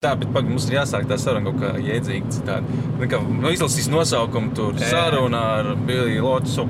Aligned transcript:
Tā, 0.00 0.14
bet 0.16 0.30
pagaidi, 0.32 0.54
mums 0.54 0.64
ir 0.70 0.78
jāsāk 0.78 1.02
tā 1.10 1.16
saruna 1.20 1.50
kaut 1.50 1.58
kā 1.60 1.70
jēdzīga 1.84 2.30
citādi. 2.32 2.76
Kā, 3.12 3.18
nu, 3.20 3.50
izlasīs 3.52 3.90
nosaukumu, 3.92 4.54
tur 4.56 4.78
saruna 4.80 5.42
ar 5.58 5.66
Billiju 5.76 6.22
Lotsu, 6.24 6.64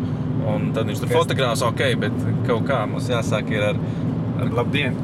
un 0.51 0.65
tad 0.75 0.91
viņš 0.91 1.05
tur 1.05 1.13
fotografēs, 1.13 1.63
ok, 1.69 1.83
bet 2.03 2.17
kaut 2.49 2.67
kā 2.67 2.81
mums 2.91 3.07
jāsāk 3.13 3.53
ir 3.55 3.69
ar... 3.69 3.79
ar 4.43 4.51
Labdien! 4.57 4.99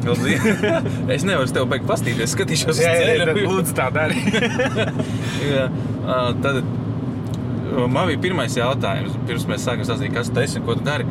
es 1.14 1.22
nevaru 1.28 1.54
tevi 1.54 1.70
beigt 1.76 1.86
pastīties, 1.86 2.34
skatīšos 2.34 2.74
uz 2.74 2.82
ceļu. 2.82 3.46
lūdzu 3.46 3.78
tā 3.78 3.86
dari. 3.94 4.18
Jā, 5.52 5.70
tad 6.42 6.64
man 7.78 8.10
bija 8.10 8.24
pirmais 8.26 8.58
jautājums, 8.58 9.14
pirms 9.30 9.46
mēs 9.52 9.70
sākām 9.70 9.86
stāstīt, 9.86 10.18
kas 10.18 10.34
tu 10.34 10.42
esi 10.42 10.58
un 10.58 10.66
ko 10.66 10.74
tu 10.80 10.82
dari. 10.90 11.06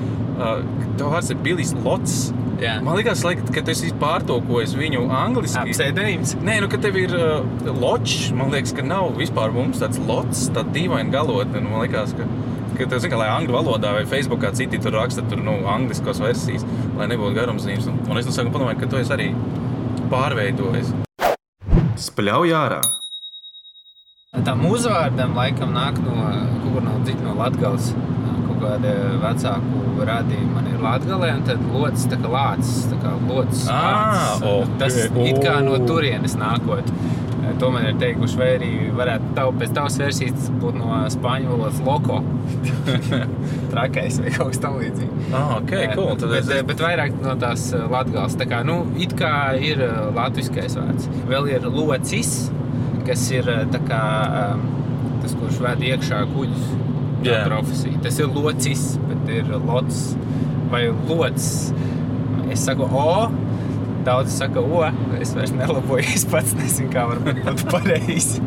Tev 1.00 1.16
vārds 1.16 1.32
ir 1.32 1.40
Billijs 1.48 1.72
Lots. 1.80 2.26
Jā. 2.62 2.78
Man 2.84 2.96
liekas, 2.96 3.24
laik, 3.26 3.42
ka 3.52 3.64
tu 3.66 3.74
esi 3.74 3.92
pārtulkojis 4.00 4.76
viņu 4.80 5.06
angliski. 5.12 5.74
Pseidonīms. 5.76 6.36
Nē, 6.46 6.60
nu, 6.64 6.70
ka 6.72 6.80
tev 6.82 6.98
ir 7.00 7.16
uh, 7.18 7.44
loķis. 7.68 8.32
Man 8.38 8.54
liekas, 8.54 8.74
ka 8.76 8.86
nav 8.86 9.12
vispār 9.20 9.54
mums 9.56 9.82
tāds 9.84 10.00
lots, 10.08 10.48
tāda 10.56 10.72
dīvaina 10.76 11.12
galotne. 11.14 11.64
Nu, 11.64 11.74
man 11.74 11.84
liekas, 11.84 12.16
ka, 12.16 12.28
ka 12.80 12.88
kā, 12.96 13.20
lai 13.20 13.30
angļu 13.34 13.58
valodā 13.58 13.92
vai 13.98 14.06
Facebookā 14.08 14.54
citi 14.56 14.80
tur 14.82 14.96
raksta 14.96 15.26
tur, 15.30 15.44
nu, 15.44 15.58
angliskos 15.72 16.24
versijas, 16.24 16.64
lai 17.00 17.10
nebūtu 17.12 17.36
garumzīmes. 17.36 17.90
Un, 17.92 18.00
un 18.08 18.22
es 18.22 18.30
no 18.30 18.36
sākuma 18.36 18.56
padomāju, 18.56 18.84
ka 18.84 18.92
tu 18.94 19.02
esi 19.04 19.16
arī 19.18 19.32
pārveidojis. 20.14 20.94
Spļauj 22.08 22.56
ārā! 22.56 22.84
Tam 24.44 24.66
uzvārdam 24.68 25.36
laikam 25.38 25.72
nāk 25.72 26.00
no 26.04 26.16
no 26.84 27.00
no 27.24 27.36
Latgales. 27.40 27.94
Kāda 28.66 28.94
vecāku 29.22 30.06
radīja 30.08 30.48
man 30.50 30.66
ir 30.72 30.80
Latgalē, 30.82 31.28
un 31.38 31.44
tad 31.46 31.62
locis 31.70 32.08
tā 32.10 32.18
kā 32.22 32.32
lācis, 32.34 32.88
tā 32.90 32.98
kā 33.04 33.12
locis 33.30 33.68
Ā, 33.70 33.82
vārds. 33.84 34.48
ok. 34.50 34.74
Tas 34.82 34.98
it 35.06 35.40
kā 35.44 35.60
no 35.66 35.78
turienes 35.86 36.34
nākot. 36.40 36.90
To 37.62 37.70
man 37.72 37.86
ir 37.86 38.00
teikuši, 38.02 38.38
vai 38.40 38.48
arī 38.56 38.70
varētu 38.98 39.28
tav, 39.38 39.52
pēc 39.60 39.74
tavas 39.78 39.96
versijas 40.02 40.48
būt 40.60 40.80
no 40.80 40.98
spāņu 41.14 41.52
valodas 41.54 41.78
loko. 41.86 42.18
Trakais 43.72 44.18
vai 44.24 44.34
kaut 44.34 44.50
kas 44.52 44.62
tam 44.64 44.80
līdzīgs. 44.82 45.30
Ah, 45.30 45.54
ok, 45.60 45.76
cool. 45.94 46.16
Tad 46.20 46.34
bet, 46.34 46.50
es, 46.50 46.66
bet 46.72 46.82
vairāk 46.84 47.14
no 47.22 47.36
tās 47.40 47.68
latgāles. 47.94 48.36
Tā 48.42 48.50
kā, 48.50 48.64
nu, 48.68 48.80
it 48.98 49.14
kā 49.20 49.36
ir 49.62 49.86
latviskais 50.18 50.76
vārds. 50.80 51.08
Vēl 51.30 51.52
ir 51.54 51.70
locis, 51.70 52.34
kas 53.06 53.30
ir 53.38 53.48
tā 53.72 53.84
kā 53.86 54.02
um, 54.42 54.66
tas, 55.22 55.38
kurš 55.38 55.62
ved 55.68 55.86
iekšā 55.94 56.26
kuģus. 56.34 56.68
Tā 57.26 57.40
Jā. 57.40 57.42
profesija. 57.48 57.98
Tas 58.06 58.20
ir 58.22 58.30
locis, 58.30 58.86
bet 59.10 59.34
ir 59.34 59.52
lots 59.66 60.14
vai 60.72 60.88
lots. 61.10 61.50
Es 62.54 62.66
saku 62.66 62.86
o, 62.86 63.32
daudz 64.06 64.36
saka 64.38 64.62
o, 64.62 64.84
es 65.20 65.34
vairs 65.36 65.54
nelaboju, 65.56 66.06
es 66.18 66.26
pats 66.30 66.54
nezinu, 66.58 66.92
kā 66.94 67.08
varbūt 67.10 67.42
būtu 67.48 67.70
pareizi. 67.72 68.44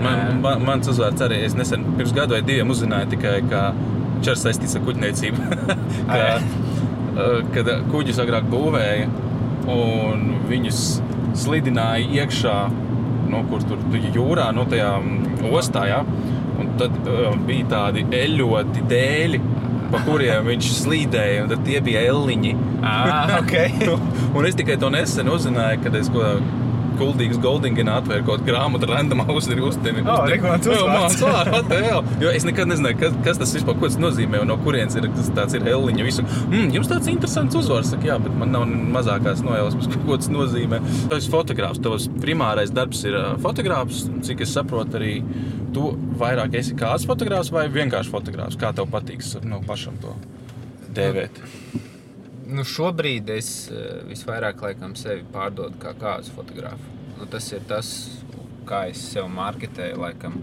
man, 0.00 0.40
man, 0.44 0.62
mans 0.64 0.88
uzvārds 0.90 1.26
arī, 1.26 1.42
es 1.48 1.56
nesen 1.58 1.84
pirms 1.98 2.14
gadu 2.16 2.36
vai 2.36 2.42
diviem 2.46 2.70
uzzināju 2.72 3.10
tikai, 3.16 3.40
ka 3.50 3.64
ir 4.20 4.38
saistīts 4.38 4.76
ar 4.78 4.84
kuģniecību. 4.86 5.48
ka, 6.14 6.22
kad 7.54 7.72
kuģus 7.90 8.20
agrāk 8.22 8.46
būvēja 8.52 9.08
un 9.70 10.26
viņus 10.48 10.84
slidināja 11.40 12.22
iekšā, 12.22 12.56
no 13.30 13.42
kur 13.50 13.64
tur 13.66 13.82
jūrā, 14.14 14.50
no 14.54 14.66
tajā 14.70 14.92
mm, 14.98 15.50
ostā. 15.54 15.86
Ja? 15.90 16.00
Un 16.60 16.72
tad 16.80 16.96
uh, 17.08 17.32
bija 17.48 17.68
tādi 17.70 18.04
eļļoti 18.16 18.84
dēļi, 18.90 19.40
pa 19.90 20.00
kuriem 20.06 20.46
viņš 20.50 20.70
slīdēja, 20.82 21.46
tad 21.50 21.64
tie 21.66 21.80
bija 21.84 22.04
elliņi. 22.12 22.54
Ah, 22.86 23.38
ok. 23.40 23.54
un 24.36 24.48
es 24.48 24.58
tikai 24.58 24.78
to 24.80 24.90
nesen 24.92 25.30
uzzināju, 25.32 25.82
kad 25.86 25.96
es 25.98 26.10
ko 26.12 26.34
Kuldīgas 27.00 27.40
Goldingenā 27.42 27.96
atvēru 28.00 28.26
kaut 28.26 28.42
kādu 28.42 28.50
grāmatu, 28.50 28.88
random 28.90 29.22
uzdevi 29.34 29.64
uzdevi. 29.64 30.04
O, 30.04 30.16
re, 30.28 30.38
ko 30.40 30.50
mans 30.52 30.68
uzvārds. 30.68 31.18
uzvārds. 31.20 32.22
Jo 32.22 32.32
es 32.36 32.46
nekad 32.48 32.70
nezināju, 32.70 32.98
kas, 33.00 33.18
kas 33.26 33.40
tas 33.42 33.54
vispār 33.56 33.78
tas 33.80 33.98
nozīmē 34.00 34.42
un 34.44 34.50
no 34.52 34.58
kurienes 34.64 34.96
ir 34.98 35.08
tas 35.16 35.30
tāds 35.36 35.56
ir 35.58 35.66
Elliņa. 35.70 36.06
Visu. 36.06 36.24
Mm, 36.48 36.70
jums 36.76 36.90
tāds 36.90 37.10
interesants 37.12 37.58
uzvārds, 37.58 37.92
saka, 37.94 38.10
jā, 38.12 38.18
bet 38.22 38.36
man 38.40 38.54
nav 38.54 38.66
mazākās 38.96 39.44
nojausmas, 39.46 39.90
ko 40.06 40.18
tas 40.20 40.30
nozīmē. 40.32 40.82
Tu 41.10 41.20
esi 41.20 41.32
fotogrāfs, 41.32 41.82
tavs 41.84 42.08
primārais 42.22 42.72
darbs 42.74 43.04
ir 43.08 43.18
fotogrāfs, 43.44 44.06
cik 44.26 44.44
es 44.46 44.56
saprotu 44.56 45.00
arī. 45.00 45.14
Tu 45.70 45.92
vairāk 46.18 46.56
esi 46.58 46.74
kāds 46.78 47.06
fotogrāfs 47.06 47.52
vai 47.54 47.68
vienkārši 47.70 48.10
fotogrāfs? 48.10 48.58
Kā 48.58 48.72
tev 48.74 48.90
patīk 48.90 49.22
nu, 49.46 49.60
pašam 49.66 50.00
to 50.02 50.16
dēvēt? 50.96 51.38
Nu, 52.50 52.64
šobrīd 52.66 53.30
es 53.34 53.50
eh, 53.70 54.00
visvairāk 54.08 54.62
laikam 54.64 54.96
sevi 54.98 55.22
pārdodu 55.32 55.78
kā 55.82 55.94
kāzu 55.98 56.34
fotografu. 56.34 56.96
Nu, 57.18 57.28
tas 57.30 57.46
ir 57.52 57.62
tas, 57.68 57.90
kā 58.70 58.86
es 58.90 59.02
sev 59.12 59.28
marketēju 59.34 59.98
laikam 60.00 60.36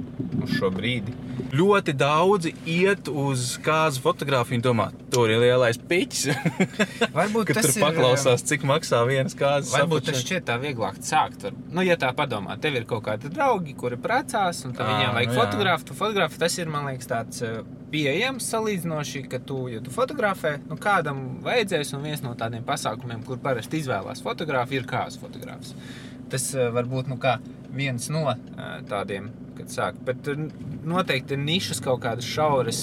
uz 0.43 0.53
šo 0.57 0.69
brīdi. 0.73 1.13
Ļoti 1.55 1.93
daudzi 1.95 2.51
iet 2.67 3.07
uz 3.07 3.53
kāzu 3.63 4.01
fotografiju 4.03 4.59
un 4.59 4.63
domā, 4.65 4.87
tur 5.13 5.31
ir 5.31 5.39
lielais 5.41 5.79
piķis. 5.79 6.25
Varbūt 7.17 7.53
tas 7.55 7.69
ir, 7.71 7.79
paklausās, 7.85 8.43
cik 8.49 8.65
maksā 8.67 8.99
vienas 9.07 9.37
kāzas. 9.37 9.71
Varbūt 9.77 10.09
tas 10.09 10.17
apačai. 10.17 10.25
šķiet 10.25 10.47
tā 10.49 10.57
vieglāk 10.61 10.99
sākt. 11.07 11.47
Var, 11.47 11.55
nu, 11.71 11.85
ja 11.87 11.95
tā 11.99 12.11
padomā, 12.17 12.57
tev 12.61 12.79
ir 12.79 12.87
kaut 12.89 13.05
kādi 13.07 13.31
draugi, 13.31 13.77
kuri 13.79 13.99
precās, 14.01 14.65
un 14.67 14.75
viņiem 14.75 15.15
vajag 15.15 15.31
nu 15.31 15.39
fotografu. 15.39 15.87
Tu 15.87 15.97
fotografē, 16.01 16.41
tas 16.43 16.59
ir, 16.59 16.73
man 16.73 16.89
liekas, 16.89 17.11
tāds 17.13 17.45
pieejams 17.93 18.49
salīdzinoši, 18.51 19.23
ka 19.31 19.39
tu, 19.47 19.61
ja 19.71 19.79
tu 19.83 19.93
fotografē, 19.93 20.57
nu 20.67 20.75
kādam 20.81 21.23
vajadzēs, 21.45 21.95
un 21.95 22.03
viens 22.03 22.25
no 22.25 22.35
tādiem 22.39 22.65
pasākumiem, 22.67 23.23
kur 23.27 23.39
parasti 23.43 23.79
izvēlās 23.79 24.23
fotografu, 24.25 24.75
ir 24.75 24.89
kāds 24.89 25.19
fotografs. 25.21 25.71
Tas 26.31 26.49
eh, 26.55 26.69
var 26.73 26.87
būt 26.89 27.11
nu, 27.11 27.19
viens 27.77 28.09
no 28.11 28.25
eh, 28.31 28.79
tādiem, 28.89 29.29
kad 29.57 29.71
sāk. 29.71 30.01
Bet 30.07 30.27
eh, 30.31 30.47
noteikti 30.87 31.37
ir 31.37 31.43
nišas 31.43 31.81
kaut 31.83 32.01
kādas 32.03 32.27
šauras, 32.27 32.81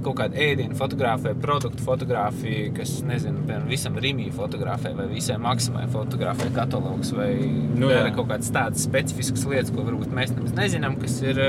kaut 0.00 0.16
kāda 0.16 0.38
ēdienu 0.40 0.76
fotografija, 0.78 1.36
produktu 1.36 1.84
fotografija, 1.84 2.70
kas, 2.76 2.94
nezinu, 3.04 3.42
piemēram, 3.44 3.66
visam 3.68 3.98
Rīgā 4.00 4.30
fotografē, 4.32 4.94
vai 4.96 5.08
visai 5.10 5.36
maksimai 5.42 5.84
fotografē 5.92 6.48
katalogs, 6.56 7.12
vai 7.16 7.34
Nu, 7.80 7.90
jā. 7.92 8.06
kaut 8.16 8.30
kādas 8.30 8.52
tādas 8.54 8.86
specifiskas 8.86 9.44
lietas, 9.50 9.74
ko 9.74 9.84
varbūt 9.84 10.14
mēs 10.16 10.32
nemaz 10.36 10.54
nezinām, 10.56 10.96
kas 11.02 11.18
ir 11.26 11.42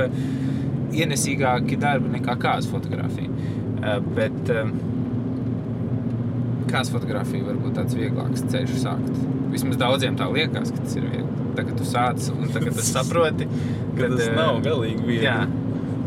ienesīgāki 0.92 1.80
darbi 1.80 2.12
nekā 2.18 2.36
kāds 2.42 2.68
fotografija. 2.72 3.32
Bet 4.18 4.52
kāds 6.72 6.92
fotografija 6.92 7.48
var 7.48 7.62
būt 7.64 7.80
tāds 7.80 7.96
vieglāks 7.98 8.44
ceļš 8.52 8.76
sākt. 8.84 9.41
Vismaz 9.52 9.80
daudziem 9.80 10.16
tā 10.20 10.28
liekas, 10.32 10.72
ka 10.72 10.86
tas 10.86 10.96
ir 11.00 11.08
viegli. 11.10 11.28
Tagad 11.58 11.76
tu 11.80 11.88
sāc 11.88 12.30
un 12.32 12.52
tagad 12.54 12.78
tu 12.78 12.86
saproti, 12.94 13.48
Ka 13.98 14.08
tas 14.08 14.24
eh, 14.28 14.36
nav 14.38 14.62
galīgi 14.66 15.04
viegli. 15.04 15.26
Jā. 15.28 15.42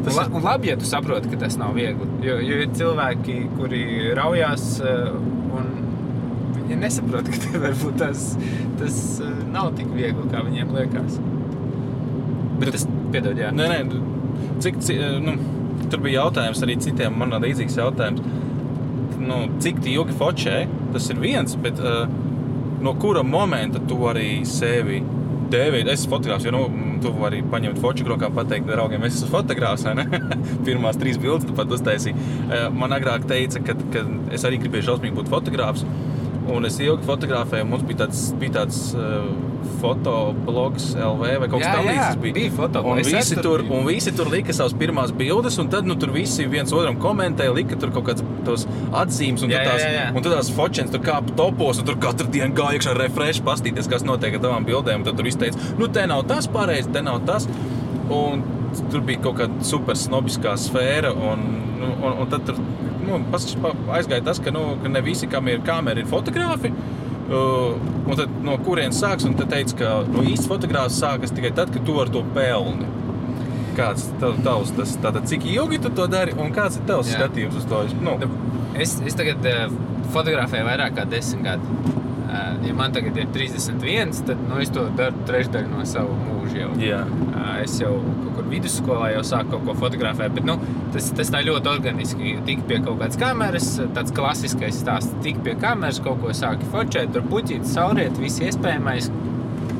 Tas 0.04 0.18
la, 0.18 0.26
un 0.36 0.44
labi, 0.44 0.70
ja 0.70 0.76
tu 0.80 0.88
saproti, 0.88 1.30
ka 1.32 1.40
tas 1.44 1.56
nav 1.60 1.76
viegli. 1.76 2.08
Jo, 2.24 2.38
jo 2.44 2.60
ir 2.64 2.72
cilvēki, 2.76 3.36
kuri 3.58 3.84
raujās, 4.16 4.66
eh, 4.84 5.12
un 5.58 5.70
viņi 6.56 6.80
nesaprot, 6.80 7.28
ka 7.32 7.42
te 7.44 7.62
varbūt 7.66 8.00
tas, 8.00 8.26
tas 8.80 9.00
eh, 9.24 9.36
nav 9.52 9.72
tik 9.78 9.92
viegli, 9.96 10.28
kā 10.32 10.44
viņiem 10.46 10.72
liekas. 10.78 11.20
Bet 12.60 12.72
tas, 12.76 12.88
piedod, 13.12 13.38
jā. 13.38 13.50
Nē, 13.54 13.68
nē, 13.72 14.02
cik, 14.64 14.80
cik, 14.84 15.02
nu, 15.24 15.36
tur 15.90 16.02
bija 16.04 16.22
jautājums 16.24 16.62
arī 16.64 16.78
citiem, 16.82 17.16
man 17.20 17.34
ir 17.36 17.44
līdzīgs 17.48 17.78
jautājums. 17.80 18.24
Nu, 19.24 19.44
cik 19.62 19.80
tu 19.80 19.88
ilgi 19.92 20.14
focē, 20.18 20.56
tas 20.92 21.06
ir 21.12 21.20
viens, 21.22 21.54
bet 21.64 21.78
uh, 21.80 22.04
no 22.84 22.94
kura 23.00 23.22
momenta 23.22 23.80
tu 23.88 23.98
arī 24.08 24.44
sevi 24.48 25.00
dēvēt? 25.52 25.88
Es 25.88 26.02
esmu 26.02 26.16
fotogrāfs, 26.16 26.46
jo 26.46 26.52
nu, 26.54 26.64
tu 27.02 27.12
vari 27.16 27.42
paņemt 27.50 27.80
rokā 28.14 28.30
un 28.30 28.36
pateikt, 28.36 28.68
draugiem, 28.68 29.04
es 29.08 29.18
esmu 29.18 29.30
ne? 29.96 30.06
Pirmās 30.66 30.98
trīs 31.00 31.20
bildes 31.20 31.48
tu 31.48 31.56
pat 31.56 31.72
uztaisīji. 31.74 32.16
Uh, 32.44 32.66
man 32.74 32.96
agrāk 32.96 33.28
teica, 33.30 33.62
ka, 33.64 33.76
ka 33.94 34.04
es 34.34 34.44
arī 34.48 34.60
gribēju 34.62 34.90
šausmīgi 34.90 35.16
būt 35.20 35.32
fotogrāfs. 35.32 35.86
Un 36.52 36.66
es 36.68 36.76
ilgi 36.82 37.06
fotografēju, 37.08 37.64
mums 37.70 37.84
bija 37.88 38.02
tāds, 38.02 38.26
bija 38.36 38.58
tāds 38.58 38.78
uh, 38.98 39.24
fotoblogs 39.80 40.90
LV 40.92 41.30
vai 41.40 41.48
kaut 41.48 41.62
kas 41.62 41.76
tamlīdzīgs. 41.78 42.18
bija. 42.20 42.34
bija 42.36 42.52
fotoblogs. 42.58 43.08
Un 43.08 43.18
visi, 43.18 43.38
tur 43.46 43.64
un 43.64 43.86
visi 43.88 44.12
tur 44.16 44.28
lika 44.32 44.56
savas 44.56 44.74
pirmās 44.76 45.14
bildes, 45.16 45.56
un 45.62 45.70
tad 45.72 45.88
nu, 45.88 45.96
tur 46.00 46.12
visi 46.14 46.44
viens 46.50 46.72
otram 46.76 46.98
komentēja, 47.00 47.54
lika 47.56 47.78
tur 47.80 47.92
kaut 47.94 48.10
kādas 48.10 48.66
atzīmes, 48.92 49.44
un 49.46 49.54
Jā, 49.54 49.62
tās, 49.70 49.84
jā, 49.84 49.92
jā. 49.96 50.06
un 50.12 50.20
tad 50.26 50.36
tās 50.36 50.50
fočens 50.54 50.92
tur 50.92 51.00
kāpa 51.04 51.36
topos, 51.38 51.80
un 51.80 51.88
tur 51.88 51.96
katru 52.02 52.28
dienu 52.34 52.52
gāja 52.56 52.78
iekšā 52.78 52.96
refresh, 52.98 53.44
pastīties, 53.46 53.88
kas 53.90 54.04
notiek 54.04 54.36
ar 54.36 54.44
tavām 54.44 54.68
bildēm. 54.68 55.06
Tad 55.08 55.16
tur 55.20 55.30
izteica, 55.30 55.72
nu 55.80 55.88
te 55.88 56.04
nav 56.10 56.26
tas 56.28 56.48
pareizi, 56.50 56.92
te 56.92 57.04
nav 57.04 57.22
tas. 57.28 57.48
Un 58.12 58.44
tur 58.92 59.00
bija 59.06 59.22
kaut 59.24 59.38
kāda 59.40 59.64
super 59.64 59.96
snobiskā 59.96 60.58
sfēra, 60.60 61.14
un, 61.14 61.44
nu, 61.80 61.92
un, 62.04 62.18
un 62.24 62.32
tad 62.32 62.44
tur 62.48 62.58
nu, 63.06 63.20
aizgāja 63.94 64.24
tas, 64.26 64.40
ka, 64.42 64.52
nu, 64.54 64.66
ka 64.82 64.92
ne 64.92 65.02
visi, 65.04 65.28
kam 65.30 65.48
ir 65.52 65.64
kamera, 65.66 66.00
ir 66.02 66.10
fotografi. 66.10 66.72
Uh, 67.24 67.78
un 68.04 68.18
tad 68.18 68.32
no 68.44 68.58
kurienes 68.60 68.98
sāks? 69.00 69.24
Tad 69.38 69.48
teica, 69.52 69.78
ka 69.80 69.92
nu, 70.10 70.26
īsts 70.28 70.50
fotogrāfs 70.50 70.98
sākas 71.00 71.32
tikai 71.32 71.54
tad, 71.56 71.72
kad 71.72 71.86
tu 71.88 71.96
ar 72.02 72.12
to 72.12 72.24
pelni. 72.36 72.90
Kāds 73.74 74.06
tev, 74.20 74.36
tavs, 74.44 74.70
tas, 74.76 74.92
tātad, 75.02 75.24
cik 75.26 75.48
ilgi 75.50 75.80
tu 75.82 75.90
to 75.96 76.04
dari 76.06 76.36
un 76.38 76.52
kāds 76.54 76.76
ir 76.78 76.84
tavs 76.90 77.10
Jā. 77.10 77.22
skatījums 77.22 77.56
uz 77.58 77.64
to? 77.70 77.80
Nu, 78.04 78.18
Es, 78.74 78.96
es 79.06 79.14
tagad 79.14 79.44
uh, 79.46 79.68
fotografēju 80.14 80.66
vairāk 80.66 80.96
kā 80.98 81.04
desmit 81.06 81.44
gadus. 81.46 81.92
Uh, 82.24 82.56
ja 82.66 82.74
man 82.74 82.94
tagad 82.94 83.16
ir 83.20 83.28
31, 83.34 84.14
tad 84.26 84.40
nu, 84.48 84.58
es 84.62 84.72
to 84.74 84.88
daru 84.98 85.20
trešdaļu 85.28 85.70
no 85.70 85.84
sava 85.86 86.16
mūža. 86.24 86.56
Jau. 86.58 86.70
Jā. 86.82 87.02
Es 87.64 87.78
jau 87.80 87.94
kaut 88.02 88.34
kur 88.36 88.48
vidusskolā 88.50 89.12
jau 89.14 89.22
sāku 89.24 89.54
kaut 89.54 89.64
ko 89.68 89.74
fotografēt, 89.84 90.34
bet 90.36 90.44
nu, 90.48 90.58
tas, 90.92 91.08
tas 91.16 91.30
tā 91.32 91.40
ļoti 91.46 91.70
organiski. 91.70 92.34
Tik 92.44 92.66
pie 92.68 92.80
kaut 92.84 93.00
kādas 93.00 93.20
kameras, 93.20 93.70
tāds 93.96 94.14
klasiskais 94.16 94.82
stāsts. 94.82 95.14
Tik 95.24 95.40
pie 95.46 95.56
kameras 95.60 96.02
kaut 96.04 96.20
ko 96.20 96.34
sāki 96.36 96.68
fotografēt, 96.68 97.14
tur 97.16 97.24
puķīt, 97.30 97.64
sauriet, 97.70 98.20
viss 98.20 98.42
iespējamais. 98.44 99.10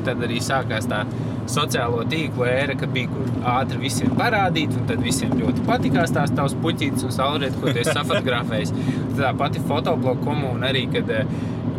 Tad 0.05 0.21
arī 0.25 0.41
sākās 0.43 0.89
tā 0.89 1.03
sociālo 1.49 2.03
tīklu 2.09 2.45
ēra, 2.49 2.75
kad 2.79 2.91
bija 2.93 3.09
kur 3.11 3.29
ātri 3.55 3.79
visiem 3.83 4.13
parādīt, 4.17 4.73
un 4.77 4.87
tad 4.89 5.01
visiem 5.05 5.33
ļoti 5.37 5.65
patīkās 5.67 6.13
tās 6.15 6.33
tavs 6.35 6.55
puķītes 6.61 7.05
un 7.05 7.13
sauriet, 7.13 7.57
ko 7.61 7.69
tu 7.69 7.81
esi 7.81 7.93
safotografējis. 7.93 8.73
Tā 9.19 9.33
pati 9.37 9.61
fotobloga 9.65 10.25
komūna 10.25 10.71
arī, 10.71 10.85
kad 10.93 11.11
eh, 11.13 11.27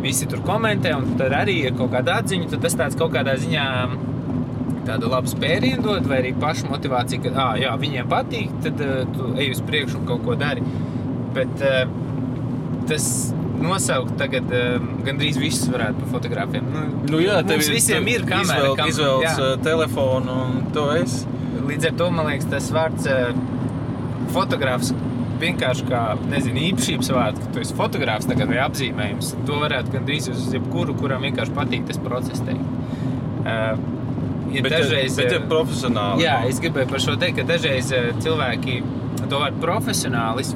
visi 0.03 0.27
tur 0.29 0.43
komentē, 0.47 0.93
un 0.97 1.17
tad 1.19 1.35
arī 1.41 1.59
ir 1.67 1.75
kaut 1.77 1.91
kāda 1.95 2.21
atziņa, 2.21 2.51
tad 2.53 2.63
tas 2.67 2.77
tāds 2.79 2.99
kaut 2.99 3.13
kādā 3.15 3.35
ziņā 3.41 3.65
tādu 4.87 5.09
labu 5.11 5.29
spērienu 5.31 5.83
dod, 5.85 6.07
vai 6.09 6.21
arī 6.23 6.33
pašu 6.39 6.69
motivāciju, 6.71 7.25
ka 7.27 7.33
ah, 7.49 7.55
jā, 7.59 7.73
viņiem 7.81 8.07
patīk, 8.11 8.53
tad 8.65 8.83
uh, 8.83 9.01
tu 9.15 9.31
ej 9.37 9.51
uz 9.55 9.63
priekšu 9.67 10.01
un 10.01 10.05
kaut 10.09 10.23
ko 10.25 10.35
dari. 10.39 10.63
Bet 11.35 11.63
uh, 11.65 11.83
tas 12.89 13.07
nosaukt 13.57 14.15
tagad 14.21 14.47
uh, 14.53 14.77
gandrīz 15.05 15.39
visus 15.41 15.67
varētu 15.73 16.03
par 16.03 16.13
fotogrāfiem. 16.17 16.67
Nu, 16.73 16.85
Nu, 17.07 17.19
jā, 17.23 17.39
tev 17.47 17.61
visiem 17.63 18.07
ir 18.11 18.25
kamera. 18.27 18.61
Izvēl, 18.61 18.77
kam- 18.79 18.93
izvēlēts 18.93 19.41
jā. 19.43 19.51
telefonu 19.65 20.39
un 20.45 20.57
to 20.75 20.87
es. 20.97 21.21
Līdz 21.67 21.89
ar 21.91 21.97
to 21.99 22.09
man 22.15 22.29
liekas, 22.31 22.47
tas 22.51 22.71
vārds 22.75 23.07
uh, 23.11 23.31
fotogrāfs 24.35 24.93
vienkārši 25.41 25.85
kā 25.85 26.01
nezinu, 26.31 26.61
īpašības 26.71 27.11
vārds, 27.13 27.41
ka 27.43 27.51
tu 27.53 27.61
esi 27.61 27.75
fotogrāfs 27.77 28.25
tagad 28.29 28.49
vai 28.49 28.57
apzīmējums. 28.63 29.35
To 29.49 29.59
varētu 29.61 29.93
gandrīz 29.93 30.31
uz 30.31 30.47
jebkuru, 30.55 30.95
kuram 30.97 31.25
vienkārši 31.27 31.53
patīk 31.57 31.85
tas 31.89 31.99
process. 32.01 32.41
Teikt. 32.47 32.63
Uh, 33.47 33.77
ir 34.53 34.63
Bet, 34.65 34.71
dažreiz, 34.71 35.17
bet 35.19 35.31
eh, 35.31 35.39
ir 35.39 35.49
profesionāli. 35.51 36.25
Jā, 36.25 36.37
es 36.49 36.61
gribēju 36.63 36.91
par 36.93 37.03
šo 37.03 37.17
teikt, 37.19 37.41
ka 37.41 37.47
dažreiz 37.51 37.91
eh, 37.95 38.09
cilvēki 38.23 38.79
to 39.27 39.41
vārdu 39.41 39.61
profesionālis 39.63 40.53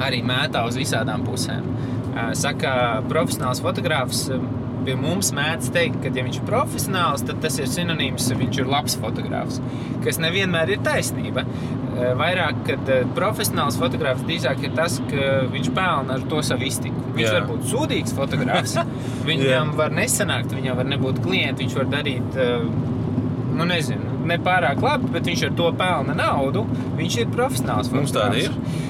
arī 0.00 0.22
mētā 0.26 0.64
uz 0.68 0.78
visādām 0.80 1.24
pusēm. 1.26 1.66
Eh, 2.10 2.32
Saka, 2.38 2.72
profesionāls 3.10 3.62
fotogrāfs 3.64 4.26
eh, 4.34 4.40
pie 4.86 4.96
mums 4.98 5.32
mēdz 5.36 5.70
teikt, 5.74 6.00
ka, 6.04 6.12
ja 6.14 6.24
viņš 6.26 6.40
ir 6.40 6.46
profesionāls, 6.48 7.24
tad 7.26 7.40
tas 7.44 7.58
ir 7.60 7.68
sinonīms, 7.70 8.30
viņš 8.40 8.62
ir 8.62 8.70
labs 8.70 8.96
fotogrāfs. 9.00 9.60
Kas 10.04 10.20
nevienmēr 10.22 10.74
ir 10.74 10.82
taisnība. 10.86 11.44
Eh, 11.90 12.12
Vairāk, 12.16 12.62
kad 12.68 12.92
eh, 12.92 13.02
profesionāls 13.16 13.76
fotogrāfs 13.80 14.22
drīzāk 14.26 14.62
ir 14.64 14.76
tas, 14.76 15.00
ka 15.10 15.30
viņš 15.50 15.72
pelna 15.76 16.16
ar 16.16 16.26
to 16.30 16.42
savu 16.46 16.68
iztiku. 16.68 17.02
Viņš 17.16 17.26
Jā. 17.26 17.32
var 17.38 17.48
būt 17.50 17.66
sūdīgs 17.72 18.14
fotogrāfs, 18.16 18.76
viņam 19.28 19.74
var 19.78 19.92
nesanākt, 19.96 20.54
viņam 20.56 20.78
var 20.80 20.88
nebūt 20.92 21.20
klienti, 21.24 21.64
viņš 21.64 21.76
var 21.80 21.90
darīt 21.96 22.38
eh, 22.40 22.68
nu, 23.50 23.66
nezinu, 23.68 24.20
ne 24.30 24.38
pārāk 24.40 24.80
labi, 24.84 25.10
bet 25.16 25.26
viņš 25.28 25.48
ar 25.50 25.58
to 25.58 25.72
pelna 25.80 26.16
naudu. 26.16 26.64
Viņš 27.00 27.18
ir 27.24 27.34
profesionāls. 27.34 27.92
Mums 27.92 28.14
tādi 28.16 28.46
fotogrāfs. 28.46 28.88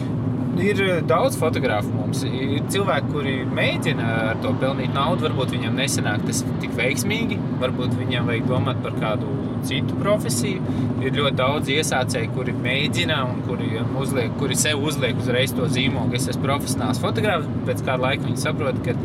Ir 0.58 0.80
eh, 0.82 1.02
daudz 1.06 1.36
fotografu 1.38 1.92
mums. 1.94 2.24
Ir 2.26 2.64
cilvēki, 2.72 3.12
kuri 3.14 3.34
mēģina 3.54 4.08
ar 4.32 4.40
to 4.42 4.52
pelnīt 4.60 4.94
naudu. 4.96 5.28
Varbūt 5.28 5.54
viņam 5.54 5.78
nesanāk 5.78 6.26
tas 6.26 6.42
tik 6.62 6.74
veiksmīgi, 6.78 7.38
varbūt 7.62 7.94
viņam 8.00 8.30
vajag 8.30 8.50
domāt 8.50 8.82
par 8.84 8.96
kādu 8.98 9.36
citu 9.66 9.96
profesiju. 10.00 10.62
Ir 11.04 11.14
ļoti 11.16 11.36
daudz 11.38 11.70
iesācēju, 11.72 12.32
kuri 12.34 12.54
mēģina 12.56 13.20
un 13.28 13.40
kuri, 13.46 13.70
uzliek, 14.00 14.32
kuri 14.40 14.56
sev 14.58 14.82
uzliek 14.84 15.16
uzreiz 15.20 15.54
to 15.56 15.68
zīmogu. 15.70 16.16
Es 16.18 16.28
esmu 16.32 16.44
profesionāls 16.48 17.00
fotogrāfs, 17.00 17.48
pēc 17.68 17.84
kāda 17.86 18.08
laika 18.08 18.26
viņi 18.26 18.42
saprot, 18.42 18.80
ka 18.84 18.96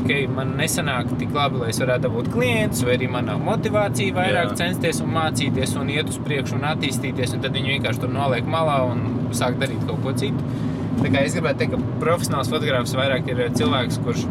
okay, 0.00 0.26
man 0.30 0.56
nesanāk 0.58 1.12
tik 1.20 1.32
labi, 1.36 1.62
lai 1.62 1.70
es 1.72 1.80
varētu 1.80 2.08
dabūt 2.08 2.32
klientus, 2.34 2.84
vai 2.86 2.96
arī 2.98 3.10
man 3.12 3.30
nav 3.30 3.44
motivācija 3.46 4.16
vairāk 4.16 4.52
Jā. 4.52 4.58
censties 4.64 5.00
un 5.04 5.14
mācīties 5.16 5.76
un 5.80 5.92
iet 5.94 6.10
uz 6.12 6.18
priekšu 6.24 6.58
un 6.58 6.66
attīstīties. 6.72 7.36
Un 7.36 7.44
tad 7.44 7.56
viņi 7.56 7.76
vienkārši 7.76 8.04
tur 8.04 8.12
noliek 8.14 8.48
malā 8.50 8.80
un 8.90 9.32
sāk 9.36 9.60
darīt 9.60 9.84
kaut 9.88 10.02
ko 10.04 10.16
citu. 10.16 10.68
Tā 11.00 11.08
kā 11.08 11.24
es 11.24 11.34
gribētu 11.36 11.62
teikt, 11.62 11.74
ka 11.74 11.98
profesionāls 12.02 12.50
fotogrāfs 12.52 12.94
vairāk 12.98 13.28
ir 13.32 13.42
cilvēks, 13.56 14.00
kurš 14.04 14.26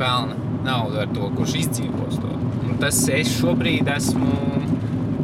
pelna 0.00 0.36
naudu 0.66 1.02
ar 1.04 1.10
to, 1.14 1.30
kurš 1.36 1.56
izdzīvos 1.62 2.20
to. 2.22 2.32
Un 2.66 2.78
tas 2.82 3.00
es 3.12 3.32
šobrīd 3.38 3.88
esmu 3.96 4.30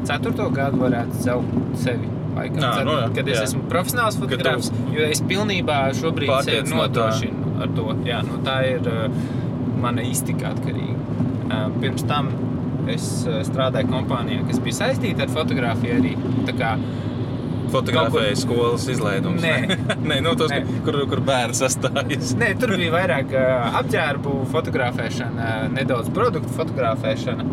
ceturto 0.09 0.49
gadu, 0.55 0.83
varētu 0.83 1.23
celt 1.25 1.79
sevi. 1.83 2.11
Laikam, 2.33 2.63
Nā, 2.63 2.71
Cet- 2.79 2.87
nu 2.89 2.93
jā, 2.97 3.09
kad 3.17 3.27
es 3.29 3.37
jā. 3.37 3.43
esmu 3.51 3.67
profesionāls 3.69 4.17
Kad 4.17 4.41
tu 4.41 4.95
jo 4.95 5.05
es 5.05 5.21
pilnībā 5.29 5.79
šobrīd 5.99 6.31
sevi 6.47 6.63
Pārtiec 6.63 6.71
no 6.71 6.79
nodrošinu 6.81 7.53
ar 7.61 7.75
to. 7.77 7.85
Jā, 8.09 8.23
nu, 8.25 8.39
tā 8.47 8.55
ir 8.71 8.89
uh, 8.89 9.19
mana 9.83 10.05
iztika 10.09 10.55
atkarīga. 10.55 10.97
Uh, 11.43 11.67
pirms 11.83 12.07
tam 12.09 12.31
es 12.91 13.05
strādāju 13.47 13.91
kompānijā, 13.93 14.47
kas 14.49 14.63
bija 14.65 14.79
saistīta 14.81 15.27
ar 15.27 15.35
fotografiju 15.35 15.99
arī. 16.01 16.15
Tā 16.49 16.57
kā 16.57 16.73
Fotografēja 17.73 18.37
skolas 18.43 18.87
izlaidums. 18.93 19.43
Nē. 19.45 19.79
Nē 20.11 20.21
nu, 20.25 20.37
tos, 20.39 20.53
Nē. 20.53 20.63
kur, 20.87 21.01
kur 21.11 21.25
bērns 21.27 21.63
sastājas. 21.65 22.35
Nē, 22.41 22.53
tur 22.61 22.77
bija 22.77 22.95
vairāk 22.95 23.35
uh, 23.37 23.79
apģērbu 23.83 24.39
fotografēšana, 24.53 25.53
nedaudz 25.77 26.13
produktu 26.15 26.53
fotografēšana. 26.61 27.51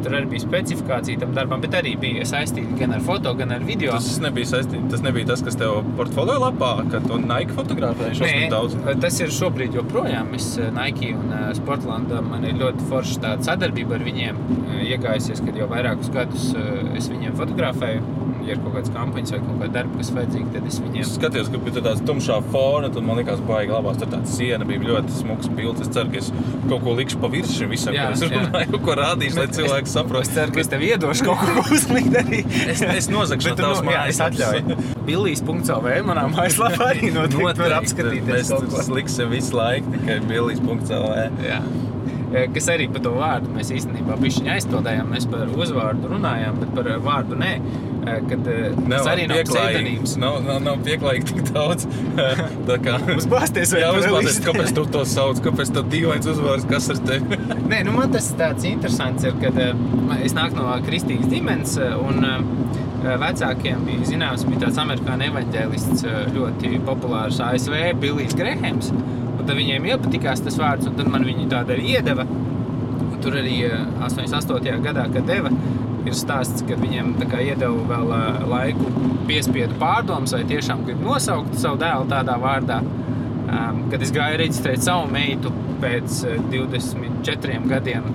Tur 0.00 0.14
arī 0.16 0.28
bija 0.30 0.40
specifikācija 0.40 1.20
tam 1.20 1.34
darbam, 1.36 1.60
bet 1.60 1.74
arī 1.76 1.90
bija 2.00 2.24
saistīta 2.28 2.78
gan 2.78 2.94
ar 2.96 3.02
foto, 3.04 3.34
gan 3.36 3.52
ar 3.52 3.64
video. 3.66 3.92
Tas 3.92 4.20
nebija 4.22 4.48
saistīts. 4.48 4.86
Tas 4.92 5.02
nebija 5.04 5.28
tas, 5.28 5.42
kas 5.44 5.58
tev 5.60 5.82
portfolio 5.98 6.38
lapā, 6.40 6.70
kad 6.92 7.04
tu 7.04 7.18
Nike 7.20 7.56
fotografēji 7.58 8.20
šausmīgi 8.22 8.48
daudz. 8.54 8.78
tas 9.04 9.20
ir 9.20 9.34
šobrīd 9.36 9.76
joprojām. 9.76 10.32
Es 10.38 10.48
Nike 10.76 11.12
un 11.18 11.34
Sportlandā 11.58 12.22
man 12.24 12.46
ir 12.48 12.56
ļoti 12.62 12.88
forša 12.88 13.20
tāda 13.26 13.50
sadarbība 13.50 13.98
ar 13.98 14.06
viņiem. 14.08 14.40
Iegājusies, 14.86 15.44
kad 15.44 15.60
jau 15.60 15.68
vairākus 15.70 16.12
gadus 16.14 16.50
es 16.96 17.12
viņiem 17.12 17.36
fotografēju. 17.36 18.29
Ja 18.46 18.54
ir 18.56 18.60
kaut 18.64 18.72
kādas 18.76 18.90
kampaņas 18.94 19.32
vai 19.34 19.40
kaut 19.44 19.58
kāda 19.60 19.72
darba, 19.74 19.98
kas 20.00 20.10
vajadzīga, 20.16 20.48
tad 20.54 20.66
es 20.70 20.78
viņiem 20.80 21.04
Es 21.04 21.10
skatījos, 21.16 21.50
ka 21.52 21.58
bija 21.66 21.82
tāds 21.84 22.00
tumšā 22.08 22.38
fona, 22.50 22.88
tad 22.94 23.04
man 23.06 23.20
liekas, 23.20 23.42
baigi 23.48 23.74
labās. 23.74 23.98
Tur 24.00 24.08
tāda 24.14 24.30
siena 24.32 24.64
bija 24.68 24.80
ļoti 24.88 25.16
smags 25.20 25.50
bildes. 25.58 25.84
Es 25.86 25.92
ceru, 25.94 26.10
ka 26.14 26.22
es 26.22 26.30
kaut 26.70 26.84
ko 26.86 26.94
likšu 26.98 27.20
pa 27.22 27.30
virsmu 27.34 27.56
šim 27.60 27.74
visam, 27.74 27.94
Jā, 27.96 28.08
kad 28.08 28.16
es 28.16 28.24
runāju, 28.32 28.70
kaut 28.74 28.84
ko 28.88 28.96
rādīšu, 29.02 29.38
lai 29.42 29.46
cilvēki 29.58 29.90
Es 29.90 29.94
saprastu. 29.98 30.34
ceru, 30.38 30.54
ka 30.56 30.64
es 30.64 30.72
tev 30.72 30.86
iedošu 30.88 31.28
kaut 31.28 31.44
ko 31.44 31.66
uzlikt 31.76 32.16
arī. 32.22 32.40
Es, 32.74 32.82
es 32.82 33.10
nozagšu 33.12 33.52
Bet 33.52 33.62
no 33.66 33.74
mājas. 33.86 34.14
es 34.16 34.22
atļauju. 34.28 34.80
Billijas.CLV 35.10 36.00
manā 36.08 36.24
mājaslapā 36.32 36.90
arī 36.94 37.12
noteikti 37.16 37.60
var 37.66 37.76
apskatīties 37.80 38.50
Mēs 38.50 38.50
ko. 38.72 38.94
liksim 38.96 39.30
visu 39.34 39.56
laiku 39.58 39.92
tikai 39.98 40.18
bilijas.cl. 40.30 41.06
Jā. 41.44 41.60
E, 42.30 42.44
Kas 42.54 42.68
arī 42.70 42.86
par 42.94 43.02
to 43.02 43.10
vārdu 43.16 43.50
mēs 43.56 43.72
īstenībā 43.74 44.14
bišķiņu 44.22 44.52
aizpildējām. 44.54 45.08
Mēs 45.10 45.24
par 45.32 45.48
uzvārdu 45.50 46.12
runājām, 46.12 46.60
bet 46.62 46.74
par 46.76 46.90
vārdu 47.02 47.38
nē. 47.40 47.52
Kad 48.00 48.46
tas 48.46 49.08
arī 49.10 49.26
nav 49.30 49.42
pseidonīms. 49.48 50.14
Nav, 50.20 50.38
nav, 50.46 50.60
nav 50.64 50.80
pieklājīgi 50.86 51.26
tik 51.30 51.42
daudz. 51.50 51.86
Tā 52.16 52.78
kā 52.82 52.96
Jā, 53.82 53.90
tu 53.92 54.00
vēl 54.00 54.16
uzbāzties, 54.16 54.38
īsti? 54.38 54.46
kāpēc 54.48 54.74
tu 54.76 54.86
to 54.94 55.04
sauc, 55.08 55.42
kāpēc 55.44 55.72
tev 55.76 55.90
dīvains 55.92 56.30
uzvārds, 56.32 56.66
kas 56.70 56.90
ar 56.94 57.02
tevi? 57.06 57.38
Nē, 57.70 57.82
nu 57.88 57.94
man 57.96 58.12
tas 58.14 58.30
tāds 58.38 58.66
interesants 58.68 59.26
ir, 59.28 59.36
kad 59.42 59.60
es 60.20 60.36
nāku 60.36 60.58
no 60.58 60.72
kristīgas 60.86 61.30
ģimenes, 61.32 61.76
un 62.00 62.24
vecākiem 63.20 63.86
bija 63.86 64.08
zināms, 64.08 64.44
bija 64.48 64.66
tāds 64.66 64.80
amerikāņu 64.82 65.28
evaņģēlists, 65.30 66.04
ļoti 66.36 66.80
populārs 66.88 67.40
ASV, 67.44 67.76
Billijs 68.00 68.36
Grehams. 68.38 68.92
Un 68.92 69.46
tad 69.46 69.56
viņiem 69.56 69.88
iepatikās 69.88 70.42
tas 70.44 70.58
vārds, 70.60 70.88
un 70.90 70.96
tad 70.98 71.08
man 71.12 71.24
viņi 71.24 71.48
tādu 71.52 71.76
arī 71.76 71.94
iedeva. 71.96 72.26
Tur 73.20 73.36
arī 73.40 73.56
eh, 73.68 73.86
88. 74.06 74.80
gadā, 74.84 75.06
kad 75.12 75.26
deva, 75.28 75.52
ir 76.08 76.16
stāsts, 76.16 76.64
ka 76.66 76.78
viņiem 76.80 77.14
iedeva 77.20 77.84
vēl 77.90 78.14
eh, 78.16 78.42
laiku 78.50 78.92
piespiedu 79.28 79.76
pārdomas, 79.80 80.34
vai 80.36 80.44
tiešām 80.48 80.84
grib 80.86 81.02
nosaukt 81.04 81.58
savu 81.60 81.80
dēlu 81.80 82.08
tādā 82.10 82.38
vārdā. 82.40 82.80
Um, 83.50 83.80
kad 83.90 84.02
es 84.04 84.12
gāju 84.14 84.38
reģistrēt 84.38 84.84
savu 84.84 85.08
meitu 85.10 85.50
pēc 85.82 86.20
eh, 86.28 86.38
24 86.52 87.64
gadiem 87.70 88.06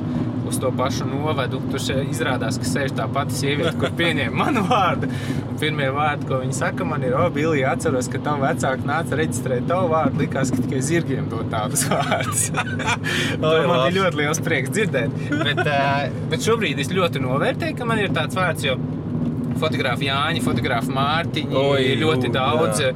uz 0.55 0.62
to 0.63 0.71
pašu 0.71 1.05
novadu, 1.09 1.59
tur 1.71 1.83
izrādās, 2.05 2.55
ka 2.62 2.67
sēž 2.69 2.93
tā 2.95 3.05
pati 3.12 3.35
sieviete, 3.35 3.75
kur 3.81 3.91
pieņēma 4.00 4.38
manu 4.45 4.63
vārdu. 4.69 5.09
Un 5.50 5.59
pirmie 5.59 5.89
vārdi, 5.95 6.27
ko 6.29 6.39
viņa 6.41 6.55
saka, 6.55 6.88
man 6.88 7.03
ir, 7.03 7.15
o, 7.19 7.27
Bilija, 7.35 7.74
atceros, 7.75 8.07
ka 8.12 8.21
tavu 8.24 8.45
vecāku 8.45 8.88
nāca 8.88 9.19
reģistrēt 9.19 9.67
tavu 9.69 9.91
vārdu. 9.91 10.24
Likās, 10.24 10.51
ka 10.55 10.63
tikai 10.63 10.81
zirgiem 10.85 11.27
dod 11.31 11.50
tādus 11.51 11.85
vārdus. 11.91 12.47
to 12.55 13.53
man 13.67 13.85
ir 13.89 13.97
ļoti 14.00 14.21
liels 14.21 14.41
prieks 14.45 14.71
dzirdēt. 14.75 15.19
Bet, 15.35 15.62
uh, 15.65 16.05
bet 16.31 16.47
šobrīd 16.47 16.79
es 16.83 16.91
ļoti 16.95 17.24
novērtēju, 17.24 17.77
ka 17.79 17.89
man 17.89 18.03
ir 18.03 18.15
tāds 18.15 18.38
vārds, 18.39 18.65
jo 18.67 18.77
fotografi 19.59 20.09
Jāņa, 20.09 20.41
fotografi 20.43 20.91
Mārtiņa 20.95 21.62
Oi, 21.62 21.83
ir 21.93 22.01
ļoti 22.03 22.27
jū, 22.29 22.33
daudz. 22.35 22.81
jā. 22.83 22.91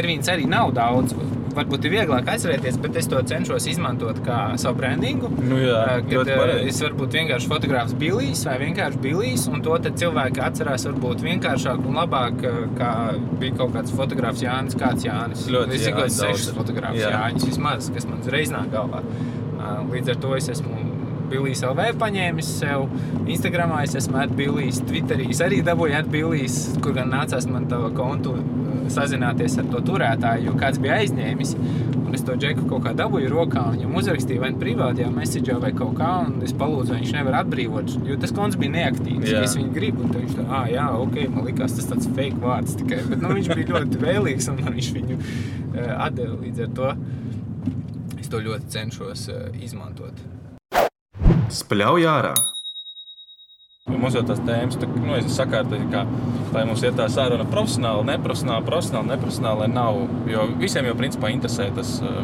Ervīns 0.00 0.30
arī 0.30 0.46
nav 0.50 0.72
daudz. 0.74 1.14
Varbūt 1.56 1.86
ir 1.88 1.96
vieglāk 1.96 2.28
atcerēties, 2.30 2.78
bet 2.82 2.96
es 3.00 3.08
to 3.10 3.20
cenšos 3.26 3.66
izmantot 3.70 4.20
kā 4.26 4.40
savu 4.60 4.78
brandingu. 4.80 5.32
Nu 5.42 5.58
jā, 5.58 5.80
Eh, 5.90 6.02
kad 6.10 6.28
eh, 6.28 6.68
es 6.68 6.78
varu 6.82 6.98
būt 7.02 7.16
vienkārši 7.18 7.50
fotogrāfs 7.50 7.94
Bilijs 7.98 8.44
vai 8.46 8.56
vienkārši 8.62 9.00
Bilijs, 9.02 9.46
un 9.50 9.62
to 9.64 9.76
cilvēki 10.02 10.42
atcerās 10.44 10.86
varbūt 10.88 11.24
vienkāršāk 11.26 11.86
un 11.88 11.98
labāk, 12.00 12.44
eh, 12.44 12.60
kā 12.78 12.92
bija 13.40 13.56
kaut 13.60 13.74
kāds 13.76 13.94
fotogrāfs 13.96 14.44
Jānis, 14.44 14.78
kāds 14.78 15.06
Jānis. 15.06 15.46
Ļoti, 15.50 15.78
es 15.78 15.88
tikai 15.88 16.08
sešas 16.08 16.48
ir. 16.52 16.58
fotogrāfus 16.58 17.02
Jā. 17.02 17.12
Jāņus 17.16 17.48
vismaz, 17.50 17.90
kas 17.94 18.08
man 18.10 18.20
uzreiz 18.20 18.54
nāk 18.54 18.70
galvā. 18.74 19.02
Līdz 19.90 20.14
ar 20.14 20.16
to 20.22 20.34
es 20.36 20.48
esmu 20.48 20.89
Bilijs 21.30 21.62
LV 21.66 21.92
paņēmis 22.00 22.48
sev. 22.60 22.88
Instagramā 23.30 23.84
es 23.86 23.94
esmu 23.98 24.18
atbildījis, 24.24 24.82
Twitterī 24.88 25.28
es 25.30 25.42
arī 25.44 25.60
dabūju 25.66 25.98
atbildījis, 26.00 26.58
kur 26.82 26.96
gan 26.96 27.12
nācās 27.14 27.46
man 27.50 27.68
to 27.70 27.84
kontu 27.96 28.34
ā, 28.34 28.42
sazināties 28.90 29.58
ar 29.60 29.68
to 29.70 29.82
turētāju, 29.86 30.48
jo 30.48 30.56
kāds 30.58 30.80
bija 30.82 30.98
aizņēmis. 31.04 31.54
Un 32.00 32.16
es 32.18 32.24
to 32.26 32.34
džeku 32.34 32.64
kaut 32.66 32.82
kā 32.88 32.92
dabūju 32.98 33.28
rokā, 33.30 33.62
un 33.70 33.76
viņam 33.76 33.98
uzrakstīju 34.00 34.42
vai 34.42 34.48
nu 34.50 34.58
privātajā 34.58 35.10
messagē 35.14 35.58
vai 35.62 35.70
kaut 35.78 35.94
kā, 36.00 36.08
un 36.26 36.40
es 36.42 36.54
palūdzu, 36.58 36.90
vai 36.90 36.98
viņš 37.04 37.12
nevar 37.14 37.36
atbrīvot, 37.44 37.94
jo 38.08 38.16
tas 38.24 38.34
konts 38.34 38.58
bija 38.58 38.74
neaktīvs. 38.74 39.28
Jā. 39.30 39.44
Es 39.46 39.54
viņu 39.58 39.70
gribu, 39.76 40.08
un 40.08 40.16
viņš 40.16 40.34
tā, 40.40 40.48
ah, 40.48 40.66
jā, 40.72 40.88
ok, 41.04 41.20
man 41.36 41.46
likās 41.46 41.76
tas 41.78 41.86
tāds 41.92 42.10
fake 42.16 42.42
vārds 42.42 42.74
tikai, 42.82 42.98
bet 43.12 43.22
nu, 43.22 43.30
viņš 43.38 43.52
bija 43.54 43.76
ļoti 43.76 44.02
vēlīgs, 44.08 44.50
un 44.50 44.58
viņš 44.66 44.90
viņu 44.98 45.20
uh, 45.20 45.94
atdeva 46.08 46.40
līdz 46.42 46.66
ar 46.66 46.74
to. 46.80 46.92
Es 48.18 48.34
to 48.34 48.42
ļoti 48.42 48.74
cenšos 48.74 49.28
uh, 49.30 49.46
izmantot. 49.62 50.18
Spļauj 51.50 52.06
ārā! 52.06 52.34
Mums 53.90 54.14
jau 54.14 54.22
tās 54.22 54.38
tēmas, 54.46 54.76
tā, 54.78 54.86
nu, 54.92 55.16
es 55.16 55.32
sakārtoju, 55.34 55.88
kā, 55.90 56.04
lai 56.54 56.62
mums 56.68 56.82
ir 56.84 56.92
tā 56.94 57.08
saruna 57.10 57.46
profesionāli, 57.50 58.06
neprofesionāli, 58.12 58.66
profesionāli, 58.68 59.10
neprofesionāli, 59.10 59.64
lai 59.64 59.70
nav. 59.72 59.98
Jo 60.30 60.44
visiem 60.60 60.86
jau 60.86 60.94
principā 60.98 61.32
interesē 61.34 61.66
tas, 61.74 61.96
uh, 62.04 62.20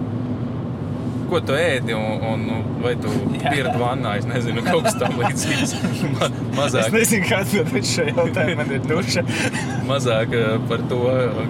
ko 1.30 1.40
tu 1.44 1.54
ēdi 1.56 1.94
un, 1.96 2.24
un 2.26 2.66
vai 2.82 2.94
tu 3.00 3.10
pieredzi 3.32 3.74
vannā, 3.80 4.16
es 4.20 4.26
nezinu, 4.28 4.62
kaut 4.66 4.86
kas 4.86 4.98
tam 5.00 5.16
līdzīgs. 5.20 5.74
Ma, 6.16 6.28
mazāk, 6.56 6.92
nezinu, 6.94 7.26
kāds 7.28 7.54
šo 7.90 8.06
jautājumu, 8.10 8.56
man 8.60 8.72
ir 8.76 8.84
duša. 8.86 9.24
mazāk 9.88 10.34
uh, 10.36 10.56
par 10.70 10.84
to, 10.90 11.00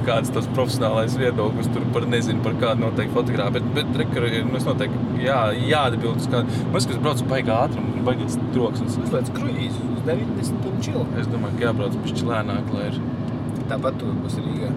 kāds 0.08 0.32
tas 0.34 0.48
profesionālais 0.56 1.16
viedoklis 1.20 1.70
tur 1.74 1.86
par 1.94 2.08
nezinu, 2.10 2.42
par 2.44 2.56
kādu 2.62 2.86
noteikti 2.86 3.16
fotogrāfu. 3.16 3.58
Bet, 3.58 3.68
bet 3.76 4.00
re, 4.00 4.08
ka, 4.12 4.24
nu, 4.48 4.56
es 4.60 4.68
noteikti 4.68 5.26
jā, 5.26 5.40
jāatbild 5.72 6.22
uz 6.22 6.30
kādu. 6.32 6.62
Man 6.66 6.78
liekas, 6.78 6.88
ka 6.88 6.96
es 6.96 7.02
braucu 7.04 7.28
baigā 7.32 7.60
ātrumu, 7.66 8.06
baigās 8.06 8.38
troksnis. 8.54 8.98
Uzliec 9.04 9.32
kruīzu 9.36 9.90
uz 9.94 10.02
90 10.08 10.70
un 10.70 10.82
čil. 10.84 11.02
Es 11.20 11.30
domāju, 11.30 11.60
ka 11.60 11.70
jābrauc 11.70 11.98
pišķi 12.04 12.30
lēnāk, 12.30 12.72
lai 12.76 12.90
ir. 12.92 13.00
Tāpat 13.66 13.96
tur 13.98 14.14
būs 14.22 14.38
Rīgā. 14.38 14.70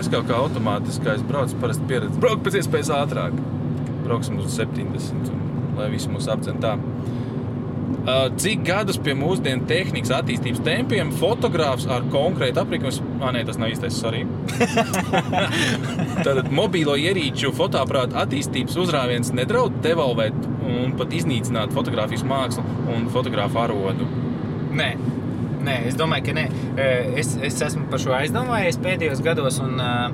Es 0.00 0.08
kaut 0.12 0.26
kā 0.28 0.36
automātiski, 0.40 1.04
kā 1.04 1.16
es 1.16 1.24
braucu, 1.24 1.56
parasti 1.60 1.86
pieredzi. 1.88 2.20
Braukt 2.20 2.44
pēc 2.46 2.58
iespējas 2.60 2.90
ātrāk. 2.96 3.36
Brauksim 4.02 4.38
uz 4.42 4.56
70, 4.56 5.32
un, 5.32 5.42
lai 5.78 5.90
visi 5.92 6.10
mūs 6.12 6.28
apdzen 6.32 6.62
tā. 6.62 6.76
Uh, 8.02 8.26
Cik 8.34 8.64
gadus 8.66 8.96
pie 8.98 9.12
mūsdienu 9.14 9.62
tehnikas 9.70 10.10
attīstības 10.16 10.62
tempiem 10.66 11.12
fotogrāfs 11.14 11.84
ar 11.86 12.02
konkrētu 12.10 12.58
aprīkojumu, 12.64 13.20
ah, 13.22 13.30
nē, 13.36 13.44
tas 13.46 13.60
nav 13.62 13.70
īstais, 13.70 13.94
sorry. 13.94 14.24
Tātad 16.26 16.50
mobīlo 16.50 16.96
ierīču 16.98 17.52
fotoaparātu 17.54 18.18
attīstības 18.18 18.80
uzrāviens 18.82 19.30
nedraud 19.38 19.78
devalvēt 19.84 20.34
un 20.66 20.96
pat 20.98 21.14
iznīcināt 21.14 21.74
fotografijas 21.76 22.26
mākslu 22.26 22.64
un 22.90 23.06
fotografu 23.14 23.62
arodu. 23.62 24.08
Nē. 24.74 24.90
Nē, 25.62 25.76
es 25.86 25.94
domāju, 25.94 26.26
ka 26.26 26.34
nē. 26.40 26.48
E, 26.74 26.90
Es, 27.22 27.36
es 27.38 27.60
esmu 27.62 27.86
par 27.92 28.02
šo 28.02 28.16
aizdomājies 28.16 28.80
pēdējos 28.82 29.22
gados. 29.22 29.60
Un, 29.62 29.78
uh, 29.78 30.10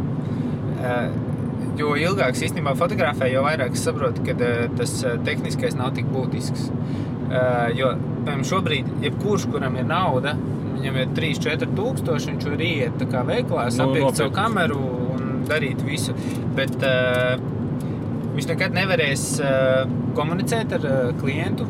uh, 0.76 1.27
jo 1.78 1.94
ilgāk 1.98 2.36
es 2.36 2.44
īstenībā 2.48 2.74
fotografēju, 2.78 3.38
jo 3.38 3.44
vairāk 3.46 3.76
es 3.76 3.84
saprotu, 3.86 4.24
ka 4.26 4.36
uh, 4.36 4.64
tas 4.78 4.94
uh, 5.04 5.16
tehniskais 5.26 5.78
nav 5.78 5.94
tik 5.98 6.08
būtisks. 6.12 6.68
Uh, 7.28 7.68
jo, 7.76 7.92
piemēram, 8.24 8.46
šobrīd, 8.48 8.88
jebkurš, 9.04 9.48
kuram 9.52 9.76
ir 9.78 9.86
nauda, 9.88 10.34
viņam 10.78 10.98
ir 11.02 11.12
3, 11.16 11.42
4 11.44 11.70
tūkstoši, 11.76 12.32
viņš 12.32 12.48
var 12.48 12.64
iet 12.64 13.04
veiklā, 13.04 13.68
sapiekt 13.74 14.16
savu 14.16 14.30
nopirkt. 14.30 14.34
kameru 14.38 14.82
un 15.14 15.28
darīt 15.48 15.82
visu. 15.86 16.14
Bet 16.56 16.76
uh, 16.82 17.36
viņš 18.38 18.46
nekad 18.52 18.76
nevarēs 18.76 19.24
uh, 19.42 19.88
komunicēt 20.14 20.74
ar 20.76 20.84
uh, 20.86 20.98
klientu. 21.18 21.66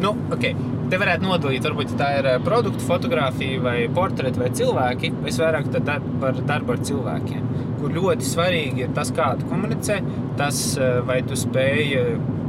Nu, 0.00 0.14
okay. 0.32 0.56
Te 0.86 1.00
varētu 1.02 1.26
nodalīt, 1.26 1.66
varbūt 1.66 1.96
tā 1.98 2.12
ir 2.20 2.28
uh, 2.30 2.38
produktu 2.44 2.84
fotografija 2.86 3.60
vai 3.60 3.76
portreti 3.92 4.40
vai 4.40 4.48
cilvēki. 4.56 5.12
Es 5.28 5.40
vairāk 5.42 5.68
dar 5.76 6.00
par 6.22 6.40
darbu 6.48 6.76
ar 6.76 6.80
cilvēkiem, 6.88 7.52
kur 7.82 7.92
ļoti 7.98 8.28
svarīgi 8.30 8.86
ir 8.86 8.96
tas, 8.96 9.12
kā 9.16 9.34
tu 9.36 9.50
komunicē, 9.50 10.00
tas, 10.40 10.62
uh, 10.80 11.02
vai 11.08 11.20
tu 11.26 11.36
spēj 11.36 11.92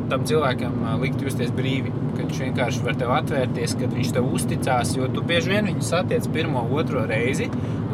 tam 0.08 0.24
cilvēkam 0.24 0.86
likt 1.02 1.26
justies 1.26 1.52
brīvi. 1.52 1.92
Kad 2.18 2.30
viņš 2.30 2.40
vienkārši 2.46 2.86
var 2.86 2.96
tev 2.98 3.12
atvērties, 3.18 3.76
kad 3.82 3.92
viņš 3.94 4.14
tev 4.16 4.30
uzticās, 4.32 4.96
jo 4.96 5.10
tu 5.12 5.22
bieži 5.28 5.52
vien 5.52 5.68
viņu 5.68 5.84
satiec 5.86 6.30
pirmo, 6.34 6.64
otro 6.80 7.04
reizi, 7.10 7.50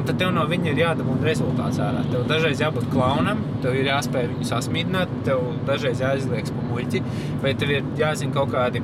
tad 0.07 0.19
tev 0.19 0.33
no 0.35 0.43
viņa 0.49 0.71
ir 0.71 0.81
jādabūna 0.83 1.27
rezultāts 1.27 1.79
ārā. 1.83 2.03
Tev 2.11 2.27
dažreiz 2.29 2.61
jābūt 2.63 2.89
klaunam, 2.93 3.41
tev 3.63 3.77
ir 3.79 3.89
jāspēj 3.91 4.29
viņu 4.33 4.49
sasmīdināt, 4.49 5.17
tev 5.27 5.43
dažreiz 5.67 6.03
jāizliek 6.03 6.51
pa 6.51 6.67
muļķi, 6.69 7.03
vai 7.43 7.55
tev 7.59 7.73
ir 7.77 7.89
jāzina 7.99 8.35
kaut 8.35 8.53
kādi 8.53 8.83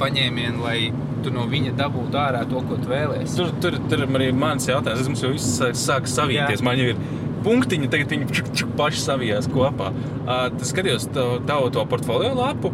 paņēmieni, 0.00 0.62
lai 0.62 0.78
tu 1.24 1.32
no 1.34 1.46
viņa 1.50 1.74
dabūtu 1.78 2.20
ārā 2.20 2.42
to, 2.50 2.60
ko 2.68 2.78
tu 2.80 2.90
vēlēsies. 2.90 3.36
Tur, 3.38 3.54
tur, 3.62 3.78
tur 3.90 4.04
arī 4.06 4.30
mans 4.36 4.68
jautājums. 4.68 5.02
Es 5.02 5.10
mums 5.10 5.24
jau 5.24 5.32
viss 5.32 5.56
sāk, 5.58 5.78
sāk 5.80 6.10
savīties. 6.10 6.62
Man 6.66 6.80
jau 6.80 6.92
ir 6.92 7.00
punktiņi, 7.46 7.90
tagad 7.92 8.12
viņi 8.14 8.28
čuk, 8.34 8.52
čuk, 8.58 8.72
paši 8.78 9.02
savijās 9.02 9.48
kopā. 9.50 9.90
Uh, 9.92 10.46
tas 10.56 10.72
skatījos 10.72 11.08
tavu, 11.14 11.40
tavu 11.48 11.72
to 11.74 11.84
portfolio 11.90 12.34
lapu, 12.36 12.72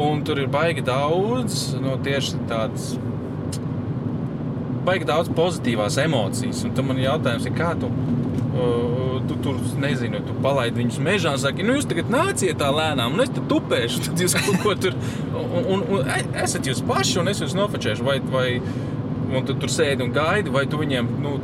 un 0.00 0.24
tur 0.26 0.40
ir 0.40 0.50
baigi 0.52 0.84
daudz 0.86 1.70
no 1.82 1.96
tieši 2.04 2.44
tādas. 2.50 2.92
Baigi 4.90 5.06
daudz 5.06 5.30
pozitīvās 5.36 6.00
emocijas. 6.02 6.64
Un 6.66 6.72
tad 6.74 6.86
man 6.88 6.98
jautājums 6.98 7.44
ir, 7.46 7.52
kā 7.54 7.68
tu, 7.78 7.86
uh, 7.90 9.20
tu 9.28 9.36
tur 9.44 9.60
nezini, 9.78 10.18
tu 10.26 10.34
palaidi 10.42 10.80
viņus 10.80 10.98
mežā 11.06 11.34
un 11.36 11.42
saki, 11.42 11.66
nu 11.66 11.76
jūs 11.76 11.86
tagad 11.90 12.10
nāciet 12.10 12.58
tā 12.58 12.72
lēnām, 12.74 13.14
un 13.14 13.22
es 13.22 13.30
te 13.30 13.44
tupēšu. 13.52 14.02
Tad 14.08 14.24
jūs 14.24 14.34
kaut 14.40 14.58
ko 14.64 14.74
tur, 14.86 14.96
un, 15.44 15.60
un, 15.76 15.84
un 15.84 16.10
e- 16.10 16.24
esat 16.42 16.66
jūs 16.66 16.82
paši, 16.88 17.20
un 17.22 17.30
es 17.30 17.44
jūs 17.44 17.54
nofočēšu. 17.58 18.08
Vai, 18.08 18.18
vai, 18.34 18.48
un 19.30 19.46
tu 19.46 19.54
tur 19.62 19.70
sēdi 19.70 20.02
un 20.02 20.10
gaidi, 20.16 20.50
vai 20.50 20.64
tu 20.66 20.80
viņiem 20.80 21.14
nu, 21.22 21.36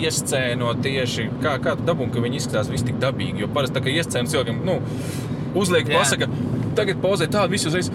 iescēno 0.00 0.72
tieši 0.80 1.28
kā, 1.44 1.58
kā 1.60 1.76
tu 1.76 1.84
dabūji, 1.90 2.14
ka 2.16 2.24
viņi 2.24 2.40
izskatās 2.40 2.72
visi 2.72 2.88
tik 2.88 3.00
dabīgi. 3.02 3.44
Jo 3.44 3.52
parasti 3.52 3.76
tā 3.76 3.84
kā 3.84 3.92
iescēno 3.92 4.32
cilvēkiem, 4.32 4.64
nu, 4.64 4.80
uzliek, 5.60 5.92
pasaka, 5.92 6.32
tagad 6.80 7.04
pozē 7.04 7.28
tādu 7.28 7.58
visu 7.58 7.68
uzreiz. 7.68 7.92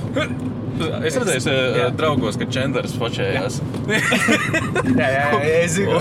Es 1.08 1.18
redzēju, 1.20 1.42
Jā. 1.46 1.86
es, 1.88 1.96
draugos, 2.00 2.38
ka 2.40 2.48
Čenders 2.52 2.96
fočējās. 3.00 3.60
Jā, 3.88 4.02
jā, 5.02 5.10
jā, 5.16 5.26
es 5.62 5.78
zinu, 5.78 5.98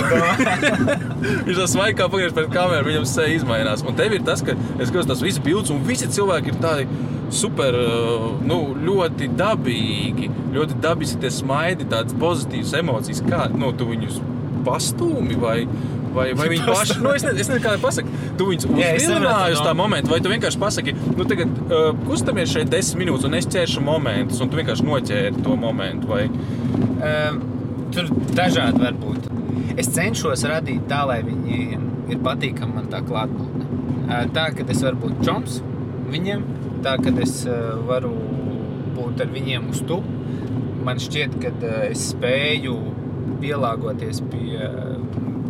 Viņš 1.47 1.61
tā 1.61 1.69
smaigā 1.71 2.09
pagājis 2.11 2.37
pret 2.37 2.51
kameru, 2.55 2.89
viņam 2.91 3.07
seja 3.09 3.37
izmainās. 3.37 3.85
Un 3.87 3.97
tev 3.99 4.17
ir 4.17 4.27
tas, 4.27 4.45
ka 4.47 4.57
es 4.79 4.91
skatos 4.91 5.09
tās 5.11 5.25
visas 5.25 5.43
bildes, 5.45 5.73
un 5.75 5.83
visi 5.87 6.09
cilvēki 6.11 6.55
ir 6.55 6.61
tādi 6.63 7.01
super, 7.35 7.77
uh, 7.79 8.27
nu, 8.47 8.61
ļoti 8.89 9.31
dabīgi, 9.39 10.31
ļoti 10.57 10.81
dabiski 10.83 11.21
tie 11.23 11.31
smaidi, 11.35 11.87
tādas 11.91 12.17
pozitīvas 12.21 12.75
emocijas. 12.81 13.23
Kā 13.29 13.47
nu, 13.55 13.71
tu 13.77 13.87
viņus 13.93 14.19
pastūmi 14.67 15.39
vai, 15.41 15.59
vai, 16.15 16.31
vai 16.39 16.49
viņi 16.53 16.67
paši, 16.67 16.99
nu, 17.05 17.15
es, 17.17 17.25
ne, 17.27 17.35
es 17.37 17.51
nezinu, 17.51 17.63
kā 17.65 17.75
lai 17.75 17.83
pasaka, 17.83 18.23
tu 18.39 18.51
viņus 18.51 18.69
uzvilināji 18.71 19.57
uz 19.57 19.63
tā 19.63 19.73
no. 19.73 19.79
momenta, 19.83 20.13
vai 20.13 20.21
tu 20.25 20.33
vienkārši 20.33 20.61
pasaki, 20.61 20.97
nu, 21.15 21.27
tagad 21.31 21.61
uh, 21.67 21.91
kustamies 22.07 22.53
šeit 22.55 22.73
desmit 22.73 23.05
minūtes, 23.05 23.29
un 23.29 23.39
es 23.39 23.49
ķeršu 23.51 23.85
momentus, 23.87 24.43
un 24.43 24.51
tu 24.51 24.61
vienkārši 24.61 24.87
noķēri 24.89 25.45
to 25.45 25.57
momentu, 25.61 26.11
vai 26.11 26.25
Um, 27.01 27.39
tur 27.95 28.11
dažādi 28.37 28.83
var 28.83 28.97
būt. 29.01 29.29
Es 29.81 29.89
cenšos 29.95 30.45
radīt 30.49 30.85
tā, 30.91 31.01
lai 31.09 31.21
viņiem 31.25 31.87
ir 32.13 32.21
patīkama 32.25 32.81
man 32.81 32.91
tā 32.93 33.01
klātbūtne. 33.07 33.69
Uh, 34.11 34.27
Tā, 34.35 34.51
ka 34.53 34.67
es 34.69 34.83
varu 34.85 34.99
būt 35.07 35.23
čoms 35.25 35.61
viņiem, 36.11 36.43
tā, 36.85 36.97
ka 37.01 37.15
es 37.25 37.39
uh, 37.49 37.79
varu 37.89 38.13
būt 38.99 39.23
ar 39.25 39.33
viņiem 39.33 39.71
uz 39.73 39.81
tu. 39.89 40.01
Man 40.85 41.01
šķiet, 41.01 41.39
ka 41.41 41.55
uh, 41.57 41.77
es 41.89 42.11
spēju 42.13 42.77
pielāgoties 43.41 44.21
pie 44.29 44.61
uh, 44.61 45.00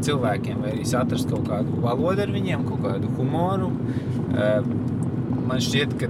cilvēkiem, 0.07 0.63
vai 0.65 0.73
arī 0.77 0.87
atrast 1.01 1.31
kaut 1.31 1.47
kādu 1.49 1.81
valodu 1.85 2.25
ar 2.27 2.33
viņiem, 2.35 2.65
kaut 2.69 2.83
kādu 2.87 3.13
humoru. 3.19 3.71
Uh, 4.31 4.65
Man 5.51 5.59
šķiet, 5.59 5.95
ka 5.99 6.07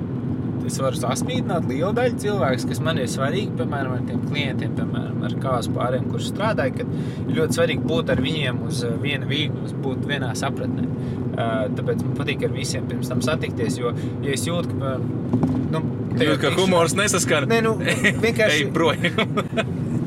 es 0.68 0.74
varu 0.82 0.98
sasmīdināt 1.00 1.64
lielu 1.70 1.94
daļu 1.96 2.18
cilvēku, 2.20 2.66
kas 2.68 2.80
man 2.84 2.98
ir 3.00 3.06
svarīgi, 3.08 3.54
piemēram, 3.56 3.94
ar 3.96 4.02
tiem 4.04 4.18
klientiem, 4.26 4.74
piemēram, 4.76 5.22
ar 5.24 5.36
kāzu 5.40 5.72
pāriem, 5.72 6.04
kurš 6.12 6.26
strādāja, 6.34 6.74
kad 6.82 6.90
ir 7.24 7.38
ļoti 7.38 7.56
svarīgi 7.56 7.86
būt 7.88 8.12
ar 8.12 8.20
viņiem 8.20 8.60
uz 8.68 8.82
uh, 8.84 8.92
viena 9.00 9.24
vīgnes, 9.30 9.72
būt 9.80 10.04
vienā 10.10 10.34
sapratnē. 10.36 10.84
Uh, 11.30 11.70
Tāpēc 11.78 12.04
man 12.04 12.18
patīk 12.18 12.44
ar 12.44 12.52
visiem 12.52 12.84
pirms 12.90 13.08
tam 13.08 13.22
satikties, 13.24 13.78
jo, 13.80 13.94
ja 14.26 14.34
es 14.36 14.44
jūtu, 14.44 14.76
ka, 14.82 14.98
nu, 15.72 15.82
Jūt, 16.20 16.36
ka 16.42 16.50
humors 16.58 16.92
nesaskana. 16.98 17.48
Nē, 17.48 17.62
nu, 17.64 17.76
vienkārši- 18.26 18.66
Ej 18.66 18.72
projām. 18.76 19.38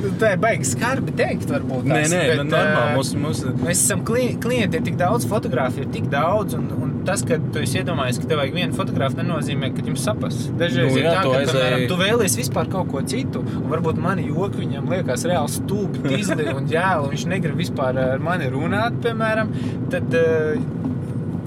Nu, 0.00 0.10
Tā 0.20 0.30
ir 0.34 0.38
baigi 0.40 0.64
skarbi 0.64 1.12
teikt, 1.16 1.48
varbūt. 1.52 1.84
Nē, 1.84 1.98
tās, 2.02 2.12
nē, 2.14 2.20
bet, 2.30 2.38
bet, 2.40 2.46
normāli. 2.54 2.92
ā, 2.92 2.94
Mums, 2.96 3.10
mums, 3.20 3.42
Mēs 3.66 3.82
esam 3.84 4.00
kli 4.08 4.30
klienti, 4.40 4.78
ir 4.80 4.86
tik 4.86 4.96
daudz 5.00 5.26
fotografu, 5.28 5.82
ir 5.84 5.90
tik 5.92 6.06
daudz. 6.12 6.54
Un, 6.56 6.70
un 6.80 6.94
tas, 7.08 7.22
ka 7.26 7.36
tu 7.52 7.60
iedomājies, 7.64 8.18
ka 8.22 8.28
tev 8.30 8.40
vajag 8.40 8.56
vienu 8.56 8.76
fotografu, 8.76 9.20
nenozīmē, 9.20 9.70
ka 9.76 9.84
jums 9.86 10.04
sapas. 10.08 10.38
Dažreiz 10.60 10.90
Nu, 10.90 10.96
nu, 10.96 11.02
ir 11.02 11.06
jā, 11.08 11.14
tā, 11.16 11.22
ka 11.22 11.38
aizēji- 11.42 11.60
piemēram, 11.60 11.86
tu 11.92 12.00
vēlies 12.00 12.36
vispār 12.40 12.70
kaut 12.72 12.88
ko 12.92 13.02
citu. 13.12 13.44
Un 13.60 13.68
varbūt 13.72 14.00
mani 14.00 14.26
joki 14.28 14.64
viņam 14.64 14.88
liekas 14.94 15.24
reāli 15.28 15.52
stūbi, 15.58 16.04
tīzli 16.08 16.48
un 16.54 16.68
ģēli. 16.72 17.04
un 17.04 17.10
Viņš 17.16 17.26
negrib 17.34 17.56
vispār 17.60 17.98
ar 18.08 18.18
mani 18.18 18.48
runāt, 18.52 19.00
piemēram. 19.04 19.52
Tad, 19.92 20.14
uh, 20.14 20.78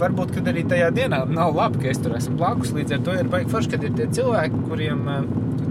varbūt 0.03 0.36
arī 0.50 0.63
tajā 0.67 0.89
dienā 0.91 1.19
nav 1.29 1.53
labi, 1.55 1.79
ka 1.83 1.89
es 1.93 1.98
tur 2.01 2.15
esmu 2.17 2.36
blakus. 2.38 2.72
Līdz 2.75 2.95
ar 2.98 3.03
to 3.05 3.13
ir 3.17 3.29
baigi 3.31 3.50
forši, 3.53 3.69
kad 3.75 3.83
ir 3.83 3.93
tie 3.98 4.07
cilvēki, 4.17 4.63
kuriem 4.69 5.03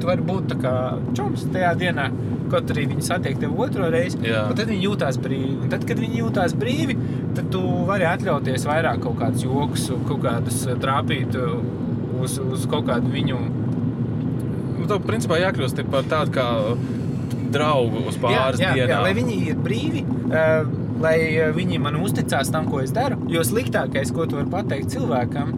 tu 0.02 0.10
vari 0.10 0.24
būt 0.26 0.48
tā 0.50 0.58
kā 0.60 0.74
čoms 1.16 1.46
tajā 1.54 1.72
dienā. 1.78 2.08
Kaut 2.52 2.70
arī 2.74 2.84
viņi 2.90 3.04
satiek 3.06 3.38
tevi 3.40 3.54
otro 3.64 3.86
reizi, 3.92 4.18
Jā. 4.26 4.44
tad 4.52 4.68
viņi 4.68 4.84
jūtās 4.84 5.18
brīvi. 5.22 5.54
Un 5.62 5.70
tad, 5.72 5.86
kad 5.88 6.00
viņi 6.02 6.20
jūtās 6.20 6.56
brīvi, 6.58 6.98
tad 7.38 7.48
tu 7.54 7.62
vari 7.88 8.08
atļauties 8.10 8.66
vairāk 8.68 9.00
kaut 9.06 9.16
kādus 9.22 9.46
joks, 9.46 9.86
kaut 10.08 10.20
kādus 10.26 10.58
uh, 10.66 10.74
trāpīt 10.82 11.38
uh, 11.38 11.54
uz, 12.20 12.36
uz 12.42 12.66
kaut 12.70 12.88
kādu 12.90 13.12
viņu 13.14 13.40
Nu, 14.82 14.88
tev 14.90 15.04
principā 15.06 15.36
jākļūst 15.38 15.78
par 15.92 16.06
tādu 16.10 16.32
kā 16.34 16.44
draugu 17.54 18.00
uz 18.10 18.16
pāris 18.18 18.58
jā, 18.58 18.72
jā, 18.72 18.80
jā, 18.80 18.86
dienām. 18.88 19.04
lai 19.06 19.12
viņi 19.14 19.36
ir 19.52 19.60
brīvi, 19.62 20.00
uh, 20.26 20.64
lai 21.04 21.16
viņi 21.54 21.78
man 21.84 22.00
uzticās 22.02 22.50
tam, 22.50 22.66
ko 22.66 22.80
es 22.82 22.90
daru. 22.94 23.20
Jo 23.30 23.44
sliktākais, 23.46 24.10
ko 24.10 24.26
tu 24.26 24.40
vari 24.40 24.50
pateikt 24.50 24.90
cilvēkam, 24.96 25.54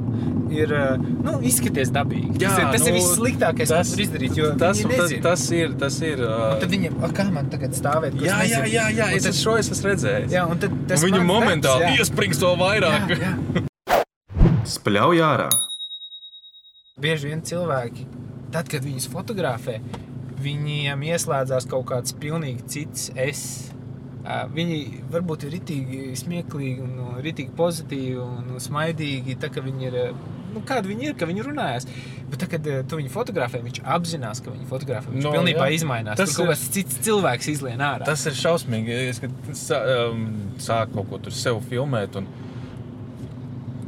ir 0.57 0.73
uh, 0.75 0.95
nu, 1.27 1.35
izskaties 1.51 1.91
dabīgi. 1.95 2.39
Jā, 2.43 2.51
tas 2.51 2.59
ir, 2.59 2.71
tas 2.75 2.81
nu, 2.85 2.89
ir 2.91 2.97
viss 2.99 3.11
sliktākais, 3.19 3.69
tas- 3.73 3.91
ko 3.91 3.97
var 3.99 4.05
izdarīt. 4.07 4.37
Jo 4.41 4.51
Tas, 4.63 4.81
tas, 4.95 5.15
tas 5.29 5.45
ir. 5.59 5.75
Tas 5.85 5.99
ir 6.07 6.23
uh, 6.25 6.55
Un 6.55 6.61
tad 6.65 6.71
viņiem, 6.77 6.97
"A, 7.05 7.09
kā 7.19 7.27
man 7.33 7.51
tagad 7.53 7.77
stāvēt? 7.77 8.15
jā, 8.21 8.31
jā, 8.33 8.39
nezinu?" 8.43 8.73
jā, 8.75 8.87
jā, 9.01 9.09
Un 9.13 9.19
es 9.21 9.29
tad- 9.29 9.39
šo 9.43 9.57
es 9.59 9.71
esmu 9.75 9.91
redzējis. 9.93 10.31
Jā, 10.33 10.47
un 10.51 10.59
tad 10.65 10.71
tas 10.89 11.03
Un 11.03 11.11
Viņu 11.11 11.23
momentāli 11.29 11.89
jā. 11.89 11.93
iesprings 12.01 12.39
vēl 12.45 12.57
vairāk. 12.65 13.15
Jā, 13.19 13.35
jā. 13.59 13.65
Spļauj 14.65 15.21
ārā. 15.21 15.51
Bieži 17.01 17.29
vien 17.33 17.43
cilvēki, 17.43 18.07
tad, 18.55 18.69
kad 18.71 18.85
viņus 18.87 19.09
fotografē, 19.11 19.81
viņiem 20.45 21.01
ieslēdzās 21.11 21.67
kaut 21.71 21.87
kāds 21.91 22.15
pilnīgi 22.15 22.67
cits 22.71 23.11
es. 23.17 23.71
Viņi 24.25 25.03
varbūt 25.13 25.45
ir 25.45 25.51
rītīgi 25.59 25.99
smieklīgi, 26.17 26.81
un 26.81 27.19
rītīgi 27.21 27.53
pozitīvi 27.59 28.17
un 28.23 28.55
smaidīgi. 28.63 29.37
Tā 29.43 29.51
kā 29.53 29.61
viņi 29.61 29.91
ir, 29.91 29.99
nu, 30.55 30.63
kādi 30.67 30.93
viņi 30.93 31.11
ir, 31.11 31.17
ka 31.21 31.29
viņi 31.31 31.45
runājas. 31.49 31.89
Bet, 32.31 32.39
tā, 32.41 32.49
kad 32.55 32.67
ā, 32.71 32.81
tu 32.89 32.99
viņu 33.01 33.11
fotografē, 33.13 33.61
viņš 33.65 33.83
apzinās, 33.97 34.41
ka 34.45 34.55
viņi 34.55 34.69
fotografē. 34.71 35.13
Viņš 35.13 35.27
No, 35.27 35.33
pilnībā 35.37 35.69
jā. 35.69 35.77
izmainās. 35.81 36.19
Tas 36.21 36.33
Tur 36.33 36.45
kaut 36.45 36.55
kāds 36.55 36.65
cits 36.79 37.01
cilvēks 37.05 37.51
izlien 37.55 37.83
ārā. 37.85 38.07
Tas 38.09 38.25
ir 38.31 38.37
šausmīgi. 38.39 38.97
Es 39.13 39.21
um, 39.75 40.25
sāku 40.63 41.01
kaut 41.01 41.11
ko 41.13 41.21
tur 41.29 41.37
sev 41.37 41.61
filmēt. 41.71 42.17
Un 42.23 42.31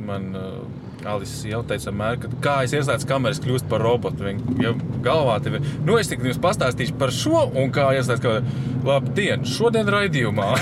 man 0.07 0.29
uh, 0.37 0.86
Alisa 1.07 1.51
jau 1.51 1.63
teica, 1.67 1.91
vienmēr, 1.91 2.19
ka 2.23 2.31
kā 2.45 2.55
es 2.67 2.75
ieslēdzu 2.77 3.09
kameras, 3.11 3.41
kļūst 3.45 3.69
par 3.71 3.85
robotu. 3.85 4.27
Viņa 4.27 4.57
jau 4.65 4.73
galvā 5.05 5.37
tev 5.45 5.59
ir. 5.59 5.69
Nu, 5.87 5.99
es 6.01 6.11
tikai 6.11 6.31
jums 6.31 6.41
pastāstīšu 6.43 6.97
par 7.01 7.15
šo, 7.15 7.47
un 7.55 7.73
kā 7.75 7.89
ieslēdzu 7.97 8.25
kameru. 8.25 8.65
Labdien, 8.87 9.43
šodien 9.51 9.89
raidījumā. 9.91 10.53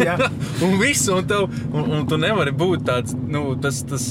Un 0.66 0.74
viss, 0.80 1.06
un, 1.12 1.22
tev, 1.30 1.46
un, 1.70 1.92
un 1.94 2.06
tu 2.10 2.18
nevari 2.18 2.50
būt 2.50 2.82
tāds, 2.88 3.14
nu, 3.30 3.52
tas, 3.62 3.78
tas, 3.86 4.08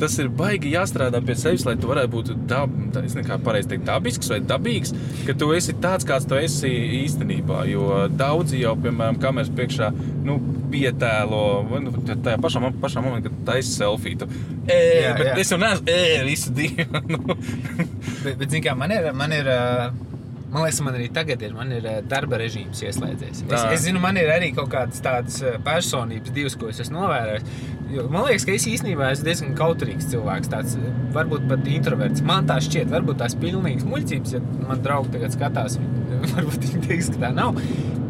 tas 0.00 0.14
ir 0.22 0.30
baigi 0.32 0.72
jāstrādā 0.72 1.20
pie 1.24 1.36
sevis, 1.36 1.66
lai 1.68 1.74
tu 1.76 1.90
varētu 1.90 2.12
būt 2.14 2.30
dab, 2.48 2.72
teikt, 2.94 3.84
dabisks 3.84 4.32
vai 4.32 4.40
dabīgs, 4.40 4.94
ka 5.26 5.36
tu 5.36 5.50
esi 5.52 5.76
tāds, 5.82 6.08
kāds 6.08 6.28
tu 6.30 6.38
esi 6.40 6.70
īstenībā. 7.02 7.66
Jo 7.68 8.06
daudzi 8.08 8.62
jau, 8.62 8.72
piemēram, 8.80 9.20
kameras 9.20 9.52
priekšā, 9.52 9.92
nu, 10.24 10.38
pietēlo, 10.72 11.42
nu, 11.84 11.92
tajā 12.24 12.38
pašā, 12.42 12.62
pašā 12.82 13.02
momentā, 13.04 13.30
kad 13.30 13.44
taisa 13.52 13.74
selfiju. 13.82 14.28
E, 14.66 14.78
Jā, 15.02 15.12
bet 15.18 15.28
jā. 15.32 15.36
es 15.42 15.52
jau 15.52 15.58
neesmu 15.60 15.92
e, 15.92 16.00
visu 16.28 16.54
dienu. 16.56 17.02
Nu. 17.12 17.36
Bet, 18.22 18.36
bet 18.38 18.48
zini, 18.48 18.62
kā, 18.64 18.74
man 18.78 18.92
ir, 18.94 19.08
man 19.16 19.32
ir, 19.34 19.48
man 20.52 20.62
liekas, 20.62 20.80
man 20.84 20.96
arī 20.96 21.08
tagad 21.14 21.42
ir, 21.42 21.54
man 21.56 21.72
ir 21.74 21.86
darba 22.10 22.38
režīms 22.40 22.82
ieslēdzies. 22.86 23.42
Es, 23.42 23.50
Tā. 23.50 23.62
es 23.74 23.84
zinu, 23.86 24.00
man 24.02 24.18
ir 24.20 24.30
arī 24.32 24.52
kaut 24.56 24.70
kādas 24.72 25.02
tādas 25.04 25.40
personības, 25.66 26.32
divas, 26.36 26.56
ko 26.60 26.70
es 26.70 26.80
esmu 26.84 27.00
novērojis. 27.00 27.46
Man 28.12 28.24
liekas, 28.28 28.46
ka 28.48 28.54
es 28.56 28.68
īstenībā 28.70 29.10
esmu 29.12 29.26
diezgan 29.28 29.56
kautrīgs 29.58 30.06
cilvēks, 30.12 30.52
tāds 30.52 30.78
varbūt 31.12 31.48
pat 31.50 31.66
introverts. 31.68 32.22
Man 32.24 32.46
tā 32.48 32.56
šķiet, 32.64 32.88
varbūt 32.92 33.20
tās 33.20 33.36
pilnīgas 33.42 33.84
muļķības, 33.88 34.36
ja 34.38 34.44
man 34.68 34.84
draugi 34.86 35.12
tagad 35.18 35.34
skatās, 35.36 35.80
varbūt 36.36 36.68
viņi 36.68 36.86
teiks, 36.86 37.12
ka 37.12 37.26
tā 37.26 37.34
nav. 37.36 37.58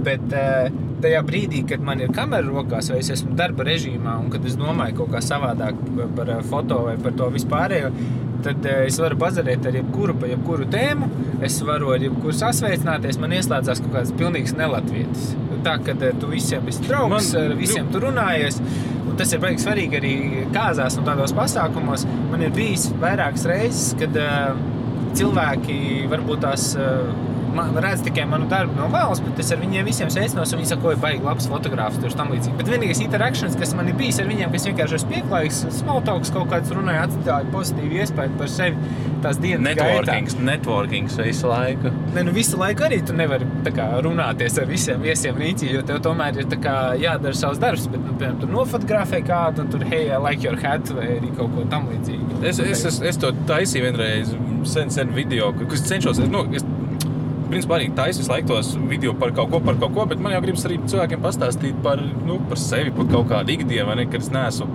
Bet 0.02 0.34
ā, 0.34 0.70
tajā 1.02 1.22
brīdī, 1.26 1.62
kad 1.68 1.82
man 1.84 2.02
ir 2.02 2.12
kamera 2.14 2.46
rokās, 2.46 2.90
vai 2.92 3.00
es 3.02 3.10
esmu 3.14 3.36
darba 3.38 3.66
režīmā, 3.68 4.16
un 4.22 4.30
kad 4.32 4.44
es 4.48 4.58
domāju 4.58 5.02
kaut 5.02 5.14
kā 5.14 5.22
savādāk 5.24 5.78
par, 6.16 6.34
ā, 6.36 6.40
foto 6.46 6.82
vai 6.88 6.96
par 7.02 7.14
to 7.18 7.28
vispārējo, 7.34 7.92
tad 8.42 8.66
eh, 8.66 8.86
es 8.88 8.98
varu 9.02 9.18
bazarēt 9.20 9.66
ar 9.68 9.78
jebkuru, 9.78 10.16
pa 10.18 10.30
jebkuru 10.30 10.66
tēmu. 10.72 11.08
Es 11.46 11.58
varu 11.66 11.92
ar 11.94 12.02
jebkuru 12.02 12.34
sasveicināties. 12.36 13.18
Man 13.22 13.34
ieslēdzās 13.36 13.82
kaut 13.84 13.94
kāds 13.96 14.14
pilnīgs 14.18 14.56
nelatvietis. 14.58 15.32
Tā 15.62 15.76
kā 15.86 15.94
tu 15.94 16.30
visiem 16.30 16.66
esi 16.70 16.82
draugs, 16.88 17.30
man, 17.34 17.44
ar 17.44 17.56
visiem 17.58 17.90
tu 17.94 18.02
runājies. 18.02 18.58
Un 19.06 19.18
tas 19.18 19.30
ir 19.34 19.42
baigi 19.42 19.62
svarīgi 19.62 19.98
arī 19.98 20.14
kāzās 20.54 20.96
un 20.98 21.06
tādos 21.06 21.34
pasākumos. 21.36 22.06
Man 22.32 22.42
ir 22.42 22.54
bijis 22.56 22.88
vairākas 23.02 23.46
reizes, 23.50 23.92
kad 24.00 24.16
uh, 24.18 24.56
cilvēki 25.18 26.08
varbūt 26.10 26.42
tās. 26.48 26.72
Uh, 26.78 27.30
Man 27.52 27.76
redz 27.84 28.04
tikai 28.06 28.24
manu 28.28 28.48
darbu 28.50 28.76
no 28.78 28.88
malas, 28.92 29.20
bet 29.24 29.40
es 29.42 29.52
ar 29.52 29.60
viņiem 29.60 29.88
visiem 29.88 30.10
sveicinos, 30.12 30.52
un 30.54 30.62
viņi 30.62 30.72
saka, 30.72 30.94
ka 30.94 31.02
baigi 31.02 31.26
labs 31.26 31.48
fotogrāfs, 31.52 32.00
tur 32.02 32.14
tam 32.16 32.32
līdzīgi. 32.32 32.56
Bet 32.60 32.70
vienīgais 32.72 33.02
interakcijas, 33.04 33.56
kas 33.60 33.74
man 33.76 33.90
ir 33.92 33.96
bijis 33.98 34.20
ar 34.22 34.30
viņiem, 34.30 34.52
kas 34.54 34.68
vienkārši 34.70 34.98
ir 34.98 35.08
pieklājīgs, 35.12 35.62
smaltāks 35.80 36.32
kaut 36.34 36.48
kāds 36.52 36.72
runāja, 36.72 37.06
atstāja 37.08 37.50
pozitīvu 37.52 38.00
iespēju 38.02 38.38
par 38.40 38.52
sevi 38.52 39.10
tās 39.22 39.38
dienas 39.42 39.62
Networkings, 39.68 40.36
networkings 40.42 41.18
visu 41.22 41.50
laiku. 41.50 41.92
Ne, 42.14 42.24
nu 42.26 42.34
visu 42.34 42.58
laiku 42.60 42.86
arī 42.88 43.00
tu 43.06 43.14
nevari 43.16 43.46
kā, 43.74 43.88
runāties 44.04 44.58
ar 44.60 44.68
visiem 44.70 45.02
viesiem 45.04 45.38
rīcī, 45.38 45.70
jo 45.76 45.84
tev 45.86 46.00
tomēr 46.04 46.42
ir 46.42 46.48
tā 46.50 46.58
kā, 46.62 46.76
jādara 47.00 47.36
savs 47.38 47.60
darbs. 47.62 47.86
Bet, 47.92 48.02
nu, 48.02 48.16
piemēram, 48.16 48.40
tur 48.42 48.52
nofotografē 48.52 49.22
kādu, 49.26 49.64
un 49.64 49.72
tur, 49.72 49.84
hei, 49.92 50.08
I 50.12 50.20
like 50.22 50.46
your 50.46 50.58
hat, 50.62 50.90
vai 50.96 51.08
arī 51.18 51.32
kaut 51.38 51.54
ko 51.54 51.66
tamlīdzīgu. 51.72 52.42
Es, 52.48 52.58
es, 52.62 52.84
es, 52.90 53.00
es 53.12 53.20
to 53.22 53.32
taisīju 53.48 53.88
vienreiz, 53.88 54.34
sen, 54.68 54.90
sen 54.94 55.14
video, 55.14 55.52
kas 55.62 55.86
cenšos. 55.88 56.22
Nu, 56.32 56.44
es, 56.56 56.66
Principā 57.52 57.76
arī 57.76 57.90
taisīju 57.92 58.24
visu 58.24 58.32
laiku 58.32 58.48
tos 58.48 58.72
video 58.88 59.12
par 59.20 59.34
kaut 59.36 59.52
ko, 59.52 59.60
par 59.60 59.76
kaut 59.80 59.92
ko, 59.92 60.06
bet 60.08 60.22
man 60.24 60.32
jau 60.32 60.40
gribas 60.44 60.64
arī 60.64 60.78
cilvēkiem 60.88 61.20
pastāstīt 61.20 61.82
par, 61.84 62.00
nu, 62.24 62.38
par 62.48 62.60
sevi, 62.60 62.94
par 62.96 63.10
kaut 63.12 63.28
kādu 63.34 63.52
ikdienu, 63.58 63.96
ne, 63.98 64.06
kad 64.08 64.24
es 64.24 64.32
neesmu 64.32 64.68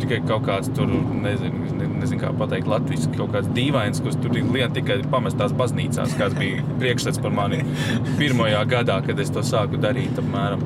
tikai 0.00 0.20
kaut 0.26 0.44
kāds 0.48 0.70
tur, 0.74 0.90
nezinu, 1.24 1.66
nezinu 2.00 2.20
kā 2.22 2.30
pateikt 2.38 2.70
latviešu, 2.70 3.10
kaut 3.16 3.34
kāds 3.34 3.50
dīvains, 3.56 4.02
kurš 4.02 4.18
tur 4.22 4.34
lien 4.34 4.72
tikai 4.74 5.00
pamestās 5.12 5.54
baznīcās, 5.56 6.16
kāds 6.18 6.38
bija 6.38 6.64
priekšstats 6.80 7.20
par 7.22 7.34
mani 7.34 7.62
pirmajā 8.18 8.64
gadā, 8.70 9.00
kad 9.06 9.20
es 9.22 9.30
to 9.34 9.44
sāku 9.46 9.80
darīt 9.82 10.18
apmēram. 10.22 10.64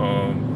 Um, 0.00 0.49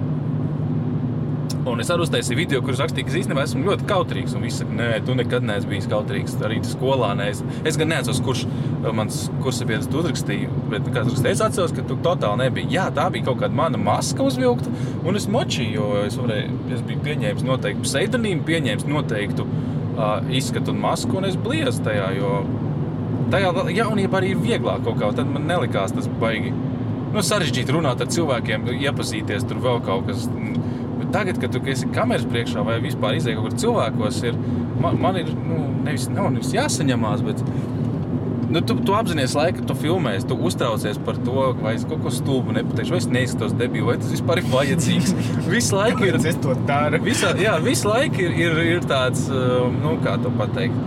Un 1.64 1.80
es 1.80 1.88
arī 1.88 2.04
uztaisīju 2.04 2.36
video, 2.36 2.58
kurus 2.60 2.80
rakstīju, 2.82 3.06
ka 3.06 3.12
es 3.12 3.22
īstenībā 3.22 3.44
esmu 3.46 3.62
ļoti 3.64 3.86
kautrīgs. 3.88 4.34
Un 4.36 4.42
viss 4.44 4.60
saka, 4.60 4.74
nē, 4.76 4.88
tu 5.06 5.14
nekad 5.16 5.46
neesi 5.48 5.68
bijis 5.70 5.86
kautrīgs. 5.88 6.34
Arī 6.44 6.58
skolā 6.68 7.14
neesi. 7.16 7.46
Es 7.64 7.78
gan 7.80 7.88
neatceros, 7.88 8.20
kurš 8.26 8.42
uh, 8.44 8.90
mans 8.96 9.22
kursabiedrs 9.40 9.88
to 9.88 10.02
uzrakstīja. 10.02 10.50
Bet 10.68 10.90
kāds 10.90 11.08
rakstīja, 11.08 11.32
es 11.32 11.44
atceros, 11.46 11.72
ka 11.72 11.86
tu 11.88 11.96
totāli 12.04 12.44
nebija. 12.44 12.68
Jā, 12.74 12.84
tā 12.98 13.06
bija 13.14 13.30
kaut 13.30 13.40
kāda 13.40 13.56
mana 13.56 13.80
maska 13.80 14.26
uzvilkta. 14.28 14.74
Un 15.08 15.16
es 15.16 15.24
močīju, 15.32 15.72
jo 15.78 15.88
es, 16.02 16.18
varēju, 16.20 16.60
es 16.76 16.84
biju 16.84 17.06
pieņēmis 17.08 17.48
noteiktu 17.48 17.88
pseidonīmu, 17.88 18.44
pieņēmis 18.50 18.88
noteiktu 18.90 19.48
uh, 19.48 20.20
izskatu 20.36 20.74
un 20.74 20.84
masku. 20.84 21.16
Un 21.22 21.30
es 21.30 21.40
bliezu 21.48 21.80
tajā, 21.88 22.12
jo 22.18 22.36
tajā 23.32 23.54
jaunībā 23.72 24.20
arī 24.20 24.34
ir 24.34 24.44
vieglāk 24.44 24.84
kaut 24.84 25.00
kā. 25.00 25.14
Tad 25.16 25.32
man 25.32 25.48
nelikās 25.48 25.96
tas 25.96 26.12
baigi. 26.20 26.52
Nu, 27.14 27.22
sarežģīti 27.24 27.72
runāt 27.72 28.04
ar 28.04 28.08
cilvēkiem, 28.10 28.68
iepazīties 28.74 29.48
tur 29.48 29.64
vēl 29.64 29.80
kaut 29.86 30.10
kas. 30.10 30.28
Bet 30.28 30.54
tagad, 31.14 31.38
kad 31.42 31.54
tu 31.54 31.62
esi 31.70 31.88
kameras 31.94 32.26
priekšā 32.30 32.64
vai 32.66 32.80
vispār 32.82 33.18
izdeja 33.18 33.38
kaut 33.38 33.52
kur 33.52 33.60
cilvēkos, 33.62 34.20
ir, 34.28 34.38
man, 34.82 34.98
man 35.02 35.20
ir 35.22 35.30
nu, 35.34 35.62
nevis, 35.86 36.08
nav 36.12 36.32
nevis 36.34 36.52
jāsaņemās, 36.56 37.24
bet 37.26 37.42
nu, 38.54 38.62
tu, 38.62 38.76
tu 38.86 38.94
apzinājies 38.96 39.34
kad 39.56 39.64
tu 39.68 39.76
filmēsi, 39.78 40.28
tu 40.30 40.36
uztraucies 40.48 40.98
par 41.06 41.18
to, 41.26 41.46
vai 41.60 41.74
es 41.78 41.86
kaut 41.88 42.04
ko 42.04 42.12
stulbu 42.14 42.54
nepateikšu, 42.58 42.94
vai 42.94 43.00
es 43.02 43.08
neizskatos 43.16 43.56
debīlu, 43.58 43.88
vai 43.90 43.96
tas 44.02 44.12
vispār 44.14 44.42
ir 44.42 44.50
vajadzīgs. 44.52 45.14
Visu 45.54 45.78
laiku 45.78 46.08
ir. 46.08 46.18
es 46.18 46.38
to 46.42 46.54
daru. 46.68 47.00
Visā, 47.04 47.34
jā, 47.40 47.56
visu 47.64 47.90
laiku 47.90 48.22
ir, 48.26 48.36
ir, 48.46 48.60
ir 48.76 48.86
tāds, 48.90 49.26
um, 49.32 49.78
nu, 49.82 49.96
kā 50.04 50.16
to 50.22 50.32
pateikt. 50.38 50.78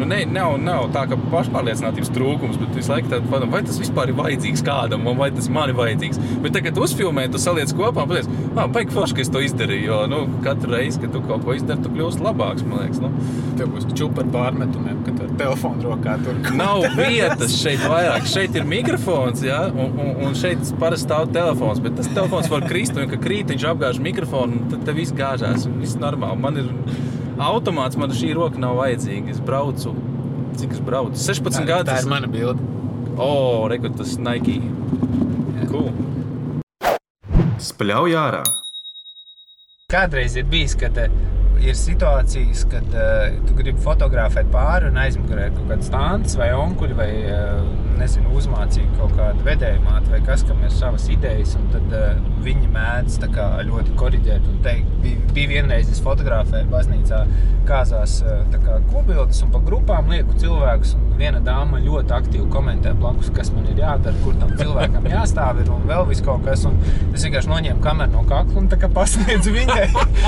Nu, 0.00 0.06
ne, 0.08 0.22
nav, 0.24 0.54
nav 0.64 0.86
tā, 0.94 1.02
ka 1.10 1.16
pašpārliecinātības 1.28 2.10
trūkums, 2.14 2.56
bet 2.56 2.72
visu 2.78 2.88
laiku 2.88 3.10
tāda 3.12 3.28
padomā, 3.28 3.58
vai 3.58 3.60
tas 3.68 3.76
vispār 3.76 4.08
ir 4.08 4.16
vajadzīgs 4.16 4.62
kādam, 4.64 5.04
vai 5.18 5.28
tas 5.34 5.50
man 5.52 5.68
ir 5.68 5.76
vajadzīgs. 5.76 6.20
Bet 6.40 6.54
tagad, 6.56 6.80
uzfilmē, 6.80 7.26
tu 7.28 7.40
saliec 7.42 7.74
kopā, 7.76 8.06
un 8.06 8.14
pateici, 8.14 8.38
ah, 8.54 8.70
baigi 8.72 8.96
forši, 8.96 9.18
ka 9.18 9.24
es 9.26 9.32
to 9.34 9.42
izdarīju. 9.44 9.90
Jo 9.90 9.98
nu, 10.08 10.22
katru 10.44 10.72
reizi, 10.72 11.02
kad 11.02 11.12
tu 11.12 11.20
kaut 11.26 11.44
ko 11.44 11.52
izdari, 11.58 11.84
tu 11.84 11.92
kļūsi 11.92 12.24
labāks. 12.24 12.64
Man 12.64 12.80
liekas, 12.86 13.02
nu. 13.04 13.12
Tev 13.60 13.74
būs 13.74 13.90
čūpa 13.92 14.24
ar 14.24 14.32
pārmetumiem, 14.32 15.04
kad 15.04 15.20
ar 15.26 15.36
telefonu 15.42 15.90
rokā 15.90 16.16
tur 16.24 16.40
Nav 16.56 16.86
vietas 17.00 17.58
šeit 17.60 17.84
vairāk. 17.84 18.28
Šeit 18.30 18.56
ir 18.56 18.68
mikrofons, 18.70 19.44
ja? 19.44 19.66
un, 19.68 19.92
un, 20.00 20.12
un 20.28 20.36
šeit 20.38 20.64
parasti 20.80 21.10
stāv 21.10 21.28
telefons. 21.36 21.84
Bet 21.84 22.00
tas 22.00 22.08
telefons 22.08 22.48
var 22.52 22.64
krist, 22.70 22.96
un 22.96 23.10
kad 23.12 23.20
krīt, 23.20 23.52
viņš 23.52 23.68
apgāž 23.74 24.00
mikrofonu, 24.00 24.62
un 24.62 24.72
tad 24.72 24.88
tev 24.88 25.00
viss 25.02 25.16
gāžās. 25.16 25.68
un 25.68 25.80
Viss 25.84 26.00
normāli. 26.00 26.40
Man 26.40 26.60
ir 26.62 26.72
automāts, 27.40 27.98
man 28.00 28.12
šī 28.14 28.34
roka 28.36 28.60
nav 28.60 28.76
vajadzīga. 28.80 29.32
Es 29.32 29.40
braucu, 29.44 29.94
cik 30.60 30.76
es 30.76 30.84
braucu? 30.84 31.16
16 31.20 31.60
tā, 31.60 31.66
gadus. 31.68 31.92
tā 31.92 31.98
ir 32.04 32.10
mana 32.10 32.30
bilde. 32.30 32.60
O, 33.16 33.26
oh, 33.26 33.66
rekur 33.70 33.92
tas 33.96 34.16
Nike. 34.20 34.60
Cool. 35.70 35.90
Spļauj 37.60 38.16
ārā. 38.16 38.44
Kādreiz 39.90 40.36
ir 40.38 40.46
bijis, 40.50 40.76
kad 40.78 40.96
eh, 41.02 41.10
ir 41.60 41.76
situācijas, 41.76 42.62
kad 42.70 42.94
uh, 42.94 43.32
tu 43.48 43.56
gribi 43.58 43.82
fotografēt 43.82 44.48
pāri 44.52 44.88
un 44.88 45.00
aizmugurē 45.02 45.48
ir 45.48 45.56
kaut 45.56 45.72
kāds 45.72 45.90
stāsts 45.90 46.38
vai 46.38 46.52
onkuļi 46.56 46.96
vai 46.96 47.10
uh, 47.26 47.89
nezinu, 48.00 48.32
uzmācīgi 48.40 48.90
kaut 48.98 49.14
kāda 49.18 49.44
vedējumāte 49.46 50.12
vai 50.14 50.20
kas, 50.26 50.44
kam 50.48 50.62
ir 50.66 50.72
savas 50.74 51.06
idejas. 51.12 51.54
un 51.58 51.68
Tad 51.74 51.94
uh, 51.96 52.18
viņi 52.44 52.70
mēdz 52.74 53.18
tā 53.22 53.30
kā 53.34 53.46
ļoti 53.68 53.94
korģēt 54.00 54.48
un 54.50 54.58
teikt, 54.64 54.90
bija, 55.04 55.20
bija 55.36 55.52
vienreiz 55.54 55.90
es 55.92 56.02
fotografēju 56.04 56.70
baznīcā 56.72 57.22
kāzās 57.68 58.18
uh, 58.24 58.40
tā 58.50 58.60
kā 58.64 58.80
kobildes 58.90 59.42
un 59.44 59.52
pa 59.54 59.60
grupām 59.64 60.10
lieku 60.12 60.36
cilvēkus. 60.40 60.96
Un 60.98 61.14
viena 61.20 61.40
dāma 61.44 61.80
ļoti 61.84 62.14
aktīvi 62.16 62.48
komentē 62.52 62.94
blakus, 62.96 63.30
kas 63.36 63.52
man 63.54 63.68
ir 63.70 63.82
jādara, 63.82 64.16
kur 64.24 64.36
tam 64.40 64.54
cilvēkam 64.56 65.08
jāstāv 65.12 65.60
ir 65.62 65.70
un 65.74 65.84
vēl 65.88 66.06
viss 66.08 66.24
kaut 66.24 66.44
kas. 66.46 66.64
Un 66.68 66.78
es 67.12 67.24
vienkārši 67.26 67.52
noņēmu 67.52 67.84
kameru 67.84 68.16
no 68.16 68.24
kakla 68.28 68.62
un 68.62 68.70
tā 68.72 68.80
kā 68.80 68.90
pasniedzu 68.96 69.54
viņai. 69.54 69.86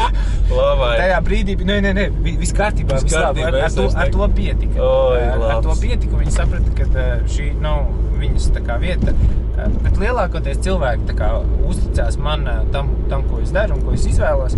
Labai. 0.52 0.92
Tajā 1.00 1.20
brīdī 1.24 1.56
nē, 1.64 1.78
nē, 1.86 1.92
nē, 1.96 2.06
vi- 2.24 2.36
viss 2.40 2.54
kārtībā. 2.56 2.98
Viss 3.00 3.16
ar, 3.16 3.30
kārtībā, 3.30 3.48
ar, 3.48 3.58
es 3.66 3.76
to, 3.78 3.86
ar 3.96 4.10
to 4.12 4.28
pietika. 4.36 4.82
Oi, 4.84 5.22
ar, 5.30 5.44
ar 5.56 5.62
to 5.64 5.76
pietika. 5.80 6.18
Viņi 6.20 6.34
saprata, 6.34 6.74
ka 6.76 6.88
eh, 7.02 7.24
šī 7.32 7.48
nav 7.62 7.88
viņas 8.20 8.50
kā 8.66 8.78
vieta. 8.82 9.14
Eh, 9.14 9.78
Bet 9.84 9.98
lielākoties 10.00 10.62
cilvēki 10.64 11.16
kā 11.18 11.32
uzticās 11.68 12.18
man 12.20 12.46
eh, 12.48 12.62
tam, 12.74 12.92
tam, 13.10 13.26
ko 13.30 13.40
es 13.42 13.54
daru 13.54 13.78
un 13.78 13.84
ko 13.86 13.96
es 13.96 14.06
izvēlos. 14.10 14.56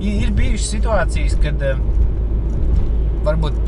Ir 0.00 0.32
bijušas 0.36 0.70
situācijas, 0.76 1.36
kad 1.42 1.62
eh, 1.62 1.80
varbūt 3.26 3.58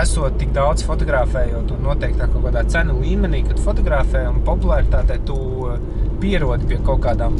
esot 0.00 0.38
tik 0.40 0.50
daudz 0.56 0.82
fotografējot 0.86 1.70
un 1.76 1.84
noteiktā 1.86 2.26
kaut 2.32 2.48
kādā 2.48 2.64
cenu 2.70 2.98
līmenī, 3.02 3.44
kad 3.46 3.60
fotografē 3.62 4.24
un 4.30 4.40
popularitātē 4.46 5.20
tu 5.28 5.36
pierodi 6.22 6.66
pie 6.70 6.80
kaut 6.84 7.04
kādām 7.04 7.36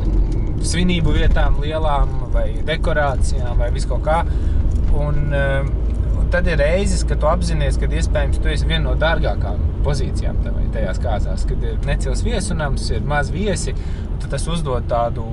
svinību 0.65 1.15
vietām, 1.17 1.59
lielām 1.63 2.13
vai 2.35 2.49
dekorācijām 2.67 3.59
vai 3.61 3.71
viskaut 3.75 4.05
kā. 4.05 4.23
Un, 4.95 5.33
eh, 5.35 5.65
un 6.25 6.31
tad 6.33 6.49
ir 6.49 6.59
reizes, 6.61 7.05
kad 7.09 7.21
tu 7.21 7.29
apzinājies, 7.29 7.79
ka 7.81 7.89
iespējams 7.91 8.41
tu 8.41 8.51
esi 8.53 8.69
viena 8.69 8.89
no 8.89 8.95
dārgākajām 9.01 9.83
pozīcijām 9.85 10.41
tajās 10.75 11.01
kāzās, 11.03 11.45
kad 11.49 11.65
ir 11.65 11.77
necils 11.87 12.25
viesunams, 12.27 12.89
ir 12.95 13.05
maz 13.09 13.31
viesi. 13.35 13.75
tad 14.23 14.33
Tas 14.33 14.47
uzdod 14.51 14.89
tādu 14.91 15.27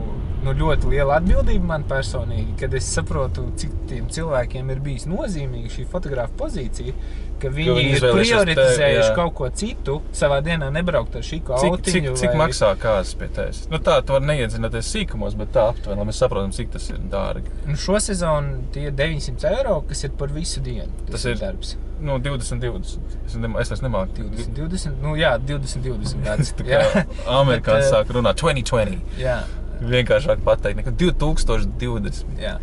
nu, 0.46 0.54
ļoti 0.58 0.92
lielu 0.92 1.14
atbildību 1.16 1.68
man 1.70 1.84
personīgi, 1.90 2.56
kad 2.62 2.74
es 2.78 2.88
saprotu, 2.96 3.48
cik 3.60 3.76
tiem 3.90 4.08
cilvēkiem 4.12 4.72
ir 4.74 4.82
bijis 4.84 5.08
nozīmīga 5.10 5.72
šī 5.74 5.86
fotografa 5.92 6.34
pozīcija, 6.40 6.96
ka 7.42 7.50
viņi, 7.54 7.76
viņi 7.78 7.94
ir 7.98 8.06
prioritizējuši 8.06 8.80
tevi, 8.80 8.98
jā. 9.00 9.12
kaut 9.18 9.36
ko 9.38 9.50
citu, 9.62 9.98
savā 10.18 10.40
dienā 10.46 10.70
nebraukt 10.74 11.18
ar 11.18 11.26
šī 11.26 11.40
Cik, 11.42 11.46
kaut 11.48 11.88
cik, 11.88 12.10
cik 12.22 12.36
maksā 12.38 12.72
kāds 12.82 13.14
pie 13.18 13.30
tevis? 13.34 13.64
Nu, 13.72 13.80
tā 13.84 13.98
tu 14.06 14.16
vari 14.16 14.30
neiedzināties 14.30 14.92
sīkumos, 14.94 15.38
bet 15.40 15.54
tā 15.56 15.68
aptuveni, 15.72 16.02
lai 16.02 16.10
mēs 16.12 16.22
saprotam, 16.22 16.54
cik 16.56 16.74
tas 16.76 16.90
ir 16.94 17.00
dārgi. 17.12 17.54
Nu, 17.70 17.78
šo 17.82 18.02
sezonu 18.04 18.68
tie 18.76 18.90
ir 18.90 18.98
900 18.98 19.56
eiro, 19.56 19.80
kas 19.90 20.06
ir 20.06 20.14
par 20.20 20.34
visu 20.36 20.62
dienu. 20.66 20.92
Tas 21.10 21.26
ir- 21.26 21.40
darbs. 21.42 21.78
Nu, 22.02 22.16
20, 22.18 22.58
20. 22.58 23.18
Es, 23.28 23.36
nem, 23.38 23.56
es 23.62 23.70
vairs 23.70 23.84
nemāku 23.86 24.24
20, 24.24 24.56
20, 24.58 25.02
nu 25.04 25.14
jā, 25.20 25.36
20, 25.38 25.84
20 25.86 26.24
gads. 26.26 26.54
Tā 26.58 26.66
kā 26.66 27.04
amerikāņi 27.42 27.86
eh, 27.86 27.92
sāk 27.94 28.14
runāt 28.18 28.42
2020. 28.42 29.20
jā, 29.22 29.36
Vienkāršāk 29.82 30.44
pateikt, 30.46 30.78
nekā 30.84 30.92
2020. 30.98 32.26
jā. 32.42 32.58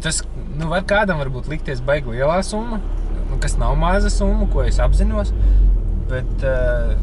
Tas 0.00 0.22
nu, 0.56 0.68
var 0.70 0.84
kādam 0.88 1.18
varbūt 1.20 1.48
likties 1.52 1.82
baigi 1.84 2.14
lielā 2.14 2.38
summa, 2.46 2.78
nu, 3.28 3.36
kas 3.42 3.58
nav 3.60 3.74
maza 3.76 4.08
summa, 4.12 4.46
ko 4.52 4.62
es 4.64 4.78
apzinos. 4.80 5.32
Bet 6.08 6.44
uh, 6.48 6.94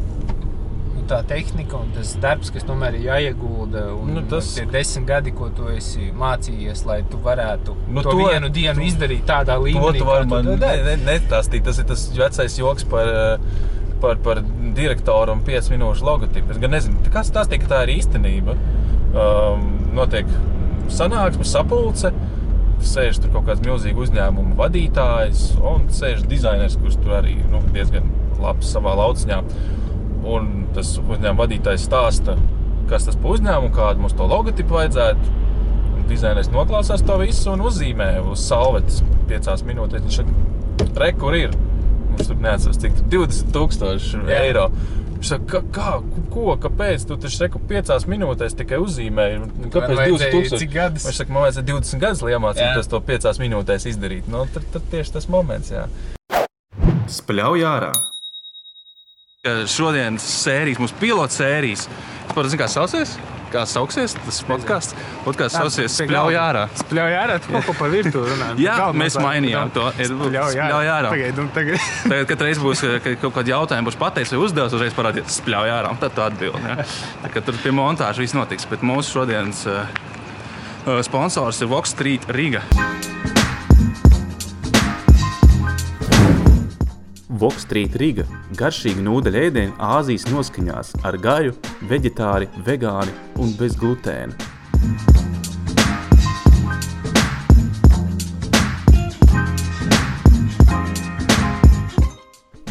nu, 0.96 1.04
tā 1.10 1.20
tehnika 1.30 1.78
un 1.78 1.92
tas 1.94 2.16
darbs, 2.22 2.50
kas 2.54 2.66
tomēr 2.66 2.96
ir 2.98 3.04
jāiegulda, 3.06 3.84
un 3.94 4.10
Nu, 4.16 4.24
tas- 4.32 4.50
tie 4.56 4.66
desmit 4.70 5.06
gadi, 5.06 5.30
ko 5.36 5.50
tu 5.54 5.68
esi 5.70 6.10
mācījies, 6.18 6.82
lai 6.88 7.00
tu 7.10 7.20
varētu 7.22 7.76
Nu, 7.88 8.02
to, 8.02 8.10
to- 8.10 8.18
vienu 8.24 8.50
dienu 8.50 8.82
izdarīt 8.88 9.22
tādā 9.30 9.54
līmenī, 9.62 9.98
tu 10.02 10.08
vari 10.10 10.26
kā 10.26 10.30
man 10.34 10.50
tu 10.50 10.56
ne- 10.64 10.82
ne- 10.88 10.98
netāstīt. 11.12 11.62
Tas 11.68 11.78
ir 11.78 11.84
tas 11.92 12.08
vecais 12.16 12.58
joks 12.58 12.84
par, 12.90 13.06
eh, 13.06 13.38
par, 14.00 14.16
par 14.16 14.42
direktoru 14.74 15.32
un 15.38 15.42
5 15.46 15.70
minūšu 15.76 16.02
logotipu. 16.10 16.50
Es 16.50 16.58
gan 16.58 16.70
nezinu, 16.74 16.96
kas 17.12 17.30
tas 17.30 17.46
ir, 17.52 17.58
ka 17.62 17.66
tā 17.76 17.82
ir 17.86 17.98
īstenība. 18.00 18.56
Um, 19.10 19.64
notiek 19.96 20.28
sanāksme, 20.92 21.46
sapulce. 21.46 22.12
Sēž 22.80 23.18
tur 23.20 23.32
kaut 23.34 23.48
kāds 23.48 23.60
milzīgs 23.64 24.06
uzņēmuma 24.06 24.54
vadītājs 24.56 25.42
un 25.58 25.88
sēž 25.92 26.22
dizainers, 26.30 26.78
kurš 26.80 26.96
tur 27.02 27.18
arī 27.18 27.34
nu, 27.50 27.60
diezgan 27.74 28.06
labs 28.40 28.70
savā 28.72 28.94
lauciņā. 29.02 29.40
Un 30.30 30.48
tas 30.76 30.94
uzņēmuma 31.02 31.42
vadītājs 31.42 31.84
stāsta, 31.88 32.38
kas 32.88 33.08
tas 33.08 33.18
par 33.20 33.34
uzņēmumu, 33.34 33.72
kādu 33.76 34.04
mums 34.04 34.16
to 34.16 34.28
logotipu 34.30 34.78
vajadzētu. 34.78 35.36
Dizainers 36.10 36.48
noklausās 36.50 37.04
to 37.06 37.18
visu 37.20 37.52
un 37.52 37.60
uzzīmē 37.66 38.14
uz 38.32 38.42
salvetes 38.42 39.02
piecās 39.30 39.62
minūtēs. 39.66 40.06
Viņš 40.06 40.22
saka, 40.22 40.94
re, 41.02 41.12
kur 41.18 41.36
ir? 41.38 41.52
Mums 42.10 42.30
tur 42.30 42.40
neatceras, 42.42 42.80
cik 42.82 42.96
tur 42.96 43.28
20,000 43.28 44.24
Jā. 44.26 44.40
Viņš 45.20 45.28
saka, 45.34 45.58
kā, 45.68 45.90
ko, 46.32 46.54
kāpēc? 46.56 47.02
Tu 47.04 47.16
taču 47.20 47.42
reku 47.42 47.60
piecās 47.68 48.06
minūtēs 48.08 48.54
tikai 48.56 48.78
uzzīmēji. 48.80 49.40
Un 49.44 49.72
Kāpēc 49.74 49.90
Man 49.92 49.98
vajadzēja 49.98 50.32
20,000? 50.32 50.60
cik 50.62 50.70
gadus? 50.72 51.04
Viņš 51.10 51.18
saka, 51.20 51.34
man 51.36 51.44
vajadzēja 51.44 51.66
20 51.68 52.00
gadus, 52.00 52.22
lai 52.24 52.30
iemācītos 52.38 52.88
to 52.88 53.00
piecās 53.04 53.40
minūtēs 53.42 53.84
izdarīt. 53.90 54.30
Nu, 54.32 54.46
tad, 54.54 54.64
tad 54.72 54.86
tieši 54.94 55.12
tas 55.18 55.28
moments, 55.28 55.74
jā. 55.74 55.82
Spļauj 57.20 57.66
ārā. 57.68 57.90
Šodienas 59.68 60.24
sērijas, 60.40 60.80
mūsu 60.80 60.96
pilota 61.00 61.36
sērijas, 61.36 61.84
tas, 62.32 62.48
zin, 62.54 62.60
kā 62.60 62.70
saucās? 62.72 63.14
Kā 63.50 63.64
sauksies 63.66 64.12
tas 64.14 64.36
podkāsts? 64.46 64.94
Podkāsts 65.24 65.56
saucās 65.58 65.96
Spļauj 65.98 66.36
ārā. 66.38 66.62
Spļauj 66.84 67.16
ārā, 67.18 67.38
tu 67.42 67.50
kaut 67.50 67.66
ko 67.66 67.74
par 67.80 67.90
virtuvi 67.90 68.30
runā. 68.30 68.52
Jā, 68.62 68.76
mēs 68.94 69.18
mainījām 69.18 69.72
to. 69.74 69.88
Ir 69.98 70.12
Spļauj 70.14 70.90
ārā. 70.94 71.10
Pagaid, 71.10 71.42
un 71.42 71.50
tagad. 71.56 71.82
Tagad, 72.10 72.28
kad 72.30 72.46
reiz 72.46 72.62
būs 72.62 72.84
ka- 72.86 73.02
ka 73.02 73.16
kaut 73.26 73.34
kāda 73.40 73.56
jautājuma, 73.56 73.90
būs 73.90 73.98
pateicis 73.98 74.36
vai 74.36 74.42
uzdevis, 74.46 74.78
uzreiz 74.78 74.94
parādīties 74.94 75.40
spļauj 75.42 75.74
ārā. 75.80 75.90
un 75.90 75.98
Tad 76.02 76.14
tu 76.14 76.22
atbildi. 76.28 76.62
Ja? 76.70 76.86
Kā 77.26 77.42
Tur 77.42 77.58
pie 77.58 77.74
montāžas 77.74 78.22
viss 78.22 78.38
notiks. 78.38 78.70
Bet 78.70 78.86
mūsu 78.86 79.18
šodienas 79.18 79.66
uh, 79.66 81.00
sponsors 81.02 81.58
ir 81.60 81.74
Vox 81.74 81.90
Street 81.96 82.30
Riga. 82.30 82.62
Vokstrīt 87.40 87.94
Riga- 87.96 88.26
garšīgi 88.60 89.00
nūdeļu 89.00 89.38
ēdienu 89.40 89.72
Āzijas 89.80 90.26
noskaņās 90.28 90.90
ar 91.08 91.16
gaļu, 91.16 91.54
veģetāri, 91.88 92.50
vegāni 92.66 93.14
un 93.40 93.54
bez 93.56 93.78
glutēna. 93.80 94.36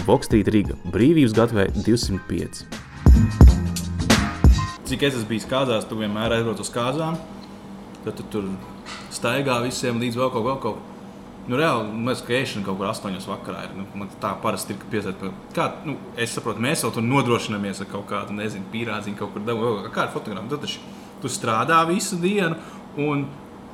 Vokstrīt 0.06 0.54
Riga- 0.54 0.78
brīvības 0.94 1.34
gatavē 1.34 1.66
205. 1.74 2.62
Cik 4.86 5.02
es 5.02 5.16
esmu 5.16 5.32
bijis 5.34 5.50
kāzās, 5.50 5.90
tu 5.90 5.98
vienmēr 5.98 6.38
aizbrauc 6.38 6.62
uz 6.62 6.70
kāzām. 6.70 7.18
Tad 8.06 8.22
tu 8.22 8.24
tur 8.30 8.46
staigā 9.10 9.64
visiem 9.66 9.98
līdz 9.98 10.22
vēl 10.22 10.30
kaut 10.30 10.46
kaut 10.46 10.62
kaut. 10.62 10.99
Nu, 11.50 11.58
reāli, 11.58 11.88
man 11.90 12.12
liekas, 12.12 12.22
ka 12.28 12.36
ēšana 12.38 12.66
kaut 12.68 12.78
kur 12.78 12.88
astoņos 12.92 13.26
vakarā 13.26 13.64
ir. 13.66 13.72
Nu, 13.80 14.06
tā 14.22 14.36
parasti 14.44 14.76
ir, 14.76 14.80
ka 14.84 14.90
piesēt 14.92 15.18
pie... 15.18 15.32
Kā, 15.56 15.66
nu, 15.88 15.96
es 16.14 16.36
saprotu, 16.38 16.62
mēs 16.62 16.84
jau 16.86 16.92
tur 16.94 17.02
nodrošinamies 17.02 17.82
ar 17.82 17.90
kaut 17.90 18.06
kādu, 18.12 18.36
nezinu, 18.38 18.70
pīrādziņu, 18.70 19.18
kaut 19.18 19.34
kur 19.34 19.46
dabu. 19.48 19.72
Kā 19.96 20.06
ar 20.06 20.12
fotogrāfu? 20.14 20.52
Tu 20.52 20.60
taču 20.68 20.84
tu 21.24 21.32
strādā 21.32 21.80
visu 21.90 22.20
dienu 22.22 22.60
un 23.02 23.26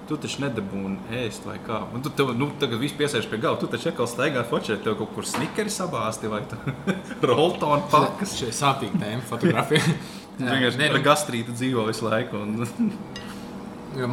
tu 0.08 0.16
taču 0.22 0.46
nedabūni 0.46 1.20
ēst 1.20 1.50
vai 1.50 1.58
kā. 1.66 1.82
Un 1.92 2.06
tu 2.06 2.14
tev, 2.16 2.32
nu, 2.38 2.48
tagad 2.62 2.80
viss 2.80 2.96
piesēž 2.96 3.28
pie 3.28 3.42
galda. 3.44 3.66
Tu 3.66 3.72
taču 3.74 3.92
atkal 3.92 4.08
staigā 4.08 4.46
fočēt, 4.48 4.86
tev 4.86 4.96
kaut 5.02 5.12
kur 5.18 5.28
snikeri 5.28 5.74
sabāsti 5.74 6.32
vai 6.32 6.46
roltonu 7.34 7.90
pakas. 7.92 8.38
Šī 8.40 8.54
ir 8.54 8.56
sāpīga 8.56 9.04
tēma, 9.04 9.28
fotografija. 9.34 9.84
Vienkārši 10.40 10.80
Nē, 10.80 10.92
ar 10.94 11.00
nu, 11.00 11.04
gastrītu 11.04 11.60
dzīvo 11.60 11.90
visu 11.92 12.08
laiku. 12.08 12.40
Un... 12.40 12.92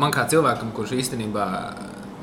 man 0.02 0.14
kā 0.14 0.26
cilvēkam, 0.30 0.74
kurš 0.74 0.96
īstenībā 0.98 1.46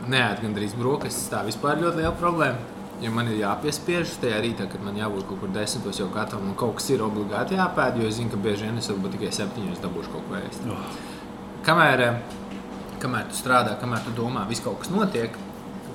neēd 0.09 0.43
gandrīz 0.43 0.75
brokastis, 0.77 1.29
tā 1.31 1.43
vispār 1.47 1.81
ļoti 1.83 2.01
liela 2.01 2.15
problēma. 2.19 2.77
Jo 2.99 3.13
man 3.15 3.29
ir 3.31 3.37
jāpiespiež 3.39 4.17
tajā 4.19 4.41
rītā, 4.43 4.65
kad 4.67 4.81
man 4.83 4.97
jābūt 4.99 5.29
kaut 5.29 5.39
kur 5.39 5.51
desmitos 5.55 6.01
jau 6.01 6.09
gatavam, 6.11 6.49
un 6.51 6.57
kaut 6.59 6.75
kas 6.81 6.89
ir 6.91 7.03
obligāti 7.05 7.55
jāpēd, 7.55 8.01
jo 8.01 8.09
es 8.09 8.17
zinu, 8.17 8.33
ka 8.33 8.39
bieži 8.43 8.67
vien 8.67 8.81
es 8.81 8.89
varbūt 8.91 9.15
tikai 9.15 9.29
septiņos 9.37 9.79
dabūšu 9.85 10.11
kaut 10.15 10.25
ko 10.27 10.35
ēst. 10.41 10.65
Kamēr, 11.63 12.03
eh, 12.03 12.19
kamēr 12.99 13.29
tu 13.31 13.39
strādā, 13.39 13.77
kamēr 13.79 14.03
tu 14.03 14.11
domā, 14.17 14.43
viss 14.49 14.65
kaut 14.65 14.81
kas 14.81 14.91
notiek, 14.91 15.39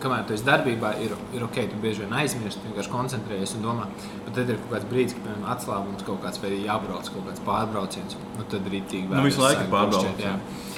kamēr 0.05 0.27
tu 0.29 0.37
esi 0.37 0.47
darbībā, 0.47 0.95
ir, 1.05 1.15
ir 1.37 1.45
ok, 1.45 1.61
tu 1.73 1.81
bieži 1.83 2.05
vien 2.05 2.13
aizmirsti, 2.21 2.65
vienkārši 2.69 2.93
koncentrējies 2.93 3.57
un 3.59 3.67
domā. 3.69 3.89
Bet 4.25 4.35
tad 4.39 4.53
ir 4.53 4.61
kaut 4.63 4.77
kāds 4.77 4.89
brīdis, 4.91 5.17
kad 5.17 5.27
piemēram, 5.27 5.47
atslābums 5.55 6.07
kaut 6.09 6.23
kāds 6.25 6.41
vai 6.43 6.53
jābrauc 6.57 7.11
kaut 7.15 7.29
kāds 7.29 7.45
pārbrauciens. 7.45 8.17
Nu, 8.39 8.47
tad 8.49 8.69
rītīgi 8.75 9.13
Nu, 9.13 9.25
visu 9.29 9.45
laiku 9.45 9.69
pārbrauciens. 9.73 10.73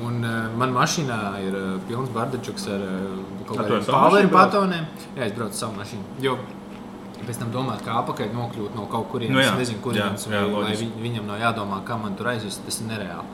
Un 0.00 0.24
uh, 0.24 0.48
manā 0.56 0.72
mašīnā 0.78 1.18
ir 1.44 1.54
uh, 1.58 1.76
pilns 1.88 2.08
bardačuks 2.14 2.64
ar 2.72 2.80
uh, 2.80 3.20
kaut 3.44 3.60
kādiem 3.60 3.84
brauc? 4.32 4.32
batoniem. 4.32 4.86
Jā, 5.16 5.26
es 5.28 5.36
braucu 5.36 5.58
savu 5.58 5.76
mašīnu. 5.76 6.18
Jo 6.24 6.38
pēc 7.22 7.38
tam 7.38 7.52
domāt, 7.54 7.84
kā 7.86 7.94
apakaļ 8.00 8.32
nokļūt 8.34 8.74
no 8.74 8.88
kaut 8.90 9.06
kurienes. 9.12 9.36
Nu 9.36 9.42
jā, 9.44 9.52
Nu, 9.52 9.60
nezinu, 9.62 9.82
kurienes, 9.84 10.24
jā, 10.26 10.40
jā, 10.40 10.48
vai, 10.50 10.72
vai 10.72 10.88
viņam 11.04 11.28
nav 11.30 11.38
jādomā, 11.38 11.78
kā 11.86 11.98
man 12.00 12.16
tur 12.18 12.32
aizvest. 12.32 12.64
Tas 12.66 12.80
ir 12.82 12.88
nereāli. 12.90 13.28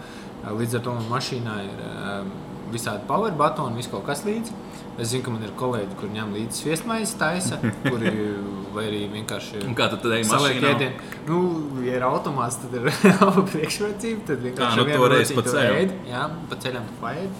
Līdz 0.58 0.76
ar 0.78 0.82
to 0.84 0.94
man 0.98 1.06
mašīnā 1.12 1.54
ir 1.64 1.80
uh, 1.86 2.26
visādi 2.72 3.06
power 3.08 3.32
batoni, 3.32 3.78
visu 3.80 3.94
kaut 3.94 4.04
kas 4.06 4.24
līdzi. 4.28 4.52
Es 4.98 5.12
zinu, 5.12 5.22
ka 5.22 5.30
man 5.30 5.44
ir 5.46 5.52
kolēģi, 5.58 5.94
kur 6.00 6.10
ņem 6.10 6.32
līdzi 6.34 6.58
sviestmaizi 6.64 7.18
taisa, 7.20 7.60
kuri 7.84 8.10
vai 8.74 8.88
arī 8.88 9.04
vienkārši 9.12 9.60
Un 9.68 9.76
kā 9.78 9.86
tu 9.92 10.00
tad 10.02 10.16
ej 10.16 10.24
saliek 10.26 10.58
mašīnā? 10.58 10.72
ēdienu. 10.74 11.12
Nu, 11.28 11.38
ja 11.86 12.00
ir 12.00 12.06
automāts, 12.08 12.58
tad 12.64 12.74
ir 12.80 12.88
laba 13.22 13.44
priekšrocība. 13.52 14.26
Tad 14.32 14.42
vienkārši 14.48 14.80
nu, 14.80 14.88
vienu 14.88 15.04
toreiz 15.04 15.22
rociņu 15.22 15.38
pa 15.38 15.46
ceļam. 15.52 15.78
ēd, 15.84 15.94
Jā, 16.10 16.24
pa 16.50 16.58
ceļam 16.64 16.90
tu 16.90 16.98
paēdi. 17.04 17.30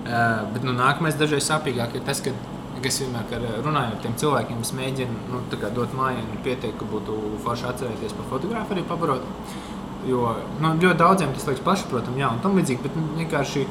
Uh, 0.00 0.46
bet 0.54 0.64
nu, 0.64 0.72
nākamais 0.78 1.18
dažreiz 1.18 1.44
sāpīgāk 1.50 1.98
ir 1.98 2.06
tas, 2.06 2.22
ka 2.24 2.32
es 2.88 3.00
vienmēr 3.02 3.42
runāju 3.66 3.92
ar 3.92 3.98
tiem 4.00 4.14
cilvēkiem, 4.22 4.62
es 4.64 4.70
mēģinu 4.72 5.18
nu, 5.34 5.42
dot 5.52 5.92
mājiņu, 5.98 6.38
pieteikt, 6.46 6.78
ka 6.80 6.88
būtu 6.88 7.18
forši 7.44 7.66
atcerēties 7.74 8.14
par 8.16 8.30
fotografu 8.30 8.76
arī 8.76 8.86
pabarot. 8.88 9.26
Jo 10.08 10.30
nu, 10.62 10.72
ļoti 10.80 10.96
daudziem 10.96 11.34
tas 11.36 11.44
liekas 11.50 11.64
pašsaprotami, 11.66 12.22
jā, 12.22 12.30
un 12.32 12.40
tam 12.40 12.56
līdzīgi, 12.56 12.80
bet 12.86 12.96
nu, 12.96 13.04
vienkārši 13.18 13.66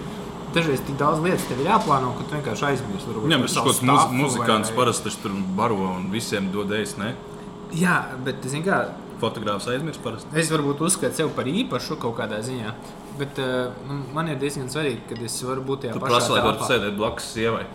dažreiz 0.55 0.81
tik 0.87 0.97
daudz 0.99 1.21
lietas 1.23 1.45
tev 1.49 1.59
ir 1.63 1.67
jāplāno, 1.71 2.13
ka 2.17 2.23
tu 2.29 2.35
vienkārši 2.37 2.65
aizmirsti. 2.71 3.15
Jā, 3.15 3.37
par 3.37 3.45
bet 3.45 3.53
savu 3.55 3.73
šis 3.73 3.81
muz, 3.81 3.99
stafu 4.01 4.13
muzikants 4.21 4.69
vai- 4.71 4.77
parasti 4.81 5.15
tur 5.23 5.31
baro 5.57 5.75
un 5.95 6.09
visiem 6.11 6.51
dod 6.51 6.69
ēst, 6.75 6.97
ne? 7.01 7.13
Jā, 7.73 7.99
bet 8.25 8.41
zini 8.45 8.63
kā, 8.65 8.87
Fotogrāfs 9.19 9.65
aizmirst 9.67 9.99
parasti. 9.99 10.29
Es 10.39 10.47
varbūt 10.49 10.79
uzskatu 10.79 11.11
sevi 11.13 11.29
par 11.35 11.43
īpašu 11.43 11.97
kaut 11.99 12.13
kādā 12.15 12.37
ziņā, 12.39 12.69
bet 13.19 13.35
uh, 13.43 13.73
nu, 13.89 13.97
man 14.15 14.29
ir 14.31 14.37
diezgan 14.39 14.69
svarīgi, 14.71 15.01
ka 15.09 15.17
es 15.27 15.35
varu 15.43 15.59
būt 15.67 15.81
tajā 15.83 15.97
pašā 15.99 16.07
prasa, 16.07 16.29
lai 16.37 16.43
varētu 16.45 16.69
sēdēt 16.69 16.95
blakus 16.95 17.25
sievai. 17.33 17.65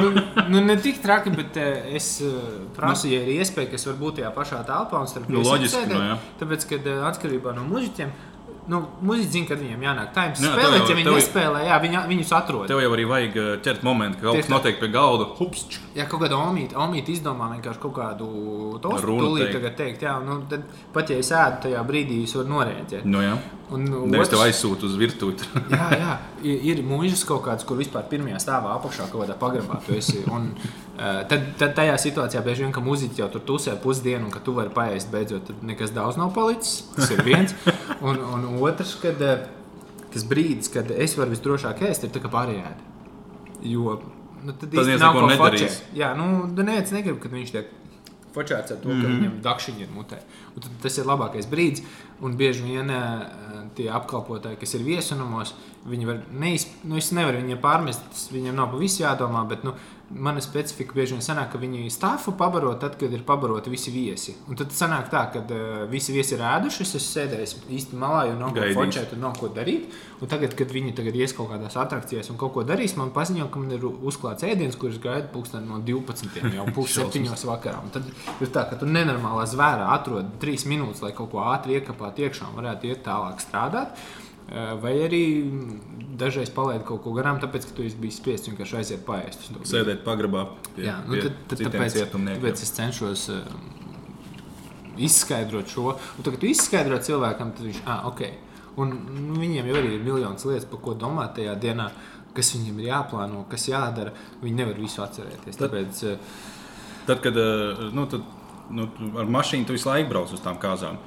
nu, 0.00 0.22
nu, 0.48 0.62
ne 0.64 0.76
tik 0.80 1.02
traki, 1.04 1.28
bet 1.36 1.58
uh, 1.60 1.92
es 1.92 2.08
uh, 2.24 2.38
prasu, 2.72 3.10
ja 3.12 3.20
ir 3.20 3.34
iespēja, 3.42 3.68
ka 3.68 3.76
es 3.76 3.84
varu 3.84 4.00
būt 4.06 4.16
tajā 4.22 4.32
pašā 4.32 4.62
telpā 4.64 5.02
un 5.04 5.10
starp 5.12 5.28
Nu, 5.28 5.42
loģiski, 5.44 5.76
sēdēt. 5.76 5.92
nu, 5.92 6.08
jā. 6.08 6.16
Tāpēc, 6.40 6.66
kad 6.72 6.88
uh, 6.94 7.04
atkarībā 7.10 7.52
no 7.58 7.66
muzeķiem, 7.68 8.14
nu, 8.68 8.80
muzeķi 9.08 9.30
zina, 9.34 9.48
kad 9.48 9.62
viņiem 9.62 9.84
jānāk 9.86 10.10
tā, 10.16 10.24
jums 10.28 10.42
Jā, 10.44 10.52
spēlēt, 10.54 10.78
jau- 10.78 10.88
ja 10.90 10.96
viņi 10.98 11.14
nespēlē, 11.16 11.60
jā, 11.68 11.76
viņi, 11.84 12.00
viņus 12.12 12.32
atrod. 12.38 12.66
Tev 12.68 12.80
jau 12.84 12.90
arī 12.96 13.04
vajag 13.08 13.38
ķert 13.66 13.82
momentu, 13.86 14.20
ka 14.20 14.28
kaut 14.28 14.40
kas 14.42 14.50
notiek 14.52 14.80
pie 14.80 14.88
galda. 14.92 15.28
Hups! 15.38 15.78
Ja 15.96 16.06
kaut 16.06 16.20
kāda 16.22 16.36
omīte, 16.38 16.76
omīte 16.76 17.14
izdomā 17.14 17.50
vienkārši 17.56 17.80
kaut 17.82 17.94
kādu 17.96 18.28
tostu, 18.84 19.06
tūlīt 19.18 19.52
tagad 19.56 19.76
teikt, 19.76 20.02
jā, 20.06 20.18
nu, 20.24 20.42
tad 20.50 20.66
pat 20.92 21.10
ja 21.10 21.16
es 21.18 21.30
ēdu 21.32 21.62
tajā 21.66 21.84
brīdī, 21.88 22.22
es 22.24 22.34
varu 22.36 22.52
norēģēt. 22.54 23.04
Nu, 23.08 23.24
jā. 23.24 23.36
Un 23.68 23.84
Nevis 24.08 24.30
tev 24.32 24.40
aizsūta 24.40 24.86
uz 24.88 24.94
virtuvi. 24.96 25.34
Jā, 25.74 25.88
jā, 25.92 26.12
ir, 26.70 26.78
mūžs 26.88 27.26
kaut 27.28 27.42
kāds, 27.44 27.66
kur 27.68 27.76
vispār 27.76 28.06
pirmajā 28.08 28.38
stāvā 28.40 28.72
apakšā 28.78 29.10
kaut 29.12 29.26
kādā 29.26 29.36
pagrabā 29.36 29.76
tu 29.84 29.92
esi. 29.92 30.22
Un, 30.32 30.54
tad, 30.98 31.44
tad 31.60 31.74
tajā 31.78 31.94
situācijā 32.02 32.42
bieži 32.42 32.64
vien, 32.66 32.72
ka 32.74 32.80
muzeķis 32.82 33.18
jau 33.22 33.28
tur 33.32 33.40
tusē 33.46 33.76
pusdienu, 33.82 34.24
un 34.26 34.32
ka 34.34 34.40
tu 34.44 34.52
vari 34.56 34.72
paēst 34.74 35.10
beidzot, 35.12 35.46
tad 35.46 35.62
nekas 35.62 35.92
daudz 35.94 36.18
nav 36.18 36.32
palicis. 36.34 36.84
Tas 36.96 37.10
ir 37.14 37.22
viens. 37.26 37.54
Un, 38.08 38.18
un 38.18 38.44
otrs, 38.62 38.92
kad 39.02 39.18
uh, 39.26 39.40
tas 40.12 40.22
brīdis, 40.24 40.68
kad 40.70 40.90
es 40.94 41.16
varu 41.18 41.32
visdrošāk 41.34 41.80
ēst, 41.88 42.04
ir 42.06 42.12
tā 42.14 42.20
kā 42.22 42.30
pārējādi. 42.30 42.86
Jo 43.66 43.96
nu, 44.44 44.52
tad 44.54 44.70
viens 44.70 45.00
nav 45.02 45.16
ko 45.16 45.26
nedarīs. 45.26 45.64
fočēt. 45.80 45.96
Jā, 45.98 46.12
nu, 46.14 46.46
neviens 46.54 46.92
negrib, 46.94 47.18
kad 47.22 47.34
viņš 47.34 47.50
tiek 47.56 47.72
fočēts 48.34 48.70
ar 48.70 48.78
to, 48.78 48.88
ka 48.88 48.94
mm 48.94 49.00
Mhm. 49.00 49.06
-hmm. 49.10 49.18
viņam 49.18 49.40
dakšiņi 49.42 49.82
ir 49.82 49.88
mutē. 49.96 50.18
Un 50.54 50.62
tad 50.62 50.70
tas 50.82 50.98
ir 50.98 51.04
labākais 51.10 51.46
brīdis. 51.50 51.82
Un 52.20 52.36
bieži 52.36 52.62
vien 52.62 52.90
eh, 52.90 53.26
tie 53.74 53.88
apkalpotāji, 53.90 54.56
kas 54.60 54.74
ir 54.74 54.82
viesunamos, 54.86 55.54
viņi 55.86 56.06
var 56.06 56.22
neizpildīt, 56.32 56.84
nu, 56.84 56.96
es 56.96 57.10
nevaru 57.12 57.38
viņiem 57.42 57.60
pārmest, 57.60 58.00
tas 58.10 58.28
viņiem 58.32 58.54
nav 58.54 58.70
pavisam 58.70 59.06
jādomā, 59.06 59.48
bet 59.48 59.64
nu, 59.64 59.72
mana 60.10 60.40
specifika 60.40 60.94
bieži 60.96 61.16
vien 61.16 61.24
sanāk, 61.24 61.50
ka 61.52 61.58
viņi 61.60 61.90
stāfu 61.92 62.32
pabaro 62.38 62.70
tad, 62.80 62.94
kad 63.00 63.12
ir 63.12 63.24
pabaroti 63.28 63.72
visi 63.72 63.92
viesi. 63.92 64.34
Un 64.48 64.56
tad 64.56 64.72
sanāk 64.72 65.10
tā, 65.12 65.26
ka 65.34 65.42
uh, 65.44 65.82
visi 65.90 66.14
viesi 66.14 66.34
ir 66.36 66.44
ēduši, 66.48 66.86
es 66.86 67.08
sēdējis 67.12 67.54
īsti 67.76 67.98
malā, 68.00 68.22
jo 68.30 68.38
nav 68.40 68.54
ko 68.56 68.68
fočēt 68.78 69.12
un 69.16 69.20
nav 69.26 69.36
ko 69.40 69.50
darīt. 69.52 69.92
Un 70.22 70.30
tagad, 70.32 70.54
kad 70.58 70.72
viņi 70.72 70.94
tagad 70.96 71.18
ies 71.18 71.34
kaut 71.36 71.50
kādās 71.52 71.76
atrakcijās 71.78 72.30
un 72.32 72.38
kaut 72.40 72.54
ko 72.56 72.64
darīs, 72.66 72.96
man 72.98 73.12
paziņo, 73.14 73.50
ka 73.52 73.60
man 73.62 73.76
ir 73.76 73.84
uzklāts 73.88 74.46
ēdiens, 74.48 74.78
kurš 74.80 74.96
gaida 75.04 75.28
pulksteni 75.32 75.68
no 75.68 75.82
12. 75.84 76.40
jau 76.56 76.68
pusdienas 76.74 77.44
vakarā. 77.48 77.82
Un 77.84 77.92
tad 77.94 78.08
ir 78.40 78.54
tā, 78.54 78.64
ka 78.70 78.80
tu 78.80 78.88
nenormālā 78.88 79.44
zvērā 79.50 79.92
atrod 79.98 80.38
trīs 80.42 80.64
minūtes, 80.68 81.04
lai 81.04 81.12
kaut 81.16 81.34
ko 81.34 81.44
ātri 81.52 81.76
iekāpāt 81.78 82.24
iekšā 82.24 82.48
un 82.48 82.58
varētu 82.62 82.90
iet 82.90 83.04
tālāk 83.06 83.44
strādāt. 83.44 84.08
Eh, 84.48 84.74
Vai 84.80 84.94
arī 85.04 85.22
dažreiz 86.18 86.48
palaid 86.50 86.84
kaut 86.88 87.02
ko 87.04 87.12
garām, 87.12 87.36
tāpēc, 87.42 87.66
ka 87.68 87.76
tu 87.76 87.82
esi 87.84 87.98
bijis 88.00 88.16
spiests 88.22 88.48
vienkārši 88.48 88.76
aiziet 88.80 89.02
brīdi. 89.06 89.60
Sēdēt 89.68 90.04
pagrabā. 90.06 90.46
Pie, 90.74 90.86
Jā, 90.88 90.98
nu 91.06 91.20
tad, 91.20 91.36
tad, 91.50 91.60
tāpēc, 91.66 91.98
tāpēc 92.14 92.62
es 92.64 92.72
cenšos 92.78 93.26
uh, 93.34 93.42
izskaidrot 94.98 95.68
šo. 95.70 95.92
Un 96.16 96.22
tad, 96.24 96.32
kad 96.34 96.40
tu 96.42 96.48
izskaidro 96.50 96.98
cilvēkam, 97.02 97.52
tad 97.56 97.68
viņš 97.68 97.82
ah, 97.86 98.06
ok. 98.10 98.24
Un 98.78 98.94
nu, 98.94 99.34
viņiem 99.42 99.68
jau 99.68 99.76
arī 99.80 99.96
ir 99.96 100.04
miljonas 100.06 100.44
lietas, 100.46 100.66
par 100.70 100.80
ko 100.82 100.94
domāt 100.98 101.34
tajā 101.38 101.54
dienā, 101.60 101.88
kas 102.36 102.52
viņiem 102.54 102.80
ir 102.82 102.90
jāplāno, 102.92 103.44
kas 103.50 103.68
jādara. 103.70 104.12
Viņi 104.42 104.58
nevar 104.62 104.78
visu 104.78 105.02
atcerēties. 105.04 105.58
Tad- 105.58 105.68
Tāpēc, 105.74 106.02
uh, 106.12 106.46
Tad, 107.08 107.22
kad 107.24 107.36
eh, 107.40 107.78
nu, 107.96 108.02
tad, 108.04 108.20
nu, 108.70 108.84
ar 109.16 109.24
mašīnu 109.32 109.64
tu 109.66 109.72
visu 109.72 109.88
laiku 109.88 110.10
brauc 110.10 110.32
uz 110.36 110.42
tām 110.44 110.58
kāzām, 110.60 110.98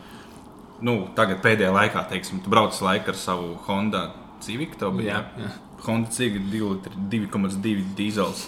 nu, 0.81 1.07
tagad 1.17 1.41
pēdējā 1.43 1.71
laikā, 1.75 2.03
teiksim, 2.09 2.41
tu 2.43 2.49
brauc 2.53 2.75
laiku 2.81 3.13
ar 3.13 3.17
savu 3.19 3.55
Honda 3.67 4.07
Civic. 4.41 4.77
tev 4.81 4.95
bija, 4.97 5.21
Jā, 5.37 5.45
jā. 5.45 5.51
Honda 5.85 6.09
Civic 6.13 6.41
2,2 6.51 7.83
dīzels. 7.97 8.47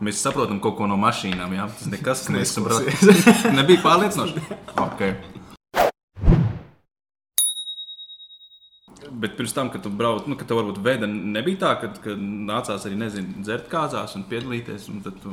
Mēs 0.00 0.20
saprotam 0.20 0.58
kaut 0.60 0.76
ko 0.76 0.86
no 0.90 0.98
mašīnām. 1.00 1.54
Jā? 1.56 1.70
Tas 1.72 1.88
nekas 1.88 2.26
nesaprot. 2.28 2.84
Nebija 3.58 3.80
pārliecinoši. 3.84 4.42
Okay. 4.86 5.14
Bet 9.16 9.32
pirms 9.38 9.54
tam, 9.56 9.70
kad 9.72 9.80
tu 9.80 9.88
brauc, 9.88 10.26
nu, 10.28 10.36
kad 10.36 10.48
tev 10.50 10.58
varbūt 10.60 10.78
veda, 10.84 11.06
nebija 11.08 11.60
tā, 11.62 11.70
ka, 11.80 11.88
ka 12.04 12.14
nācās 12.20 12.82
arī 12.84 12.98
nezinu, 13.00 13.38
dzert 13.46 13.70
kāzās 13.72 14.12
un 14.18 14.26
piedalīties. 14.28 14.90
Un 14.92 14.98
tu... 15.06 15.32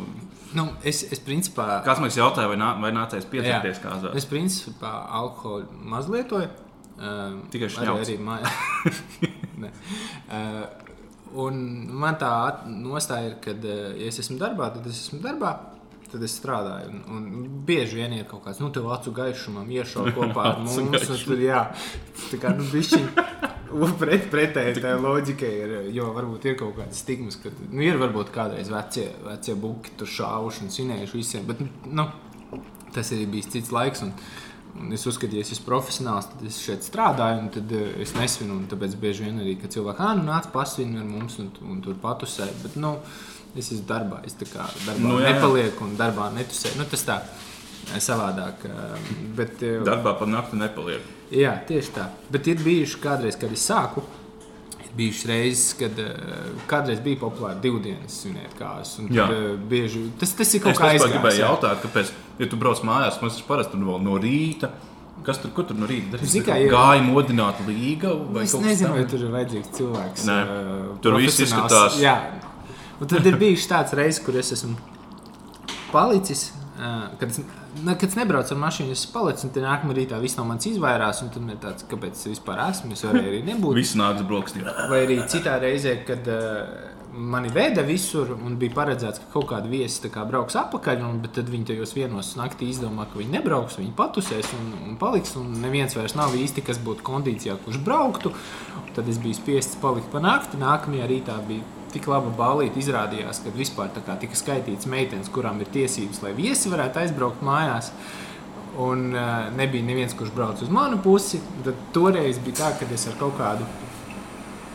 nu, 0.56 0.67
es, 0.88 1.02
es 1.12 1.19
principā. 1.24 1.82
Kāds 1.84 2.00
man 2.00 2.13
jautāja, 2.13 2.48
vai, 2.52 2.56
nā, 2.62 2.69
vai 2.80 2.93
nācās 2.96 3.28
piedalīties 3.28 3.82
Jā. 3.82 3.84
kāzās? 3.84 4.15
Es 4.19 4.28
principā 4.30 4.93
alkoholu 5.19 5.67
maz 5.91 6.08
lietoju. 6.12 6.48
Um, 6.93 7.41
Tikai 7.52 7.67
šņauc. 7.74 8.06
arī 8.06 8.15
mājā. 8.24 8.54
Nē. 9.65 9.72
uh, 10.32 10.63
un 11.43 11.60
man 12.00 12.15
tā 12.22 12.32
nostāja 12.69 13.34
ir, 13.34 13.39
ka, 13.43 13.56
uh, 13.58 13.88
ja 14.00 14.12
es 14.13 14.22
esmu 14.24 14.38
darbā, 14.39 14.69
tad 14.78 14.88
es 14.88 15.02
esmu 15.08 15.19
darbā. 15.26 15.58
Tad 16.13 16.24
es 16.24 16.36
strādāju. 16.38 16.91
Un, 16.93 17.24
un 17.34 17.48
bieži 17.65 17.98
vien 17.98 18.13
ir 18.13 18.28
kaut 18.30 18.46
kāds, 18.46 18.62
nu, 18.62 18.69
tev 18.72 18.86
acu 18.93 19.12
gaišumam, 19.17 19.67
iešaukt 19.74 20.13
kopā 20.13 20.52
ar 20.54 20.62
mums. 20.63 21.10
Tur, 21.26 21.41
jā, 21.41 21.65
tā 22.30 22.39
kā, 22.39 22.54
nu, 22.56 22.69
bišķiņ. 22.69 23.10
Pret, 23.99 24.27
pretēji 24.31 24.81
tā 24.83 24.93
loģika 25.01 25.49
ir, 25.49 25.75
jo 25.95 26.12
varbūt 26.13 26.45
ir 26.49 26.57
kaut 26.59 26.75
kādas 26.77 27.01
stigmas, 27.01 27.38
ka 27.41 27.49
nu, 27.71 27.81
ir 27.81 27.97
varbūt 28.01 28.29
kādreiz 28.36 28.69
vecie, 28.73 29.07
vecie 29.25 29.55
buki 29.59 29.95
tur 29.97 30.09
šāvuši 30.13 30.65
un 30.67 30.73
svinējuši 30.75 31.19
visiem, 31.19 31.45
bet 31.49 31.62
nu, 31.89 32.07
tas 32.93 33.12
ir 33.15 33.25
bijis 33.31 33.49
cits 33.53 33.71
laiks. 33.73 34.03
Un, 34.05 34.13
un 34.79 34.93
es 34.93 35.05
uzskatu, 35.09 35.38
ja 35.38 35.45
es 35.45 35.53
esmu 35.55 35.65
profesionāls, 35.71 36.29
tad 36.31 36.45
es 36.49 36.59
šeit 36.62 36.86
strādāju, 36.86 37.43
un 37.43 37.49
tad 37.53 37.73
uh, 37.77 37.88
es 38.03 38.13
nesvinu. 38.17 38.59
Tāpēc 38.71 38.97
bieži 39.01 39.27
vien 39.27 39.41
arī, 39.41 39.55
cilvēki 39.65 40.05
ah, 40.05 40.13
nu, 40.19 40.27
nāc 40.29 40.51
pasvinu 40.53 41.01
ar 41.01 41.09
mums 41.09 41.39
un, 41.41 41.49
un 41.69 41.81
tur 41.86 41.97
patusē. 42.01 42.49
Bet, 42.63 42.77
nu, 42.81 42.95
es 43.55 43.69
esmu 43.69 43.88
darbā, 43.89 44.21
es 44.27 44.38
tā 44.38 44.47
kā 44.49 44.65
darbā 44.86 45.01
Nu, 45.01 45.15
nu, 45.15 45.23
jā, 45.23 45.33
nepalieku 45.33 45.86
un 45.88 45.97
darbā 45.99 46.29
netusēju. 46.38 46.79
Nu, 46.81 46.88
tas 46.89 47.05
tā 47.09 47.19
eh, 47.23 47.99
savādāk. 48.01 48.65
eh, 48.69 49.12
Bet, 49.38 49.62
eh, 49.65 49.81
Darbā 49.86 50.15
pa 50.19 50.29
nakti 50.29 50.57
nepaliek. 50.62 51.05
Jā, 51.34 51.56
tieši 51.67 51.93
tā. 51.96 52.08
Bet 52.32 52.48
ir 52.52 52.60
bijuši 52.62 53.00
kādreiz, 53.02 53.38
kad 53.41 53.52
es 53.56 53.63
sāku. 53.69 54.04
Ir 54.84 54.91
bijušas 54.98 55.26
reizes, 55.32 55.74
kad 55.80 55.98
uh, 56.04 56.10
kādreiz 56.69 57.00
bija 57.02 57.17
populāri 57.24 57.60
divu 57.63 57.80
dienas 57.82 58.19
svinēt 58.22 58.54
tad, 58.60 59.32
uh, 59.34 59.54
bieži, 59.72 60.04
tas, 60.22 60.34
tas 60.38 60.54
ir 60.54 60.62
kaut 60.62 60.76
Es 60.76 60.82
kā 60.82 60.91
vispār 60.93 61.13
gribēju 61.15 61.32
aizgājis. 61.32 61.39
jā. 61.41 61.48
jautāt, 61.50 61.82
kāpēc, 61.88 62.12
ja 62.43 62.50
tu 62.52 62.60
brauc 62.62 62.84
mājās, 62.86 63.17
mums 63.24 63.39
ir 63.41 63.48
parasti 63.48 63.74
tur 63.78 63.88
vēl 63.89 64.04
no 64.06 64.19
rīta. 64.22 64.69
Kas 65.24 65.38
tur, 65.39 65.52
tur 65.69 65.78
no 65.80 65.88
rīta 65.88 66.12
darīja? 66.17 66.30
Zini, 66.34 66.46
kā 66.46 66.56
ir- 66.60 66.72
Gāja 66.74 67.02
modināt 67.06 67.60
līga 67.67 68.12
Es 68.43 68.54
nezinu, 68.60 68.93
vai 68.98 69.06
tur 69.08 69.22
ir 69.24 69.32
vajadzīgs 69.32 69.69
cilvēks. 69.78 70.26
Nē. 70.28 70.38
ā, 70.43 71.02
Tur 71.02 71.15
viss 71.22 71.39
izskatās. 71.46 71.98
Jā, 72.02 72.15
un 73.00 73.08
tad 73.08 73.26
ir 73.26 73.38
bijis 73.39 73.65
tāds 73.69 73.93
reizes, 73.98 74.19
kur 74.26 74.36
es 74.41 74.52
esmu 74.52 74.76
palicis. 75.93 76.52
Kad 77.19 77.30
es, 77.30 77.39
ne, 77.84 77.96
kad 77.96 78.10
es 78.10 78.17
nebraucu 78.17 78.56
ar 78.56 78.60
mašīnu, 78.63 78.96
es 78.96 79.06
palicis, 79.12 79.46
un 79.48 79.54
tad 79.56 79.65
nākamā 79.65 79.96
rītā 79.98 80.17
viss 80.24 80.39
no 80.39 80.46
manis 80.48 80.72
izvairās. 80.74 81.22
un 81.24 81.30
Tad 81.34 81.46
man 81.46 81.56
ir 81.56 81.62
tāds, 81.63 81.86
kāpēc 81.89 82.17
es 82.17 82.32
vispār 82.34 82.63
esmu. 82.69 82.96
Es 82.96 83.06
varēju 83.08 83.30
arī 83.32 83.43
nebūt. 83.52 83.78
Viss 83.78 83.98
nāks 84.00 84.26
brokastī. 84.28 84.65
Vai 84.91 85.04
arī 85.06 85.22
citā 85.32 85.56
reizē, 85.62 85.96
kad 86.08 86.28
uh, 86.34 86.93
mani 87.13 87.52
veda 87.54 87.84
visur 87.86 88.34
un 88.36 88.58
bija 88.60 88.74
paredzēts, 88.76 89.22
ka 89.22 89.32
kaut 89.36 89.48
kāda 89.52 89.69
viesi 89.69 90.02
tā 90.04 90.12
kā 90.13 90.26
brauks 90.28 90.58
atpakaļ, 90.60 91.06
un, 91.06 91.22
bet 91.24 91.36
tad 91.38 91.52
viņi 91.54 91.69
tajos 91.72 91.93
vienos 91.98 92.34
naktī 92.39 92.72
izdomā, 92.74 93.06
ka 93.10 93.22
viņi 93.22 93.38
nebrauks, 93.38 93.78
viņi 93.82 93.93
patusēs 93.98 94.52
un, 94.58 94.74
un 94.89 94.98
paliks. 95.02 95.38
Un 95.39 95.54
neviens 95.63 95.96
vairs 95.98 96.17
nav 96.19 96.36
īsti, 96.38 96.65
kas 96.65 96.82
būtu 96.84 97.06
kondīcijā, 97.06 97.60
kurš 97.65 97.80
brauktu. 97.86 98.34
Tad 98.98 99.08
es 99.10 99.22
biju 99.22 99.38
spiests 99.38 99.80
palikt 99.82 100.10
pa 100.13 100.22
nakti. 100.24 100.60
Nākamajā 100.62 101.10
rītā 101.10 101.38
bija 101.48 101.83
tik 101.93 102.10
laba 102.12 102.34
balīta. 102.38 102.82
Izrādījās, 102.82 103.43
ka 103.43 103.53
vispār 103.56 103.93
kā 103.95 104.17
tika 104.21 104.38
skaitīts 104.38 104.89
meitenes, 104.89 105.32
kurām 105.34 105.62
ir 105.62 105.71
tiesības, 105.73 106.23
lai 106.25 106.34
viesi 106.38 106.71
varētu 106.73 107.03
aizbraukt 107.03 107.43
mājās. 107.45 107.91
Un 108.84 109.12
uh, 109.13 109.51
nebija 109.53 109.86
neviens, 109.86 110.15
kurš 110.17 110.34
brauc 110.34 110.62
uz 110.65 110.71
manu 110.73 110.97
pusi. 111.03 111.41
Tad 111.65 111.77
toreiz 111.93 112.41
bija 112.41 112.63
tā, 112.63 112.71
ka 112.79 112.89
es 112.93 113.06
ar 113.10 113.19
kaut 113.19 113.38
kādu 113.38 113.67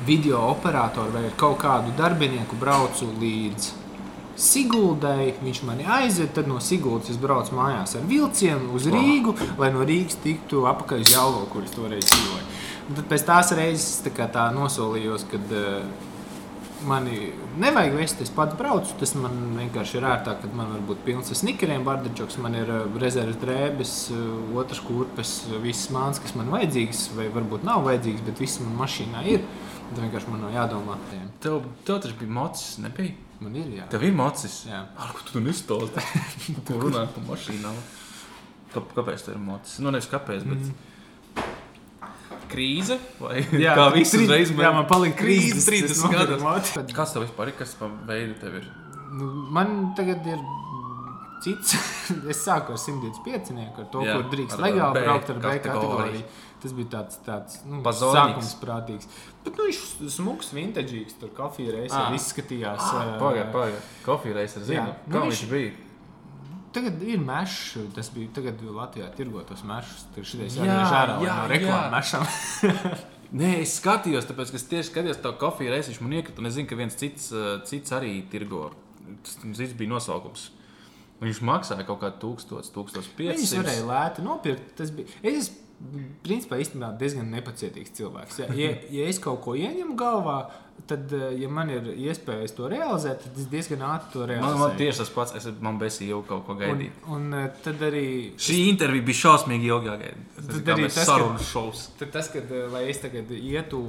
video 0.07 0.44
operatoru 0.52 1.11
vai 1.16 1.24
kaut 1.37 1.59
kādu 1.64 1.94
darbinieku 1.98 2.57
braucu 2.61 3.11
līdz 3.18 3.72
Siguldai. 4.38 5.33
Viņš 5.42 5.62
mani 5.66 5.87
aizved, 5.98 6.31
tad 6.37 6.46
no 6.46 6.61
Siguldas 6.62 7.11
es 7.11 7.18
braucu 7.18 7.57
mājās 7.59 7.96
ar 7.98 8.07
vilcienu 8.07 8.70
uz 8.78 8.87
Rīgu, 8.87 9.35
lai 9.59 9.72
no 9.74 9.83
Rīgas 9.87 10.20
tiktu 10.22 10.62
apakaļ 10.70 11.02
uz 11.02 11.14
Jālo, 11.16 11.42
kur 11.50 11.66
es 11.66 11.74
toreiz 11.74 12.07
dzīvoju. 12.07 12.46
Tad 12.88 13.09
pēc 13.11 13.24
tās 13.26 13.50
reizes 13.59 13.98
tā, 14.07 14.28
tā 14.33 14.46
nosolījos, 14.54 15.26
ka 15.28 15.42
uh, 15.42 16.07
mani 16.87 17.33
nevajag 17.59 17.95
vest, 17.99 18.21
es 18.23 18.31
pats 18.35 18.57
braucu. 18.59 18.95
Tas 19.01 19.14
man 19.19 19.35
vienkārši 19.59 19.99
ir 19.99 20.07
ērtāk, 20.09 20.43
kad 20.45 20.57
man 20.57 20.73
var 20.75 20.83
būt 20.91 21.05
pilns 21.07 21.33
ar 21.33 21.38
snikeriem, 21.41 21.87
bardačoks, 21.87 22.38
man 22.43 22.57
ir 22.59 22.71
uh, 22.73 22.99
rezerves 23.03 23.38
drēbes, 23.43 23.95
uh, 24.14 24.27
otrs 24.61 24.83
kurpes, 24.87 25.35
uh, 25.49 25.57
visas 25.62 25.93
mākslas, 25.95 26.23
kas 26.27 26.37
man 26.38 26.53
vajadzīgas, 26.55 27.05
vai 27.19 27.29
varbūt 27.35 27.67
nav 27.69 27.87
vajadzīgas, 27.88 28.27
bet 28.29 28.43
viss 28.45 28.62
man 28.64 28.77
mašīnā 28.83 29.25
ir. 29.35 29.47
Tad 29.88 30.03
vienkārši 30.05 30.35
man 30.35 30.45
nav 30.45 30.53
jādomā. 30.55 30.99
Tev, 31.43 31.62
tev 31.88 32.03
taču 32.05 32.19
bija 32.21 32.35
mocis, 32.41 32.77
nebija? 32.85 33.17
Man 33.41 33.55
ir 33.57 33.71
jā. 33.79 33.87
Tev 33.93 34.05
ir 34.05 34.14
mocis. 34.19 34.61
Jā. 34.69 34.83
Ar 34.99 35.14
ko 35.14 35.25
tu 35.29 35.41
nestāsti? 35.43 36.05
tu 36.69 36.79
runā 36.83 37.07
par 37.14 37.27
mašīnām. 37.31 37.83
Kā, 38.75 38.83
kāpēc 38.97 39.25
tev 39.25 39.37
ir 39.37 39.43
mocis? 39.47 39.79
Nu, 39.81 39.93
nevis 39.95 40.11
kāpēc, 40.11 40.45
bet 40.45 40.61
mm. 40.61 40.97
Krīze 42.50 42.98
vai 43.20 43.42
Jā, 43.64 43.74
kā 43.78 43.88
viss 43.94 44.14
uzreiz 44.18 44.52
Jā, 44.52 44.72
man 44.74 44.87
palika 44.90 45.20
krīze. 45.22 45.62
30 45.68 46.12
gadus. 46.14 46.42
gadus. 46.42 46.94
Kas 46.96 47.14
tev 47.14 47.26
vispār 47.26 47.52
ir? 47.52 47.58
Kas 47.61 47.74
pa 47.78 47.90
veidu 48.08 48.34
tev 48.42 48.58
ir? 48.62 48.68
Nu, 49.12 49.28
man 49.54 49.94
tagad 49.96 50.26
ir 50.28 50.40
cits. 51.44 51.76
es 52.32 52.40
sāku 52.44 52.74
ar 52.74 52.80
125, 52.82 53.54
ar 53.78 53.88
to, 53.92 54.02
Jā, 54.04 54.16
kur 54.18 54.28
drīkst 54.34 54.61
legāli 54.62 55.02
braukt 55.04 55.32
ar 55.34 55.40
B 55.44 55.56
kategoriju. 55.64 56.22
Tas 56.58 56.72
bija 56.74 56.88
tāds, 56.90 57.18
tāds 57.22 57.61
nu, 57.70 57.78
sākums 57.94 58.48
prātīgs. 58.58 59.06
Bet 59.44 59.54
nu, 59.54 59.68
viņš 59.68 59.82
smuks, 60.11 60.48
vintaģīgs, 60.56 61.14
tur 61.20 61.30
kafija 61.37 61.76
reizē 61.76 62.00
Ah. 62.00 62.16
izskatījās. 62.16 62.82
ā, 62.82 63.04
Pagaid, 63.20 63.52
pagaid. 63.54 63.84
Kofija 64.02 64.34
reizes 64.40 64.64
Jā. 64.66 64.72
zinu. 64.72 64.96
Nu, 65.06 65.14
Kā 65.14 65.22
viņš 65.28 65.44
bija? 65.52 65.70
Tagad 66.74 67.02
ir 67.07 67.20
mežs, 67.22 67.78
tas 67.96 68.11
bija 68.12 68.33
tagad 68.38 68.61
Latvijā 68.62 69.09
tirgotos 69.16 69.62
mežus. 69.66 70.04
Tur 70.14 70.26
šitais 70.28 70.59
Jā, 70.59 70.66
jāgriež 70.66 70.96
ārā 70.98 71.14
jā, 71.24 71.37
no 71.38 71.46
reklāmas 71.52 71.94
mešām. 71.94 72.26
Nē, 73.38 73.54
es 73.62 73.74
skatījos, 73.76 74.28
tāpēc, 74.28 74.52
ka 74.52 74.61
es 74.61 74.66
tieši 74.70 74.90
skatījos 74.90 75.22
to 75.24 75.33
kofiju 75.40 75.72
reizi. 75.72 75.92
Viņš 75.92 76.02
man 76.04 76.16
iekrita, 76.16 76.40
un 76.40 76.48
es 76.48 76.57
zinu, 76.57 76.68
ka 76.70 76.78
viens 76.81 76.96
cits, 76.96 77.31
uh, 77.35 77.48
cits 77.68 77.92
arī 77.96 78.14
tirgo. 78.33 78.70
Tas 79.24 79.74
bija 79.81 79.92
nosaukums. 79.92 80.50
Viņš 81.20 81.40
maksāja 81.44 81.85
kaut 81.88 82.00
kādu 82.04 82.35
1000, 82.38 82.70
1500. 82.72 83.33
Viņus 83.35 83.57
varēja 83.59 83.88
lēti 83.88 84.24
nopirkt. 84.24 84.70
Tas 84.78 84.92
bija. 84.94 85.11
Es 85.20 85.42
esmu 85.42 85.64
principā 86.26 86.59
īstenībā 86.62 86.90
diezgan 86.98 87.28
nepacietīgs 87.33 87.94
cilvēks. 87.98 88.40
Ja, 88.42 88.48
ja, 88.57 88.70
ja 88.92 89.11
es 89.11 89.20
kaut 89.22 89.40
ko 89.44 89.54
ieņemu 89.59 89.94
galvā, 89.98 90.38
tad, 90.88 91.12
eh, 91.12 91.35
ja 91.42 91.48
man 91.53 91.70
ir 91.70 91.88
iespējas 91.94 92.55
to 92.57 92.68
realizēt, 92.72 93.22
tad 93.27 93.38
es 93.38 93.46
diezgan 93.53 93.85
ātri 93.87 94.12
to 94.14 94.22
Man, 94.24 94.29
realizēju. 94.33 94.59
man 94.62 94.77
tieši 94.81 94.98
tas 95.03 95.11
pats, 95.14 95.35
es 95.38 95.48
man 95.61 95.79
besīju 95.81 96.09
jau 96.16 96.20
kaut 96.29 96.46
ko 96.46 96.57
un, 96.57 96.59
gaidīt. 96.64 97.01
un 97.14 97.27
eh, 97.35 97.48
tad 97.64 97.83
arī. 97.88 98.05
Šī 98.40 98.59
intervija 98.72 99.07
bija 99.11 99.20
šausmīgi 99.22 99.68
ilgāka. 99.72 100.12
Tas 100.37 100.46
Tad 100.53 100.62
bija 100.64 100.77
arī 100.77 100.88
tas, 100.88 101.05
sarunu 101.07 101.38
šovs. 101.53 101.87
Tad 102.01 102.12
tas, 102.16 102.31
kad 102.33 102.51
eh, 102.53 102.66
lai 102.72 102.87
es 102.90 102.98
tagad 103.05 103.31
ietu 103.37 103.83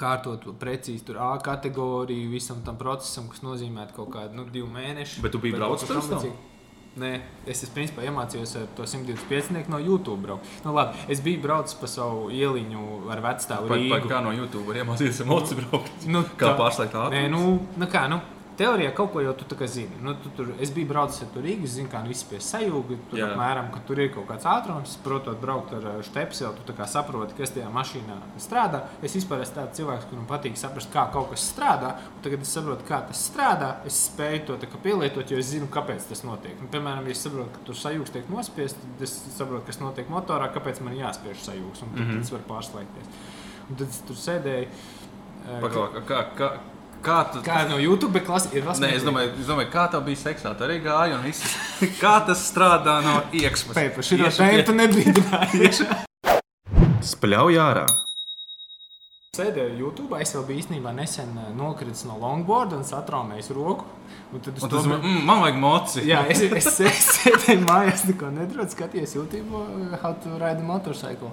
kārtot 0.00 0.42
precīzi 0.58 1.04
tur 1.06 1.20
A 1.22 1.38
kategoriju 1.38 2.30
visam 2.32 2.64
tam 2.66 2.76
procesam, 2.80 3.28
kas 3.30 3.44
nozīmē 3.46 3.86
kaut 3.94 4.10
kādu 4.16 4.34
nu, 4.40 4.44
divu 4.50 4.66
mēnešu. 4.74 5.22
Bet 5.22 5.32
tu 5.36 5.38
biji 5.38 5.54
vai 5.54 5.60
braucis 5.62 5.88
tam? 5.88 6.00
tamlīdzīgu. 6.02 6.34
Nē, 6.94 7.10
es, 7.50 7.64
principā 7.74 8.04
iemācījos 8.06 8.52
ar 8.60 8.66
to 8.78 8.84
125 8.86 9.66
no 9.72 9.80
YouTube. 9.82 10.20
Braukt. 10.22 10.46
Nu, 10.62 10.74
labi, 10.76 11.00
es 11.10 11.22
biju 11.24 11.40
braucis 11.42 11.74
pa 11.80 11.88
savu 11.90 12.28
ieliņu 12.30 12.84
ar 13.10 13.22
vecstāvu 13.24 13.66
kā 14.06 14.20
no 14.22 14.34
YouTube 14.36 14.62
var 14.68 14.78
iemācīties 14.84 15.24
emoci 15.24 15.58
braukt? 15.58 16.06
Nu, 16.06 16.22
Kā 16.38 16.52
pārslēgt 16.58 16.94
ātrumu? 16.94 17.16
Nē, 17.16 17.24
nu, 17.32 17.56
nu 17.80 17.88
kā, 17.90 18.04
nu, 18.12 18.20
teorijā 18.58 18.90
kaut 18.94 19.12
ko 19.14 19.22
jau 19.24 19.32
tu 19.38 19.46
tā 19.48 19.56
kā 19.58 19.66
zini. 19.70 19.96
Nu, 20.02 20.14
tu, 20.20 20.30
tur, 20.36 20.50
es 20.62 20.70
biju 20.74 20.88
braucis 20.90 21.24
ar 21.24 21.42
Rīgas, 21.44 21.74
zinu, 21.76 21.90
kā 21.92 22.00
nu 22.04 22.12
viss 22.12 22.26
pie 22.28 22.40
sajūga. 22.42 22.98
Tur 23.10 23.20
Jā. 23.20 23.28
apmēram, 23.32 23.70
ka 23.74 23.82
tur 23.88 24.00
ir 24.02 24.10
kaut 24.14 24.26
kāds 24.28 24.46
ātrums, 24.48 24.96
protot 25.04 25.40
braukt 25.42 25.74
ar 25.76 25.86
ā, 25.90 25.94
štepseli, 26.06 26.64
tu 26.66 26.76
saproti, 26.94 27.36
kas 27.38 27.54
tajā 27.54 27.70
mašīnā 27.74 28.18
strādā. 28.42 28.84
Es 29.02 29.16
vispār 29.16 29.44
esmu 29.44 29.58
tāds 29.58 29.80
cilvēks, 29.80 30.08
kuram 30.10 30.26
patīk 30.30 30.58
saprast, 30.60 30.92
kā 30.94 31.06
kaut 31.14 31.32
kas 31.32 31.46
strādā. 31.52 31.94
Tagad 32.24 32.44
es 32.46 32.52
saprotu, 32.56 32.86
kā 32.88 33.00
tas 33.08 33.22
strādā. 33.30 33.70
Es 33.88 34.00
spēju 34.08 34.44
to 34.52 34.58
pielietot, 34.84 35.30
jo 35.30 35.40
es 35.40 35.50
zinu, 35.52 35.70
kāpēc 35.72 36.08
tas 36.10 36.24
notiek. 36.26 36.58
Un, 36.60 36.70
piemēram, 36.72 37.08
ja 37.08 37.16
es 37.16 37.24
saprotu, 37.24 37.52
ka 37.54 37.64
tur 37.68 37.80
sajūgs 37.80 38.14
tiek 38.14 38.28
nospiests, 38.32 38.78
tad 38.82 39.06
es 39.08 39.16
saprotu, 39.38 39.66
kas 39.70 39.80
notiek 39.82 40.12
motorā, 40.12 40.50
kāpēc 40.54 40.82
man 40.84 40.98
jāspiež 40.98 41.42
sajūgs. 41.48 41.82
Un 41.86 41.94
mm 41.94 42.04
-hmm. 42.04 42.22
tas 42.22 42.32
var 42.36 42.46
pārslēgties. 42.52 43.10
Un 43.70 43.76
tad 43.80 43.88
es 43.88 44.02
tur 44.06 44.16
sēdēju. 44.16 44.68
ā, 45.44 45.60
Paklā, 45.60 45.88
kā, 46.08 46.20
kā, 46.36 46.50
kā 47.04 47.18
tu... 47.32 47.42
Kā 47.44 47.64
no 47.70 47.80
YouTube 47.82 48.22
klasa 48.24 48.52
ir 48.56 48.64
vēl 48.66 48.80
Nē, 48.82 48.94
es 48.98 49.04
domāju, 49.06 49.34
es 49.40 49.50
domāju, 49.50 49.70
kā 49.72 49.86
tā 49.92 50.00
bija 50.04 50.22
seksā. 50.24 50.54
Tā 50.58 50.68
arī 50.68 50.80
gāja 50.84 51.18
un 51.18 51.26
viss. 51.26 51.56
kā 52.02 52.16
tas 52.28 52.46
strādā 52.50 53.00
no 53.04 53.20
iekšpuses. 53.32 53.76
Pēc 53.76 53.98
tam 53.98 54.08
šī 54.08 54.22
Tieši 54.24 54.64
tēma 54.70 54.80
nebrīdināja. 54.84 56.00
Spļauj 57.14 57.60
ārā! 57.60 57.86
Sēdēju 59.34 59.78
YouTube, 59.80 60.18
es 60.22 60.30
vēl 60.36 60.44
biju 60.46 60.62
īstenībā 60.62 60.92
nesen 60.94 61.32
ā, 61.40 61.48
nokritis 61.58 62.04
no 62.06 62.14
longboarda 62.22 62.76
un 62.78 62.84
satraumējis 62.86 63.48
roku. 63.56 63.84
Un 64.34 64.42
tad 64.44 64.56
es 64.58 64.62
tas, 64.62 64.70
tomēr- 64.84 65.00
mm, 65.02 65.24
man 65.26 65.40
vajag 65.42 65.58
moci. 65.62 66.04
Jā, 66.06 66.20
es, 66.30 66.42
es, 66.46 66.68
es 66.90 67.08
sēdēju 67.18 67.64
mājās, 67.66 68.04
neko 68.10 68.30
nedarīju, 68.36 68.68
skatījos 68.76 69.14
YouTube, 69.16 69.58
uh, 69.58 69.96
how 70.04 70.12
to 70.22 70.36
ride 70.38 70.62
a 70.62 70.66
motorcycle. 70.68 71.32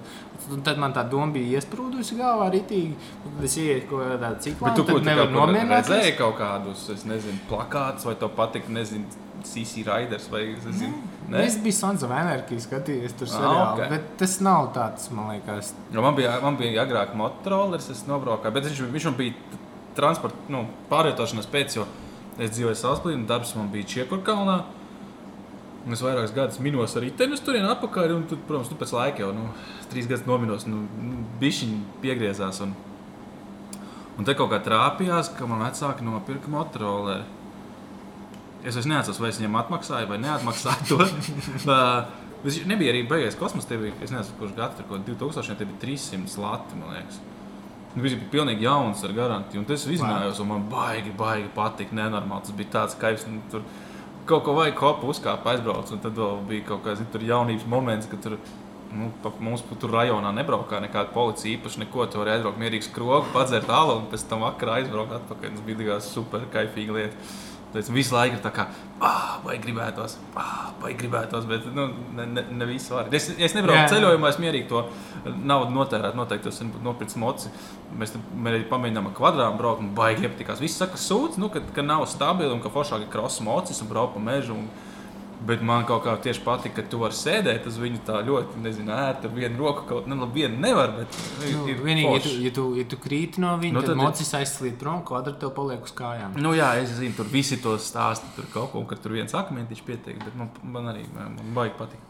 Un 0.52 0.64
tad 0.66 0.80
man 0.82 0.96
tā 0.98 1.04
doma 1.10 1.30
bija 1.36 1.60
iesprūdusi 1.60 2.18
galvā 2.18 2.50
rītīgi. 2.56 2.96
Tad 3.28 3.44
es 3.46 3.58
ienāku 3.62 3.92
kaut 3.94 4.08
kādā 4.10 4.32
ciklā, 4.48 4.72
Bet 4.72 4.80
tu 4.82 4.86
tu 4.88 4.96
kur 4.96 5.04
nomierināties. 5.38 5.92
redzēji 5.94 6.16
kaut 6.18 6.38
kādus, 6.42 6.88
es 6.96 7.06
nezinu, 7.06 7.38
plakātus, 7.52 8.08
vai 8.10 8.16
tev 8.18 8.34
patika, 8.38 8.74
nezinu, 8.74 9.06
CC 9.48 9.84
Riders 9.88 10.28
vai 10.32 10.42
es 10.54 10.66
nezinu. 10.68 11.00
Nu, 11.30 11.38
Es 11.38 11.56
biju 11.64 11.74
Sons 11.78 12.04
of 12.04 12.12
Anarchy, 12.12 12.58
skatījos 12.60 13.14
tur 13.18 13.28
Ah, 13.30 13.34
seriālu, 13.38 13.72
ok. 13.86 13.90
bet 13.94 14.10
tas 14.20 14.40
nav 14.44 14.74
tāds, 14.76 15.08
man 15.16 15.30
liekas. 15.32 15.74
Jo 15.94 16.02
man 16.04 16.16
bija, 16.18 16.34
man 16.44 16.58
bija 16.60 16.84
agrāk 16.86 17.14
motorolers, 17.16 17.90
es 17.94 18.04
nobraucu, 18.08 18.52
bet 18.52 18.68
viņš, 18.68 18.82
viņš 18.92 19.06
man 19.12 19.16
bija 19.22 19.34
transporta 19.96 20.36
nu, 20.52 20.66
pārvietošanās 20.92 21.48
pēc, 21.52 21.76
jo 21.80 21.86
es 22.40 22.52
dzīvoju 22.56 22.76
Salaspīlī 22.80 23.16
un 23.22 23.26
darbs 23.30 23.56
man 23.56 23.72
bija 23.72 23.88
Čiekurkalnā. 23.96 24.60
Un 25.86 25.94
es 25.96 26.02
vairākus 26.06 26.36
gadus 26.36 26.60
minos 26.62 26.94
arī 27.00 27.10
tenis 27.18 27.40
turien 27.42 27.66
atpakaļ, 27.66 28.12
un, 28.14 28.24
tad, 28.30 28.38
protams, 28.48 28.70
nu, 28.70 28.78
pēc 28.78 28.92
laika 28.94 29.24
jau 29.24 29.32
nu, 29.34 29.48
trīs 29.90 30.06
gadus 30.08 30.28
nominos, 30.30 30.68
nu, 30.70 30.84
nu, 31.02 31.24
bišķiņi 31.42 31.80
piegriezās. 32.04 32.60
Un, 32.62 32.76
un 34.20 34.28
te 34.28 34.36
kaut 34.38 34.52
kā 34.52 34.60
trāpījās, 34.62 35.32
ka 35.38 35.48
man 35.50 35.64
vecāki 35.66 36.06
nopirka 36.06 36.52
motoroleri. 36.54 37.24
Es 38.62 38.76
vairs 38.78 38.90
neatceros, 38.90 39.20
vai 39.22 39.32
es 39.32 39.40
viņiem 39.42 39.58
atmaksāju 39.58 40.10
vai 40.12 40.20
neatmaksāju 40.22 40.90
to. 40.92 41.06
Viņš 42.42 42.64
nebija 42.66 42.90
arī 42.94 43.04
beigās 43.06 43.38
kosmosa. 43.38 43.70
Tie 43.70 43.78
bija, 43.78 43.94
es 44.02 44.14
nezinu, 44.14 44.38
kurš 44.40 44.56
gads 44.58 44.80
tur 44.80 44.88
kaut 44.90 45.06
2000, 45.06 45.58
tie 45.60 45.68
bija 45.70 45.82
300 45.84 46.42
lati, 46.42 46.78
man 46.80 46.96
liekas. 46.96 47.20
Nu, 47.94 48.02
Viņš 48.06 48.16
bija 48.18 48.32
pilnīgi 48.34 48.66
jauns 48.66 49.04
ar 49.06 49.14
garantiju. 49.14 49.62
Un 49.62 49.68
tas 49.70 49.86
izzinājās, 49.86 50.42
un 50.42 50.50
man 50.50 50.66
baigi, 50.72 51.14
baigi 51.18 51.52
patika. 51.54 51.98
Nenormāli. 51.98 52.48
Tas 52.48 52.58
bija 52.58 52.74
tāds 52.78 52.98
kaivs. 53.02 53.28
nu, 53.30 53.44
Tur 53.54 53.66
kaut 54.30 54.46
ko 54.48 54.56
vajag 54.58 54.78
kopu 54.80 55.12
uzkāpt, 55.14 55.46
aizbraukt. 55.54 55.94
Un 55.94 56.02
tad 56.02 56.18
bija 56.50 56.66
kaut 56.72 56.86
kāds 56.88 57.06
tur 57.14 57.26
jaunības 57.30 57.70
moments, 57.70 58.10
kad 58.10 58.26
tur. 58.26 58.40
Nu, 58.92 59.08
pa, 59.24 59.30
mums 59.40 59.62
tur 59.80 59.94
rajonā 59.94 60.34
nebraukā 60.36 60.82
nekāda 60.84 61.14
policija 61.14 61.60
īpaši 61.60 61.86
neko. 61.86 62.10
Tur 62.10 62.24
varēja 62.24 62.42
aizbraukt 62.42 62.60
mierīgi 62.60 62.90
skrogu, 62.90 63.30
padzert 63.36 63.70
alu 63.72 64.02
un 64.02 64.10
pēc 64.12 64.26
tam 64.28 64.44
vakarā 64.48 64.82
aizbraukt 64.82 65.14
atpakaļ. 65.20 65.54
Tas 65.56 65.68
bija 65.68 65.84
tikai 65.84 66.02
super 66.10 66.50
kaifīga 66.58 66.98
lieta. 66.98 67.32
Tas 67.72 67.90
visu 67.94 68.16
laiku 68.16 68.36
ir 68.36 68.42
tā 68.44 68.52
kā, 68.52 68.66
ah, 69.00 69.38
vai 69.46 69.56
gribētos, 69.64 70.18
ah, 70.36 70.74
vai 70.82 70.92
gribētos, 71.00 71.46
bet 71.48 71.70
nu, 71.72 71.88
ne, 72.18 72.26
ne, 72.36 72.44
ne 72.60 72.68
visu 72.68 72.98
var. 72.98 73.08
Es, 73.16 73.30
es 73.32 73.56
nebraucu 73.56 73.94
ceļojumā, 73.94 74.32
es 74.34 74.40
mierīgi 74.44 74.68
to 74.68 74.84
naudu 75.48 75.72
notērētu. 75.78 76.20
Noteikti 76.20 76.52
ir 76.52 76.84
nopirkt 76.84 77.16
moci. 77.22 77.52
Mēs 77.98 78.16
tam 78.16 78.52
arī 78.52 78.66
pamēģinām 78.68 79.08
ar 79.08 79.16
kvadrām 79.16 79.60
braukt, 79.60 79.86
un 79.86 79.94
baigi 79.96 80.28
iepatikās. 80.28 80.60
Viss 80.64 80.80
saka, 80.84 81.00
sūdz, 81.00 81.40
nu, 81.42 81.52
ka, 81.54 81.64
ka 81.76 81.86
nav 81.86 82.04
stabili 82.12 82.52
un 82.52 82.64
ka 82.64 82.72
foršāk 82.74 83.06
ir 83.06 83.14
krosa 83.14 83.46
mocis 83.48 83.80
un 83.84 83.92
braukt 83.92 84.18
pa 84.18 84.24
mežu. 84.24 84.58
Un, 84.60 84.68
Bet 85.42 85.64
man 85.66 85.86
kaut 85.90 86.04
kā 86.06 86.14
tieši 86.22 86.44
patīk, 86.46 86.76
ka 86.78 86.84
tu 86.86 87.00
vari 87.02 87.18
sēdēt 87.18 87.66
uz 87.66 87.80
viņu 87.82 88.04
tā 88.06 88.20
ļoti, 88.28 88.60
nezinu, 88.62 88.92
ērti 88.94 89.26
ar 89.26 89.34
vienu 89.34 89.58
roku. 89.58 89.88
Kaut 89.90 90.06
nu, 90.10 90.16
labi, 90.22 90.44
vienu 90.44 90.60
nevar, 90.62 90.94
bet 91.00 91.18
Nu, 91.42 91.64
ir 91.72 91.82
vienīgi, 91.82 92.12
ja 92.14 92.20
tu, 92.22 92.36
ja, 92.46 92.52
tu, 92.58 92.66
ja 92.78 92.86
tu 92.86 93.00
krīti 93.02 93.42
no 93.42 93.56
viņa, 93.58 93.74
Nu, 93.74 93.80
nu, 93.80 93.82
tad 93.82 93.96
tad 93.96 93.98
ir- 93.98 94.04
mocis 94.04 94.34
aizslīd 94.38 94.78
prom, 94.78 95.02
kvadrāts 95.08 95.40
tev 95.42 95.56
paliek 95.58 95.82
uz 95.82 95.96
kājām. 95.98 96.38
Nu, 96.38 96.54
jā, 96.54 96.70
es 96.84 96.94
zinu, 97.00 97.16
tur 97.18 97.26
visi 97.26 97.58
to 97.58 97.74
stāsta. 97.82 98.30
Tur 98.36 98.46
kaut 98.54 98.72
ko, 98.72 98.86
ka 98.86 98.96
tur 99.02 99.18
viens 99.18 99.34
akmentiņš 99.34 99.82
pietiek, 99.90 100.22
bet 100.24 100.36
man, 100.38 100.50
man 100.64 100.94
arī 100.94 101.08
man, 101.16 101.36
man 101.42 101.54
baigi 101.58 101.78
patīk. 101.80 102.08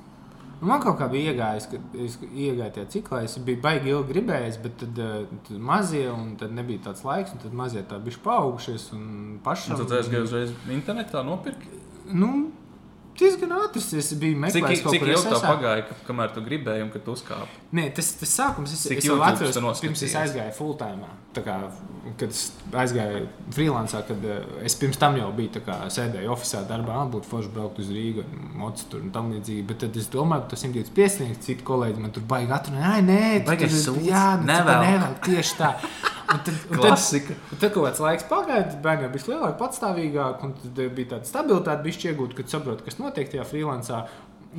Man 0.62 0.82
kaut 0.84 1.00
kā 1.00 1.08
bija 1.10 1.32
iegājis, 1.32 1.72
kad 1.72 1.96
es 1.98 2.20
iegāju 2.22 2.74
tajā 2.76 2.88
ciklā. 2.94 3.24
Es 3.26 3.38
biju 3.42 3.62
baigi 3.64 3.90
ilgi 3.90 4.14
gribējis, 4.14 4.60
bet 4.62 4.76
tad, 4.78 5.00
eh, 5.00 5.26
tad 5.48 5.58
mazie, 5.58 6.04
un 6.12 6.36
tad 6.38 6.52
nebija 6.54 6.84
tāds 6.92 7.02
laiks, 7.08 7.32
un 7.34 7.40
tad 7.42 7.54
mazie 7.54 7.82
tā 7.82 7.98
bija 8.04 8.20
paaugušies. 8.22 8.92
Un 8.94 9.02
Un 9.02 9.40
pašam, 9.44 9.78
tad 9.78 9.92
es 9.98 10.10
gāju 10.12 10.28
uzreiz 10.28 10.52
internetā 10.70 11.24
nopirkt. 11.26 11.66
Nu, 12.12 12.52
diezgan 13.22 13.54
ātrs. 13.60 13.88
Es 14.02 14.12
biju 14.18 14.36
Cik, 14.36 14.42
meklējis 14.44 14.84
cik 14.84 15.02
kur 15.04 15.12
ilgi 15.14 15.22
SSA. 15.24 15.52
pagāja, 15.54 15.86
ka- 15.88 15.98
kamēr 16.10 16.34
tu 16.36 16.44
gribēji 16.46 16.86
un 16.86 16.92
kad 16.94 17.06
tu 17.06 17.16
uzkāpi? 17.16 17.62
Nē, 17.78 17.88
tas, 17.96 18.12
tas 18.20 18.36
sākums 18.42 18.74
es, 18.76 18.84
Cik 18.90 18.98
es 19.02 19.08
jau 19.08 19.18
atceros, 19.22 19.82
pirms 19.86 20.04
es 20.08 20.16
aizgāju 20.22 20.54
full 20.58 20.76
time. 20.80 21.10
Kā, 21.32 21.56
kad 22.20 22.28
es 22.34 22.52
aizgāju 22.76 23.28
freelancā, 23.56 24.02
kad 24.08 24.26
eh, 24.28 24.42
es 24.68 24.76
pirms 24.76 24.98
tam 25.00 25.16
jau 25.16 25.30
biju 25.36 25.54
tā 25.56 25.62
kā, 25.64 25.78
sēdēju 25.88 26.34
oficiālā 26.34 26.68
darbā, 26.68 26.98
ah, 27.00 27.08
būtu 27.08 27.30
forši 27.32 27.54
braukt 27.56 27.80
uz 27.80 27.88
Rīgā, 27.88 28.26
mocu 28.60 28.90
tur 28.92 29.00
un 29.06 29.12
tam 29.16 29.32
līdzīgi. 29.32 29.64
Bet 29.70 29.80
tad 29.86 29.96
es 29.96 30.10
domāju, 30.12 30.44
ka 30.44 30.56
tas 30.56 30.66
125 30.66 31.16
sniegs, 31.16 31.46
citi 31.46 31.64
kolēģi 31.64 32.04
man 32.04 32.12
tur 32.12 32.24
baigi 32.28 32.52
atrunāt, 32.52 32.84
ai, 32.84 33.02
nē, 33.08 33.22
sūds, 33.72 34.04
jā, 34.04 34.26
nu, 34.42 34.50
nevēl. 34.52 35.08
Tieši 35.24 35.56
tā. 35.62 35.76
Un 36.32 36.40
tad, 36.40 36.54
un 36.70 36.78
tad, 36.80 36.86
Klasika. 36.86 37.34
un 37.52 37.58
tad 37.60 37.74
kaut 37.74 37.84
kāds 37.90 38.00
laiks 38.00 38.24
pagāja, 38.30 38.64
tad 38.72 38.78
bērni 38.86 39.04
jau 39.04 39.10
bija 39.12 39.26
lielāki, 39.34 39.58
patstāvīgāki, 39.60 40.44
un 40.48 40.54
tad 40.62 40.78
bija 40.96 41.10
tāda 41.12 41.28
stabilitāte, 41.28 41.84
bija 41.84 42.12
iegūta, 42.12 42.38
kad 42.38 42.48
saproti, 42.48 42.86
kas 42.88 42.96
notiek 43.00 43.11
tajā 43.16 43.48
freelancā. 43.48 44.06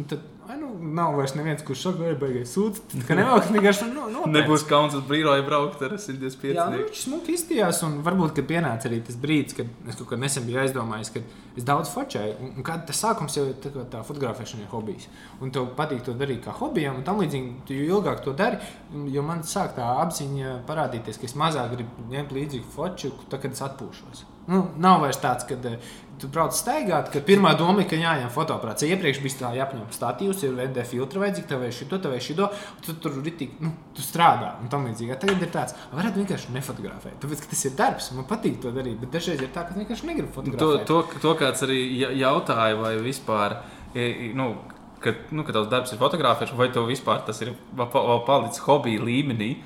Tad 0.08 0.22
ai, 0.48 0.56
nu, 0.60 0.68
nav 0.94 1.16
vairs 1.16 1.34
neviens, 1.36 1.62
kurš 1.66 1.82
saka, 1.86 2.00
ka 2.00 2.18
beigas 2.20 2.52
sūdzas. 2.56 3.04
Ka 3.06 3.16
nevēlas 3.16 3.50
vienkārši 3.52 3.88
nu, 3.90 4.06
no, 4.10 4.24
Nebūs 4.32 4.64
kauns 4.68 4.96
uz 4.98 5.04
brīvāju 5.08 5.44
braukt 5.46 5.84
ar 5.86 5.94
125. 5.94 6.56
Jā, 6.56 6.66
nu, 6.72 6.80
viņš 6.82 7.02
smuki 7.06 7.36
izstījās, 7.36 7.82
un 7.86 8.00
varbūt, 8.06 8.34
kad 8.38 8.48
pienāca 8.48 8.88
arī 8.90 9.02
tas 9.06 9.18
brīdis, 9.22 9.56
kad 9.58 9.70
es 9.92 10.00
kaut 10.00 10.10
kad 10.12 10.22
nesen 10.22 10.48
biju 10.48 10.62
aizdomājies, 10.64 11.12
ka 11.14 11.22
es 11.60 11.68
daudz 11.68 11.92
fotografēju, 11.92 12.38
un, 12.40 12.54
un 12.58 12.66
kad 12.66 12.84
tas 12.88 13.04
sākums 13.04 13.38
jau 13.38 13.46
tā, 13.62 13.72
kā 13.74 13.86
tā 13.92 14.02
fotografēšana 14.08 14.66
ir 14.66 14.72
hobijs. 14.72 15.08
Un 15.44 15.54
tev 15.54 15.70
patīk 15.78 16.04
to 16.08 16.16
darīt 16.18 16.42
kā 16.46 16.56
hobijam, 16.58 16.98
un 17.00 17.06
tam 17.06 17.22
līdzīgi, 17.22 17.76
jo 17.76 18.00
ilgāk 18.00 18.24
to 18.24 18.34
dari, 18.36 18.60
jo 19.12 19.24
man 19.28 19.44
sāk 19.46 19.76
tā 19.78 19.94
apziņa 20.02 20.62
parādīties, 20.68 21.20
ka 21.20 21.28
es 21.28 21.38
mazāk 21.38 21.76
gribu 21.76 22.10
ņemt 22.12 22.36
līdzi 22.38 22.64
foču, 22.74 23.14
tad, 23.28 23.42
kad 23.44 23.52
es 23.52 23.66
atpūšos. 23.68 24.26
Nu, 24.50 24.64
nav 24.82 25.00
vairs 25.04 25.20
tāds, 25.22 25.44
ka 25.46 25.54
tu 26.22 26.28
brauc 26.30 26.54
staigāt, 26.54 27.08
ka 27.12 27.20
pirmā 27.26 27.52
doma 27.58 27.82
ir, 27.82 27.86
ka 27.90 27.96
jāņem 27.98 28.30
fotoaparāts. 28.30 28.82
Iepriekš 28.86 29.20
bija 29.22 29.38
tā 29.40 29.50
jāapņem 29.56 29.88
statīvs, 29.94 30.42
ir 30.46 30.52
VD 30.58 30.84
filtra 30.86 31.22
vajadzīgi, 31.22 31.46
tev 31.50 31.62
ir 31.66 31.72
šito, 31.74 31.98
tev 32.02 32.14
ir 32.14 32.22
šito, 32.22 32.48
tu 32.84 32.94
tur 33.02 33.16
ritīgi, 33.22 33.56
nu, 33.62 33.72
tu 33.94 34.02
strādā 34.02 34.52
un 34.62 34.68
tam 34.70 34.86
līdzīgi. 34.86 35.16
Tagad 35.22 35.42
ir 35.42 35.50
tāds, 35.54 35.74
varētu 35.94 36.22
vienkārši 36.22 36.54
nefotografēt. 36.54 37.16
Tāpēc, 37.22 37.42
ka 37.42 37.50
tas 37.54 37.64
ir 37.66 37.74
darbs, 37.78 38.10
man 38.18 38.26
patīk 38.30 38.60
to 38.62 38.70
darīt, 38.74 38.98
bet 39.02 39.10
dažreiz 39.14 39.42
ir 39.42 39.50
tā, 39.54 39.64
ka 39.68 39.74
vienkārši 39.78 40.10
negribu 40.10 40.30
To, 40.30 40.40
fotografēt. 40.40 40.86
to, 40.86 41.02
to 41.26 41.34
kāds 41.42 41.62
arī 41.66 41.80
ja- 42.04 42.12
jautāja, 42.26 42.78
vai 42.82 42.94
vispār, 43.02 43.56
i- 43.94 44.32
nu, 44.34 44.56
kad, 45.02 45.14
nu, 45.34 45.42
kad 45.42 45.54
tavs 45.58 45.70
darbs 45.70 45.92
ir 45.92 45.98
fotografēšana, 45.98 46.56
vai 46.58 46.68
tev 46.70 46.86
vispār 46.86 47.24
tas 47.26 47.40
ir 47.42 47.54
palicis 47.76 48.62
hobija 48.66 49.00
līmenī. 49.02 49.56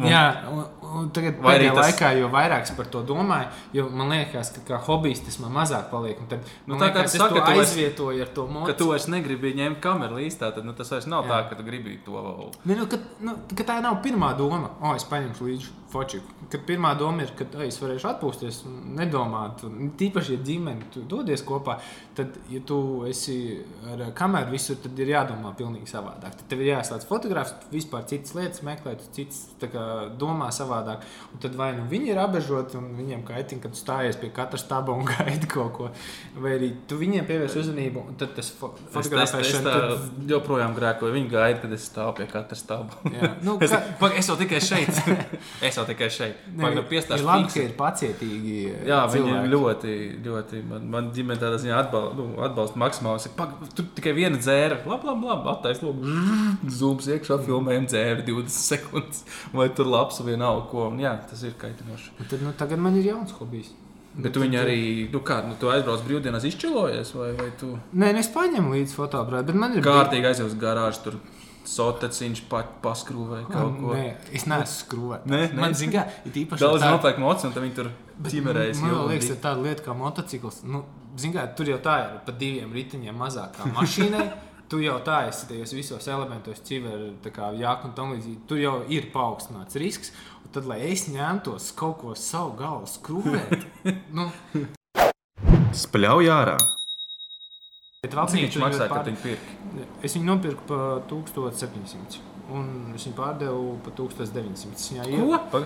Jā, 0.00 0.22
un, 0.50 0.62
un 1.00 1.10
tagad 1.14 1.36
pēdējā 1.42 1.72
tas- 1.74 1.76
tas... 1.76 1.90
laikā, 1.92 2.10
jo 2.18 2.28
vairāk 2.32 2.62
es 2.64 2.70
par 2.76 2.86
to 2.92 3.02
domāju, 3.06 3.48
jo 3.76 3.88
man 3.92 4.08
liekas, 4.14 4.52
ka 4.56 4.62
kā 4.70 4.78
hobijs 4.86 5.20
tas 5.26 5.36
man 5.42 5.52
mazāk 5.52 5.90
paliek. 5.92 6.18
un 6.22 6.26
Tad, 6.30 6.46
Nu, 6.66 6.76
tā 6.80 6.88
kā 6.94 7.02
liekas, 7.02 7.12
tu 7.12 7.18
es 7.18 7.22
saki, 7.22 7.34
to 7.34 7.40
ka 7.40 7.52
tu 7.52 7.60
aizvietoju 7.60 8.22
ar 8.24 8.28
to 8.38 8.46
Ka 8.46 8.52
monētu. 8.54 8.76
tu 8.78 8.88
vairs 8.90 9.06
negribi 9.12 9.52
ņemt 9.58 9.80
kameru 9.84 10.16
līstā, 10.22 10.52
tad 10.54 10.64
nu, 10.64 10.72
tas 10.72 10.88
vairs 10.90 11.06
nav 11.06 11.24
Jā. 11.26 11.30
Tā, 11.30 11.48
ka 11.50 11.58
tu 11.60 11.66
gribi 11.66 11.98
to 12.04 12.12
vēl. 12.16 12.48
Ne, 12.64 12.74
nu, 12.80 12.86
ka, 12.86 12.96
nu, 13.20 13.36
ka 13.54 13.64
tā 13.68 13.80
nav 13.82 14.00
pirmā 14.02 14.32
doma. 14.38 14.70
O, 14.80 14.94
es 14.96 15.04
paņemšu 15.04 15.44
līdzi 15.50 15.76
foču. 15.90 16.20
Kad 16.50 16.64
pirmā 16.66 16.94
doma 16.98 17.22
ir, 17.26 17.32
ka 17.36 17.44
o, 17.44 17.60
es 17.66 17.78
varēšu 17.82 18.08
atpūsties, 18.14 18.62
un 18.70 18.94
nedomāt. 18.96 19.64
Un, 19.66 19.90
tīpaši, 19.98 20.36
ja 20.38 20.44
ģimene 20.46 20.88
tu 20.94 21.02
dodies 21.02 21.42
kopā, 21.46 21.78
tad, 22.16 22.36
ja 22.50 22.60
tu 22.64 23.04
esi 23.10 23.36
ar 23.92 24.06
kameru 24.16 24.54
visur, 24.54 24.76
tad 24.82 24.98
ir 24.98 25.12
jādomā 25.12 25.52
pilnīgi 25.58 25.90
savādāk. 25.90 26.38
Tad 26.40 26.46
tev 26.48 26.62
ir 26.64 26.72
jāslēdz 26.76 27.06
fotografs, 27.10 27.54
vispār 27.74 28.06
citas 28.06 28.34
lietas 28.38 28.62
meklē, 28.66 28.96
tu 29.02 29.10
citas 29.18 29.48
kā, 29.68 29.84
domā 30.18 30.48
savādāk. 30.54 31.02
Un 31.34 31.38
tad 31.42 31.54
vai 31.54 31.72
nu 31.76 31.84
viņi 31.90 32.08
ir 32.14 32.18
apbežoti 32.18 32.76
un 32.80 32.94
viņiem 32.96 33.24
kaitina, 33.28 33.60
ka 33.62 33.68
tu 33.68 33.76
stājies 33.76 34.16
pie 34.20 34.30
katra 34.30 34.58
staba 34.58 34.92
un 34.92 35.04
gaidi 35.12 35.46
kaut 35.46 35.72
ko, 35.76 35.90
vai 36.36 36.56
arī 36.58 36.72
tu 36.88 36.96
viņiem 36.96 37.26
pievērs 37.28 37.56
uzmanību, 37.60 38.06
un 38.08 38.14
tad 38.16 38.34
tas 38.34 38.50
fotografēšana. 38.60 39.74
tad- 39.74 40.30
joprojām 40.30 40.74
grēkoju. 40.76 41.12
Viņi 41.14 41.30
gaida, 41.30 41.60
kad 41.60 41.72
es 41.72 41.88
stāvu 41.90 42.16
pie 42.16 42.26
katra. 42.26 42.56
Jā, 43.14 43.34
nu, 43.42 43.58
ka- 43.58 44.10
es 44.16 44.26
jau 44.28 44.36
tikai 44.36 44.60
šeit. 44.60 44.90
es 45.66 45.76
jau 45.76 45.84
tikai 45.88 46.08
šeit. 46.10 46.36
Ne, 46.54 46.62
Pagaidām 46.64 46.84
ir 46.84 46.88
piestāšu 46.90 47.24
labi, 47.26 47.48
ka 47.52 47.60
ir 47.64 47.72
pacietīgi. 47.78 48.56
Jā, 48.88 49.00
viņi 49.10 49.26
cilvēki. 49.26 49.44
ir 49.44 49.52
ļoti, 49.54 49.94
ļoti. 50.26 50.62
Man, 50.70 50.86
man 50.90 51.10
ģimene 51.14 51.40
tādā 51.40 51.58
ziņā 51.62 51.78
atbalsta, 51.84 52.16
nu, 52.18 52.26
atbalsta 52.46 52.78
maksimāli. 52.80 53.32
"Pag, 53.36 53.54
Tur 53.74 53.84
tikai 53.94 54.12
viena 54.16 54.36
dzēra. 54.38 54.80
Labi, 54.86 55.06
labi, 55.06 55.26
labi. 55.26 55.48
Attaisno. 55.50 55.92
Zūms 56.80 57.06
iekšā, 57.14 57.38
filmējam 57.46 57.86
dzēru 57.90 58.24
20 58.26 58.48
sekundes. 58.70 59.24
Vai 59.52 59.68
tur 59.74 59.86
labs 59.90 60.20
nav 60.38 60.64
ko. 60.70 60.88
Un, 60.88 60.98
jā, 61.02 61.16
tas 61.30 61.42
ir 61.42 61.54
kaitinoši. 61.58 62.12
Un 62.20 62.28
Tad, 62.30 62.42
nu, 62.42 62.52
tagad 62.56 62.78
man 62.78 62.96
ir 62.96 63.10
jauns 63.10 63.32
hobijs. 63.38 63.72
Bet 64.10 64.32
tu 64.34 64.42
viņu 64.42 64.58
arī, 64.58 64.78
nu 65.12 65.20
kā, 65.22 65.38
nu, 65.46 65.54
tu 65.58 65.68
aizbrauc 65.70 66.02
brīvdienās 66.02 66.42
izčilojies, 66.48 67.12
vai, 67.14 67.28
vai 67.38 67.50
tu 67.58 67.76
Nē, 67.94 68.08
nu, 68.10 68.18
es 68.18 68.30
paņemu 68.34 68.72
līdzi 68.74 68.96
fotoaparātu, 68.96 69.52
bet 69.52 69.58
man 69.62 69.76
ir 69.78 69.84
kārtīgi 69.86 70.26
aizies 70.32 70.48
uz 70.48 70.56
garāžu, 70.58 71.04
tur 71.04 71.18
soteciņš 71.70 72.42
pat 72.50 72.72
paskrūvēja 72.82 73.46
kaut 73.52 73.78
ko. 73.78 73.94
Nē, 73.94 74.08
es 74.34 74.48
neesmu 74.50 74.74
skrūvēts. 74.74 75.30
Nē, 75.30 75.40
nē. 75.52 75.60
Man 75.62 75.76
zina, 75.78 75.92
kā 76.00 76.26
ir 76.26 76.40
īpaši 76.42 76.64
Daudz 76.64 76.82
tā- 76.82 76.90
nopērk 76.90 77.22
mocu, 77.22 77.46
un 77.46 77.54
tad 77.54 77.62
viņi 77.62 77.76
tur 77.78 77.90
Bet 78.18 78.34
ķimerējas. 78.34 78.82
Man 78.82 78.96
liekas, 79.12 79.30
ka 79.30 79.40
tāda 79.46 79.62
lieta 79.68 79.86
kā 79.86 79.94
motocikls, 79.96 80.62
nu, 80.66 80.82
zin, 81.16 81.32
kā, 81.36 81.46
tur 81.54 81.70
jau 81.70 81.78
tā 81.78 81.98
ir 82.02 82.20
pa 82.26 82.32
diviem 82.32 82.72
riteņiem 82.74 83.14
mazāk 83.14 83.54
kā 83.60 83.70
mašīnai. 83.78 84.26
Tu 84.70 84.78
jau 84.84 84.96
tā 85.02 85.24
esi 85.26 85.48
tajos 85.50 85.72
visos 85.74 86.04
elementos, 86.06 86.60
civēri, 86.62 87.08
jāka 87.58 87.88
un 87.88 87.94
tam 87.96 88.12
līdzīgi. 88.14 88.36
Tur 88.46 88.60
jau 88.62 88.74
ir 88.92 89.08
paaugstināts 89.14 89.78
risks. 89.82 90.12
Tad, 90.54 90.66
lai 90.66 90.80
es 90.90 91.04
ņemtos 91.10 91.68
kaut 91.78 91.98
ko 92.00 92.14
savu 92.18 92.54
galvu 92.58 92.86
skrūvēt, 92.90 93.66
nu, 94.18 94.28
Spļauj 95.80 96.26
ārā! 96.34 96.56
bet 98.00 98.14
vapsnīca 98.16 98.46
viņš 98.48 98.56
maksāja, 98.62 98.88
pār- 98.90 99.04
viņi 99.10 99.20
pirka? 99.22 99.84
Es 100.06 100.14
viņu 100.16 100.26
nopirku 100.26 100.64
par 100.70 101.02
1700. 101.10 102.18
Un 102.50 102.70
es 102.96 103.04
viņu 103.06 103.14
pārdevu 103.18 103.74
par 103.84 103.94
1900. 103.98 104.72
Es 104.74 104.88
viņā 104.90 105.06
ie- 105.12 105.20
Ko? 105.52 105.60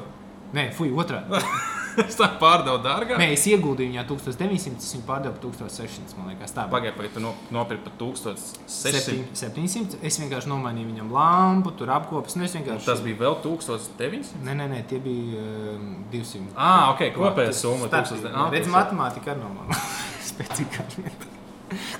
Nē, 0.54 0.68
fuj, 0.76 0.92
otrādi. 0.94 1.40
Es 1.94 2.16
tā 2.18 2.26
pārdevu 2.40 2.80
dārgāk. 2.82 3.20
Nē, 3.22 3.28
es 3.36 3.44
ieguldīju 3.46 3.92
viņā 3.92 4.02
1900, 4.08 4.80
es 4.82 4.94
viņu 4.96 5.04
pārdevu 5.06 5.36
par 5.36 5.44
1600. 5.44 6.16
Man 6.18 6.32
liekas, 6.32 6.50
tā 6.50 6.64
bija. 6.64 6.72
Pagaidiet, 6.72 6.96
pagaid, 6.98 7.12
tu 7.14 7.20
no, 7.22 7.30
nopirki 7.54 7.84
par 7.86 7.94
1600. 8.00 9.28
700. 9.38 10.00
Es 10.10 10.18
vienkārši 10.18 10.50
nomainīju 10.50 10.88
viņam 10.90 11.12
lampu, 11.14 11.70
tur 11.78 11.92
apkopes. 11.94 12.34
Nu, 12.34 12.48
vienkārši... 12.50 12.88
Tas 12.88 13.04
bija 13.04 13.20
vēl 13.22 13.38
1900. 13.46 14.34
Nē, 14.42 14.56
nē, 14.58 14.66
nē 14.74 14.80
tie 14.90 14.98
bija 15.06 15.46
um, 15.76 15.86
200. 16.10 16.42
Ah, 16.58 16.90
ok, 16.96 17.04
kopējā 17.14 17.52
Tas 17.54 17.62
summa 17.62 17.86
starp- 17.86 18.10
1000. 18.10 18.34
Redz, 18.56 18.66
tas- 18.66 18.74
matemātika 18.74 19.30
arī 19.36 19.44
normāla. 19.46 19.78
Speciāli. 20.32 21.14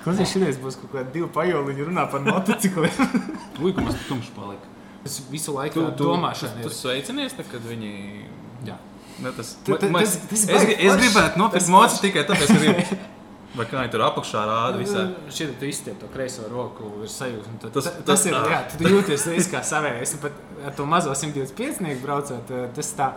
Klausies, 0.03 0.35
šodien 0.35 0.59
būs 0.67 0.83
kaut 0.83 0.91
kāda 0.99 1.15
divu 1.15 1.31
pajoliņu 1.39 1.87
runā 1.93 2.09
par 2.11 2.27
motocikliem. 2.27 2.99
Ui, 3.63 3.71
kā 3.71 3.87
mums 3.87 4.03
tumšs 4.11 4.35
palika. 4.37 4.75
Es 5.07 5.21
visu 5.31 5.55
laiku 5.55 5.79
Tu, 5.79 5.87
tu, 6.01 6.11
domāšanu. 6.11 6.63
tu 6.67 6.71
ir. 6.73 6.75
sveicinies, 6.83 7.39
tad, 7.39 7.47
kad 7.51 7.63
viņi... 7.71 7.95
Ne, 9.25 9.33
tas, 9.33 9.55
Tu- 9.65 9.77
tu- 9.81 9.89
ma- 9.91 10.01
tas- 10.05 10.19
tas 10.31 10.43
es, 10.45 10.65
es 10.69 10.97
gribētu 11.01 11.41
nopirkt 11.41 11.69
mocu 11.73 12.01
tikai 12.05 12.25
tāpēc, 12.29 12.51
ka 12.53 12.61
gribu. 12.61 12.99
Vai 13.55 13.65
kā 13.71 13.79
viņi 13.79 13.91
tur 13.93 14.03
apakšā 14.03 14.41
rāda 14.51 14.81
visā. 14.81 15.05
Šeit 15.31 15.53
tu 15.61 15.69
izstiep 15.71 16.01
to 16.03 16.09
kreiso 16.13 16.43
roku, 16.51 16.89
ir 17.07 17.11
sajūta. 17.13 17.53
tad- 17.63 17.73
Tas- 17.77 17.85
Tas, 17.85 18.01
tas, 18.09 18.25
ir. 18.27 18.35
Jā, 18.35 18.59
tu 18.77 18.85
jūties 18.91 19.27
līdzi 19.31 19.51
kā 19.53 19.61
savējais. 19.63 20.17
Pat 20.25 20.33
ar 20.67 20.73
to 20.75 20.87
mazo 20.91 21.15
125 21.15 22.03
braucot, 22.03 22.51
tas 22.75 22.93
tā. 22.99 23.13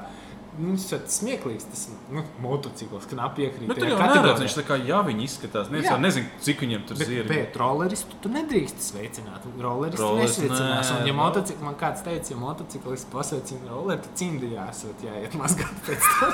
Nu, 0.58 0.74
tas 0.74 0.92
ir 0.92 1.02
smieklīgs. 1.14 1.66
Tas 1.70 1.84
nu, 2.10 2.24
motocikls, 2.42 3.06
knapi 3.12 3.44
iekrīt. 3.46 3.68
Bet 3.70 3.78
tur 3.78 3.92
jau 3.92 3.98
neredz, 4.02 4.40
viņš 4.42 4.56
tā 4.58 4.64
kā 4.66 4.78
jā, 4.82 5.02
viņi 5.06 5.28
izskatās. 5.28 5.70
Neviens 5.70 5.86
Jā. 5.86 5.92
jau 5.94 6.02
nezinu, 6.02 6.32
cik 6.42 6.64
viņiem 6.66 6.86
tur 6.90 6.98
Bet, 6.98 7.10
ir. 7.14 7.28
bet 7.30 7.56
rolleris 7.62 8.02
tu, 8.22 8.30
nedrīkst 8.34 8.82
sveicināt. 8.90 9.46
Rolleris 9.62 9.96
tu 10.00 10.02
Rolleris, 10.02 10.38
nesveicinās. 10.40 10.90
nē, 10.92 11.00
Un, 11.02 11.06
ja 11.08 11.14
nu. 11.14 11.20
motociklis, 11.22 11.62
man 11.68 11.76
kāds 11.76 12.02
teica, 12.08 12.34
ja 12.34 12.38
motociklists 12.42 13.06
pasveicina 13.14 13.70
rolleri, 13.70 14.02
tad 14.02 14.18
cimdi 14.18 14.50
jāsūt, 14.56 15.06
jāiet 15.06 15.38
mazgāt 15.38 15.78
pēc 15.86 16.02
tam. 16.20 16.34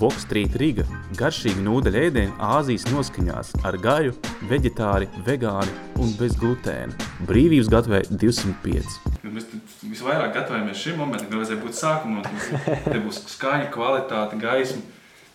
Vox 0.00 0.22
Street 0.24 0.54
Riga- 0.56 0.84
garšīgi 1.20 1.60
nūdeļu 1.66 1.98
ēdienu 2.06 2.32
Āzijas 2.40 2.86
noskaņās 2.88 3.50
ar 3.68 3.76
gaļu, 3.76 4.14
vegetāri, 4.48 5.08
vegāni 5.26 5.72
un 6.00 6.14
bez 6.16 6.36
glutēna. 6.40 6.94
Brīvības 7.28 7.68
gatavē 7.68 8.00
205. 8.08 9.09
Mēs 9.20 9.50
te 9.50 9.58
visvairāk 9.84 10.32
gatavojamies 10.32 10.80
šim 10.80 10.96
momentam, 11.00 11.28
kad 11.28 11.42
vajadzēja 11.42 11.60
būt 11.60 11.74
mums 12.08 12.86
Te 12.86 13.00
būs 13.02 13.18
skaņa, 13.34 13.66
kvalitāte, 13.74 14.38
gaisma. 14.40 14.80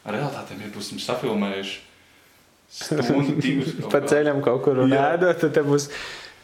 Ar 0.06 0.18
realitāti 0.18 0.58
mēs 0.58 0.72
būsim 0.74 1.02
safilmējuši 1.02 1.78
stundu, 2.70 3.36
kaut 3.82 3.92
Pa 3.94 4.02
ceļam 4.10 4.42
kaut 4.46 4.64
kur 4.66 4.82
un 4.84 4.94
ēdot, 4.94 5.38
tad 5.44 5.54
te 5.54 5.64
būs 5.66 5.90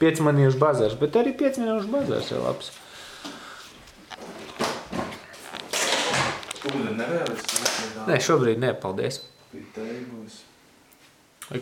5 0.01 0.21
minūšu 0.27 0.61
bazars. 0.61 0.95
Bet 1.01 1.17
arī 1.17 1.33
5 1.37 1.61
minūšu 1.63 1.91
bazars 1.93 2.31
ir 2.33 2.41
labs. 2.45 2.71
Nē, 8.05 8.17
šobrīd 8.21 8.61
ne, 8.61 8.73
paldies. 8.77 9.21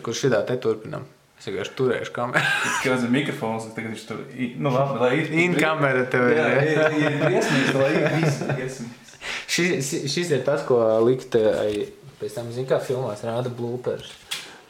Kur 0.04 0.16
šitā 0.16 0.44
te 0.48 0.56
turpinam? 0.60 1.08
Es 1.40 1.46
vienkārši 1.48 1.72
turēšu 1.78 2.12
kameru. 2.12 2.48
Kāds 2.84 3.04
ir 3.06 3.12
mikrofons, 3.14 3.70
tagad 3.72 3.94
viņš 3.94 4.02
tur. 4.10 4.18
Nu, 4.60 4.72
labi, 4.74 4.98
lai 5.00 5.12
ir. 5.22 5.30
In 5.40 5.54
kamera 5.56 6.02
tev 6.12 6.26
ir. 6.28 6.36
Jā, 6.36 6.48
ne? 6.52 6.64
ir, 6.68 6.96
ir 7.00 7.14
briesmīgs, 7.22 7.70
lai 7.78 7.92
ir 7.94 8.08
viss 8.18 8.42
briesmīgs. 8.50 9.14
šis, 9.54 9.92
šis 10.12 10.32
ir 10.36 10.42
tas, 10.44 10.66
ko 10.68 10.82
likt 11.06 11.38
eh, 11.40 11.86
pēc 12.20 12.36
tam, 12.36 12.50
zin, 12.52 12.66
kā 12.68 12.76
filmās 12.84 13.24
rāda 13.24 13.52
bloopers 13.56 14.12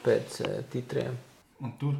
pēc 0.04 0.36
uh, 0.44 0.52
titriem. 0.70 1.16
Un 1.60 1.72
tur 1.80 1.96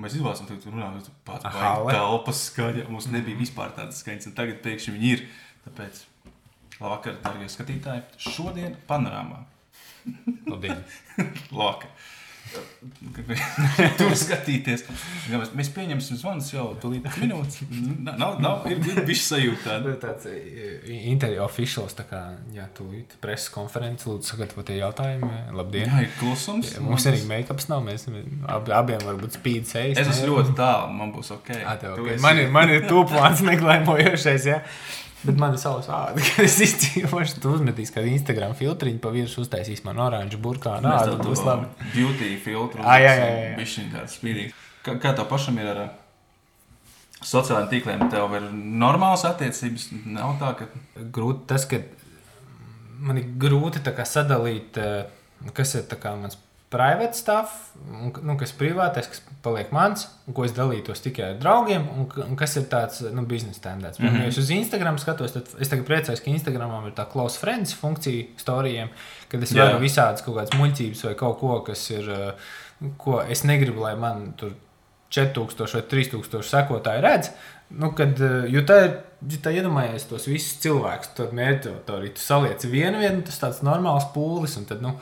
mēs 0.00 0.16
izvēlējāmies, 0.16 0.48
ka 0.48 0.64
tur 0.64 0.74
runājām, 0.74 1.02
ka 1.04 1.12
pats 1.28 1.48
Aha, 1.50 1.72
vai? 1.84 1.92
telpas 1.94 2.40
skaņa. 2.48 2.86
Mums 2.90 3.10
nebija 3.12 3.38
vispār 3.38 3.74
tādas 3.76 4.00
skaņas, 4.00 4.30
un 4.30 4.36
tagad 4.38 4.62
pēkšņi 4.64 4.94
viņi 4.96 5.12
ir. 5.12 5.26
Tāpēc, 5.66 6.00
labvakar, 6.78 7.20
darbie 7.20 7.50
skatītāji, 7.52 8.06
šodien 8.32 8.80
panorāmā. 8.88 9.44
Labdien! 10.48 10.80
Laka. 11.60 11.92
Tur 14.00 14.12
skatīties. 14.18 14.82
Jā, 15.30 15.40
Mēs, 15.56 15.68
pieņemsim 15.74 16.18
zvanus 16.20 16.48
jau 16.52 16.66
tūlīt 16.82 17.06
minūtes. 17.22 17.60
Nav, 18.04 18.38
nav, 18.42 18.64
ir, 18.70 18.80
bijis 19.06 19.24
sajūta 19.30 19.62
tāda. 19.66 19.94
Tā 20.00 20.12
tāds 20.14 20.28
interviju 21.10 21.42
oficiāls, 21.44 21.94
tā 21.98 22.06
kā, 22.10 22.20
jā, 22.56 22.66
tūlīt 22.76 23.16
preses 23.22 23.50
konferences, 23.54 24.08
lūdzu, 24.10 24.30
sagatavotie 24.34 24.78
jautājumi. 24.80 25.30
Labdien! 25.56 25.88
Jā, 25.90 26.04
ir 26.06 26.14
klusums. 26.20 26.72
Mums 26.82 27.06
arī 27.10 27.22
make-ups 27.30 27.68
nav, 27.70 27.84
mēs 27.86 28.06
ab, 28.10 28.70
abiem 28.80 29.04
varbūt 29.06 29.38
spīd 29.40 29.68
sejas. 29.70 30.00
Es 30.00 30.14
esmu 30.16 30.34
ļoti 30.36 30.56
tālu, 30.58 30.90
man 31.00 31.14
būs 31.16 31.32
ok. 31.36 31.52
Ā, 31.62 31.76
tev 31.82 31.98
Tu 32.00 32.06
ok. 32.06 32.14
esi- 32.16 32.24
Man 32.24 32.42
ir, 32.44 32.50
man 32.54 32.72
ir 32.74 32.88
tūplāns 32.90 33.44
neglēmojošais, 33.50 34.48
jā. 34.50 34.60
Bet 35.20 35.36
man 35.40 35.52
ir 35.52 35.60
savs 35.60 35.88
vārds, 35.90 36.24
kad 36.32 36.46
es 36.46 36.56
izdzīvošu, 36.64 37.40
tu 37.42 37.52
uzmetīsi 37.52 37.92
kādu 37.94 38.12
Instagram 38.14 38.54
filtriņu 38.56 39.02
pa 39.04 39.12
virsmu, 39.14 39.44
uztaisīs 39.44 39.82
man 39.84 40.00
oranžu 40.00 40.40
burkānu. 40.40 40.86
Nā, 40.86 40.98
tādu 41.04 41.28
būs 41.28 41.44
labi. 41.44 41.68
beauty 41.92 42.34
filtru. 42.40 42.84
Ā, 42.84 42.96
jā, 43.04 43.14
jā, 43.18 43.30
jā. 43.34 43.54
Bišķiņ 43.58 43.90
tāds 43.94 44.16
spīdīgs. 44.16 44.66
Kā, 44.86 44.96
kā 45.02 45.12
tev 45.16 45.28
pašam 45.28 45.60
ir 45.60 45.70
ar 45.74 45.80
sociālajiem 47.20 47.72
tīkliem? 47.74 48.04
Tev 48.12 48.36
ir 48.38 48.48
normāls 48.80 49.26
attiecības? 49.28 49.90
Nav 50.08 50.38
tā, 50.40 50.54
ka... 50.62 50.70
grūti 51.12 51.44
tas, 51.52 51.68
ka 51.68 51.82
man 53.04 53.20
ir 53.20 53.28
grūti 53.40 53.84
sadalīt, 54.08 54.80
eh, 54.80 55.52
kas 55.56 55.76
ir 55.76 55.84
mans 56.20 56.40
private 56.70 57.16
stuff, 57.18 57.72
un, 57.90 58.12
nu, 58.22 58.36
kas 58.38 58.52
ir 58.52 58.58
privātais, 58.60 59.08
kas 59.10 59.24
paliek 59.42 59.72
mans, 59.74 60.04
un 60.30 60.36
ko 60.36 60.44
es 60.46 60.54
dalītos 60.54 61.02
tikai 61.02 61.32
ar 61.32 61.40
draugiem, 61.40 61.88
un, 61.90 62.06
un 62.28 62.38
kas 62.38 62.54
ir 62.60 62.68
tāds 62.70 63.02
nu, 63.10 63.24
biznesa 63.26 63.64
tendēts. 63.64 63.98
Mm. 63.98 64.06
-hmm. 64.06 64.22
Ja 64.22 64.30
es 64.30 64.38
uz 64.38 64.52
Instagram 64.54 64.98
skatos, 65.02 65.34
tad 65.34 65.50
es 65.58 65.68
tagad 65.68 65.88
priecājos, 65.88 66.22
ka 66.22 66.30
Instagramam 66.30 66.86
ir 66.86 66.94
tā 66.94 67.08
close 67.10 67.38
friends 67.42 67.74
funkcija 67.74 68.26
storijiem, 68.36 68.88
kad 69.28 69.42
es 69.42 69.54
varu 69.54 69.82
visādas 69.82 70.22
kaut 70.22 70.36
kādas 70.36 70.54
muļķības 70.58 71.04
vai 71.04 71.14
kaut 71.14 71.38
ko, 71.40 71.60
kas 71.66 71.90
ir, 71.90 72.10
eh, 72.10 72.32
ko 72.96 73.20
es 73.28 73.42
negribu, 73.44 73.80
lai 73.80 73.96
man 73.96 74.32
tur 74.36 74.52
4000 75.10 75.74
vai 75.74 75.82
3000 75.82 76.42
sekotāji 76.42 77.02
redz. 77.02 77.30
Nu, 77.70 77.92
kad, 77.92 78.20
eh, 78.20 78.46
jo 78.50 78.60
tā 78.60 78.84
ir, 78.84 78.90
ja 79.30 79.38
tā 79.42 79.50
iedomājies 79.54 80.08
tos 80.08 80.26
visus 80.26 80.62
cilvēkus, 80.62 81.14
tad 81.14 81.32
mērķi 81.32 81.74
to 81.86 81.92
arī 81.92 82.14
tu 82.14 82.20
saliec 82.20 82.64
vienu, 82.64 82.98
vienu, 82.98 83.22
tas 83.22 83.38
tāds 83.38 83.60
normāls 83.62 84.06
pūlis, 84.14 84.56
un 84.58 84.64
tad, 84.64 84.82
nu, 84.82 84.98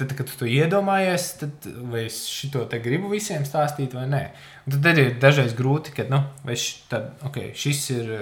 tad, 0.00 0.14
kad 0.18 0.30
tu 0.30 0.38
to 0.40 0.48
iedomājies, 0.48 1.26
tad 1.42 1.68
vai 1.92 2.06
es 2.08 2.22
šito 2.30 2.64
te 2.70 2.80
gribu 2.82 3.10
visiem 3.12 3.46
stāstīt 3.48 3.96
vai 3.96 4.06
nē. 4.10 4.22
Un 4.66 4.76
tad 4.76 5.00
ir 5.00 5.12
dažreiz 5.22 5.54
grūti, 5.58 5.94
ka, 5.96 6.08
nu, 6.10 6.22
š, 6.48 6.70
tad, 6.92 7.12
okay, 7.26 7.52
šis 7.58 7.84
ir, 7.96 8.14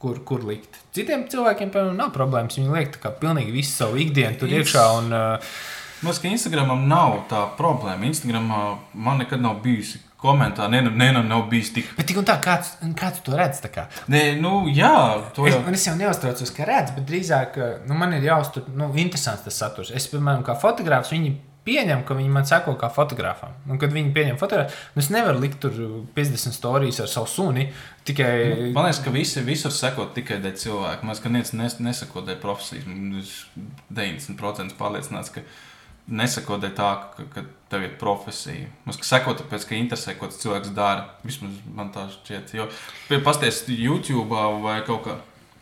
kur, 0.00 0.22
kur 0.28 0.46
likt. 0.48 0.80
Citiem 0.96 1.26
cilvēkiem, 1.32 1.72
piemēram, 1.74 1.98
nav 1.98 2.14
problēmas, 2.16 2.60
viņi 2.60 2.74
liek 2.74 3.00
pilnīgi 3.22 3.54
visu 3.54 3.74
savu 3.82 4.00
ikdienu 4.02 4.40
tur 4.40 4.56
iekšā, 4.60 4.86
un 5.00 5.12
uh, 5.16 5.52
Man 5.98 6.12
liekas, 6.12 6.20
ka 6.22 6.30
Instagramam 6.30 6.84
nav 6.86 7.14
tā 7.26 7.40
problēma. 7.58 8.06
Instagramā 8.06 8.58
man 8.94 9.18
nekad 9.18 9.40
nav 9.42 9.56
bijusi 9.64 9.98
nu- 10.82 10.94
nē, 10.98 11.12
nu, 11.14 11.22
nav 11.22 11.44
bijis 11.50 11.72
tik. 11.76 11.92
Bet 11.96 12.06
tik 12.10 12.16
un 12.18 12.24
tā, 12.26 12.34
kāds, 12.42 12.72
kāds 12.98 13.20
to 13.22 13.36
redz? 13.38 13.60
tā 13.62 13.70
kā? 13.70 13.86
Nē, 14.10 14.40
nu, 14.40 14.64
jā, 14.66 14.90
to 15.34 15.46
Es, 15.46 15.54
jau. 15.54 15.62
un 15.66 15.74
es 15.78 15.84
jau 15.86 15.94
neuztraucos, 15.96 16.50
ka 16.56 16.64
redzu, 16.66 16.96
bet 16.96 17.06
drīzāk 17.06 17.56
eh, 17.62 17.76
nu, 17.86 17.94
man 17.94 18.12
ir 18.16 18.22
jāuztur 18.26 18.66
nu, 18.74 18.90
interesants 18.98 19.44
tas 19.46 19.54
saturs. 19.62 19.92
Es, 19.94 20.08
piemēram, 20.10 20.42
kā 20.42 20.58
fotogrāfs, 20.58 21.12
viņi 21.14 21.36
pieņem, 21.68 22.02
ka 22.08 22.14
viņi 22.16 22.30
man 22.32 22.46
seko 22.48 22.72
kā 22.80 22.88
fotografam. 22.90 23.50
Un, 23.68 23.78
kad 23.78 23.92
viņi 23.92 24.10
pieņem 24.16 24.38
fotografu, 24.40 24.74
nu, 24.96 25.02
es 25.04 25.10
nevaru 25.12 25.38
likt 25.42 25.60
tur 25.60 25.70
50 26.16 26.54
stāstus 26.56 27.00
ar 27.04 27.10
savu 27.12 27.28
suni. 27.28 27.68
Tikai 28.08 28.72
Man 28.72 28.86
liekas, 28.88 29.02
ka 29.04 29.10
visi 29.12 29.42
visur 29.44 29.70
seko 29.70 30.06
tikai 30.16 30.40
dēļ 30.42 30.54
cilvēka. 30.64 31.02
Man 31.04 31.12
liekas, 31.12 31.22
ka 31.22 31.28
neviens 31.28 31.52
nes, 31.52 31.78
neseko 31.84 32.24
dēļ 32.24 32.40
profesijas. 32.40 32.86
Man 32.88 33.18
Es 33.20 33.34
90% 33.92 34.78
pārliecināts, 34.80 35.30
ka 35.34 35.44
neseko 35.44 35.67
dēļ 36.08 36.74
tā, 36.76 36.88
ka, 37.14 37.26
ka 37.34 37.44
tev 37.68 37.84
ir 37.84 37.94
profesija. 38.00 38.68
Ka 38.86 39.04
seko 39.04 39.34
tāpēc, 39.38 39.66
ka 39.68 39.76
interesē, 39.76 40.16
ko 40.18 40.30
tas 40.30 40.40
cilvēks 40.42 40.72
dara. 40.76 41.08
Vismaz 41.26 41.58
man 41.76 41.92
tā 41.94 42.08
šķiet. 42.12 42.54
Jo, 42.56 42.68
pasties 43.24 43.64
YouTube 43.68 44.46
vai 44.64 44.80
kaut 44.86 45.04
kā. 45.06 45.18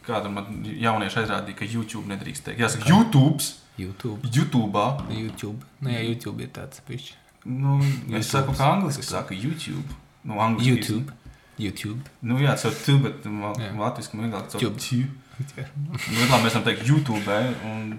Kāda 0.07 0.31
man 0.31 0.61
jaunieši 0.63 1.25
aizrādīja, 1.25 1.59
ka 1.59 1.67
YouTube 1.67 2.07
nedrīkst 2.07 2.45
teikt. 2.47 2.61
Jāsaka, 2.63 2.87
YouTube. 2.87 3.43
YouTube. 3.77 4.29
YouTube. 4.31 4.85
YouTube. 5.11 5.67
Nu, 5.83 5.91
jā, 5.91 6.05
YouTube 6.07 6.45
ir 6.47 6.53
tāds 6.55 6.79
pišķi. 6.87 7.17
Nu, 7.47 7.81
es 8.15 8.31
saku, 8.31 8.55
ka 8.55 8.71
angliski 8.77 9.03
saka 9.03 9.35
YouTube. 9.35 9.99
Nu, 10.23 10.39
angliski. 10.43 10.71
YouTube. 10.71 11.17
YouTube. 11.59 12.01
Nu, 12.23 12.39
jā, 12.39 12.55
caur 12.61 12.79
tu, 12.85 12.97
bet 13.03 13.27
latviski 13.27 14.19
man 14.19 14.29
vieglāk 14.29 14.51
caur 14.55 14.63
tu. 14.63 15.03
Nu, 15.87 15.99
vieglāk 15.99 16.47
mēs 16.47 16.55
varam 16.55 16.65
teikt 16.65 16.87
YouTube, 16.89 17.41
un 17.69 17.97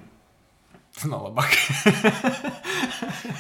Tas 1.02 1.06
nav 1.12 1.28
labāk. 1.28 1.54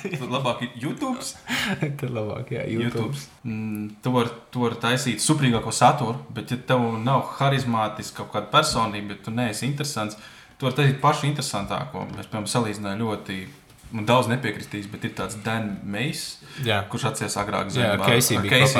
tad 0.03 0.29
labāk 0.29 0.63
ir 0.65 0.75
YouTube. 0.83 1.23
Tad 1.99 2.09
labāk, 2.13 2.51
jā, 2.53 2.65
YouTube. 2.69 3.09
YouTube. 3.09 3.23
Mm, 3.43 3.87
tu 4.03 4.13
vari 4.13 4.33
var 4.61 4.75
taisīt 4.83 5.23
suprīgāko 5.23 5.73
saturu, 5.73 6.19
bet 6.33 6.53
ja 6.53 6.59
tev 6.69 6.85
nav 7.01 7.23
harizmātiska 7.39 8.21
kaut 8.21 8.33
kāda 8.35 8.51
personība, 8.53 9.15
ja 9.15 9.23
tu 9.25 9.33
neesi 9.33 9.65
interesants, 9.69 10.19
tu 10.57 10.67
vari 10.67 10.77
taisīt 10.81 11.01
pašu 11.01 11.29
interesantāko. 11.31 12.05
Es, 12.17 12.29
piemēram, 12.29 12.51
salīdzināju 12.53 13.01
ļoti. 13.03 13.39
Man 13.91 14.03
daudz 14.05 14.27
nepiekritīs, 14.27 14.87
bet 14.91 15.05
ir 15.07 15.13
tāds 15.15 15.37
Mejs, 15.87 16.23
Jā. 16.65 16.81
kurš 16.91 17.05
atceras 17.11 17.37
agrāk 17.39 17.69
Jā, 17.71 17.93
ar- 17.93 18.01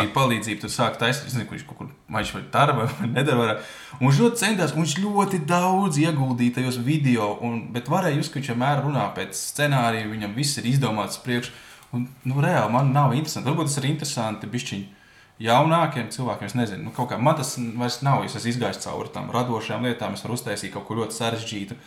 kopā. 0.04 0.14
palīdzību. 0.18 0.60
Tur 0.66 0.70
sāk 0.74 0.98
taisīt, 1.00 1.24
nezinu, 1.30 1.46
kurš 1.48 1.64
kaut 1.70 1.78
kur 1.78 1.88
maģiski 2.12 2.34
vai 2.34 2.44
dara 2.52 2.74
vai 2.76 2.88
nedara. 3.18 3.56
Un 4.02 4.10
viņš 4.10 4.20
ļoti 4.24 4.42
centās, 4.42 4.74
un 4.76 4.84
viņš 4.84 4.98
ļoti 5.06 5.40
daudz 5.48 5.98
ieguldīja 6.04 6.58
tajos 6.60 6.78
video, 6.84 7.38
un, 7.42 7.72
bet 7.72 7.88
varēja 7.88 8.20
just, 8.20 8.34
ka 8.34 8.42
viņš 8.42 8.52
vienmēr 8.52 8.84
runā 8.84 9.08
pēc 9.16 9.32
scenārija, 9.40 10.10
viņam 10.12 10.36
viss 10.36 10.58
ir 10.60 10.68
izdomāts 10.74 11.22
priekš. 11.24 11.54
Un, 11.96 12.10
nu, 12.28 12.42
reāli 12.44 12.72
man 12.74 12.92
nav 12.92 13.14
interesanti. 13.16 13.48
Varbūt 13.48 13.70
tas 13.72 13.78
ir 13.80 13.88
interesanti 13.94 14.50
bišķiņi 14.52 14.90
jaunākiem 15.48 16.10
cilvēkiem. 16.12 16.50
Es 16.50 16.56
nezinu, 16.58 16.84
nu, 16.90 16.92
kaut 16.92 17.12
kā 17.14 17.20
man 17.22 17.38
tas 17.40 17.54
vairs 17.80 18.02
nav. 18.04 18.26
Es 18.28 18.36
esmu 18.36 18.52
izgājis 18.52 18.82
cauri 18.84 19.12
tam 19.14 19.30
radošajām 19.32 19.86
lietām, 19.88 20.18
es 20.18 20.24
varu 20.26 20.36
uztaisīt 20.36 20.74
kaut 20.74 20.88
ko 20.90 20.98
ļoti 21.00 21.16
sarežģītu. 21.16 21.78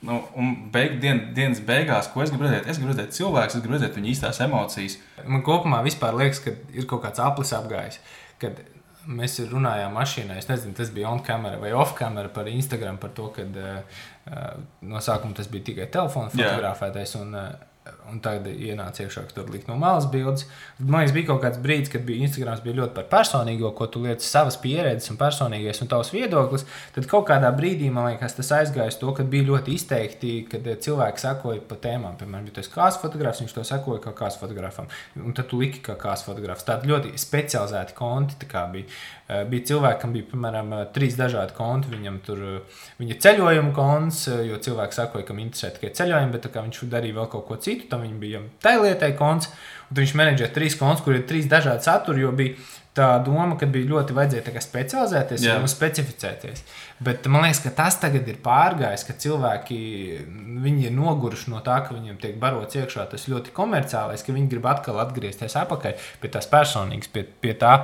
Nu, 0.00 0.16
un 0.40 0.54
beig, 0.72 0.94
dien, 1.00 1.26
dienas 1.36 1.60
beigās, 1.64 2.08
ko 2.08 2.22
es 2.24 2.30
gribu 2.32 2.46
redzēt, 2.46 2.68
es 2.72 2.78
gribu 2.80 2.94
redzēt 2.94 3.12
cilvēku, 3.18 3.52
es 3.52 3.60
gribu 3.60 3.76
redzēt 3.76 3.98
viņa 3.98 4.08
īstās 4.14 4.40
emocijas. 4.46 4.96
Man 5.26 5.42
kopumā 5.44 5.82
vispār 5.84 6.16
liekas, 6.16 6.40
ka 6.44 6.54
ir 6.72 6.86
kaut 6.88 7.02
kāds 7.04 7.20
aplis 7.20 7.52
apgājis. 7.56 7.98
Kad 8.40 8.62
mēs 9.10 9.36
runājām 9.50 9.92
mašīnā, 9.96 10.38
es 10.40 10.48
nezinu, 10.48 10.72
tas 10.78 10.92
bija 10.94 11.10
on-camera 11.12 11.60
vai 11.60 11.74
off-camera 11.76 12.32
par 12.32 12.48
Instagram, 12.48 12.96
par 13.02 13.12
to, 13.16 13.28
ka 13.36 13.44
uh, 13.44 14.48
no 14.88 15.04
sākuma 15.04 15.36
tas 15.36 15.50
bija 15.52 15.68
tikai 15.68 15.90
telefona 15.92 16.32
fotografētais. 16.32 17.14
Un, 17.20 17.36
uh, 17.36 17.96
Un 18.10 18.18
tagad 18.24 18.48
ienāca 18.50 19.04
iekšā, 19.04 19.22
ka 19.28 19.36
tur 19.36 19.50
likt 19.52 19.68
no 19.70 19.76
malas 19.78 20.06
bildes. 20.10 20.46
Man 20.78 21.02
liekas, 21.02 21.12
bija 21.14 21.28
kaut 21.28 21.42
kāds 21.44 21.60
brīdis, 21.62 21.90
kad 21.92 22.02
bija 22.06 22.24
Instagrams 22.24 22.62
bija 22.64 22.78
ļoti 22.80 22.94
par 22.96 23.08
personīgo, 23.12 23.70
ko 23.76 23.86
tu 23.92 24.02
lietas 24.02 24.30
savas 24.32 24.56
pieredzes 24.62 25.12
un 25.12 25.18
personīgais 25.20 25.82
un 25.84 25.90
tavs 25.90 26.10
viedoklis. 26.14 26.64
Tad 26.96 27.06
kaut 27.10 27.28
kādā 27.28 27.52
brīdī 27.54 27.90
man 27.92 28.08
liekas, 28.08 28.34
tas 28.38 28.50
aizgāja 28.56 28.90
uz 28.94 28.98
to, 29.00 29.12
ka 29.16 29.26
bija 29.28 29.48
ļoti 29.50 29.76
izteikti, 29.76 30.32
kad 30.50 30.66
eh, 30.66 30.78
cilvēki 30.80 31.22
sekoja 31.22 31.62
pa 31.68 31.78
tēmām. 31.84 32.16
Piemēram, 32.20 32.48
ja 32.48 32.56
tu 32.56 32.64
esi 32.64 32.72
kāds 32.74 32.98
fotografs, 33.02 33.44
viņš 33.44 33.56
to 33.58 33.66
sekoja 33.68 34.02
kā 34.06 34.14
kāds 34.22 34.40
fotografam. 34.40 34.88
Un 35.20 35.36
tad 35.36 35.50
tu 35.52 35.60
liki 35.60 35.84
kā 35.84 35.98
kāds 36.00 36.24
fotografs. 36.26 36.66
Tādi 36.66 36.90
ļoti 36.90 37.14
specializēti 37.20 37.96
konti 37.98 38.40
bija. 38.72 38.86
Eh, 39.28 39.44
Bija 39.50 39.66
cilvēki, 39.70 40.00
kam 40.02 40.14
bija 40.16 40.26
piemēram 40.32 40.72
eh, 40.74 40.86
trīs 40.94 41.18
dažādi 41.18 41.54
konti. 41.54 41.92
Viņam 41.92 42.18
tur 42.26 42.42
viņa 42.98 43.20
ceļojuma 43.26 43.74
konts, 43.76 44.24
jo 44.48 44.58
cilvēki 44.58 44.96
sakoja, 44.96 45.26
ka 45.26 45.36
viņam 45.36 45.50
interesē 45.50 45.74
tikai 45.76 45.92
ceļojumi, 46.00 46.34
bet 46.34 46.50
viņš 46.56 46.82
darīja 46.90 47.18
vēl 47.18 47.28
kaut 47.30 47.46
ko 47.48 47.58
citu, 47.60 47.89
tam 47.90 48.04
viņam 48.06 48.20
bija 48.22 48.42
tā 48.62 48.76
lietai 48.80 49.12
konts. 49.18 49.50
Un 49.90 49.98
viņš 49.98 50.12
menedžēja 50.18 50.54
trīs 50.54 50.76
kontus, 50.78 51.02
kur 51.02 51.16
ir 51.16 51.24
trīs 51.26 51.48
dažādi 51.50 51.82
saturi, 51.82 52.22
jo 52.22 52.30
bija 52.36 52.54
tā 52.96 53.08
doma, 53.22 53.54
ka 53.58 53.68
bija 53.70 53.88
ļoti 53.90 54.14
vajadzēja 54.16 54.62
specializēties 54.64 55.44
Jā. 55.46 55.56
un 55.62 55.70
specificēties. 55.70 56.64
Bet 57.06 57.26
man 57.30 57.44
liekas, 57.46 57.62
ka 57.64 57.72
tas 57.74 57.98
tagad 58.02 58.26
ir 58.28 58.40
pārgājis, 58.42 59.04
ka 59.06 59.14
cilvēki 59.24 59.78
viņi 60.64 60.88
ir 60.88 60.96
noguruši 60.96 61.52
no 61.52 61.62
tā, 61.66 61.78
ka 61.86 61.94
viņiem 61.94 62.18
tiek 62.22 62.34
barots 62.42 62.78
iekšā 62.78 63.06
tas 63.12 63.28
ļoti 63.30 63.54
komerciālais, 63.56 64.24
ka 64.26 64.34
viņi 64.34 64.50
grib 64.50 64.66
atkal 64.70 64.98
atgriezties 65.04 65.56
atpakaļ 65.62 66.10
pie 66.22 66.32
tās 66.34 66.50
personīgas, 66.50 67.12
pie, 67.14 67.24
pie 67.24 67.54
tā 67.58 67.76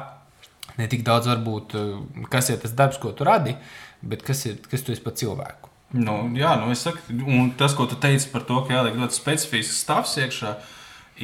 ne 0.81 0.91
tik 0.91 1.07
daudz 1.07 1.31
varbūt, 1.31 1.79
eh, 1.79 2.27
kas 2.33 2.51
ir 2.51 2.61
tas 2.63 2.75
darbs, 2.75 2.99
ko 3.03 3.13
tu 3.13 3.25
radi, 3.25 3.57
bet 4.03 4.27
kas 4.27 4.45
ir 4.47 4.59
kas 4.71 4.83
tu 4.83 4.93
esi 4.93 5.03
par 5.03 5.15
cilvēku. 5.15 5.76
Nu, 5.97 6.19
jā, 6.37 6.53
nu 6.61 6.71
es 6.75 6.85
saku, 6.85 7.01
un 7.25 7.51
tas, 7.59 7.75
ko 7.77 7.89
tu 7.89 7.99
teici 8.01 8.29
par 8.33 8.45
to, 8.49 8.61
ka 8.67 8.77
jāliek 8.77 8.99
ļoti 9.01 9.17
specifisks 9.17 9.83
stāvs 9.85 10.17
iekšā, 10.23 10.55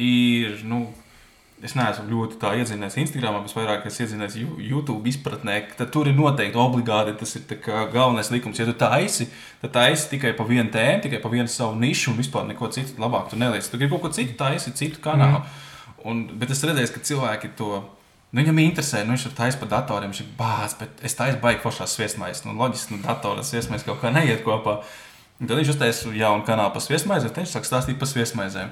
ir. 0.01 0.61
Nu, 0.67 0.87
es 1.63 1.77
neesmu 1.79 2.09
ļoti 2.09 2.37
tā 2.41 2.51
iedzinies 2.59 2.97
Instagram, 2.99 3.37
bet 3.45 3.53
vairāk 3.55 3.85
es 3.87 3.99
iedzinies 4.03 4.35
YouTube 4.35 5.07
izpratnē, 5.07 5.61
ka 5.77 5.87
tur 5.87 6.09
ir 6.11 6.17
noteikti 6.17 6.59
obligāti 6.59 7.15
tas 7.19 7.37
ir 7.39 7.45
galvenais 7.63 8.31
likums. 8.33 8.59
Ja 8.59 8.67
tu 8.67 8.75
taisi, 8.79 9.29
tad 9.61 9.75
taisi 9.77 10.09
tikai 10.11 10.33
pa 10.35 10.47
vienu 10.47 10.67
tēmu, 10.73 11.05
tikai 11.05 11.21
pa 11.23 11.31
vienu 11.31 11.51
savu 11.51 11.77
nišu 11.79 12.11
un 12.11 12.19
vispār 12.19 12.49
neko 12.49 12.67
citu 12.75 12.99
labāk 12.99 13.31
tu 13.31 13.39
neliec. 13.39 13.69
Tu 13.69 13.79
gribi 13.79 13.95
kaut 13.95 14.09
ko 14.09 14.15
citu 14.17 14.35
taisi, 14.39 14.75
citu 14.75 14.99
kanālu. 15.03 15.39
Mm. 15.39 15.61
Un, 16.03 16.23
bet 16.39 16.51
es 16.51 16.63
redzēju, 16.67 16.91
ka 16.97 17.05
cilvēki 17.11 17.53
to. 17.59 17.77
Nu, 18.33 18.41
viņam 18.41 18.63
interesē, 18.63 19.03
nu, 19.05 19.13
viņš 19.13 19.27
ir 19.29 19.33
taisnība 19.37 19.61
par 19.61 19.71
datoriem. 19.75 20.09
Viņš 20.09 20.21
ir 20.23 20.29
bāzs, 20.39 20.73
bet 20.79 21.01
es 21.05 21.13
taisnu 21.13 21.37
baigi 21.43 21.61
foršās 21.61 21.93
sviestmaizes. 21.93 22.41
Nu, 22.47 22.55
loģiski, 22.57 22.95
nu, 22.95 23.03
datoras 23.03 23.51
sviestmaizes 23.53 23.85
kaut 23.85 23.99
kā 24.01 24.09
neiet 24.09 24.41
kopā. 24.45 24.79
Un 25.37 25.49
tad 25.49 25.59
viņš 25.59 25.73
uztaisīja 25.75 26.23
jaunu 26.23 26.45
kanālu 26.47 26.73
par 26.73 26.81
sviestmaizēm, 26.81 27.29
tad 27.29 27.43
viņš 27.43 27.53
sāk 27.53 27.67
stāstīt 27.69 27.99
par 28.01 28.09
sviestmaizēm. 28.09 28.71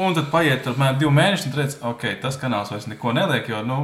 Un 0.00 0.16
tad 0.16 0.30
paiet 0.32 0.64
apmēram 0.70 1.02
divi 1.02 1.12
mēneši, 1.18 1.50
un 1.50 1.58
redz, 1.58 1.76
ok, 1.84 2.06
tas 2.22 2.38
kanāls 2.40 2.72
vairs 2.72 2.88
neko 2.88 3.12
neliek, 3.12 3.50
jo 3.52 3.60
nu, 3.66 3.78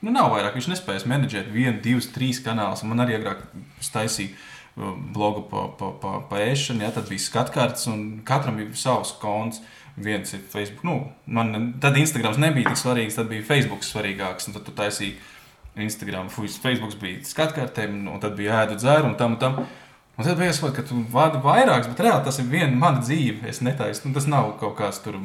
nu 0.00 0.14
nav 0.14 0.32
vairāk. 0.32 0.56
Viņš 0.56 0.70
nespēja 0.72 1.04
menedžēt 1.10 1.52
vienu, 1.52 1.76
divus, 1.84 2.08
trīs 2.14 2.40
kanālus. 2.44 2.86
Man 2.88 3.04
arī 3.04 3.18
agrāk 3.18 3.44
taisīja 3.92 4.32
uh, 4.32 4.94
blogu 5.12 5.44
pa, 5.50 5.66
pa, 5.76 5.92
pa, 6.00 6.14
pa 6.30 6.40
ēšanu, 6.46 6.86
ja 6.86 6.94
tad 6.96 7.12
bija 7.12 7.26
skatkartes, 7.26 7.90
un 7.92 8.22
katram 8.24 8.56
bija 8.60 8.72
savs 8.78 9.12
konts. 9.20 9.60
Viens 9.96 10.32
ir 10.34 10.40
Facebook. 10.52 10.84
Nu, 10.86 11.12
man, 11.26 11.74
tad 11.82 11.98
Instagrams 11.98 12.40
nebija 12.40 12.70
tik 12.70 12.80
svarīgs, 12.80 13.18
tad 13.18 13.28
bija 13.30 13.46
Facebook 13.46 13.84
svarīgāks. 13.86 14.50
Tad 14.54 14.64
tu 14.66 14.74
taisīji 14.76 15.16
Instagram, 15.80 16.30
fuj, 16.32 16.50
Facebook 16.62 16.96
bija 17.00 17.24
skatkartēm, 17.26 18.02
un 18.10 18.20
tad 18.22 18.36
bija 18.38 18.64
ēdu 18.64 18.78
dzēru 18.80 19.10
un 19.10 19.16
tam 19.18 19.36
un 19.36 19.42
tam. 19.42 19.60
Un 20.18 20.26
tad 20.26 20.36
bija 20.36 20.50
jāsaprot, 20.50 20.74
ka 20.76 20.84
tu 20.84 20.98
vadi 21.12 21.40
vairākus, 21.40 21.88
bet 21.92 22.02
reāli 22.04 22.26
tas 22.26 22.38
ir 22.42 22.48
viena 22.50 22.76
mana 22.76 23.00
dzīve. 23.00 23.46
Es 23.48 23.62
netaisu, 23.64 24.08
nu, 24.08 24.16
tas 24.16 24.26
nav 24.28 24.52
kaut 24.60 24.76
kāds 24.80 25.00
tur 25.04 25.16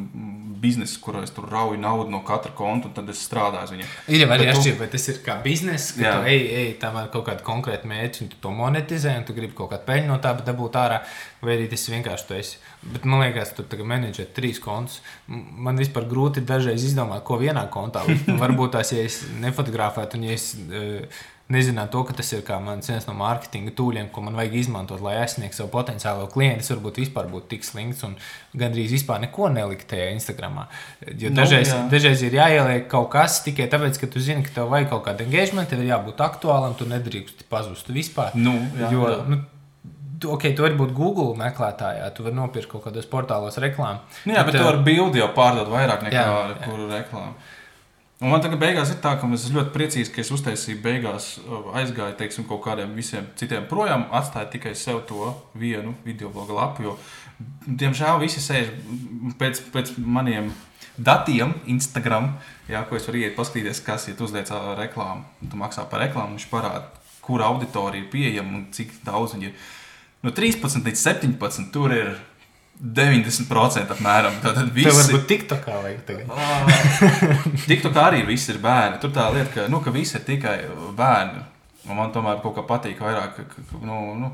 biznesa, 0.61 0.97
kurā 1.03 1.23
es 1.25 1.33
tur 1.35 1.47
rauju 1.51 1.79
naudu 1.81 2.11
no 2.13 2.21
katra 2.25 2.53
konta, 2.55 2.89
un 2.89 2.95
tad 2.95 3.09
es 3.11 3.21
strādāju 3.27 3.67
uz 3.67 3.73
viņu. 3.75 3.89
Ir 4.13 4.23
jau 4.23 4.29
arī 4.33 4.47
Bet 4.47 4.53
atšķirība, 4.53 4.81
vai 4.83 4.87
tas 4.93 5.07
ir 5.11 5.19
kā 5.25 5.35
biznesa, 5.43 5.95
ka 5.97 6.05
Jā. 6.05 6.13
tu 6.15 6.31
ej, 6.31 6.45
ej 6.61 6.69
tam 6.81 6.99
ar 7.01 7.11
kaut 7.13 7.27
kādu 7.29 7.45
konkrētu 7.47 7.91
mērķi, 7.91 8.23
un 8.25 8.31
tu 8.31 8.39
to 8.43 8.53
monetizē, 8.55 9.17
un 9.19 9.27
tu 9.27 9.35
gribi 9.37 9.57
kaut 9.57 9.73
kādu 9.73 9.87
peļņu 9.89 10.11
no 10.11 10.17
tā, 10.23 10.33
bet 10.37 10.49
dabūt 10.49 10.79
ārā, 10.81 11.01
vai 11.45 11.57
arī 11.57 11.69
tas 11.71 11.85
vienkārši 11.91 12.27
tu 12.29 12.37
esi. 12.39 12.59
Bet 12.95 13.05
man 13.09 13.23
liekas, 13.25 13.53
tu 13.57 13.65
tagad 13.65 13.89
menedžē 13.89 14.27
trīs 14.35 14.59
kontus. 14.61 14.99
Man 15.27 15.79
vispār 15.81 16.05
grūti 16.09 16.43
dažreiz 16.45 16.85
izdomāt, 16.85 17.23
ko 17.25 17.39
vienā 17.41 17.65
kontā 17.73 18.03
Varbūt 18.43 18.75
tās, 18.77 18.91
ja 18.93 19.05
es 19.05 19.23
nefotografētu, 19.41 20.19
un 20.19 20.27
ja 20.29 20.35
es 20.37 20.51
uh, 20.55 21.23
nezinātu 21.53 21.93
to, 21.93 22.01
ka 22.07 22.15
tas 22.17 22.31
ir 22.33 22.41
viens 22.41 23.05
no 23.05 23.13
mārketinga 23.19 23.73
tūļiem, 23.77 24.07
ko 24.13 24.23
man 24.25 24.37
vajag 24.39 24.55
izmantot, 24.63 25.01
lai 25.05 25.15
aizsniegtu 25.21 25.59
savu 25.59 25.69
potenciālo 25.73 26.25
klientu, 26.33 26.65
es 26.65 26.71
varbūt 26.73 26.97
vispār 27.03 27.29
būtu 27.29 27.51
tik 27.53 27.67
slinks 27.67 28.01
un 28.07 28.15
gandrīz 28.57 28.95
vispār 28.95 29.21
neko 29.21 29.51
nelikt 29.53 29.87
tajā 29.91 30.09
Instagramā. 30.15 30.67
Jo 31.05 31.29
Nu, 31.29 31.41
dažreiz, 31.43 31.69
jā. 31.69 31.81
dažreiz 31.91 32.23
ir 32.25 32.37
jāieliek 32.39 32.87
kaut 32.89 33.11
kas 33.13 33.43
tikai 33.45 33.67
tāpēc, 33.69 33.99
ka 34.01 34.09
tu 34.09 34.23
zini, 34.23 34.45
ka 34.45 34.55
tev 34.57 34.71
vajag 34.73 34.89
kaut 34.95 35.05
kādu 35.05 35.27
engagement, 35.27 35.69
tev 35.69 35.83
ir 35.83 35.91
jābūt 35.93 36.23
aktuālam, 36.25 36.73
tu 36.79 36.89
nedrīkst 36.89 37.45
pazust 37.51 37.93
vispār. 37.93 38.33
Nu, 38.33 38.55
jā, 38.79 38.89
jo, 38.95 39.05
jā. 39.11 39.19
nu, 39.29 39.41
ok, 40.33 40.47
tu 40.57 40.65
vari 40.65 40.77
būt 40.79 40.95
Google 40.97 41.35
meklētājā, 41.37 42.07
tu 42.15 42.25
vari 42.25 42.37
nopirkt 42.39 42.71
kaut 42.71 42.87
kādos 42.87 43.05
portālos 43.11 43.59
reklāmu. 43.61 44.01
Nu, 44.25 44.33
jā, 44.33 44.45
bet 44.47 44.57
eh, 44.57 44.63
tu 44.63 44.69
ar 44.71 44.81
bildi 44.85 45.21
jau 45.21 45.29
pārdod 45.35 45.69
vairāk 45.69 46.07
nekā 46.07 46.15
Jā, 46.15 46.25
jā. 46.55 46.89
reklāmu. 46.95 47.35
Un 48.23 48.31
man 48.31 48.39
tagad 48.39 48.61
beigās 48.61 48.93
ir 48.93 49.01
tā, 49.03 49.11
ka 49.19 49.27
es 49.35 49.49
ļoti 49.51 49.73
priecīgs, 49.73 50.09
ka 50.13 50.21
es 50.23 50.29
uztaisīju 50.31 50.79
beigās, 50.83 51.25
aizgāju 51.75 52.15
teiksim, 52.15 52.45
kaut 52.47 52.61
kādiem 52.63 52.93
visiem 52.95 53.25
citiem 53.35 53.65
projām, 53.67 54.05
atstāju 54.15 54.53
tikai 54.53 54.71
sev 54.79 55.01
to 55.09 55.33
vienu 55.51 55.91
video 56.05 56.29
blogu 56.31 56.55
lapu. 56.55 56.85
Jo, 56.85 56.93
diemžēl 57.67 58.21
visi 58.23 58.39
sēž 58.39 58.71
pēc, 59.41 59.59
pēc 59.73 59.91
maniem 59.99 60.47
datiem, 60.95 61.57
Instagram, 61.67 62.31
jā, 62.71 62.85
ko 62.87 62.95
es 62.95 63.09
varu 63.09 63.19
iet 63.19 63.35
paskatīties, 63.35 63.83
kas 63.83 64.07
ir 64.07 64.23
uzliek 64.23 64.47
reklāmu. 64.79 65.27
Un 65.43 65.51
Tu 65.51 65.59
maksā 65.59 65.83
par 65.91 66.05
reklāmu, 66.05 66.37
viņš 66.37 66.47
parāda, 66.53 66.87
kur 67.25 67.43
auditorija 67.43 68.05
ir 68.05 68.11
pieejama 68.13 68.61
un 68.61 68.69
cik 68.71 68.95
daudz 69.03 69.35
viņi 69.35 69.51
ir. 69.51 69.67
No 70.23 70.31
13 70.31 70.87
līdz 70.87 71.03
17 71.03 71.67
tur 71.75 71.91
ir 71.91 72.15
90% 72.81 73.93
apmēram. 73.95 74.35
Tātad 74.43 74.67
Tev 74.67 74.75
visi 74.75 74.91
varbūt 74.97 75.27
tik 75.29 75.45
tā 75.47 75.59
kā 75.63 75.77
vajag 75.83 76.01
tagad. 76.09 77.61
Tik 77.69 77.85
tā 77.85 77.91
kā 77.95 78.09
arī 78.09 78.25
viss 78.27 78.51
ir 78.51 78.59
bērni. 78.63 78.99
Tur 79.03 79.13
tā 79.15 79.29
lieta, 79.31 79.51
ka, 79.53 79.67
nu, 79.71 79.79
ka 79.83 79.93
visi 79.95 80.17
ir 80.19 80.25
tikai 80.27 80.57
bērni. 80.97 81.45
Un 81.85 81.99
man 81.99 82.11
tomēr 82.11 82.41
kaut 82.43 82.57
kā 82.57 82.65
patīk 82.67 82.99
vairāk. 82.99 83.37
Ka, 83.37 83.63
ka, 83.63 83.79
nu, 83.85 84.01
nu, 84.19 84.33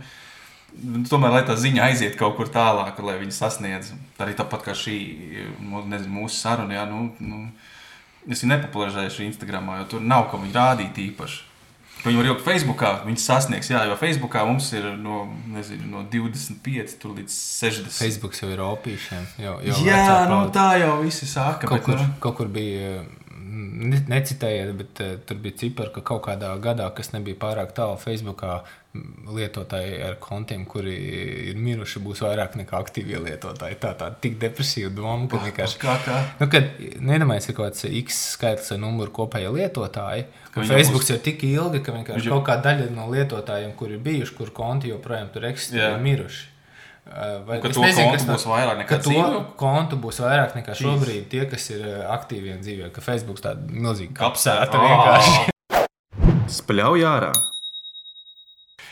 tomēr, 1.12 1.36
lai 1.38 1.44
tā 1.46 1.58
ziņa 1.60 1.86
aiziet 1.92 2.18
kaut 2.18 2.34
kur 2.40 2.50
tālāk, 2.50 2.98
lai 3.06 3.20
viņi 3.22 3.38
sasniedz. 3.38 3.94
Arī 4.22 4.34
tāpat 4.40 4.66
kā 4.66 4.76
šī 4.78 4.98
nu, 5.62 5.86
nezinu, 5.86 6.24
mūsu 6.24 6.42
saruna. 6.42 6.80
Jā, 6.80 6.88
nu, 6.90 7.12
nu, 7.22 7.46
es 8.26 8.42
viņu 8.42 8.56
nepopularizēju 8.56 9.30
Instagram, 9.30 9.70
jo 9.84 9.90
tur 9.96 10.06
nav 10.06 10.32
ko 10.32 10.42
viņi 10.42 10.58
rādīt 10.58 11.02
īpaši. 11.12 11.51
Viņi 12.02 12.18
var 12.18 12.28
ielikt 12.32 12.46
Facebookā, 12.46 12.92
viņi 13.06 13.22
sasniegs, 13.22 13.68
jā, 13.70 13.84
jo 13.86 13.96
Facebookā 14.00 14.42
mums 14.48 14.72
ir 14.74 14.88
no, 14.98 15.24
nezinu, 15.54 15.86
no 15.92 16.02
25 16.10 16.96
tur 17.02 17.14
līdz 17.20 17.36
60. 17.62 17.94
Facebook 17.94 18.38
jau 18.40 18.50
ir 18.50 18.64
opīšiem. 18.66 19.28
Jau, 19.44 19.56
jau 19.68 19.84
Jā, 19.86 20.06
nu, 20.32 20.40
tā 20.56 20.68
jau 20.82 20.96
visi 21.04 21.30
saka. 21.30 21.70
Kaut 21.70 21.78
bet, 21.78 21.86
kur, 21.86 22.02
nu, 22.02 22.16
kaut 22.24 22.40
kur 22.40 22.50
bija, 22.54 23.04
necitējiet, 24.12 24.76
bet 24.78 25.02
uh, 25.04 25.16
tur 25.26 25.38
bija 25.44 25.58
cipari, 25.64 25.92
ka 25.96 26.02
kaut 26.12 26.24
kādā 26.28 26.52
gadā, 26.64 26.90
kas 26.96 27.14
nebija 27.16 27.40
pārāk 27.42 27.74
tālu, 27.78 27.98
Facebookā 28.02 28.62
lietotāji 29.32 30.02
ar 30.04 30.18
kontiem, 30.20 30.66
kuri 30.68 30.94
ir 31.52 31.60
miruši, 31.60 32.02
būs 32.04 32.22
vairāk 32.26 32.58
nekā 32.60 32.76
aktīvie 32.84 33.22
lietotāji. 33.24 33.78
Tā 33.80 33.94
tā 34.00 34.10
tik 34.24 34.36
depresīva 34.42 34.92
doma, 34.96 35.30
ka 35.32 35.40
vienkārši. 35.46 35.80
Kā, 35.82 35.96
kā? 36.06 36.18
Nu, 36.42 36.50
kad 36.52 36.68
nedomājies, 37.00 37.48
ka 37.52 37.56
kaut 37.62 37.70
kāds 37.72 37.86
X 38.02 38.20
skaitlis 38.36 38.74
vai 38.76 38.80
numurs 38.84 39.14
kopējie 39.16 39.54
lietotāji, 39.56 40.28
Facebook 40.52 41.06
būs... 41.06 41.14
ir 41.16 41.24
tik 41.24 41.46
ilgi, 41.48 41.84
ka 41.86 41.96
vienkārši 41.96 42.28
jau- 42.28 42.38
kaut 42.40 42.50
kāda 42.52 42.72
daļa 42.74 42.90
no 42.98 43.08
lietotājiem, 43.14 43.72
kur 43.80 43.96
ir 43.96 44.04
bijuši, 44.04 44.36
kur 44.38 44.52
konti 44.56 44.92
joprojām 44.92 45.32
tur 45.32 45.48
eksistē, 45.54 45.94
ir 45.96 46.04
miruši. 46.04 46.48
Uh, 47.12 47.42
Vai, 47.48 47.58
Ka 47.60 47.70
to 47.76 47.82
nezinu, 47.84 48.08
kontu 48.14 48.32
būs 48.32 48.46
vairāk 48.48 48.78
nekā 48.80 48.88
ka 48.88 49.00
to 49.04 49.42
kontu 49.60 49.98
būs 50.00 50.22
vairāk 50.24 50.54
nekā 50.56 50.76
šobrīd 50.80 51.26
tie, 51.34 51.42
kas 51.52 51.66
ir 51.76 51.82
uh, 51.84 52.04
aktīvi 52.16 52.54
un 52.56 52.62
dzīvo. 52.64 52.92
Ka 52.96 53.04
Facebook 53.04 53.42
tāda 53.44 53.68
milzīga 53.68 54.16
Kapsēta. 54.22 54.70
kapsēta 54.72 54.86
vienkārši. 54.88 55.50
Spļauj 56.62 57.04
ārā! 57.08 57.32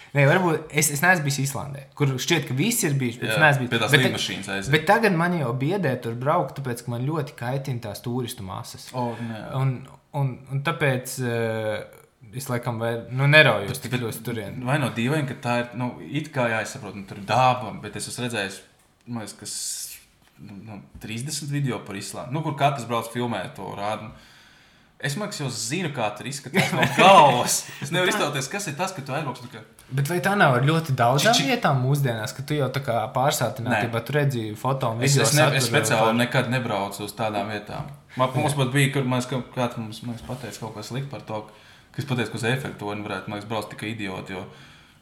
Nē, 0.09 0.23
varbūt 0.25 0.71
es, 0.73 0.87
es 0.95 1.03
neesmu 1.03 1.27
bijis 1.27 1.37
Islandē, 1.43 1.83
kur 1.97 2.09
šķiet, 2.17 2.47
ka 2.49 2.55
visi 2.57 2.87
ir 2.89 2.95
bijuši. 2.97 3.19
Bet, 3.21 3.29
es 3.35 3.41
neesmu 3.43 3.61
bijis. 3.61 3.69
pie 3.69 3.79
tās 3.83 4.69
Bet- 4.73 4.87
tagad 4.89 5.13
man 5.13 5.35
jau 5.37 5.51
biedē 5.53 5.91
tur 6.01 6.15
braukt, 6.17 6.57
tāpēc 6.57 6.81
ka 6.85 6.91
man 6.95 7.05
ļoti 7.05 7.35
kaitina 7.37 7.83
tās 7.83 8.01
turistu 8.01 8.41
masas. 8.47 8.87
O, 8.97 9.11
nē. 9.21 9.43
Un, 9.59 9.75
un, 10.17 10.31
un 10.49 10.63
tāpēc 10.65 11.13
uh, 11.21 11.98
es 12.35 12.47
laikam 12.49 12.79
vēl 12.81 13.05
nu, 13.11 13.27
neraujos 13.27 13.79
tik 13.81 13.93
ļoti 13.99 14.23
turien. 14.25 14.59
Vai 14.65 14.77
no 14.81 14.89
dīvaini, 14.95 15.27
ka 15.27 15.37
tā 15.43 15.59
ir, 15.63 15.69
nu, 15.79 15.91
it 16.09 16.31
kā 16.35 16.49
jāizsaprot, 16.51 16.95
nu, 16.95 17.05
tur 17.09 17.17
ir 17.17 17.25
daba, 17.29 17.71
bet 17.81 17.95
es 17.95 18.07
esmu 18.11 18.27
redzējis, 18.27 18.59
man 19.07 19.23
liekas, 19.25 19.37
kas, 19.39 19.53
nu, 20.39 20.57
nu, 20.67 20.81
30 21.03 21.49
video 21.51 21.79
par 21.85 21.95
Islandu, 21.99 22.31
nu, 22.37 22.41
kur 22.45 22.55
katrs 22.59 22.85
brauc 22.89 23.09
filmē 23.13 23.45
to 23.57 23.71
rādu. 23.77 24.11
Es 24.99 25.13
domāju, 25.15 25.45
jau 25.45 25.49
zinu, 25.55 25.93
kā 25.95 26.09
tur 26.17 26.27
izskatās 26.27 26.73
no 26.75 26.83
galvas. 26.99 27.61
Es 27.79 27.87
nevaru 27.95 28.11
iztēloties, 28.11 28.49
kas 28.51 28.65
ir 28.67 28.73
tas, 28.75 28.91
ka 28.91 28.99
tu 29.07 29.13
aizbrauc. 29.15 29.39
nu, 29.45 29.47
ka- 29.53 29.61
Bet 29.95 30.09
vai 30.11 30.17
tā 30.21 30.33
nav 30.37 30.57
ar 30.57 30.65
ļoti 30.67 30.91
daudzām 30.93 31.33
Či- 31.33 31.45
či- 31.45 31.47
vietām 31.53 31.79
mūsdienās, 31.81 32.33
ka 32.35 32.43
tu 32.43 32.53
jau 32.57 32.67
tā 32.75 32.81
kā 32.83 32.97
pārsātinātībā 33.15 34.01
tu 34.05 34.13
redzi 34.17 34.43
foto 34.59 34.89
un 34.91 34.99
Es, 35.07 35.15
es, 35.17 35.31
ne, 35.39 35.45
es 35.55 35.69
speciāli 35.71 36.03
par- 36.11 36.19
nekad 36.19 36.51
nebraucu 36.51 37.05
uz 37.07 37.13
tādām 37.15 37.47
vietām. 37.49 37.87
Man, 38.19 38.29
mums 38.35 38.53
pat 38.59 38.73
bija, 38.75 38.91
kur 38.97 39.07
mēs, 39.07 39.25
kā- 39.31 39.39
kāds 39.55 39.79
mums, 39.79 40.03
mums 40.03 40.21
pateica 40.27 40.59
kaut 40.65 40.75
ko 40.75 40.83
sliktu 40.83 41.09
par 41.15 41.21
to, 41.31 41.41
ka 41.47 41.53
es 41.97 42.05
pateicu, 42.05 42.31
ka 42.31 42.37
uz 42.37 42.43
efektu 42.43 42.85
man 43.27 43.39
liekas, 43.39 43.49
braukt 43.49 43.69
tikai 43.73 43.93
idioti. 43.95 44.33
Jo, 44.33 44.45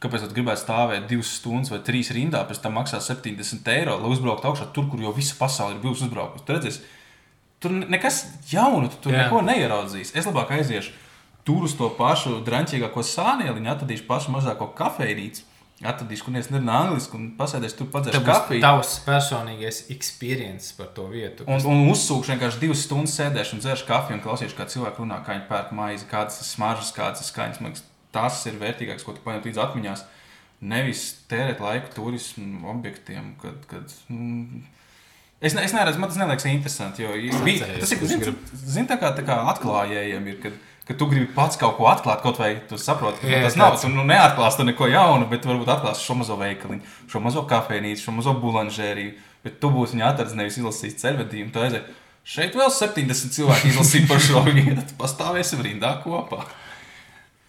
kāpēc 0.02 0.22
tad 0.28 0.34
gribētu 0.34 0.62
stāvēt 0.62 1.08
divas 1.10 1.28
stundas 1.40 1.72
vai 1.74 1.80
trīs 1.80 2.12
rindā, 2.14 2.44
pēc 2.48 2.62
tam 2.62 2.74
maksāt 2.78 3.02
70 3.02 3.68
eiro, 3.74 3.98
lai 3.98 4.10
uzbrauktu 4.14 4.48
augšā 4.48 4.72
tur, 4.74 4.88
kur 4.92 5.00
jau 5.02 5.12
visa 5.14 5.36
pasaule 5.40 5.76
ir 5.76 5.82
bijusi 5.82 6.06
uzbraukusi. 6.08 6.46
Tur 6.46 6.56
redzēs, 6.60 6.80
tur 7.60 7.72
ne- 7.72 7.86
nekas 7.90 8.26
jaunu, 8.52 8.90
tu 8.90 8.96
tur. 9.02 9.12
Jā. 9.14 9.24
neko 9.26 9.42
neieraudzīs. 9.42 10.14
Es 10.16 10.26
labāk 10.26 10.52
aiziešu 10.58 10.92
tur 11.48 11.64
uz 11.64 11.74
to 11.80 11.90
pašu 11.90 12.42
drāmķīgāko 12.46 13.02
sānieliņu, 13.08 13.70
atradīšu 13.72 14.06
pašu 14.08 14.32
mazāko 14.36 14.68
kafejnīcu. 14.76 15.42
Atradīšu, 15.86 16.24
kur 16.26 16.38
es 16.40 16.48
nerunāju 16.50 16.88
angliski, 16.88 17.18
un 17.20 17.26
pasēdēšu 17.38 17.76
tur 17.78 17.90
būs 17.94 18.24
kafiju. 18.26 18.62
tavs 18.64 18.96
personīgais 19.06 19.84
experience 19.94 20.72
par 20.74 20.88
to 20.96 21.06
vietu. 21.12 21.46
Un, 21.46 21.62
un 21.70 21.84
uzsūkšu 21.92 22.34
vienkārši 22.34 22.62
divas 22.64 22.82
stundas 22.88 23.14
sēdēšu 23.20 23.54
un 23.54 23.62
dzeršu 23.62 23.86
kafiju 23.86 24.18
un 24.18 24.24
klausīšu, 24.24 24.58
kā 24.58 24.66
cilvēki 24.74 25.04
runā, 25.04 25.20
kā 25.22 25.36
viņi 25.36 25.46
pērk 25.52 25.76
maizi, 25.78 26.08
kādas 26.10 26.40
ir 26.42 26.50
smaržas, 26.50 26.90
kādas 26.96 27.22
ir 27.22 27.30
skaņas. 27.30 27.60
Man 27.62 27.76
liekas, 27.76 27.86
tas 28.18 28.40
ir 28.50 28.58
vērtīgāks, 28.64 29.06
ko 29.06 29.14
tu 29.14 29.22
paņem 29.28 29.46
līdz 29.46 29.62
atmiņās. 29.68 30.04
Nevis 30.74 31.04
tērēt 31.30 31.62
laiku 31.62 31.94
turismu 31.94 32.72
objektiem, 32.74 33.36
kad. 33.44 33.62
kad 33.70 33.94
mm, 34.10 34.66
Es, 35.38 35.54
ne, 35.54 35.62
es 35.62 35.70
neredzu, 35.70 36.00
man 36.02 36.10
tas 36.10 36.18
neliekas 36.18 36.48
interesanti. 36.50 37.04
Jo, 37.06 37.12
bija, 37.46 37.68
tas 37.78 37.92
ir 37.94 38.00
kurš 38.02 38.10
zin, 38.10 38.38
zin, 38.58 38.88
tā 38.90 38.96
kā, 38.98 39.12
tā 39.14 39.22
kā 39.22 39.36
atklājējiem, 39.52 40.24
ir, 40.32 40.40
kad, 40.42 40.56
kad 40.88 40.98
tu 41.00 41.10
gribi 41.12 41.28
pats 41.36 41.60
kaut 41.60 41.78
ko 41.78 41.88
atklāt, 41.92 42.24
kaut 42.24 42.40
vai 42.42 42.54
tu 42.70 42.80
saproti, 42.82 43.22
ka 43.22 43.30
Jā, 43.32 43.44
tas 43.46 43.60
nav. 43.60 43.78
Tu 43.82 43.92
nu, 43.92 44.06
neatklāsi 44.08 44.66
neko 44.68 44.90
jaunu, 44.92 45.30
bet 45.32 45.46
varbūt 45.48 45.72
atklāsi 45.76 46.08
šo 46.08 46.18
mazo 46.22 46.40
veikaliņu, 46.40 46.98
šo 47.12 47.22
mazo 47.24 47.44
kafejnīcu, 47.50 48.06
šo 48.08 48.18
mazo 48.18 48.36
bulanžēriju. 48.42 49.16
Bet 49.46 49.62
tu 49.62 49.72
būsi 49.72 49.96
viņa 49.96 50.12
atrasts, 50.12 50.36
nevis 50.36 50.58
izlasījis 50.60 51.00
ceļvedījumu. 51.04 51.54
Tu 51.54 51.64
aizēji, 51.64 51.98
Šeit 52.28 52.58
vēl 52.60 52.68
70 52.74 53.32
cilvēki 53.38 53.70
izlasīja 53.72 54.08
par 54.10 54.20
šo 54.20 54.42
vietu. 54.50 54.84
Pastāvēsim 55.00 55.62
rindā 55.64 55.94
kopā. 56.04 56.42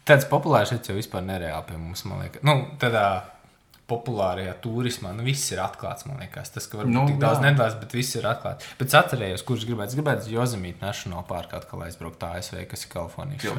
Tāds 0.07 0.28
populārs 0.30 0.70
šeit 0.70 0.86
jau 0.86 0.95
vispār 0.95 1.24
nereāli 1.26 1.66
pie 1.66 1.78
mums, 1.80 2.05
man 2.07 2.22
liekas. 2.22 2.45
Nu, 2.47 2.55
tādā 2.78 3.03
populārajā 3.89 4.53
turismā, 4.61 5.14
nu, 5.16 5.24
viss 5.24 5.49
ir 5.55 5.62
atklāts, 5.64 6.05
man 6.09 6.20
liekas. 6.20 6.51
Tas, 6.53 6.66
ka 6.68 6.80
varbūt 6.82 6.93
Nu, 6.93 7.05
tik 7.09 7.20
daudz 7.22 7.41
nedalās, 7.41 7.76
bet 7.80 7.95
viss 7.97 8.18
ir 8.18 8.26
atklāts. 8.28 8.66
Bet 8.76 8.91
es 8.91 8.97
atcerējos, 8.99 9.45
kurš 9.49 9.64
gribētu, 9.68 9.97
gribētu 9.97 10.26
uz 10.26 10.32
Jozemītu 10.34 10.84
National 10.84 11.24
Park 11.28 11.55
atkal 11.57 11.86
aizbraukt 11.86 12.26
ASV, 12.28 12.61
kas 12.68 12.84
ir 12.84 12.93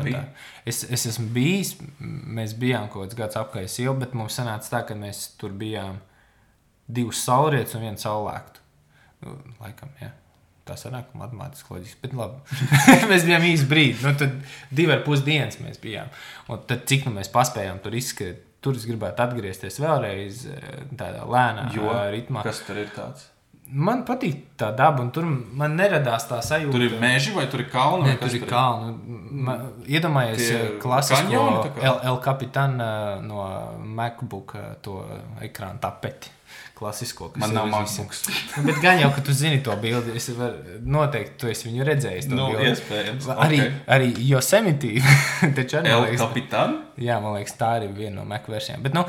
biji? 0.05 0.21
Es, 0.69 0.83
es 0.85 1.07
esmu 1.09 1.25
bijis, 1.33 1.73
mēs 1.99 2.53
bijām 2.61 2.91
kaut 2.93 3.07
kāds 3.07 3.17
gads 3.17 3.39
apkārt 3.41 3.81
jau, 3.81 3.95
bet 3.97 4.13
mums 4.17 4.37
sanāca 4.37 4.75
tā, 4.75 4.83
ka 4.91 4.97
mēs 4.97 5.31
tur 5.41 5.55
bijām 5.57 5.97
divus 6.89 7.21
saulrietus 7.25 7.77
un 7.77 7.87
vienu 7.87 8.01
saulēktu. 8.01 8.65
Nu, 9.25 9.37
laikam, 9.63 9.93
jā. 10.01 10.11
Tā 10.69 10.75
sanāk, 10.77 11.09
matemātiski 11.17 11.73
loģiski. 11.73 11.97
Bet 12.03 12.13
labi. 12.13 12.59
mēs 13.11 13.25
bijām 13.25 13.47
īsi 13.49 13.65
brīdi. 13.69 13.97
Nu, 14.05 14.13
tad 14.19 14.35
divi 14.69 14.93
ar 14.93 15.01
pus 15.05 15.23
dienas 15.25 15.57
mēs 15.63 15.81
bijām. 15.81 16.11
Un 16.53 16.61
tad 16.69 16.85
cik 16.89 17.07
nu 17.09 17.15
mēs 17.15 17.31
paspējām 17.33 17.81
tur 17.81 17.97
izskriet. 17.97 18.45
Tur 18.59 18.75
es 18.75 18.85
gribētu 18.89 19.23
atgriezties 19.23 19.79
vēlreiz 19.79 20.45
eh, 20.51 20.79
tādā 20.99 21.25
lēnā 21.27 21.69
Jo, 21.75 21.91
ritmā. 22.11 22.43
Kas 22.43 22.63
tur 22.67 22.79
ir 22.81 22.89
tāds? 22.95 23.29
Man 23.69 24.01
patīk 24.01 24.57
tā 24.57 24.71
daba, 24.73 25.03
un 25.05 25.11
tur 25.13 25.27
man 25.29 25.75
neradās 25.77 26.25
tā 26.25 26.39
sajūta. 26.41 26.73
Tur 26.73 26.85
ir 26.87 26.95
meži 26.99 27.35
vai 27.35 27.45
tur 27.51 27.61
ir 27.61 27.69
kalni? 27.69 28.07
Nē, 28.09 28.15
tur 28.17 28.33
ir 28.33 28.47
kalni. 28.49 28.95
Tie 30.41 30.57
eh, 30.57 30.73
klasisko? 30.81 31.43
El, 31.77 32.01
El 32.09 32.19
Capitan 32.25 32.75
eh, 32.81 33.21
no 33.23 33.45
MacBook 33.99 34.57
to 34.81 34.97
ekrāna 35.45 35.79
tapeti. 35.85 36.33
Klasisko, 36.79 37.27
kas 37.33 37.41
Man 37.43 37.53
nav. 37.57 37.65
MacBooks. 37.73 38.21
Nu, 38.55 38.63
Bet 38.69 38.77
gan 38.81 39.01
jau, 39.01 39.09
ka 39.15 39.21
tu 39.27 39.33
zini 39.35 39.59
to 39.65 39.73
bildi, 39.81 40.13
es 40.15 40.29
varu 40.37 40.77
noteikti 40.95 41.35
tu 41.41 41.49
esi 41.51 41.67
viņu 41.67 41.87
redzējis. 41.89 42.29
to 42.31 42.37
Nu, 42.39 42.45
bildi. 42.53 42.69
iespējams, 42.71 43.27
Arī, 43.35 43.59
ok. 43.65 43.81
arī 43.97 44.07
Yosemite. 44.29 44.93
taču 45.57 45.81
arī, 45.81 45.91
El 45.91 46.05
liekas, 46.07 46.23
Capitan? 46.23 46.77
Jā, 47.03 47.19
man 47.23 47.35
liekas, 47.35 47.57
tā 47.59 47.73
ir 47.83 47.89
viena 47.97 48.21
no 48.21 48.25
Mac 48.31 48.47
versijām. 48.47 48.81
Bet, 48.87 48.95
nu, 48.95 49.03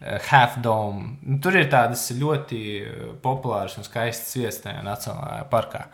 eh, 0.00 0.20
Half 0.30 0.60
Dome. 0.62 1.16
Nu, 1.26 1.40
tur 1.42 1.58
ir 1.58 1.66
tādas 1.72 2.06
ļoti 2.14 2.60
eh, 2.80 3.00
populāras 3.26 3.74
un 3.80 3.86
skaistas 3.88 4.36
vietas 4.38 4.62
tajā 4.62 4.86
Nacionālajā 4.86 5.48
parkā. 5.50 5.86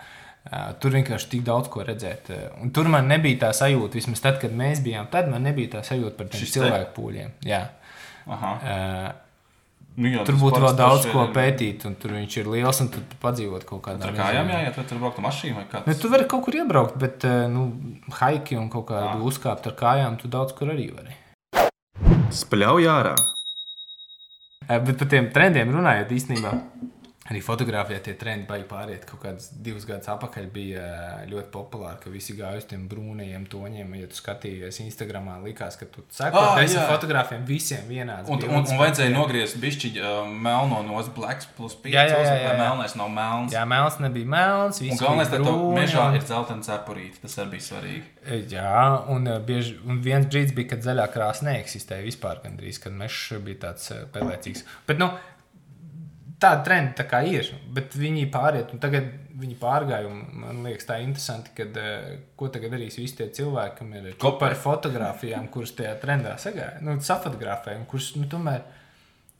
Eh, 0.43 0.69
Tur 0.83 0.91
vienkārši 0.97 1.29
tik 1.37 1.43
daudz 1.47 1.69
ko 1.71 1.85
redzēt. 1.87 2.29
Un 2.61 2.73
tur 2.75 2.89
man 2.91 3.07
nebija 3.09 3.45
tā 3.47 3.53
sajūta, 3.55 3.95
vismaz 4.01 4.21
tad, 4.25 4.41
kad 4.43 4.51
mēs 4.59 4.81
bijām, 4.85 5.07
tad 5.13 5.29
man 5.31 5.45
nebija 5.47 5.77
tā 5.79 5.85
sajūta 5.87 6.17
par 6.19 6.27
tiem 6.35 6.49
cilvēku 6.59 6.97
pūļiem. 6.99 7.37
Jā. 7.47 7.61
Aha. 8.27 8.51
Eh, 8.63 9.13
Nu, 9.97 10.09
jā, 10.09 10.23
Tur 10.25 10.39
būtu 10.41 10.61
vēl 10.63 10.77
daudz 10.79 11.05
ko 11.13 11.27
ir- 11.27 11.33
pētīt, 11.37 11.83
un 11.85 11.95
tur 12.01 12.15
viņš 12.17 12.37
ir 12.41 12.47
liels, 12.49 12.79
un 12.81 12.89
tur 12.89 13.03
padzīvot 13.21 13.65
kaut 13.69 13.83
kādā 13.85 14.07
Ar 14.09 14.15
kājām 14.17 14.49
jāiet, 14.49 14.77
vai 14.79 14.85
tur 14.89 14.99
braukt 15.03 15.19
ar 15.21 15.25
mašīnu 15.27 15.55
vai 15.59 15.65
kā? 15.69 15.83
Nu, 15.87 15.95
tu 16.01 16.09
vari 16.09 16.25
kaut 16.31 16.45
kur 16.47 16.55
iebraukt, 16.57 16.97
bet 17.03 17.25
eh, 17.29 17.47
nu, 17.53 17.67
haiki 18.21 18.57
un 18.57 18.71
kaut 18.73 18.87
kādu 18.89 19.21
uzkāpt 19.29 19.67
ar 19.69 19.77
kājām, 19.77 20.17
tu 20.23 20.29
daudz 20.33 20.55
kur 20.57 20.73
arī 20.73 20.89
vari. 20.97 21.19
Spļauj 22.33 22.89
ārā! 22.89 23.15
Eh, 24.69 24.79
Bet 24.79 24.97
par 24.99 25.09
tiem 25.13 25.29
trendiem 25.35 25.73
runājot, 25.75 26.09
īstenībā 26.17 26.53
arī 27.31 27.39
fotografijā 27.45 28.01
tie 28.03 28.15
trendi 28.19 28.47
baigi 28.49 28.65
pāriet. 28.67 29.05
Kaut 29.07 29.21
kādus 29.23 29.51
divus 29.63 29.85
gadus 29.87 30.09
atpakaļ 30.11 30.49
bija 30.53 30.81
eh, 30.83 31.27
ļoti 31.31 31.51
populāri, 31.55 32.01
ka 32.03 32.11
visi 32.11 32.35
gāja 32.39 32.59
uz 32.59 32.67
tiem 32.67 32.89
brūnajiem 32.91 33.45
toņiem. 33.53 33.93
Ja 34.01 34.09
tu 34.11 34.19
skatījies 34.19 34.81
Instagram, 34.83 35.29
likās, 35.45 35.77
ka 35.79 35.87
tu 35.87 36.03
seko 36.11 36.41
Ah, 36.43 36.57
desmit 36.59 36.83
fotogrāfiem 36.91 37.45
visiem 37.47 37.85
vienāds. 37.89 38.27
Un, 38.29 38.43
bildes. 38.43 38.57
un, 38.57 38.75
un 38.75 38.81
vajadzēja 38.83 39.15
nogriezt 39.15 39.61
bišķiņu 39.63 40.03
uh, 40.03 40.33
melno 40.49 40.83
no 40.89 41.03
blacks 41.15 41.47
plus 41.57 41.77
5. 41.85 41.95
Jā, 41.95 42.05
jā, 42.11 42.19
jā, 42.27 42.35
jā. 42.43 42.53
Melnais 42.59 42.97
nav 42.99 43.09
melns. 43.15 43.55
Jā, 43.55 43.63
melns 43.71 44.01
nebija 44.03 44.27
melns. 44.35 44.83
Un 44.83 44.99
galvenais, 44.99 45.31
ka 45.31 45.39
brūni, 45.43 45.79
mežā 45.79 46.09
un- 46.09 46.19
ir 46.19 46.27
dzeltena 46.27 46.67
cepurīte. 46.67 47.23
Tas 47.23 47.39
arī 47.39 47.55
bija 47.55 47.69
svarīgi. 47.71 48.03
Jā, 48.53 49.09
un, 49.11 49.27
eh, 49.29 49.39
bieži, 49.47 49.77
un 49.87 50.03
viens 50.03 50.27
brīdis 50.27 50.55
bija, 50.55 50.69
kad 50.75 50.83
zaļā 50.87 51.07
krāsa 51.15 51.47
neeksistēja 51.49 52.03
vispār, 52.07 52.43
gandrīz, 52.45 52.79
kad 52.83 52.93
mežs 52.93 53.39
bija 53.43 53.59
tāds 53.69 53.91
eh, 53.95 54.05
pelēcīgs. 54.15 54.63
Bet, 54.87 54.99
nu, 54.99 55.11
tāda 56.43 56.65
trenda 56.67 56.97
tā 56.99 57.07
kā 57.09 57.23
ir, 57.29 57.49
bet 57.75 57.95
viņi 57.99 58.27
pāriet, 58.35 58.75
un 58.75 58.83
tagad 58.83 59.09
viņi 59.43 59.57
pārgāja. 59.61 60.11
Man 60.43 60.63
liekas, 60.67 60.87
tā 60.89 60.99
ir 61.01 61.09
interesanti, 61.09 61.55
kad, 61.57 61.77
eh, 61.79 62.19
ko 62.37 62.51
tagad 62.53 62.75
darīs 62.75 62.99
visi 63.01 63.17
tie 63.21 63.31
cilvēki, 63.39 63.79
kam 63.79 63.95
ir 63.95 64.13
kopā 64.21 64.51
ar 64.51 64.59
fotografijām, 64.59 65.49
kuras 65.51 65.75
tajā 65.79 65.97
trendā 66.03 66.37
sagāja, 66.39 66.83
nu, 66.83 66.99
safotografē, 67.01 67.77
un 67.79 67.87
kuras, 67.91 68.13
nu, 68.17 68.29
tomēr 68.31 68.63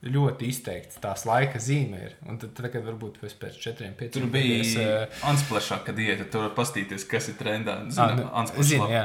ļoti 0.03 0.49
izteikts 0.51 0.99
tās 1.03 1.25
laika 1.29 1.61
zīme 1.63 2.01
ir. 2.09 2.17
Un 2.27 2.41
tad, 2.43 2.55
tagad 2.59 2.83
varbūt 2.89 3.21
pēc 3.23 3.37
pēc 3.39 3.59
četriem, 3.63 3.93
pieciem 3.99 4.25
Tur 4.25 4.33
bija 4.35 4.57
gadiem, 4.63 5.21
ansplešāka 5.31 5.95
diēta. 5.95 6.27
Tur 6.33 6.49
var 6.49 6.57
pastīties, 6.57 7.07
kas 7.11 7.31
ir 7.31 7.39
trendā. 7.39 7.79
Ah, 7.85 7.93
Zinu, 7.95 8.25
nu, 8.25 8.27
Unsplash 8.43 8.73
zinu, 8.73 8.89
jā. 8.91 9.05